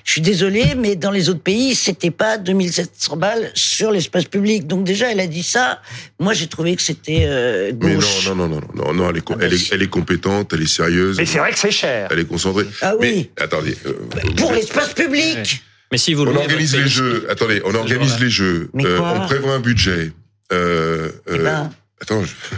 je 0.05 0.13
suis 0.13 0.21
désolé, 0.23 0.75
mais 0.77 0.97
dans 0.97 1.11
les 1.11 1.29
autres 1.29 1.43
pays, 1.43 1.75
c'était 1.75 2.11
pas 2.11 2.39
2700 2.39 3.17
balles 3.17 3.51
sur 3.55 3.91
l'espace 3.91 4.25
public. 4.25 4.67
Donc 4.67 4.85
déjà, 4.85 5.11
elle 5.13 5.21
a 5.21 5.27
dit 5.27 5.43
ça. 5.43 5.81
Moi, 6.19 6.33
j'ai 6.35 6.47
trouvé 6.47 6.77
que 6.77 6.83
c'était 6.83 7.25
euh, 7.27 7.73
Mais 7.83 7.95
non, 7.95 8.01
non, 8.27 8.35
non, 8.35 8.49
non, 8.49 8.61
non, 8.75 8.93
non, 8.95 9.11
elle 9.11 9.19
est, 9.19 9.23
Ah 9.31 9.35
elle 9.41 9.53
est, 9.55 9.59
si. 9.59 9.71
elle 9.75 9.83
est 9.83 9.89
compétente, 9.89 10.53
elle 10.55 10.63
est 10.63 10.67
sérieuse. 10.67 11.17
Mais 11.19 11.27
c'est 11.27 11.39
vrai 11.39 11.53
que 11.53 11.59
c'est 11.59 11.71
cher. 11.71 12.09
Elle 12.11 12.21
est 12.21 12.25
concentrée. 12.25 12.65
Ah 12.81 12.95
oui. 12.99 13.31
Mais 13.37 13.43
attendez. 13.45 13.77
euh, 13.87 13.93
Pour 14.37 14.53
l'espace 14.53 14.95
public. 14.95 15.63
Mais 15.93 15.99
si 15.99 16.15
vous 16.15 16.25
on 16.25 16.37
organise 16.37 16.77
les 16.77 16.89
jeux. 16.89 17.27
Attendez, 17.31 17.63
on 17.65 17.75
organise 17.75 18.19
les 18.21 18.31
jeux. 18.31 18.71
Euh, 18.77 18.99
on 18.99 19.27
prévoit 19.27 19.55
un 19.55 19.61
budget. 19.61 20.13
Euh, 20.53 21.11
Eh 21.29 21.33
euh, 21.33 21.43
ben. 21.45 21.71
Attends. 22.01 22.25
je- 22.25 22.33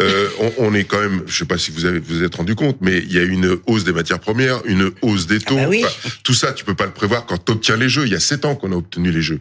Euh, 0.00 0.28
on, 0.40 0.52
on 0.58 0.74
est 0.74 0.82
quand 0.82 0.98
même, 1.00 1.22
je 1.26 1.38
sais 1.38 1.44
pas 1.44 1.56
si 1.56 1.70
vous 1.70 1.84
avez 1.84 2.00
vous 2.00 2.16
vous 2.16 2.22
êtes 2.24 2.34
rendu 2.34 2.56
compte, 2.56 2.78
mais 2.80 2.98
il 2.98 3.12
y 3.12 3.18
a 3.20 3.22
une 3.22 3.56
hausse 3.66 3.84
des 3.84 3.92
matières 3.92 4.18
premières, 4.18 4.60
une 4.66 4.90
hausse 5.02 5.28
des 5.28 5.38
taux. 5.38 5.54
Ah 5.56 5.62
bah 5.62 5.68
oui. 5.68 5.84
Enfin, 5.86 6.10
tout 6.24 6.34
ça, 6.34 6.52
tu 6.52 6.64
peux 6.64 6.74
pas 6.74 6.84
le 6.86 6.90
prévoir 6.92 7.26
quand 7.26 7.38
tu 7.44 7.52
obtiens 7.52 7.76
les 7.76 7.88
jeux. 7.88 8.04
Il 8.04 8.10
y 8.12 8.16
a 8.16 8.20
sept 8.20 8.44
ans 8.44 8.56
qu'on 8.56 8.72
a 8.72 8.74
obtenu 8.74 9.12
les 9.12 9.22
jeux, 9.22 9.38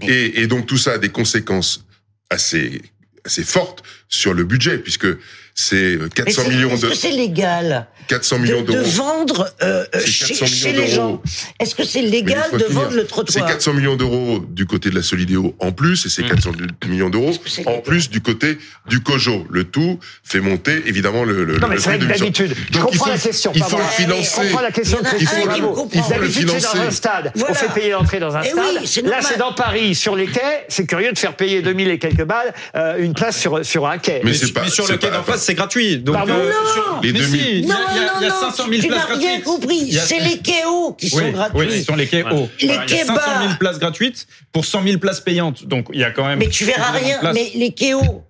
et, 0.00 0.40
et 0.40 0.46
donc 0.46 0.66
tout 0.66 0.78
ça 0.78 0.92
a 0.92 0.98
des 0.98 1.10
conséquences 1.10 1.84
assez 2.30 2.80
assez 3.26 3.44
fortes 3.44 3.82
sur 4.08 4.32
le 4.32 4.44
budget, 4.44 4.78
puisque 4.78 5.06
c'est 5.54 5.98
Mais 6.00 6.08
400 6.08 6.42
c'est- 6.44 6.48
millions 6.50 6.70
Est-ce 6.72 6.82
de 6.82 6.88
que 6.90 6.94
c'est 6.96 7.10
légal 7.10 7.86
400 8.08 8.38
millions 8.40 8.62
de, 8.62 8.66
de 8.66 8.72
d'euros. 8.72 8.90
vendre 8.90 9.48
euh, 9.62 9.84
euh, 9.94 10.00
C'est 10.00 10.06
chez, 10.10 10.34
400 10.34 10.46
chez 10.46 10.72
les 10.72 10.86
gens? 10.88 11.06
D'euros. 11.10 11.22
Est-ce 11.60 11.74
que 11.74 11.84
c'est 11.84 12.02
légal 12.02 12.50
de 12.52 12.58
finir. 12.58 12.70
vendre 12.70 12.92
le 12.94 13.02
C'est 13.02 13.06
trottoir 13.06 13.46
400 13.46 13.72
millions 13.74 13.96
d'euros 13.96 14.40
du 14.48 14.66
côté 14.66 14.90
de 14.90 14.94
la 14.96 15.02
Solidéo 15.02 15.54
en 15.60 15.70
plus, 15.72 16.06
et 16.06 16.08
c'est 16.08 16.24
400 16.24 16.52
millions 16.88 17.10
d'euros 17.10 17.32
en 17.66 17.78
plus 17.78 18.10
du 18.10 18.20
côté 18.20 18.58
du 18.88 19.00
COJO. 19.00 19.46
Le 19.50 19.64
tout 19.64 19.98
fait 20.24 20.40
monter 20.40 20.82
évidemment 20.86 21.24
le, 21.24 21.44
le, 21.44 21.58
Non, 21.58 21.68
le 21.68 21.74
mais 21.74 21.80
c'est 21.80 21.98
d'habitude, 21.98 22.54
je 22.72 22.78
comprends 22.78 23.04
faut, 23.04 23.10
la 23.10 23.18
question. 23.18 23.52
il 23.54 23.62
faut 23.62 23.76
le 23.78 23.84
financer. 23.84 24.40
Je 24.42 24.48
comprends 24.48 24.62
la 24.62 24.72
question 24.72 24.98
de 25.00 25.06
Il 25.20 25.26
faut 25.26 25.36
le 25.46 26.28
c'est 26.30 26.44
dans 26.44 26.54
financer. 26.54 26.78
un 26.78 26.90
stade. 26.90 27.32
On 27.48 27.54
fait 27.54 27.72
payer 27.72 27.90
l'entrée 27.90 28.18
dans 28.18 28.34
un 28.36 28.42
Eh 28.42 28.48
stade. 28.48 28.64
c'est 28.86 29.02
Là, 29.02 29.18
c'est 29.22 29.38
dans 29.38 29.52
Paris, 29.52 29.94
sur 29.94 30.16
les 30.16 30.26
quais. 30.26 30.64
C'est 30.68 30.86
curieux 30.86 31.12
de 31.12 31.18
faire 31.18 31.34
payer 31.36 31.62
2000 31.62 31.88
et 31.90 31.98
quelques 31.98 32.24
balles 32.24 32.52
euh, 32.76 32.96
une 32.98 33.14
place 33.14 33.38
sur, 33.38 33.64
sur 33.64 33.86
un 33.86 33.98
quai. 33.98 34.20
Mais 34.24 34.34
c'est 34.34 34.52
pas- 34.52 34.68
sur 34.68 34.84
c'est 34.86 34.92
le 34.92 34.98
quai 34.98 35.10
d'en 35.10 35.22
face, 35.22 35.39
c'est 35.40 35.54
gratuit. 35.54 35.98
Donc, 35.98 36.14
Pardon 36.14 36.34
euh, 36.34 36.48
Non. 36.50 36.72
sur- 36.72 37.00
Les 37.02 37.12
mais 37.12 37.18
2000. 37.18 37.40
si, 37.40 37.48
il 37.50 37.66
y 37.66 37.70
a, 37.70 37.74
Non, 37.74 37.80
il 37.90 37.96
y 38.22 38.26
a- 38.26 38.28
non, 38.28 38.34
500 38.40 38.64
non, 38.64 38.70
000 38.70 38.82
tu 38.82 38.88
places 38.88 38.98
n'as 39.08 39.14
rien 39.14 39.18
gratuites. 39.38 39.44
compris. 39.44 39.98
A- 39.98 40.00
C'est 40.02 40.20
les 40.20 40.38
quais 40.38 40.64
hauts 40.66 40.92
qui 40.92 41.06
Oui, 41.06 41.10
sont 41.22 41.30
gratuits. 41.32 41.58
oui, 41.60 41.78
ce 41.80 41.84
sont 41.84 41.96
les 41.96 42.06
quais 42.06 42.22
hauts. 42.24 42.48
Les 42.60 42.66
Voilà, 42.68 42.84
il 42.86 42.90
y 42.90 42.94
a 42.94 42.98
quais 42.98 43.04
500 43.06 43.22
000 43.38 43.48
bas. 43.50 43.56
places 43.58 43.78
gratuites 43.78 44.26
pour 44.52 44.64
100 44.64 44.82
000 44.84 44.98
places 44.98 45.20
payantes. 45.20 45.64
Donc 45.66 45.86
il 45.92 46.00
y 46.00 46.04
a 46.04 46.10
quand 46.10 46.26
même. 46.26 46.38
Mais 46.38 46.48
tu 46.48 46.64
verras 46.64 46.90
rien. 46.92 47.18
Mais 47.34 47.50
les 47.54 47.72
quais 47.72 47.94
hauts, 47.94 48.24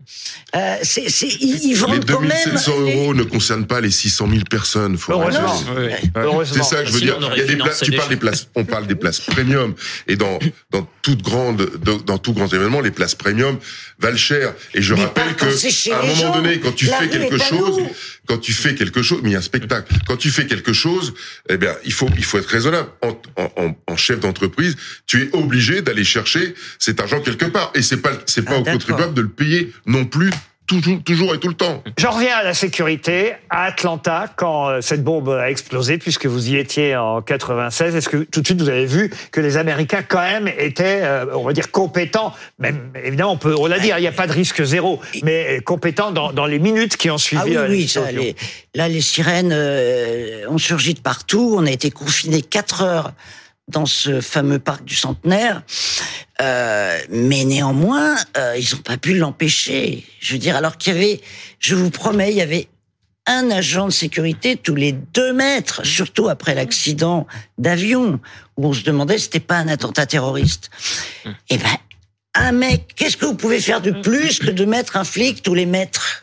euh, 0.56 0.76
c'est, 0.82 1.08
c'est, 1.08 1.28
ils, 1.28 1.60
ils 1.64 1.68
Les 1.68 1.74
vendent 1.74 2.04
quand 2.04 2.20
même. 2.20 2.30
2700 2.30 2.72
euros 2.80 3.14
ne 3.14 3.22
concernent 3.22 3.66
pas 3.66 3.80
les 3.80 3.90
600 3.90 4.28
000 4.30 4.40
personnes. 4.50 4.98
Faut 4.98 5.12
Heureusement. 5.12 5.62
Heureusement. 6.16 6.64
C'est 6.64 6.74
ça 6.76 6.82
que 6.82 6.88
je 6.88 6.92
veux 6.92 6.98
Sinon, 6.98 7.18
dire. 7.18 7.30
Il 7.36 7.38
y 7.38 7.42
a 7.42 7.46
des 7.46 7.56
places, 7.56 7.80
tu 7.80 7.92
parles 7.92 8.08
des 8.08 8.16
places, 8.16 8.48
on 8.56 8.64
parle 8.64 8.86
des 8.86 8.94
places 8.96 9.20
premium. 9.20 9.74
Et 10.08 10.16
dans, 10.16 10.38
dans 10.70 10.88
toute 11.02 11.22
grande, 11.22 11.70
dans, 12.06 12.18
tout 12.18 12.32
grand 12.32 12.52
événement, 12.52 12.80
les 12.80 12.90
places 12.90 13.14
premium 13.14 13.58
valent 13.98 14.16
cher. 14.16 14.54
Et 14.74 14.82
je 14.82 14.94
Mais 14.94 15.04
rappelle 15.04 15.36
quand 15.38 15.46
que, 15.46 15.92
à 15.92 15.98
un 15.98 16.02
les 16.02 16.08
moment 16.08 16.20
gens. 16.20 16.34
donné, 16.34 16.58
quand 16.58 16.72
tu 16.72 16.86
fais 16.86 17.08
quelque 17.08 17.36
est 17.36 17.38
chose, 17.48 17.78
nous. 17.78 17.90
Quand 18.30 18.38
tu 18.38 18.52
fais 18.52 18.76
quelque 18.76 19.02
chose, 19.02 19.18
mais 19.24 19.30
il 19.30 19.32
y 19.32 19.34
a 19.34 19.40
un 19.40 19.42
spectacle. 19.42 19.92
Quand 20.06 20.16
tu 20.16 20.30
fais 20.30 20.46
quelque 20.46 20.72
chose, 20.72 21.14
eh 21.48 21.56
bien, 21.56 21.74
il 21.84 21.92
faut, 21.92 22.08
il 22.16 22.22
faut 22.24 22.38
être 22.38 22.46
raisonnable. 22.46 22.88
En, 23.02 23.20
en, 23.36 23.52
en- 23.56 23.76
en 23.88 23.96
chef 23.96 24.20
d'entreprise, 24.20 24.76
tu 25.04 25.22
es 25.24 25.30
obligé 25.32 25.82
d'aller 25.82 26.04
chercher 26.04 26.54
cet 26.78 27.00
argent 27.00 27.20
quelque 27.20 27.46
part. 27.46 27.72
Et 27.74 27.82
c'est 27.82 27.96
pas, 27.96 28.12
c'est 28.26 28.42
pas 28.44 28.52
Ah, 28.54 28.60
au 28.60 28.62
contribuable 28.64 29.14
de 29.14 29.22
le 29.22 29.28
payer 29.28 29.72
non 29.86 30.04
plus 30.04 30.30
toujours, 30.78 31.02
toujours 31.02 31.34
et 31.34 31.38
tout 31.40 31.48
le 31.48 31.54
temps. 31.54 31.82
J'en 31.98 32.12
reviens 32.12 32.36
à 32.36 32.44
la 32.44 32.54
sécurité. 32.54 33.32
À 33.50 33.64
Atlanta, 33.64 34.26
quand 34.36 34.68
euh, 34.68 34.80
cette 34.80 35.02
bombe 35.02 35.28
a 35.30 35.50
explosé, 35.50 35.98
puisque 35.98 36.26
vous 36.26 36.48
y 36.50 36.56
étiez 36.56 36.96
en 36.96 37.20
96, 37.22 37.96
est-ce 37.96 38.08
que 38.08 38.18
tout 38.18 38.40
de 38.40 38.46
suite 38.46 38.60
vous 38.60 38.68
avez 38.68 38.86
vu 38.86 39.10
que 39.32 39.40
les 39.40 39.56
Américains 39.56 40.02
quand 40.08 40.20
même 40.20 40.48
étaient, 40.58 41.00
euh, 41.02 41.26
on 41.34 41.42
va 41.42 41.52
dire, 41.52 41.70
compétents? 41.70 42.32
Même 42.58 42.92
évidemment, 43.04 43.32
on 43.32 43.36
peut, 43.36 43.54
on 43.58 43.66
l'a 43.66 43.78
dit, 43.80 43.90
hein, 43.90 43.96
il 43.98 44.02
n'y 44.02 44.06
a 44.06 44.12
pas 44.12 44.26
de 44.28 44.32
risque 44.32 44.62
zéro, 44.62 45.00
mais 45.22 45.58
euh, 45.58 45.60
compétents 45.60 46.12
dans, 46.12 46.32
dans 46.32 46.46
les 46.46 46.58
minutes 46.58 46.96
qui 46.96 47.10
ont 47.10 47.18
suivi 47.18 47.42
Ah 47.56 47.62
oui, 47.62 47.66
oui, 47.68 47.88
ça, 47.88 48.10
les- 48.12 48.36
là, 48.74 48.88
les 48.88 49.00
sirènes 49.00 49.52
euh, 49.52 50.44
ont 50.48 50.58
surgi 50.58 50.94
de 50.94 51.00
partout. 51.00 51.54
On 51.58 51.66
a 51.66 51.70
été 51.70 51.90
confinés 51.90 52.42
quatre 52.42 52.82
heures 52.82 53.12
dans 53.70 53.86
ce 53.86 54.20
fameux 54.20 54.58
parc 54.58 54.84
du 54.84 54.94
centenaire. 54.94 55.62
Euh, 56.40 56.98
mais 57.10 57.44
néanmoins, 57.44 58.16
euh, 58.36 58.56
ils 58.58 58.74
n'ont 58.74 58.82
pas 58.82 58.96
pu 58.96 59.16
l'empêcher. 59.16 60.04
Je 60.20 60.32
veux 60.32 60.38
dire, 60.38 60.56
alors 60.56 60.76
qu'il 60.76 60.94
y 60.94 60.96
avait, 60.96 61.20
je 61.58 61.74
vous 61.74 61.90
promets, 61.90 62.30
il 62.30 62.36
y 62.36 62.42
avait 62.42 62.68
un 63.26 63.50
agent 63.50 63.86
de 63.86 63.92
sécurité 63.92 64.56
tous 64.56 64.74
les 64.74 64.92
deux 64.92 65.32
mètres, 65.32 65.84
surtout 65.86 66.28
après 66.28 66.54
l'accident 66.54 67.26
d'avion, 67.58 68.18
où 68.56 68.66
on 68.66 68.72
se 68.72 68.82
demandait 68.82 69.18
si 69.18 69.24
c'était 69.24 69.40
pas 69.40 69.56
un 69.56 69.68
attentat 69.68 70.06
terroriste. 70.06 70.70
Eh 71.50 71.58
ben, 71.58 71.76
un 72.34 72.52
mec, 72.52 72.94
qu'est-ce 72.96 73.16
que 73.16 73.26
vous 73.26 73.36
pouvez 73.36 73.60
faire 73.60 73.80
de 73.80 73.90
plus 73.90 74.38
que 74.38 74.50
de 74.50 74.64
mettre 74.64 74.96
un 74.96 75.04
flic 75.04 75.42
tous 75.42 75.54
les 75.54 75.66
mètres? 75.66 76.22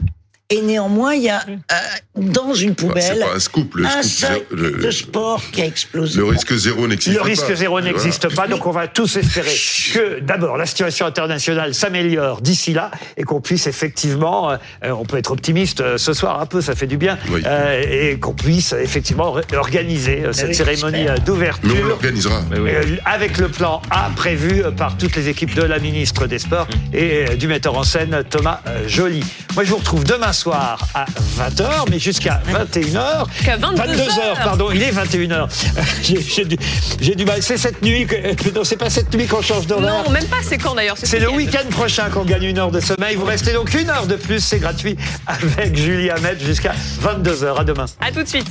Et 0.49 0.61
néanmoins, 0.61 1.13
il 1.13 1.23
y 1.23 1.29
a 1.29 1.41
euh, 1.45 1.75
dans 2.15 2.53
une 2.53 2.69
Bah, 2.69 2.75
poubelle 2.87 3.19
pas 3.19 3.35
un 3.35 3.39
scoop. 3.39 3.75
Le 3.75 3.85
un 3.85 4.01
scoop, 4.01 4.03
sac 4.29 4.41
le- 4.51 4.71
de 4.81 4.91
sport 4.91 5.41
qui 5.51 5.61
a 5.61 5.65
explosé. 5.65 6.17
Le 6.17 6.23
risque 6.23 6.53
zéro 6.55 6.87
n'existe 6.87 7.13
Le 7.15 7.19
pas. 7.19 7.25
risque 7.25 7.53
zéro 7.53 7.73
Voilà. 7.73 7.87
n'existe 7.91 8.33
pas, 8.33 8.47
donc 8.47 8.65
on 8.65 8.71
va 8.71 8.87
tous 8.87 9.17
espérer 9.17 9.51
que 9.93 10.21
d'abord 10.21 10.55
la 10.55 10.65
situation 10.65 11.05
internationale 11.05 11.73
s'améliore 11.73 12.39
d'ici 12.39 12.71
là 12.71 12.91
et 13.17 13.23
qu'on 13.23 13.41
puisse 13.41 13.67
effectivement, 13.67 14.51
euh, 14.51 14.57
on 14.83 15.03
peut 15.03 15.17
être 15.17 15.31
optimiste 15.31 15.81
euh, 15.81 15.97
ce 15.97 16.13
soir 16.13 16.39
un 16.39 16.45
peu, 16.45 16.61
ça 16.61 16.75
fait 16.75 16.87
du 16.87 16.95
bien, 16.95 17.17
Oui. 17.29 17.41
euh, 17.45 18.11
et 18.13 18.17
qu'on 18.17 18.33
puisse 18.33 18.71
effectivement 18.71 19.35
organiser 19.53 20.23
euh, 20.27 20.31
cette 20.31 20.47
oui, 20.49 20.55
cérémonie 20.55 21.07
d'ouverture. 21.25 21.69
Mais 21.73 21.81
on 21.83 21.87
l'organisera. 21.89 22.41
Euh, 22.53 22.95
avec 23.03 23.37
le 23.37 23.49
plan 23.49 23.81
A 23.91 24.09
prévu 24.15 24.63
par 24.77 24.95
toutes 24.97 25.17
les 25.17 25.27
équipes 25.27 25.55
de 25.55 25.63
la 25.63 25.79
ministre 25.79 26.25
des 26.25 26.39
Sports 26.39 26.69
et 26.93 27.25
euh, 27.31 27.35
du 27.35 27.49
metteur 27.49 27.77
en 27.77 27.83
scène 27.83 28.23
Thomas 28.29 28.61
Joly. 28.87 29.25
Moi, 29.55 29.65
je 29.65 29.71
vous 29.71 29.77
retrouve 29.77 30.05
demain 30.05 30.31
soir 30.37 30.77
à 30.93 31.05
20h, 31.37 31.85
mais 31.89 31.99
jusqu'à 31.99 32.41
21h. 32.49 33.25
Jusqu'à 33.35 33.57
22h. 33.57 34.43
pardon, 34.43 34.69
il 34.73 34.81
est 34.83 34.91
21h. 34.91 35.47
J'ai- 36.03 36.21
J'ai 36.21 36.45
du, 36.45 36.57
j'ai 37.01 37.15
du 37.15 37.25
mal. 37.25 37.41
C'est 37.41 37.57
cette 37.57 37.81
nuit, 37.81 38.05
que, 38.05 38.49
non, 38.55 38.63
c'est 38.63 38.77
pas 38.77 38.89
cette 38.89 39.13
nuit 39.13 39.25
qu'on 39.27 39.41
change 39.41 39.67
d'horaire. 39.67 40.03
Non, 40.05 40.11
même 40.11 40.25
pas, 40.25 40.37
c'est 40.43 40.57
quand 40.57 40.75
d'ailleurs 40.75 40.97
C'est 41.01 41.19
le 41.19 41.29
week-end 41.31 41.67
prochain 41.71 42.09
qu'on 42.09 42.23
gagne 42.25 42.43
une 42.43 42.57
heure 42.59 42.71
de 42.71 42.79
sommeil. 42.79 43.15
Vous 43.15 43.25
restez 43.25 43.53
donc 43.53 43.73
une 43.73 43.89
heure 43.89 44.07
de 44.07 44.15
plus, 44.15 44.39
c'est 44.39 44.59
gratuit, 44.59 44.95
avec 45.25 45.75
Julie 45.75 46.09
Hamet 46.09 46.37
jusqu'à 46.39 46.73
22h. 47.01 47.59
À 47.59 47.63
demain. 47.63 47.85
À 48.01 48.11
tout 48.11 48.21
de 48.23 48.27
suite. 48.27 48.47